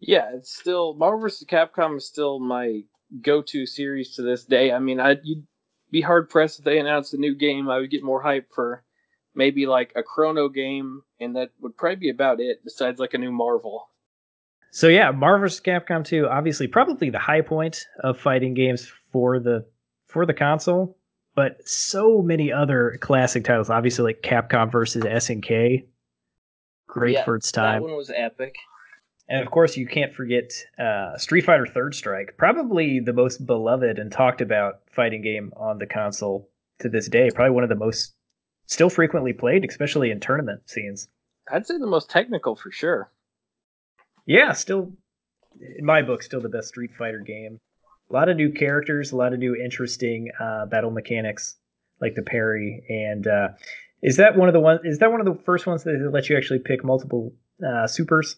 Yeah, 0.00 0.30
it's 0.34 0.54
still 0.54 0.94
Marvel 0.94 1.20
vs. 1.20 1.46
Capcom 1.48 1.96
is 1.96 2.06
still 2.06 2.40
my 2.40 2.82
go-to 3.20 3.66
series 3.66 4.16
to 4.16 4.22
this 4.22 4.44
day. 4.44 4.72
I 4.72 4.78
mean, 4.78 4.98
I 4.98 5.16
you'd 5.22 5.46
be 5.90 6.00
hard 6.00 6.28
pressed 6.28 6.58
if 6.58 6.64
they 6.64 6.78
announced 6.78 7.14
a 7.14 7.18
new 7.18 7.34
game. 7.34 7.68
I 7.68 7.78
would 7.78 7.90
get 7.90 8.02
more 8.02 8.20
hype 8.20 8.48
for 8.54 8.82
maybe 9.34 9.66
like 9.66 9.92
a 9.94 10.02
Chrono 10.02 10.48
game, 10.48 11.02
and 11.20 11.36
that 11.36 11.50
would 11.60 11.76
probably 11.76 11.96
be 11.96 12.10
about 12.10 12.40
it. 12.40 12.64
Besides 12.64 12.98
like 12.98 13.14
a 13.14 13.18
new 13.18 13.32
Marvel. 13.32 13.88
So 14.70 14.88
yeah, 14.88 15.10
Marvel 15.10 15.40
vs. 15.40 15.60
Capcom 15.60 16.02
2, 16.04 16.26
obviously 16.28 16.66
probably 16.66 17.10
the 17.10 17.18
high 17.18 17.42
point 17.42 17.86
of 18.02 18.18
fighting 18.18 18.54
games 18.54 18.90
for 19.12 19.38
the 19.38 19.66
for 20.08 20.26
the 20.26 20.34
console, 20.34 20.96
but 21.34 21.56
so 21.66 22.22
many 22.22 22.50
other 22.50 22.98
classic 23.00 23.44
titles. 23.44 23.70
Obviously, 23.70 24.04
like 24.04 24.22
Capcom 24.22 24.72
versus 24.72 25.04
SNK, 25.04 25.84
great 26.92 27.14
yeah, 27.14 27.24
for 27.24 27.36
its 27.36 27.50
time. 27.50 27.80
That 27.80 27.88
one 27.88 27.96
was 27.96 28.12
epic. 28.14 28.54
And 29.28 29.40
of 29.40 29.50
course, 29.50 29.78
you 29.78 29.86
can't 29.86 30.12
forget 30.12 30.52
uh, 30.78 31.16
Street 31.16 31.46
Fighter 31.46 31.66
Third 31.66 31.94
Strike, 31.94 32.34
probably 32.36 33.00
the 33.00 33.14
most 33.14 33.46
beloved 33.46 33.98
and 33.98 34.12
talked 34.12 34.42
about 34.42 34.80
fighting 34.94 35.22
game 35.22 35.52
on 35.56 35.78
the 35.78 35.86
console 35.86 36.50
to 36.80 36.90
this 36.90 37.08
day. 37.08 37.30
Probably 37.34 37.54
one 37.54 37.62
of 37.62 37.70
the 37.70 37.76
most 37.76 38.12
still 38.66 38.90
frequently 38.90 39.32
played, 39.32 39.64
especially 39.64 40.10
in 40.10 40.20
tournament 40.20 40.68
scenes. 40.68 41.08
I'd 41.50 41.66
say 41.66 41.78
the 41.78 41.86
most 41.86 42.10
technical 42.10 42.56
for 42.56 42.70
sure. 42.70 43.10
Yeah, 44.26 44.52
still 44.52 44.92
in 45.78 45.84
my 45.84 46.02
book, 46.02 46.22
still 46.22 46.42
the 46.42 46.50
best 46.50 46.68
Street 46.68 46.90
Fighter 46.98 47.20
game. 47.20 47.58
A 48.10 48.12
lot 48.12 48.28
of 48.28 48.36
new 48.36 48.52
characters, 48.52 49.12
a 49.12 49.16
lot 49.16 49.32
of 49.32 49.38
new 49.38 49.56
interesting 49.56 50.30
uh, 50.38 50.66
battle 50.66 50.90
mechanics, 50.90 51.56
like 52.02 52.14
the 52.14 52.22
parry. 52.22 52.84
And 52.88 53.26
uh, 53.26 53.48
is 54.02 54.16
that 54.16 54.36
one 54.36 54.48
of 54.48 54.52
the 54.52 54.60
one? 54.60 54.80
Is 54.84 54.98
that 54.98 55.10
one 55.10 55.20
of 55.20 55.26
the 55.26 55.40
first 55.44 55.66
ones 55.66 55.84
that 55.84 56.10
let 56.12 56.28
you 56.28 56.36
actually 56.36 56.58
pick 56.58 56.84
multiple 56.84 57.32
uh, 57.64 57.86
supers, 57.86 58.36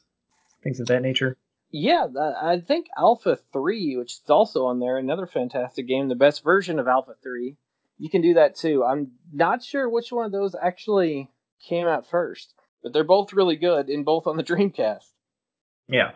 things 0.63 0.79
of 0.79 0.87
that 0.89 1.03
nature? 1.03 1.37
Yeah, 1.71 2.07
I 2.41 2.61
think 2.61 2.87
Alpha 2.97 3.39
Three, 3.53 3.97
which 3.97 4.13
is 4.13 4.31
also 4.31 4.67
on 4.67 4.79
there, 4.79 4.99
another 4.99 5.27
fantastic 5.27 5.89
game, 5.89 6.09
the 6.09 6.15
best 6.15 6.45
version 6.45 6.79
of 6.79 6.87
Alpha 6.87 7.15
Three. 7.23 7.57
You 7.99 8.11
can 8.11 8.21
do 8.21 8.35
that 8.35 8.57
too. 8.57 8.85
I'm 8.85 9.13
not 9.33 9.63
sure 9.63 9.89
which 9.89 10.13
one 10.13 10.27
of 10.27 10.33
those 10.33 10.55
actually 10.61 11.31
came 11.67 11.87
out 11.87 12.09
first, 12.11 12.55
but 12.83 12.93
they're 12.93 13.03
both 13.03 13.33
really 13.33 13.57
good 13.57 13.89
and 13.89 14.05
both 14.05 14.27
on 14.27 14.37
the 14.37 14.45
Dreamcast. 14.45 15.11
Yeah. 15.89 16.13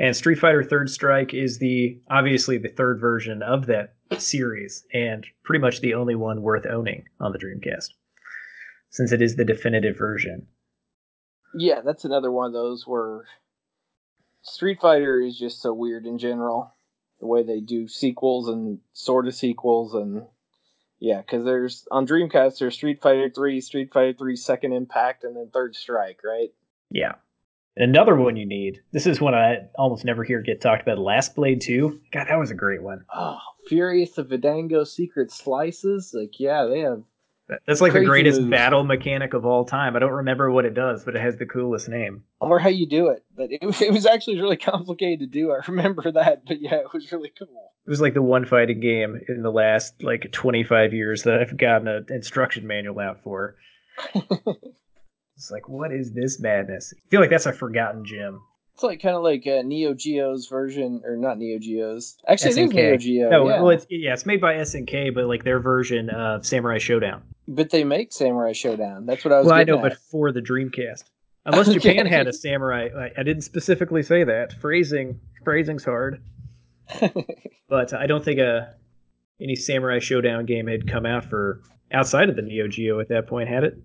And 0.00 0.14
Street 0.14 0.38
Fighter 0.38 0.62
Third 0.62 0.90
Strike 0.90 1.34
is 1.34 1.58
the 1.58 2.00
obviously 2.10 2.58
the 2.58 2.68
third 2.68 3.00
version 3.00 3.42
of 3.42 3.66
that 3.66 3.94
series 4.16 4.84
and 4.92 5.26
pretty 5.42 5.60
much 5.60 5.80
the 5.80 5.94
only 5.94 6.14
one 6.14 6.42
worth 6.42 6.66
owning 6.66 7.04
on 7.20 7.32
the 7.32 7.38
Dreamcast 7.38 7.90
since 8.90 9.12
it 9.12 9.22
is 9.22 9.36
the 9.36 9.44
definitive 9.44 9.96
version. 9.96 10.46
Yeah, 11.54 11.80
that's 11.84 12.04
another 12.04 12.30
one 12.30 12.46
of 12.46 12.52
those 12.52 12.86
where 12.86 13.24
Street 14.42 14.80
Fighter 14.80 15.20
is 15.20 15.38
just 15.38 15.60
so 15.60 15.72
weird 15.72 16.06
in 16.06 16.18
general. 16.18 16.74
The 17.20 17.26
way 17.26 17.42
they 17.42 17.60
do 17.60 17.88
sequels 17.88 18.48
and 18.48 18.78
sort 18.92 19.26
of 19.26 19.34
sequels 19.34 19.94
and 19.94 20.26
yeah, 21.00 21.20
because 21.20 21.44
there's 21.44 21.86
on 21.90 22.06
Dreamcast 22.06 22.58
there's 22.58 22.74
Street 22.74 23.00
Fighter 23.00 23.30
Three, 23.30 23.60
Street 23.60 23.92
Fighter 23.92 24.14
Three 24.14 24.36
Second 24.36 24.72
Impact, 24.72 25.24
and 25.24 25.36
then 25.36 25.50
Third 25.52 25.76
Strike, 25.76 26.20
right? 26.24 26.50
Yeah. 26.90 27.14
Another 27.76 28.16
one 28.16 28.36
you 28.36 28.46
need. 28.46 28.80
This 28.92 29.06
is 29.06 29.20
one 29.20 29.34
I 29.34 29.68
almost 29.76 30.04
never 30.04 30.24
hear 30.24 30.42
get 30.42 30.60
talked 30.60 30.82
about. 30.82 30.98
Last 30.98 31.36
Blade 31.36 31.60
2. 31.60 32.00
God, 32.12 32.26
that 32.28 32.38
was 32.38 32.50
a 32.50 32.56
great 32.56 32.82
one. 32.82 33.04
Oh, 33.14 33.38
Furious 33.68 34.18
of 34.18 34.30
Fandango 34.30 34.82
Secret 34.82 35.30
Slices. 35.30 36.12
Like, 36.12 36.40
yeah, 36.40 36.64
they 36.64 36.80
have. 36.80 37.04
That's 37.66 37.80
like 37.80 37.94
the 37.94 38.04
greatest 38.04 38.40
moves. 38.40 38.50
battle 38.50 38.84
mechanic 38.84 39.32
of 39.32 39.46
all 39.46 39.64
time. 39.64 39.96
I 39.96 40.00
don't 40.00 40.12
remember 40.12 40.50
what 40.50 40.64
it 40.66 40.74
does, 40.74 41.04
but 41.04 41.16
it 41.16 41.22
has 41.22 41.36
the 41.36 41.46
coolest 41.46 41.88
name. 41.88 42.24
Or 42.40 42.58
how 42.58 42.68
you 42.68 42.86
do 42.86 43.08
it. 43.08 43.24
But 43.34 43.50
it, 43.50 43.60
it 43.80 43.92
was 43.92 44.04
actually 44.06 44.40
really 44.40 44.56
complicated 44.56 45.20
to 45.20 45.26
do. 45.26 45.50
I 45.52 45.60
remember 45.66 46.12
that. 46.12 46.46
But 46.46 46.60
yeah, 46.60 46.74
it 46.74 46.92
was 46.92 47.10
really 47.10 47.32
cool. 47.38 47.72
It 47.86 47.90
was 47.90 48.00
like 48.00 48.14
the 48.14 48.22
one 48.22 48.44
fighting 48.44 48.80
game 48.80 49.20
in 49.28 49.42
the 49.42 49.50
last 49.50 50.02
like 50.02 50.30
25 50.30 50.92
years 50.92 51.22
that 51.22 51.40
I've 51.40 51.56
gotten 51.56 51.88
an 51.88 52.06
instruction 52.10 52.66
manual 52.66 53.00
out 53.00 53.22
for. 53.22 53.56
It's 55.38 55.52
like, 55.52 55.68
what 55.68 55.92
is 55.92 56.12
this 56.12 56.40
madness? 56.40 56.92
I 56.96 57.08
feel 57.10 57.20
like 57.20 57.30
that's 57.30 57.46
a 57.46 57.52
forgotten 57.52 58.04
gem. 58.04 58.42
It's 58.74 58.82
like 58.82 59.00
kind 59.00 59.14
of 59.14 59.22
like 59.22 59.46
uh, 59.46 59.62
Neo 59.62 59.94
Geo's 59.94 60.48
version, 60.48 61.02
or 61.04 61.16
not 61.16 61.38
Neo 61.38 61.60
Geo's. 61.60 62.16
Actually, 62.26 62.54
SNK. 62.54 62.56
it 62.56 62.64
is 62.64 62.72
Neo 62.74 62.96
Geo. 62.96 63.30
No, 63.30 63.48
yeah. 63.48 63.60
well, 63.60 63.70
it's 63.70 63.86
yeah, 63.88 64.12
it's 64.12 64.26
made 64.26 64.40
by 64.40 64.54
SNK, 64.54 65.14
but 65.14 65.26
like 65.26 65.44
their 65.44 65.60
version 65.60 66.10
of 66.10 66.44
Samurai 66.44 66.78
Shodown. 66.78 67.22
But 67.50 67.70
they 67.70 67.82
make 67.82 68.12
Samurai 68.12 68.52
Shodown. 68.52 69.06
That's 69.06 69.24
what 69.24 69.32
I 69.32 69.38
was. 69.38 69.46
Well, 69.46 69.56
I 69.56 69.64
know, 69.64 69.78
at. 69.78 69.82
but 69.82 69.98
for 69.98 70.32
the 70.32 70.40
Dreamcast, 70.40 71.04
unless 71.46 71.68
Japan 71.72 72.04
had 72.04 72.26
a 72.26 72.32
Samurai, 72.32 72.88
I, 72.94 73.20
I 73.20 73.22
didn't 73.22 73.42
specifically 73.42 74.02
say 74.02 74.22
that. 74.22 74.52
Phrasing, 74.60 75.18
phrasing's 75.44 75.84
hard. 75.84 76.22
but 77.68 77.94
I 77.94 78.06
don't 78.06 78.24
think 78.24 78.38
a 78.38 78.56
uh, 78.56 78.66
any 79.40 79.56
Samurai 79.56 79.98
Shodown 79.98 80.46
game 80.46 80.66
had 80.66 80.90
come 80.90 81.06
out 81.06 81.24
for 81.24 81.62
outside 81.92 82.28
of 82.28 82.36
the 82.36 82.42
Neo 82.42 82.68
Geo 82.68 83.00
at 83.00 83.08
that 83.08 83.26
point, 83.26 83.48
had 83.48 83.64
it? 83.64 83.78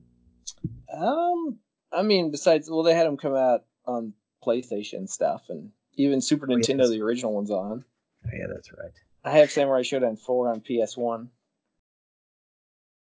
Um, 0.94 1.60
I 1.92 2.02
mean, 2.02 2.32
besides, 2.32 2.70
well, 2.70 2.84
they 2.84 2.94
had 2.94 3.08
them 3.08 3.18
come 3.18 3.36
out 3.36 3.64
on 3.86 4.14
PlayStation 4.46 5.08
stuff, 5.08 5.44
and 5.50 5.72
even 5.96 6.22
Super 6.22 6.48
oh, 6.50 6.56
Nintendo, 6.56 6.80
yes. 6.80 6.90
the 6.90 7.02
original 7.02 7.34
one's 7.34 7.52
on. 7.52 7.86
Oh, 8.26 8.30
yeah, 8.34 8.48
that's 8.54 8.72
right. 8.74 8.92
I 9.24 9.38
have 9.38 9.52
Samurai 9.52 9.82
Shodown 9.82 10.20
four 10.20 10.50
on 10.50 10.62
PS 10.62 10.98
One. 10.98 11.30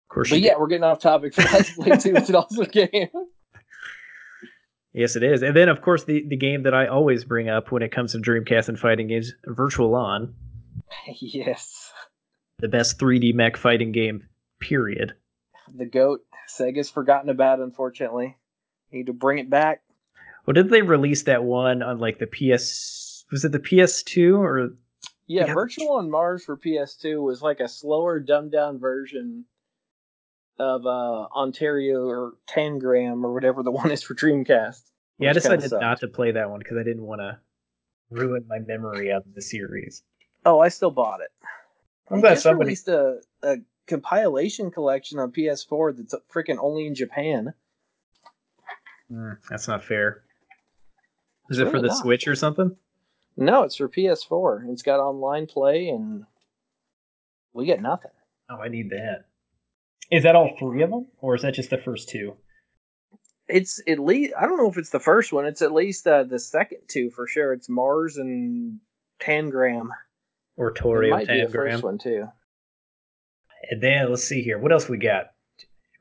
Of 0.09 0.13
course, 0.13 0.29
but 0.29 0.39
yeah, 0.39 0.51
did. 0.51 0.59
we're 0.59 0.67
getting 0.67 0.85
off 0.85 0.99
topic 0.99 1.33
for 1.33 1.41
that 1.41 1.69
play 1.75 1.97
too. 1.97 2.15
It's 2.15 2.29
an 2.29 2.35
awesome 2.35 2.65
game. 2.65 3.09
Yes, 4.93 5.15
it 5.15 5.21
is. 5.21 5.43
And 5.43 5.55
then, 5.55 5.69
of 5.69 5.81
course, 5.81 6.05
the, 6.05 6.25
the 6.27 6.37
game 6.37 6.63
that 6.63 6.73
I 6.73 6.87
always 6.87 7.23
bring 7.25 7.49
up 7.49 7.71
when 7.71 7.83
it 7.83 7.91
comes 7.91 8.13
to 8.13 8.17
Dreamcast 8.19 8.69
and 8.69 8.79
fighting 8.79 9.07
games, 9.07 9.31
Virtual 9.45 9.93
On. 9.93 10.33
yes. 11.21 11.91
The 12.59 12.67
best 12.67 12.97
3D 12.97 13.35
mech 13.35 13.57
fighting 13.57 13.91
game, 13.91 14.27
period. 14.59 15.13
The 15.75 15.85
GOAT. 15.85 16.21
Sega's 16.49 16.89
forgotten 16.89 17.29
about, 17.29 17.59
unfortunately. 17.59 18.37
Need 18.91 19.07
to 19.07 19.13
bring 19.13 19.37
it 19.37 19.49
back. 19.49 19.81
Well, 20.45 20.53
did 20.53 20.69
they 20.69 20.81
release 20.81 21.23
that 21.23 21.43
one 21.43 21.83
on 21.83 21.99
like 21.99 22.19
the 22.19 22.25
PS? 22.25 23.25
Was 23.29 23.43
it 23.43 23.51
the 23.51 23.59
PS2 23.59 24.39
or? 24.39 24.69
Yeah, 25.27 25.53
Virtual 25.53 25.97
On 25.97 26.09
Marz 26.09 26.45
for 26.45 26.57
PS2 26.57 27.21
was 27.21 27.41
like 27.41 27.59
a 27.59 27.67
slower, 27.67 28.21
dumbed 28.21 28.53
down 28.53 28.79
version 28.79 29.43
of 30.59 30.85
uh, 30.85 31.27
Oratorio 31.35 32.33
Tangram 32.47 33.23
or 33.23 33.33
whatever 33.33 33.63
the 33.63 33.71
one 33.81 33.91
is 33.91 34.03
for 34.03 34.15
Dreamcast. 34.15 34.81
Yeah, 35.19 35.31
I 35.31 35.33
decided 35.33 35.71
not 35.71 35.99
to 36.01 36.07
play 36.07 36.31
that 36.31 36.49
one 36.49 36.59
because 36.59 36.77
I 36.77 36.83
didn't 36.83 37.03
want 37.03 37.21
to 37.21 37.39
ruin 38.09 38.45
my 38.47 38.59
memory 38.59 39.11
of 39.11 39.23
the 39.33 39.41
series. 39.41 40.03
Oh, 40.45 40.59
I 40.59 40.69
still 40.69 40.91
bought 40.91 41.21
it. 41.21 41.31
I'm 42.09 42.21
glad 42.21 42.39
somebody 42.39 42.67
released 42.67 42.87
a, 42.87 43.19
a 43.43 43.57
compilation 43.87 44.71
collection 44.71 45.19
on 45.19 45.31
PS4 45.31 45.97
that's 45.97 46.15
freaking 46.33 46.57
only 46.59 46.87
in 46.87 46.95
Japan. 46.95 47.53
Mm, 49.11 49.37
that's 49.49 49.67
not 49.67 49.83
fair. 49.83 50.23
Is 51.49 51.59
it 51.59 51.71
for 51.71 51.81
the 51.81 51.87
not. 51.87 51.97
Switch 51.97 52.27
or 52.27 52.35
something? 52.35 52.75
No, 53.37 53.63
it's 53.63 53.75
for 53.75 53.87
PS4. 53.87 54.69
It's 54.71 54.81
got 54.81 54.99
online 54.99 55.47
play, 55.47 55.89
and 55.89 56.25
we 57.53 57.65
get 57.65 57.81
nothing. 57.81 58.11
Oh, 58.49 58.57
I 58.57 58.67
need 58.67 58.89
that. 58.89 59.25
Is 60.11 60.23
that 60.23 60.35
all 60.35 60.55
three 60.57 60.83
of 60.83 60.89
them, 60.89 61.07
or 61.19 61.35
is 61.35 61.41
that 61.41 61.53
just 61.53 61.69
the 61.69 61.77
first 61.77 62.09
two? 62.09 62.35
It's 63.49 63.81
at 63.87 63.99
least 63.99 64.33
I 64.39 64.45
don't 64.45 64.57
know 64.57 64.69
if 64.69 64.77
it's 64.77 64.89
the 64.89 64.99
first 64.99 65.31
one. 65.33 65.45
It's 65.45 65.61
at 65.61 65.71
least 65.73 66.05
uh, 66.07 66.23
the 66.23 66.39
second 66.39 66.79
two 66.87 67.09
for 67.11 67.27
sure. 67.27 67.53
It's 67.53 67.69
Marz 67.69 68.17
and 68.17 68.79
Tangram. 69.21 69.87
Or 70.57 70.73
Torium 70.73 71.11
might 71.11 71.27
be 71.27 71.43
the 71.45 71.51
first 71.51 71.83
one 71.83 71.97
too. 71.97 72.27
And 73.69 73.81
then 73.81 74.09
let's 74.09 74.23
see 74.23 74.41
here. 74.41 74.57
What 74.59 74.71
else 74.71 74.87
we 74.89 74.97
got? 74.97 75.27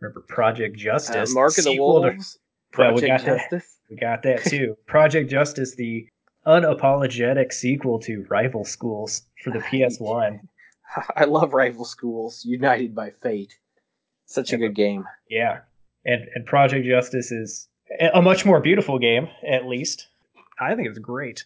Remember 0.01 0.23
Project 0.29 0.77
Uh, 0.77 0.83
Justice? 0.83 1.35
Mark 1.35 1.51
of 1.51 1.57
the 1.57 1.63
sequel 1.63 2.03
to- 2.03 2.09
Wolves. 2.09 2.39
Well, 2.77 2.95
we 2.95 3.01
Project 3.01 3.25
got 3.25 3.27
that. 3.27 3.51
Justice. 3.51 3.77
We 3.91 3.97
got 3.97 4.23
that 4.25 4.45
too. 4.45 4.77
Project 4.87 5.31
Justice, 5.31 5.75
the 5.77 6.07
unapologetic 6.47 7.53
sequel 7.53 7.99
to 8.01 8.25
Rival 8.29 8.65
Schools 8.65 9.23
for 9.43 9.51
the 9.51 9.61
PS1. 9.61 10.41
I 11.17 11.25
love 11.25 11.55
Rival 11.55 11.85
Schools, 11.85 12.45
United 12.45 12.95
by 12.95 13.11
Fate. 13.23 13.55
Such 14.27 14.53
a 14.53 14.59
good 14.59 14.75
game. 14.75 15.05
Yeah, 15.31 15.61
and 16.05 16.27
and 16.35 16.47
Project 16.47 16.87
Justice 16.87 17.31
is 17.33 17.69
a 18.13 18.21
much 18.21 18.45
more 18.45 18.61
beautiful 18.61 18.99
game, 18.99 19.29
at 19.47 19.67
least. 19.67 20.09
I 20.61 20.75
think 20.75 20.89
it's 20.89 20.99
great. 20.99 21.45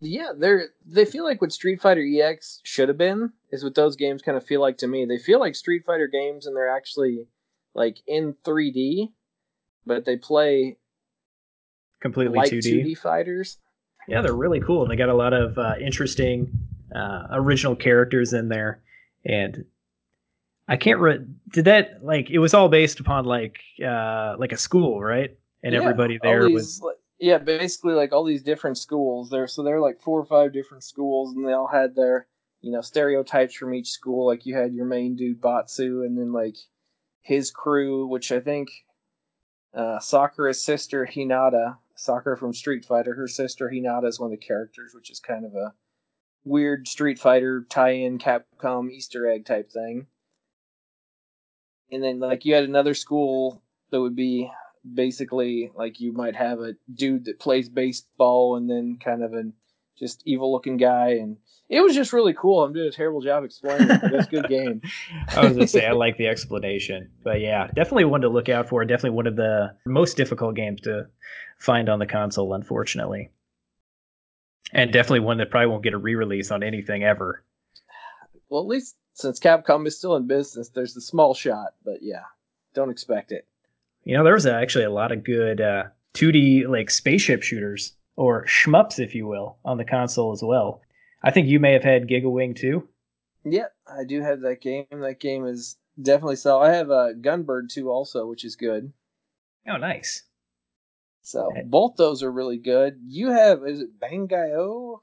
Yeah, 0.00 0.32
they're 0.36 0.68
they 0.84 1.04
feel 1.04 1.24
like 1.24 1.40
what 1.40 1.52
Street 1.52 1.80
Fighter 1.80 2.02
EX 2.04 2.60
should 2.64 2.88
have 2.88 2.98
been 2.98 3.32
is 3.50 3.62
what 3.62 3.74
those 3.74 3.96
games 3.96 4.22
kind 4.22 4.36
of 4.36 4.44
feel 4.44 4.60
like 4.60 4.78
to 4.78 4.88
me. 4.88 5.04
They 5.04 5.18
feel 5.18 5.38
like 5.38 5.54
Street 5.54 5.84
Fighter 5.84 6.08
games 6.08 6.46
and 6.46 6.56
they're 6.56 6.74
actually 6.74 7.26
like 7.74 7.98
in 8.06 8.34
3D, 8.44 9.12
but 9.86 10.04
they 10.04 10.16
play 10.16 10.76
Completely 12.00 12.36
like 12.36 12.50
2D. 12.50 12.84
2D 12.84 12.98
fighters. 12.98 13.58
Yeah, 14.08 14.22
they're 14.22 14.34
really 14.34 14.60
cool, 14.60 14.82
and 14.82 14.90
they 14.90 14.96
got 14.96 15.08
a 15.08 15.14
lot 15.14 15.32
of 15.32 15.56
uh, 15.56 15.74
interesting 15.80 16.50
uh, 16.94 17.28
original 17.30 17.76
characters 17.76 18.32
in 18.32 18.48
there. 18.48 18.82
And 19.24 19.64
I 20.68 20.76
can't 20.76 21.00
re- 21.00 21.24
did 21.50 21.64
that 21.64 22.04
like 22.04 22.30
it 22.30 22.38
was 22.38 22.54
all 22.54 22.68
based 22.68 23.00
upon 23.00 23.24
like 23.24 23.60
uh, 23.84 24.36
like 24.38 24.52
a 24.52 24.56
school, 24.56 25.02
right? 25.02 25.36
And 25.62 25.74
Yeah, 25.74 25.80
everybody 25.80 26.18
there 26.22 26.46
these, 26.46 26.80
was 26.80 26.82
yeah, 27.18 27.38
basically 27.38 27.94
like 27.94 28.12
all 28.12 28.24
these 28.24 28.42
different 28.42 28.78
schools 28.78 29.30
there. 29.30 29.46
So 29.46 29.62
there 29.62 29.76
are 29.76 29.80
like 29.80 30.00
four 30.00 30.18
or 30.20 30.24
five 30.24 30.52
different 30.52 30.84
schools, 30.84 31.34
and 31.34 31.46
they 31.46 31.52
all 31.52 31.68
had 31.68 31.94
their 31.94 32.26
you 32.60 32.72
know 32.72 32.80
stereotypes 32.80 33.54
from 33.54 33.74
each 33.74 33.90
school. 33.90 34.26
Like 34.26 34.46
you 34.46 34.56
had 34.56 34.72
your 34.72 34.86
main 34.86 35.16
dude 35.16 35.40
Batsu, 35.40 36.02
and 36.04 36.16
then 36.16 36.32
like 36.32 36.56
his 37.22 37.50
crew, 37.50 38.06
which 38.06 38.32
I 38.32 38.40
think 38.40 38.70
uh, 39.74 39.98
Sakura's 40.00 40.62
sister 40.62 41.06
Hinata, 41.06 41.76
Sakura 41.96 42.36
from 42.36 42.52
Street 42.52 42.84
Fighter, 42.84 43.14
her 43.14 43.28
sister 43.28 43.70
Hinata 43.72 44.08
is 44.08 44.18
one 44.18 44.32
of 44.32 44.38
the 44.38 44.44
characters, 44.44 44.92
which 44.94 45.10
is 45.10 45.20
kind 45.20 45.44
of 45.44 45.54
a 45.54 45.72
weird 46.44 46.88
Street 46.88 47.18
Fighter 47.18 47.64
tie-in 47.68 48.18
Capcom 48.18 48.90
Easter 48.90 49.28
egg 49.28 49.46
type 49.46 49.70
thing. 49.70 50.06
And 51.92 52.02
then 52.02 52.18
like 52.18 52.44
you 52.44 52.54
had 52.54 52.64
another 52.64 52.94
school 52.94 53.62
that 53.90 54.00
would 54.00 54.16
be 54.16 54.50
basically 54.94 55.70
like 55.76 56.00
you 56.00 56.12
might 56.12 56.34
have 56.34 56.60
a 56.60 56.74
dude 56.92 57.26
that 57.26 57.38
plays 57.38 57.68
baseball 57.68 58.56
and 58.56 58.68
then 58.68 58.98
kind 59.02 59.22
of 59.22 59.34
a 59.34 59.44
just 59.98 60.22
evil 60.24 60.50
looking 60.50 60.78
guy 60.78 61.10
and 61.10 61.36
it 61.68 61.80
was 61.80 61.94
just 61.94 62.12
really 62.12 62.34
cool. 62.34 62.62
I'm 62.62 62.74
doing 62.74 62.88
a 62.88 62.92
terrible 62.92 63.22
job 63.22 63.44
explaining 63.44 63.90
it, 63.90 64.00
but 64.02 64.12
it's 64.12 64.26
a 64.26 64.30
good 64.30 64.48
game. 64.48 64.82
I 65.36 65.44
was 65.44 65.52
gonna 65.54 65.66
say 65.66 65.86
I 65.86 65.92
like 65.92 66.18
the 66.18 66.26
explanation, 66.26 67.10
but 67.24 67.40
yeah, 67.40 67.68
definitely 67.68 68.04
one 68.04 68.20
to 68.22 68.28
look 68.28 68.50
out 68.50 68.68
for. 68.68 68.84
Definitely 68.84 69.16
one 69.16 69.26
of 69.26 69.36
the 69.36 69.74
most 69.86 70.16
difficult 70.16 70.54
games 70.54 70.82
to 70.82 71.06
find 71.58 71.88
on 71.88 71.98
the 71.98 72.06
console, 72.06 72.52
unfortunately, 72.52 73.30
and 74.72 74.92
definitely 74.92 75.20
one 75.20 75.38
that 75.38 75.50
probably 75.50 75.68
won't 75.68 75.82
get 75.82 75.94
a 75.94 75.98
re-release 75.98 76.50
on 76.50 76.62
anything 76.62 77.04
ever. 77.04 77.42
Well, 78.52 78.60
at 78.60 78.68
least 78.68 78.96
since 79.14 79.40
Capcom 79.40 79.86
is 79.86 79.96
still 79.96 80.14
in 80.14 80.26
business, 80.26 80.68
there's 80.68 80.92
the 80.92 81.00
small 81.00 81.32
shot, 81.32 81.72
but 81.86 82.02
yeah, 82.02 82.24
don't 82.74 82.90
expect 82.90 83.32
it. 83.32 83.46
You 84.04 84.14
know, 84.14 84.24
there 84.24 84.34
was 84.34 84.44
actually 84.44 84.84
a 84.84 84.90
lot 84.90 85.10
of 85.10 85.24
good 85.24 85.62
uh, 85.62 85.84
2D 86.12 86.68
like 86.68 86.90
spaceship 86.90 87.42
shooters 87.42 87.94
or 88.16 88.44
shmups, 88.44 88.98
if 88.98 89.14
you 89.14 89.26
will, 89.26 89.56
on 89.64 89.78
the 89.78 89.86
console 89.86 90.32
as 90.32 90.42
well. 90.42 90.82
I 91.22 91.30
think 91.30 91.48
you 91.48 91.60
may 91.60 91.72
have 91.72 91.82
had 91.82 92.06
Giga 92.06 92.30
Wing 92.30 92.52
too. 92.52 92.86
Yeah, 93.42 93.68
I 93.86 94.04
do 94.04 94.20
have 94.20 94.42
that 94.42 94.60
game. 94.60 94.84
That 94.90 95.18
game 95.18 95.46
is 95.46 95.78
definitely 96.02 96.36
so. 96.36 96.60
I 96.60 96.72
have 96.72 96.90
a 96.90 96.92
uh, 96.92 97.12
Gunbird 97.14 97.70
2 97.70 97.88
also, 97.88 98.26
which 98.26 98.44
is 98.44 98.56
good. 98.56 98.92
Oh, 99.66 99.78
nice. 99.78 100.24
So 101.22 101.48
both 101.64 101.96
those 101.96 102.22
are 102.22 102.30
really 102.30 102.58
good. 102.58 103.00
You 103.06 103.30
have 103.30 103.66
is 103.66 103.80
it 103.80 103.98
Bangai-O? 103.98 105.00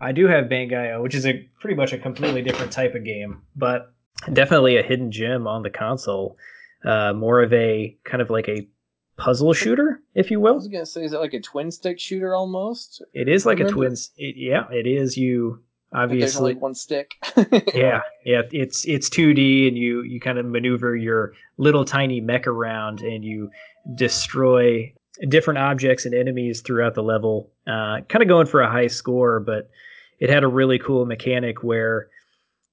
I 0.00 0.12
do 0.12 0.26
have 0.26 0.46
Bangai-O, 0.46 1.02
which 1.02 1.14
is 1.14 1.26
a 1.26 1.48
pretty 1.60 1.76
much 1.76 1.92
a 1.92 1.98
completely 1.98 2.42
different 2.42 2.72
type 2.72 2.94
of 2.94 3.04
game, 3.04 3.42
but 3.56 3.92
definitely 4.32 4.76
a 4.76 4.82
hidden 4.82 5.10
gem 5.10 5.46
on 5.46 5.62
the 5.62 5.70
console. 5.70 6.36
Uh, 6.84 7.12
more 7.14 7.42
of 7.42 7.52
a 7.52 7.96
kind 8.04 8.20
of 8.20 8.28
like 8.30 8.48
a 8.48 8.68
puzzle 9.16 9.52
shooter, 9.54 10.00
if 10.14 10.30
you 10.30 10.40
will. 10.40 10.52
I 10.52 10.56
was 10.56 10.68
gonna 10.68 10.86
say, 10.86 11.04
is 11.04 11.12
it 11.12 11.18
like 11.18 11.34
a 11.34 11.40
twin 11.40 11.70
stick 11.70 11.98
shooter 11.98 12.34
almost? 12.34 13.02
It 13.14 13.28
is 13.28 13.46
like 13.46 13.60
a 13.60 13.64
twin. 13.68 13.92
It, 14.16 14.36
yeah, 14.36 14.64
it 14.70 14.86
is. 14.86 15.16
You 15.16 15.62
But 15.92 16.08
there's 16.10 16.36
only 16.36 16.52
obviously. 16.52 16.54
one 16.56 16.74
stick. 16.74 17.14
Yeah, 17.74 18.02
yeah. 18.24 18.42
It's 18.50 18.84
it's 18.84 19.08
2D, 19.08 19.68
and 19.68 19.78
you 19.78 20.02
you 20.02 20.20
kind 20.20 20.38
of 20.38 20.46
maneuver 20.46 20.94
your 20.96 21.32
little 21.56 21.84
tiny 21.84 22.20
mech 22.20 22.46
around, 22.46 23.00
and 23.00 23.24
you 23.24 23.50
destroy 23.94 24.92
different 25.28 25.58
objects 25.58 26.04
and 26.06 26.14
enemies 26.14 26.60
throughout 26.60 26.94
the 26.94 27.02
level. 27.02 27.50
Uh, 27.66 28.00
kind 28.08 28.22
of 28.22 28.28
going 28.28 28.46
for 28.46 28.60
a 28.60 28.70
high 28.70 28.88
score, 28.88 29.40
but 29.40 29.70
it 30.18 30.30
had 30.30 30.44
a 30.44 30.48
really 30.48 30.78
cool 30.78 31.06
mechanic 31.06 31.62
where 31.62 32.08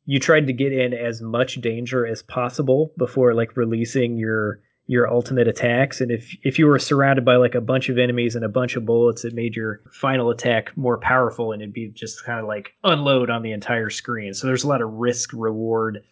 you 0.05 0.19
tried 0.19 0.47
to 0.47 0.53
get 0.53 0.73
in 0.73 0.93
as 0.93 1.21
much 1.21 1.61
danger 1.61 2.05
as 2.05 2.23
possible 2.23 2.91
before 2.97 3.33
like 3.33 3.55
releasing 3.55 4.17
your 4.17 4.59
your 4.87 5.09
ultimate 5.09 5.47
attacks 5.47 6.01
and 6.01 6.11
if 6.11 6.35
if 6.43 6.57
you 6.57 6.65
were 6.65 6.79
surrounded 6.79 7.23
by 7.23 7.35
like 7.35 7.55
a 7.55 7.61
bunch 7.61 7.87
of 7.87 7.97
enemies 7.97 8.35
and 8.35 8.43
a 8.43 8.49
bunch 8.49 8.75
of 8.75 8.85
bullets 8.85 9.23
it 9.23 9.33
made 9.33 9.55
your 9.55 9.79
final 9.91 10.31
attack 10.31 10.75
more 10.75 10.97
powerful 10.97 11.51
and 11.51 11.61
it'd 11.61 11.73
be 11.73 11.89
just 11.89 12.25
kind 12.25 12.39
of 12.39 12.47
like 12.47 12.73
unload 12.83 13.29
on 13.29 13.43
the 13.43 13.51
entire 13.51 13.89
screen 13.89 14.33
so 14.33 14.47
there's 14.47 14.63
a 14.63 14.67
lot 14.67 14.81
of 14.81 14.91
risk 14.91 15.31
reward 15.33 16.03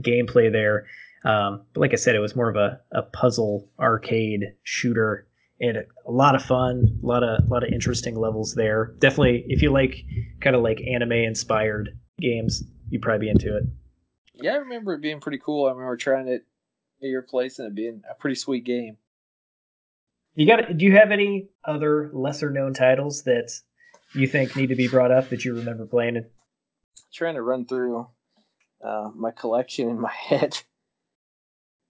gameplay 0.00 0.50
there 0.50 0.86
um, 1.24 1.62
but 1.74 1.80
like 1.80 1.92
i 1.92 1.96
said 1.96 2.16
it 2.16 2.20
was 2.20 2.34
more 2.34 2.48
of 2.48 2.56
a, 2.56 2.80
a 2.92 3.02
puzzle 3.02 3.68
arcade 3.78 4.54
shooter 4.62 5.26
and 5.60 5.76
a 5.76 6.10
lot 6.10 6.34
of 6.34 6.42
fun 6.42 6.98
a 7.02 7.06
lot 7.06 7.22
of 7.22 7.44
a 7.44 7.52
lot 7.52 7.62
of 7.62 7.72
interesting 7.72 8.16
levels 8.16 8.54
there 8.54 8.92
definitely 8.98 9.44
if 9.48 9.62
you 9.62 9.70
like 9.70 10.04
kind 10.40 10.56
of 10.56 10.62
like 10.62 10.80
anime 10.86 11.12
inspired 11.12 11.98
games 12.20 12.62
you'd 12.90 13.02
probably 13.02 13.26
be 13.26 13.30
into 13.30 13.56
it 13.56 13.64
yeah, 14.34 14.54
I 14.54 14.56
remember 14.56 14.94
it 14.94 15.00
being 15.00 15.20
pretty 15.20 15.38
cool. 15.38 15.66
I 15.66 15.70
remember 15.70 15.96
trying 15.96 16.28
it 16.28 16.44
at 17.02 17.08
your 17.08 17.22
place 17.22 17.58
and 17.58 17.68
it 17.68 17.74
being 17.74 18.02
a 18.10 18.14
pretty 18.14 18.34
sweet 18.34 18.64
game. 18.64 18.96
You 20.34 20.46
got? 20.46 20.76
Do 20.76 20.84
you 20.84 20.92
have 20.96 21.12
any 21.12 21.48
other 21.64 22.10
lesser 22.12 22.50
known 22.50 22.74
titles 22.74 23.22
that 23.22 23.52
you 24.12 24.26
think 24.26 24.56
need 24.56 24.70
to 24.70 24.74
be 24.74 24.88
brought 24.88 25.12
up 25.12 25.28
that 25.30 25.44
you 25.44 25.54
remember 25.54 25.86
playing? 25.86 26.24
trying 27.12 27.36
to 27.36 27.42
run 27.42 27.64
through 27.64 28.08
uh, 28.84 29.08
my 29.14 29.30
collection 29.30 29.88
in 29.88 30.00
my 30.00 30.12
head. 30.28 30.58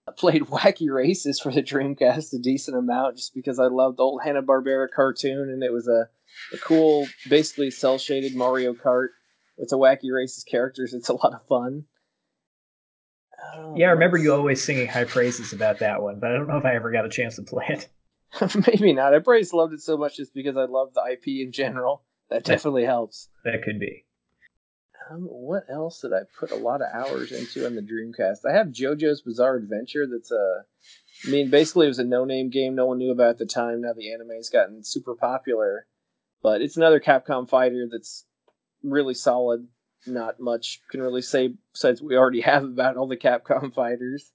I 0.07 0.13
played 0.13 0.43
Wacky 0.47 0.93
Races 0.93 1.41
for 1.41 1.53
the 1.53 1.63
Dreamcast 1.63 2.33
a 2.35 2.39
decent 2.39 2.77
amount 2.77 3.17
just 3.17 3.35
because 3.35 3.59
I 3.59 3.67
loved 3.67 3.99
the 3.99 4.03
old 4.03 4.23
Hanna 4.23 4.43
Barbera 4.43 4.89
cartoon 4.95 5.51
and 5.51 5.63
it 5.63 5.73
was 5.73 5.89
a, 5.89 6.09
a 6.53 6.59
cool, 6.59 7.07
basically 7.29 7.71
cel 7.71 7.99
shaded 7.99 8.35
Mario 8.35 8.75
Kart. 8.75 9.09
with 9.57 9.71
the 9.71 9.79
Wacky 9.79 10.13
Races 10.13 10.45
characters. 10.45 10.95
It's 10.95 11.09
a 11.09 11.15
lot 11.15 11.35
of 11.35 11.47
fun. 11.47 11.85
Oh, 13.55 13.75
Yeah, 13.77 13.89
I 13.89 13.93
remember 13.93 14.19
um, 14.19 14.25
you 14.25 14.35
always 14.35 14.63
singing 14.63 14.89
high 14.89 15.05
praises 15.05 15.53
about 15.53 15.81
that 15.81 16.03
one, 16.03 16.19
but 16.21 16.31
I 16.31 16.35
don't 16.35 16.49
know 16.49 16.59
if 16.59 16.65
I 16.65 16.75
ever 16.75 16.91
got 16.91 17.05
a 17.05 17.11
chance 17.11 17.37
to 17.37 17.43
play 17.43 17.67
it. 17.69 17.89
Maybe 18.67 18.93
not. 18.93 19.15
I 19.15 19.19
probably 19.19 19.43
just 19.43 19.55
loved 19.55 19.75
it 19.75 19.81
so 19.81 19.97
much 19.97 20.17
just 20.17 20.35
because 20.35 20.57
I 20.57 20.65
love 20.65 20.93
the 20.95 21.03
IP 21.13 21.29
in 21.47 21.53
general. 21.53 22.03
That 22.31 22.45
definitely 22.45 22.85
helps. 22.85 23.29
That 23.45 23.63
could 23.63 23.79
be. 23.79 24.04
Um, 25.11 25.23
what 25.23 25.65
else 25.69 26.01
did 26.01 26.13
I 26.13 26.21
put 26.39 26.51
a 26.51 26.57
lot 26.57 26.81
of 26.81 26.89
hours 26.93 27.33
into 27.33 27.67
on 27.67 27.75
the 27.75 27.83
Dreamcast? 27.83 28.49
I 28.49 28.53
have 28.53 28.69
JoJo's 28.69 29.23
Bizarre 29.23 29.57
Adventure. 29.57 30.07
That's 30.11 30.31
a, 30.31 30.65
I 31.27 31.31
mean, 31.31 31.51
basically 31.51 31.87
it 31.87 31.91
was 31.91 31.99
a 31.99 32.05
no-name 32.05 32.51
game 32.51 32.75
no 32.75 32.87
one 32.87 32.99
knew 32.99 33.13
about 33.13 33.31
at 33.31 33.39
the 33.39 33.47
time. 33.47 33.83
Now 33.83 33.93
the 33.93 34.13
anime's 34.13 34.51
gotten 34.51 34.83
super 34.83 35.15
popular, 35.15 35.87
but 36.43 36.63
it's 36.63 36.77
another 36.77 37.01
Capcom 37.01 37.49
fighter 37.49 37.87
that's 37.91 38.25
really 38.83 39.15
solid. 39.15 39.67
Not 40.07 40.41
much 40.41 40.81
can 40.91 41.01
really 41.01 41.23
say 41.23 41.55
besides 41.73 42.01
we 42.01 42.17
already 42.17 42.41
have 42.43 42.65
about 42.65 42.97
all 42.97 43.09
the 43.09 43.17
Capcom 43.17 43.75
fighters. 43.75 44.31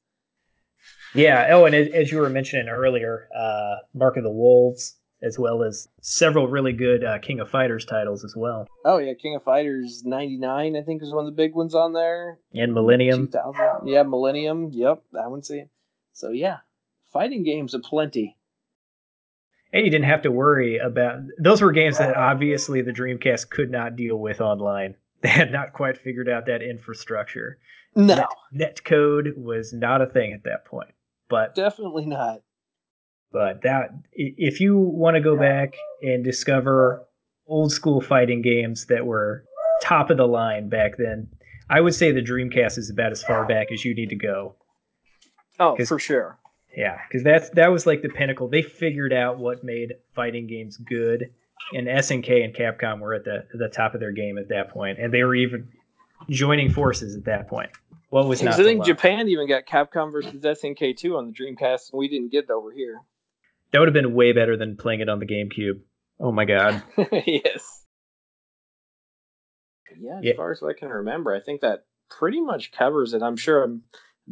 Yeah. 1.13 1.47
Oh, 1.51 1.65
and 1.65 1.75
as, 1.75 1.89
as 1.89 2.11
you 2.11 2.19
were 2.19 2.29
mentioning 2.29 2.69
earlier, 2.69 3.27
uh, 3.35 3.75
Mark 3.93 4.17
of 4.17 4.23
the 4.23 4.31
Wolves, 4.31 4.95
as 5.21 5.37
well 5.37 5.63
as 5.63 5.87
several 6.01 6.47
really 6.47 6.73
good 6.73 7.03
uh, 7.03 7.19
King 7.19 7.39
of 7.39 7.49
Fighters 7.49 7.85
titles 7.85 8.23
as 8.23 8.35
well, 8.35 8.67
Oh 8.85 8.97
yeah, 8.97 9.13
King 9.13 9.35
of 9.35 9.43
Fighters 9.43 10.03
'99 10.05 10.75
I 10.75 10.81
think 10.81 11.01
was 11.01 11.11
one 11.11 11.25
of 11.25 11.31
the 11.31 11.35
big 11.35 11.53
ones 11.53 11.75
on 11.75 11.93
there. 11.93 12.39
and 12.53 12.73
Millennium. 12.73 13.27
2000. 13.27 13.87
Yeah, 13.87 14.03
Millennium. 14.03 14.69
Yep, 14.71 15.03
that 15.13 15.29
one's 15.29 15.49
it. 15.49 15.69
So 16.13 16.29
yeah, 16.29 16.57
fighting 17.11 17.43
games 17.43 17.73
aplenty. 17.73 18.37
And 19.71 19.85
you 19.85 19.91
didn't 19.91 20.05
have 20.09 20.23
to 20.23 20.31
worry 20.31 20.77
about 20.77 21.19
those 21.37 21.61
were 21.61 21.71
games 21.71 21.99
that 21.99 22.15
obviously 22.17 22.81
the 22.81 22.91
Dreamcast 22.91 23.49
could 23.49 23.69
not 23.69 23.95
deal 23.95 24.17
with 24.17 24.41
online. 24.41 24.95
They 25.21 25.27
had 25.27 25.51
not 25.51 25.73
quite 25.73 25.97
figured 25.97 26.29
out 26.29 26.45
that 26.45 26.61
infrastructure. 26.61 27.59
No, 27.93 28.15
net, 28.15 28.25
net 28.53 28.83
code 28.85 29.33
was 29.35 29.73
not 29.73 30.01
a 30.01 30.05
thing 30.05 30.31
at 30.31 30.45
that 30.45 30.63
point. 30.63 30.91
But 31.27 31.55
definitely 31.55 32.05
not. 32.05 32.41
But 33.31 33.61
that 33.61 33.91
if 34.13 34.59
you 34.59 34.77
want 34.77 35.15
to 35.15 35.21
go 35.21 35.37
back 35.37 35.75
and 36.01 36.23
discover 36.23 37.05
old 37.47 37.71
school 37.71 38.01
fighting 38.01 38.41
games 38.41 38.85
that 38.87 39.05
were 39.05 39.45
top 39.81 40.09
of 40.09 40.17
the 40.17 40.27
line 40.27 40.69
back 40.69 40.97
then, 40.97 41.27
I 41.69 41.81
would 41.81 41.93
say 41.93 42.11
the 42.11 42.21
Dreamcast 42.21 42.77
is 42.77 42.89
about 42.89 43.11
as 43.11 43.23
far 43.23 43.45
back 43.45 43.71
as 43.71 43.85
you 43.85 43.93
need 43.93 44.09
to 44.09 44.15
go. 44.15 44.55
Oh, 45.59 45.75
for 45.85 45.99
sure. 45.99 46.39
Yeah, 46.75 46.99
because 47.07 47.23
that's 47.23 47.49
that 47.51 47.71
was 47.71 47.85
like 47.85 48.01
the 48.01 48.09
pinnacle. 48.09 48.47
They 48.47 48.61
figured 48.61 49.13
out 49.13 49.37
what 49.37 49.63
made 49.63 49.93
fighting 50.15 50.47
games 50.47 50.77
good, 50.77 51.29
and 51.73 51.87
SNK 51.87 52.43
and 52.43 52.53
Capcom 52.53 52.99
were 52.99 53.13
at 53.13 53.25
the 53.25 53.45
the 53.53 53.69
top 53.69 53.93
of 53.93 53.99
their 53.99 54.11
game 54.11 54.37
at 54.37 54.49
that 54.49 54.69
point, 54.69 54.99
and 54.99 55.13
they 55.13 55.23
were 55.23 55.35
even 55.35 55.67
joining 56.29 56.71
forces 56.71 57.15
at 57.15 57.25
that 57.25 57.47
point. 57.47 57.69
What 58.09 58.27
was 58.27 58.41
not? 58.41 58.59
I 58.59 58.63
think 58.63 58.85
Japan 58.85 59.27
even 59.27 59.47
got 59.47 59.65
Capcom 59.65 60.11
versus 60.11 60.33
SNK 60.33 60.97
two 60.97 61.17
on 61.17 61.27
the 61.27 61.33
Dreamcast, 61.33 61.91
and 61.91 61.99
we 61.99 62.07
didn't 62.07 62.31
get 62.31 62.45
it 62.45 62.51
over 62.51 62.71
here. 62.71 63.01
That 63.71 63.79
would 63.79 63.87
have 63.87 63.93
been 63.93 64.13
way 64.13 64.31
better 64.31 64.57
than 64.57 64.77
playing 64.77 65.01
it 65.01 65.09
on 65.09 65.19
the 65.19 65.25
GameCube. 65.25 65.81
Oh 66.19 66.31
my 66.31 66.45
god. 66.45 66.83
yes. 67.25 67.83
Yeah, 69.99 70.19
as 70.19 70.23
yeah. 70.23 70.33
far 70.35 70.51
as 70.51 70.63
I 70.63 70.73
can 70.73 70.89
remember, 70.89 71.35
I 71.35 71.39
think 71.39 71.61
that 71.61 71.85
pretty 72.09 72.41
much 72.41 72.71
covers 72.71 73.13
it. 73.13 73.21
I'm 73.21 73.37
sure 73.37 73.63
I'm 73.63 73.83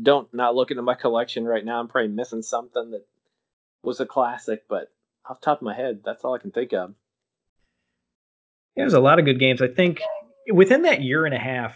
don't 0.01 0.31
not 0.33 0.55
looking 0.55 0.77
at 0.77 0.83
my 0.83 0.93
collection 0.93 1.45
right 1.45 1.63
now. 1.63 1.79
I'm 1.79 1.87
probably 1.87 2.09
missing 2.09 2.41
something 2.41 2.91
that 2.91 3.05
was 3.83 3.99
a 3.99 4.05
classic, 4.05 4.63
but 4.69 4.91
off 5.27 5.41
top 5.41 5.59
of 5.59 5.63
my 5.63 5.75
head, 5.75 6.01
that's 6.05 6.23
all 6.23 6.35
I 6.35 6.39
can 6.39 6.51
think 6.51 6.73
of. 6.73 6.93
Yeah, 8.75 8.83
there's 8.83 8.93
a 8.93 8.99
lot 8.99 9.19
of 9.19 9.25
good 9.25 9.39
games. 9.39 9.61
I 9.61 9.67
think 9.67 10.01
within 10.53 10.83
that 10.83 11.01
year 11.01 11.25
and 11.25 11.33
a 11.33 11.39
half, 11.39 11.75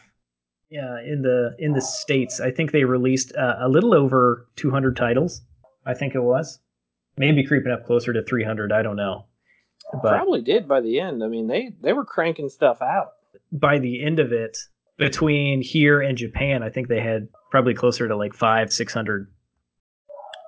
uh, 0.73 1.01
in 1.05 1.21
the 1.21 1.55
in 1.59 1.73
the 1.73 1.81
states, 1.81 2.39
I 2.39 2.51
think 2.51 2.71
they 2.71 2.85
released 2.85 3.35
uh, 3.35 3.55
a 3.59 3.67
little 3.67 3.93
over 3.93 4.47
200 4.55 4.95
titles. 4.95 5.41
I 5.85 5.93
think 5.95 6.15
it 6.15 6.21
was 6.21 6.59
maybe 7.21 7.45
creeping 7.45 7.71
up 7.71 7.85
closer 7.85 8.11
to 8.11 8.23
300. 8.23 8.73
I 8.73 8.81
don't 8.81 8.97
know. 8.97 9.25
But 9.93 10.15
Probably 10.15 10.41
did 10.41 10.67
by 10.67 10.81
the 10.81 10.99
end. 10.99 11.23
I 11.23 11.27
mean, 11.27 11.47
they 11.47 11.73
they 11.81 11.93
were 11.93 12.05
cranking 12.05 12.49
stuff 12.49 12.81
out. 12.81 13.13
By 13.51 13.79
the 13.79 14.03
end 14.03 14.19
of 14.19 14.31
it, 14.31 14.57
between 14.97 15.61
here 15.61 16.01
and 16.01 16.17
Japan, 16.17 16.63
I 16.63 16.69
think 16.69 16.87
they 16.87 17.01
had 17.01 17.27
probably 17.51 17.73
closer 17.73 18.07
to 18.07 18.15
like 18.15 18.33
five, 18.33 18.73
six 18.73 18.93
hundred 18.93 19.31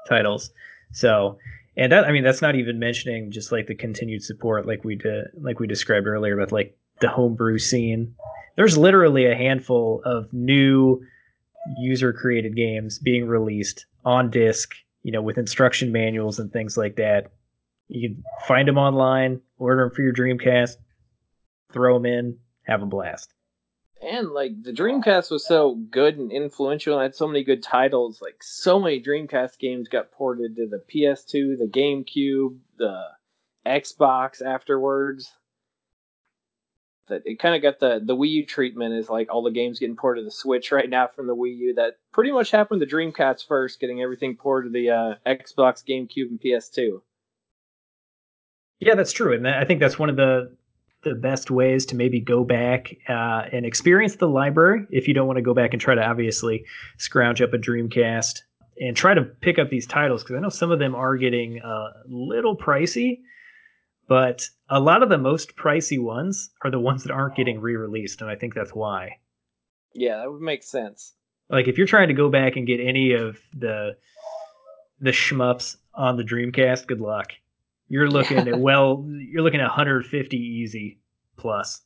titles. 0.08 0.52
So, 0.92 1.38
and 1.76 1.92
that 1.92 2.06
I 2.06 2.12
mean, 2.12 2.24
that's 2.24 2.42
not 2.42 2.56
even 2.56 2.80
mentioning 2.80 3.32
just 3.32 3.52
like 3.52 3.68
the 3.68 3.76
continued 3.76 4.24
support, 4.24 4.66
like 4.66 4.84
we 4.84 4.96
did, 4.96 5.26
like 5.40 5.60
we 5.60 5.68
described 5.68 6.08
earlier, 6.08 6.38
with 6.38 6.52
like 6.52 6.78
the 7.02 7.10
homebrew 7.10 7.60
scene. 7.60 8.16
There's 8.56 8.78
literally 8.78 9.26
a 9.26 9.36
handful 9.36 10.02
of 10.06 10.32
new 10.32 11.02
user 11.78 12.14
created 12.14 12.56
games 12.56 13.00
being 13.00 13.28
released 13.28 13.86
on 14.06 14.30
disc, 14.30 14.74
you 15.04 15.12
know, 15.12 15.22
with 15.22 15.38
instruction 15.38 15.92
manuals 15.92 16.40
and 16.40 16.52
things 16.52 16.78
like 16.78 16.96
that. 16.96 17.32
You 17.90 18.10
can 18.10 18.24
find 18.48 18.68
them 18.68 18.78
online, 18.78 19.42
order 19.58 19.84
them 19.84 19.92
for 19.96 20.02
your 20.02 20.14
Dreamcast, 20.14 20.78
throw 21.72 21.96
them 21.96 22.06
in, 22.06 22.38
have 22.64 22.82
a 22.82 22.86
blast 22.86 23.34
and 24.04 24.32
like 24.32 24.62
the 24.62 24.74
Dreamcast 24.74 25.32
was 25.32 25.46
so 25.46 25.76
good 25.76 26.18
and 26.18 26.32
influential 26.32 26.98
and 26.98 27.04
had 27.04 27.16
so 27.16 27.28
many 27.28 27.44
good 27.44 27.64
titles. 27.64 28.22
Like 28.22 28.44
so 28.44 28.80
many 28.80 29.02
Dreamcast 29.02 29.58
games 29.60 29.88
got 29.88 30.12
ported 30.12 30.56
to 30.58 30.68
the 30.68 30.84
PS2, 30.94 31.58
the 31.58 31.70
GameCube, 31.70 32.58
the 32.78 33.04
Xbox 33.66 34.42
afterwards. 34.42 35.32
That 37.10 37.24
it 37.26 37.40
kind 37.40 37.56
of 37.56 37.62
got 37.62 37.80
the 37.80 38.02
the 38.04 38.16
Wii 38.16 38.30
U 38.30 38.46
treatment 38.46 38.94
is 38.94 39.10
like 39.10 39.32
all 39.32 39.44
the 39.44 39.52
games 39.52 39.80
getting 39.80 39.96
ported 39.96 40.22
to 40.22 40.26
the 40.26 40.32
Switch 40.32 40.72
right 40.72 40.90
now 40.90 41.08
from 41.08 41.28
the 41.28 41.36
Wii 41.36 41.58
U. 41.58 41.74
That 41.76 41.98
pretty 42.12 42.32
much 42.32 42.52
happened 42.52 42.82
to 42.82 42.88
Dreamcast 42.88 43.48
first, 43.48 43.80
getting 43.80 44.02
everything 44.02 44.36
ported 44.36 44.72
to 44.72 44.80
the 44.80 44.90
uh, 44.90 45.16
Xbox, 45.26 45.84
GameCube, 45.88 46.30
and 46.30 46.40
PS2. 46.40 47.02
Yeah, 48.80 48.96
that's 48.96 49.14
true, 49.14 49.34
and 49.34 49.48
I 49.48 49.64
think 49.64 49.80
that's 49.80 49.98
one 49.98 50.10
of 50.10 50.16
the 50.16 50.56
the 51.04 51.16
best 51.16 51.52
ways 51.52 51.86
to 51.88 51.96
maybe 51.96 52.20
go 52.20 52.44
back 52.44 52.96
uh, 53.10 53.44
and 53.52 53.66
experience 53.66 54.16
the 54.16 54.28
library 54.28 54.86
if 54.90 55.08
you 55.08 55.14
don't 55.14 55.28
want 55.28 55.38
to 55.38 55.42
go 55.44 55.54
back 55.54 55.74
and 55.74 55.82
try 55.82 55.94
to 55.94 56.02
obviously 56.02 56.66
scrounge 56.98 57.42
up 57.42 57.54
a 57.54 57.58
Dreamcast 57.58 58.42
and 58.80 58.96
try 58.96 59.14
to 59.14 59.22
pick 59.22 59.60
up 59.60 59.70
these 59.70 59.86
titles 59.86 60.24
because 60.24 60.36
I 60.36 60.40
know 60.40 60.50
some 60.50 60.72
of 60.72 60.80
them 60.80 60.96
are 60.96 61.18
getting 61.18 61.60
a 61.60 61.90
little 62.08 62.58
pricey, 62.58 63.20
but 64.08 64.50
a 64.70 64.80
lot 64.80 65.04
of 65.04 65.10
the 65.10 65.18
most 65.18 65.56
pricey 65.56 66.00
ones 66.02 66.52
are 66.64 66.72
the 66.72 66.80
ones 66.80 67.04
that 67.04 67.12
aren't 67.12 67.36
getting 67.36 67.60
re-released, 67.60 68.22
and 68.22 68.30
I 68.30 68.36
think 68.36 68.54
that's 68.54 68.74
why. 68.74 69.18
Yeah, 69.94 70.18
that 70.18 70.32
would 70.32 70.42
make 70.42 70.64
sense. 70.64 71.14
Like 71.50 71.68
if 71.68 71.78
you're 71.78 71.88
trying 71.88 72.08
to 72.08 72.14
go 72.14 72.30
back 72.30 72.56
and 72.56 72.68
get 72.68 72.80
any 72.80 73.14
of 73.14 73.40
the 73.54 73.98
the 75.00 75.12
shmups 75.12 75.76
on 75.94 76.18
the 76.18 76.24
Dreamcast, 76.24 76.88
good 76.88 77.02
luck 77.02 77.34
you're 77.94 78.10
looking 78.18 78.38
at 78.40 78.60
well, 78.60 79.06
you're 79.08 79.44
looking 79.44 79.60
at 79.60 79.68
150 79.68 80.38
easy 80.38 81.00
plus. 81.38 81.82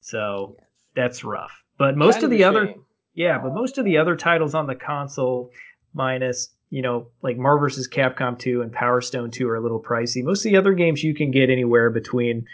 So 0.00 0.56
yes. 0.58 0.66
that's 0.94 1.24
rough. 1.24 1.52
But 1.76 1.96
most 1.96 2.22
of 2.22 2.30
the 2.30 2.44
other, 2.44 2.68
shame. 2.68 2.84
yeah, 3.14 3.38
but 3.38 3.54
most 3.54 3.78
of 3.78 3.84
the 3.84 3.98
other 3.98 4.16
titles 4.16 4.54
on 4.54 4.66
the 4.66 4.74
console, 4.74 5.50
minus 5.92 6.48
you 6.70 6.82
know 6.82 7.08
like 7.22 7.36
Marvel 7.36 7.60
vs. 7.60 7.88
Capcom 7.88 8.38
2 8.38 8.62
and 8.62 8.72
Power 8.72 9.00
Stone 9.00 9.30
2 9.30 9.48
are 9.48 9.56
a 9.56 9.60
little 9.60 9.82
pricey. 9.82 10.22
Most 10.22 10.44
of 10.44 10.50
the 10.50 10.58
other 10.58 10.74
games 10.74 11.02
you 11.02 11.14
can 11.14 11.30
get 11.30 11.50
anywhere 11.50 11.90
between 11.90 12.46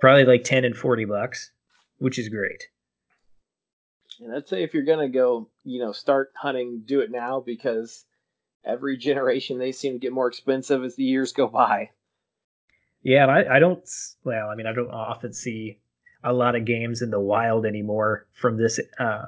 probably 0.00 0.24
like 0.24 0.44
10 0.44 0.64
and 0.64 0.76
40 0.76 1.04
bucks, 1.06 1.50
which 1.98 2.18
is 2.18 2.28
great. 2.28 2.64
And 4.20 4.34
I'd 4.34 4.48
say 4.48 4.62
if 4.62 4.74
you're 4.74 4.84
gonna 4.84 5.08
go, 5.08 5.48
you 5.64 5.80
know, 5.80 5.92
start 5.92 6.32
hunting, 6.36 6.82
do 6.84 7.00
it 7.00 7.10
now 7.10 7.40
because 7.40 8.04
every 8.64 8.96
generation 8.96 9.58
they 9.58 9.72
seem 9.72 9.94
to 9.94 9.98
get 9.98 10.12
more 10.12 10.28
expensive 10.28 10.84
as 10.84 10.94
the 10.96 11.04
years 11.04 11.32
go 11.32 11.48
by. 11.48 11.90
Yeah, 13.02 13.26
I, 13.26 13.56
I 13.56 13.58
don't. 13.58 13.82
Well, 14.24 14.48
I 14.48 14.54
mean, 14.54 14.66
I 14.66 14.72
don't 14.72 14.90
often 14.90 15.32
see 15.32 15.78
a 16.22 16.32
lot 16.32 16.54
of 16.54 16.64
games 16.64 17.02
in 17.02 17.10
the 17.10 17.18
wild 17.18 17.66
anymore 17.66 18.26
from 18.32 18.56
this 18.56 18.78
uh, 18.98 19.24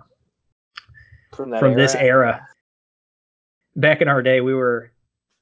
from, 1.35 1.51
from 1.59 1.73
era. 1.73 1.77
this 1.77 1.95
era. 1.97 2.49
Back 3.77 4.01
in 4.01 4.09
our 4.09 4.23
day, 4.23 4.41
we 4.41 4.55
were 4.55 4.93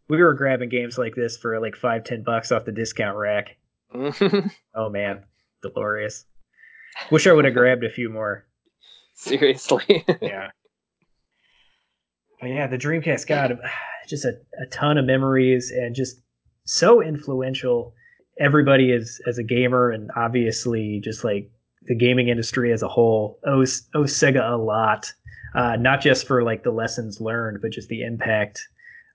we 0.09 0.23
were 0.23 0.35
grabbing 0.35 0.69
games 0.69 0.99
like 0.99 1.15
this 1.15 1.37
for 1.37 1.59
like 1.61 1.77
five 1.77 2.05
ten 2.05 2.23
bucks 2.23 2.53
off 2.53 2.65
the 2.65 2.73
discount 2.73 3.17
rack. 3.17 3.57
oh 4.75 4.91
man, 4.91 5.25
glorious! 5.63 6.25
Wish 7.11 7.27
I 7.27 7.33
would 7.33 7.45
have 7.45 7.55
grabbed 7.55 7.85
a 7.85 7.91
few 7.91 8.11
more. 8.11 8.47
Seriously. 9.15 10.05
yeah. 10.23 10.51
But 12.41 12.49
yeah, 12.49 12.67
the 12.67 12.79
Dreamcast 12.79 13.27
got 13.27 13.53
just 14.09 14.25
a, 14.25 14.33
a 14.61 14.67
ton 14.71 14.99
of 14.99 15.05
memories 15.05 15.71
and 15.71 15.95
just 15.95 16.21
so 16.65 17.03
influential. 17.03 17.95
Everybody 18.41 18.91
is 18.91 19.21
as 19.27 19.39
a 19.39 19.43
gamer 19.43 19.91
and 19.91 20.11
obviously 20.17 21.01
just 21.05 21.23
like 21.23 21.51
the 21.83 21.95
gaming 21.95 22.29
industry 22.29 22.73
as 22.73 22.83
a 22.83 22.89
whole 22.89 23.39
owes, 23.47 23.89
owes 23.95 24.13
Sega 24.13 24.53
a 24.53 24.57
lot, 24.57 25.13
uh, 25.55 25.77
not 25.77 26.01
just 26.01 26.27
for 26.27 26.43
like 26.43 26.63
the 26.63 26.71
lessons 26.71 27.21
learned, 27.21 27.61
but 27.61 27.71
just 27.71 27.89
the 27.89 28.03
impact 28.03 28.67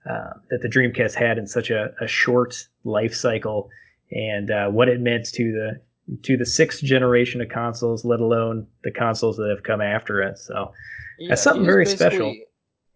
uh, 0.08 0.30
that 0.50 0.62
the 0.62 0.68
Dreamcast 0.68 1.14
had 1.14 1.38
in 1.38 1.46
such 1.46 1.70
a, 1.70 1.92
a 2.00 2.06
short 2.06 2.68
life 2.84 3.14
cycle 3.14 3.68
and 4.10 4.50
uh, 4.50 4.68
what 4.68 4.88
it 4.88 5.00
meant 5.00 5.26
to 5.26 5.52
the 5.52 5.80
to 6.22 6.38
the 6.38 6.46
sixth 6.46 6.82
generation 6.82 7.40
of 7.42 7.50
consoles, 7.50 8.04
let 8.04 8.20
alone 8.20 8.66
the 8.82 8.90
consoles 8.90 9.36
that 9.36 9.50
have 9.54 9.62
come 9.62 9.82
after 9.82 10.22
it. 10.22 10.38
So 10.38 10.72
yeah, 11.18 11.30
that's 11.30 11.42
something 11.42 11.66
very 11.66 11.84
special. 11.84 12.34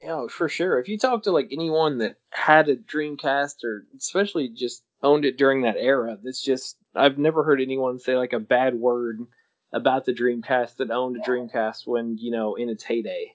Oh, 0.05 0.29
for 0.29 0.49
sure. 0.49 0.81
If 0.81 0.89
you 0.89 0.99
talk 0.99 1.25
to 1.25 1.33
like 1.33 1.49
anyone 1.53 1.99
that 1.99 2.17
had 2.31 2.69
a 2.69 2.77
Dreamcast 2.77 3.65
or 3.65 3.87
especially 3.97 4.49
just 4.49 4.83
owned 5.03 5.25
it 5.25 5.37
during 5.37 5.63
that 5.63 5.77
era, 5.77 6.19
that's 6.23 6.43
just 6.43 6.77
I've 6.95 7.19
never 7.19 7.45
heard 7.45 7.61
anyone 7.61 7.99
say 7.99 8.17
like 8.17 8.33
a 8.33 8.41
bad 8.41 8.75
word 8.75 9.21
about 9.73 10.05
the 10.05 10.13
Dreamcast 10.13 10.77
that 10.77 10.91
owned 10.91 11.17
a 11.17 11.21
Dreamcast 11.21 11.87
when, 11.87 12.19
you 12.19 12.31
know, 12.31 12.55
in 12.55 12.69
its 12.69 12.85
heyday. 12.85 13.35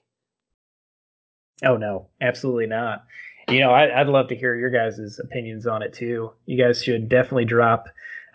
Oh 1.64 1.76
no, 1.76 2.08
absolutely 2.20 2.66
not. 2.66 3.04
You 3.48 3.60
know, 3.60 3.70
I, 3.70 4.02
would 4.02 4.12
love 4.12 4.28
to 4.28 4.36
hear 4.36 4.54
your 4.54 4.70
guys' 4.70 5.18
opinions 5.22 5.66
on 5.66 5.82
it 5.82 5.94
too. 5.94 6.32
You 6.46 6.62
guys 6.62 6.82
should 6.82 7.08
definitely 7.08 7.46
drop 7.46 7.86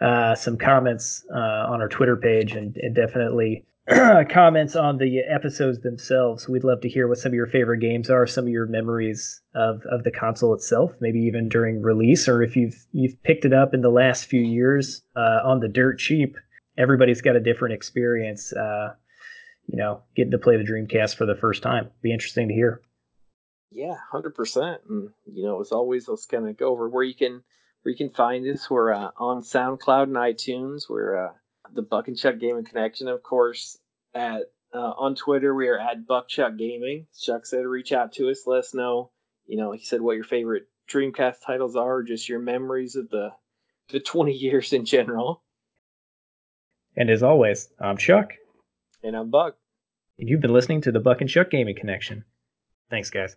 uh, 0.02 0.36
some 0.36 0.58
comments 0.58 1.24
uh, 1.34 1.38
on 1.38 1.82
our 1.82 1.88
Twitter 1.88 2.18
page 2.18 2.54
and, 2.54 2.76
and 2.78 2.96
definitely 2.96 3.66
comments 4.30 4.76
on 4.76 4.98
the 4.98 5.20
episodes 5.20 5.82
themselves. 5.82 6.48
We'd 6.48 6.64
love 6.64 6.82
to 6.82 6.90
hear 6.90 7.08
what 7.08 7.18
some 7.18 7.32
of 7.32 7.36
your 7.36 7.48
favorite 7.48 7.80
games 7.80 8.10
are, 8.10 8.26
some 8.26 8.46
of 8.46 8.50
your 8.50 8.66
memories 8.66 9.42
of, 9.56 9.82
of 9.92 10.04
the 10.04 10.12
console 10.12 10.54
itself, 10.54 10.94
maybe 11.02 11.20
even 11.20 11.50
during 11.50 11.82
release, 11.82 12.28
or 12.28 12.42
if 12.42 12.56
you've 12.56 12.86
you've 12.94 13.22
picked 13.24 13.46
it 13.46 13.54
up 13.54 13.74
in 13.74 13.82
the 13.82 13.90
last 13.90 14.26
few 14.26 14.42
years 14.42 15.02
uh, 15.16 15.40
on 15.44 15.60
the 15.60 15.68
dirt 15.68 16.00
cheap. 16.00 16.38
Everybody's 16.78 17.22
got 17.22 17.36
a 17.36 17.40
different 17.40 17.76
experience. 17.76 18.54
Uh, 18.54 18.94
you 19.68 19.78
know, 19.78 20.02
getting 20.16 20.32
to 20.32 20.38
play 20.38 20.58
the 20.58 20.64
Dreamcast 20.64 21.16
for 21.16 21.26
the 21.26 21.36
first 21.36 21.64
time. 21.64 21.90
Be 22.02 22.12
interesting 22.12 22.50
to 22.50 22.54
hear. 22.54 22.82
Yeah, 23.72 23.96
hundred 24.12 24.36
percent. 24.36 24.82
And 24.90 25.10
you 25.26 25.46
know, 25.46 25.62
as 25.62 25.72
always, 25.72 26.08
let's 26.08 26.26
kind 26.26 26.48
of 26.48 26.58
go 26.58 26.70
over 26.70 26.90
where 26.90 27.04
you 27.04 27.16
can 27.16 27.44
where 27.82 27.92
you 27.92 27.98
can 27.98 28.10
find 28.12 28.46
us. 28.48 28.70
We're 28.70 28.94
uh, 28.94 29.12
on 29.18 29.42
SoundCloud 29.42 30.04
and 30.04 30.16
iTunes. 30.16 30.90
We're 30.90 31.28
uh, 31.28 31.32
the 31.74 31.82
Buck 31.82 32.08
and 32.08 32.18
Chuck 32.18 32.40
Gaming 32.40 32.66
Connection, 32.66 33.08
of 33.08 33.24
course, 33.24 33.78
at 34.14 34.44
Uh, 34.74 34.94
on 34.98 35.14
Twitter, 35.16 35.54
we 35.54 35.68
are 35.70 35.80
at 35.80 36.08
Buck 36.08 36.28
Chuck 36.28 36.58
Gaming. 36.58 37.06
Chuck 37.20 37.46
said, 37.46 37.66
reach 37.66 37.92
out 37.92 38.14
to 38.14 38.30
us, 38.32 38.48
let 38.48 38.60
us 38.60 38.74
know, 38.74 39.12
you 39.46 39.56
know, 39.56 39.72
he 39.72 39.86
said 39.86 40.02
what 40.02 40.16
your 40.16 40.24
favorite 40.24 40.68
Dreamcast 40.90 41.46
titles 41.46 41.76
are, 41.76 42.02
just 42.02 42.28
your 42.28 42.40
memories 42.40 42.96
of 42.96 43.08
the 43.10 43.30
the 43.90 44.00
20 44.00 44.34
years 44.46 44.74
in 44.74 44.86
general. 44.86 45.43
And 46.96 47.10
as 47.10 47.24
always, 47.24 47.70
I'm 47.80 47.98
Chuck. 47.98 48.34
And 49.04 49.16
I'm 49.16 49.30
Buck. 49.32 49.58
And 50.20 50.30
you've 50.30 50.42
been 50.42 50.54
listening 50.54 50.82
to 50.82 50.92
the 50.92 51.00
Buck 51.00 51.22
and 51.22 51.30
Chuck 51.30 51.50
Gaming 51.50 51.76
Connection. 51.76 52.24
Thanks, 52.90 53.10
guys. 53.10 53.36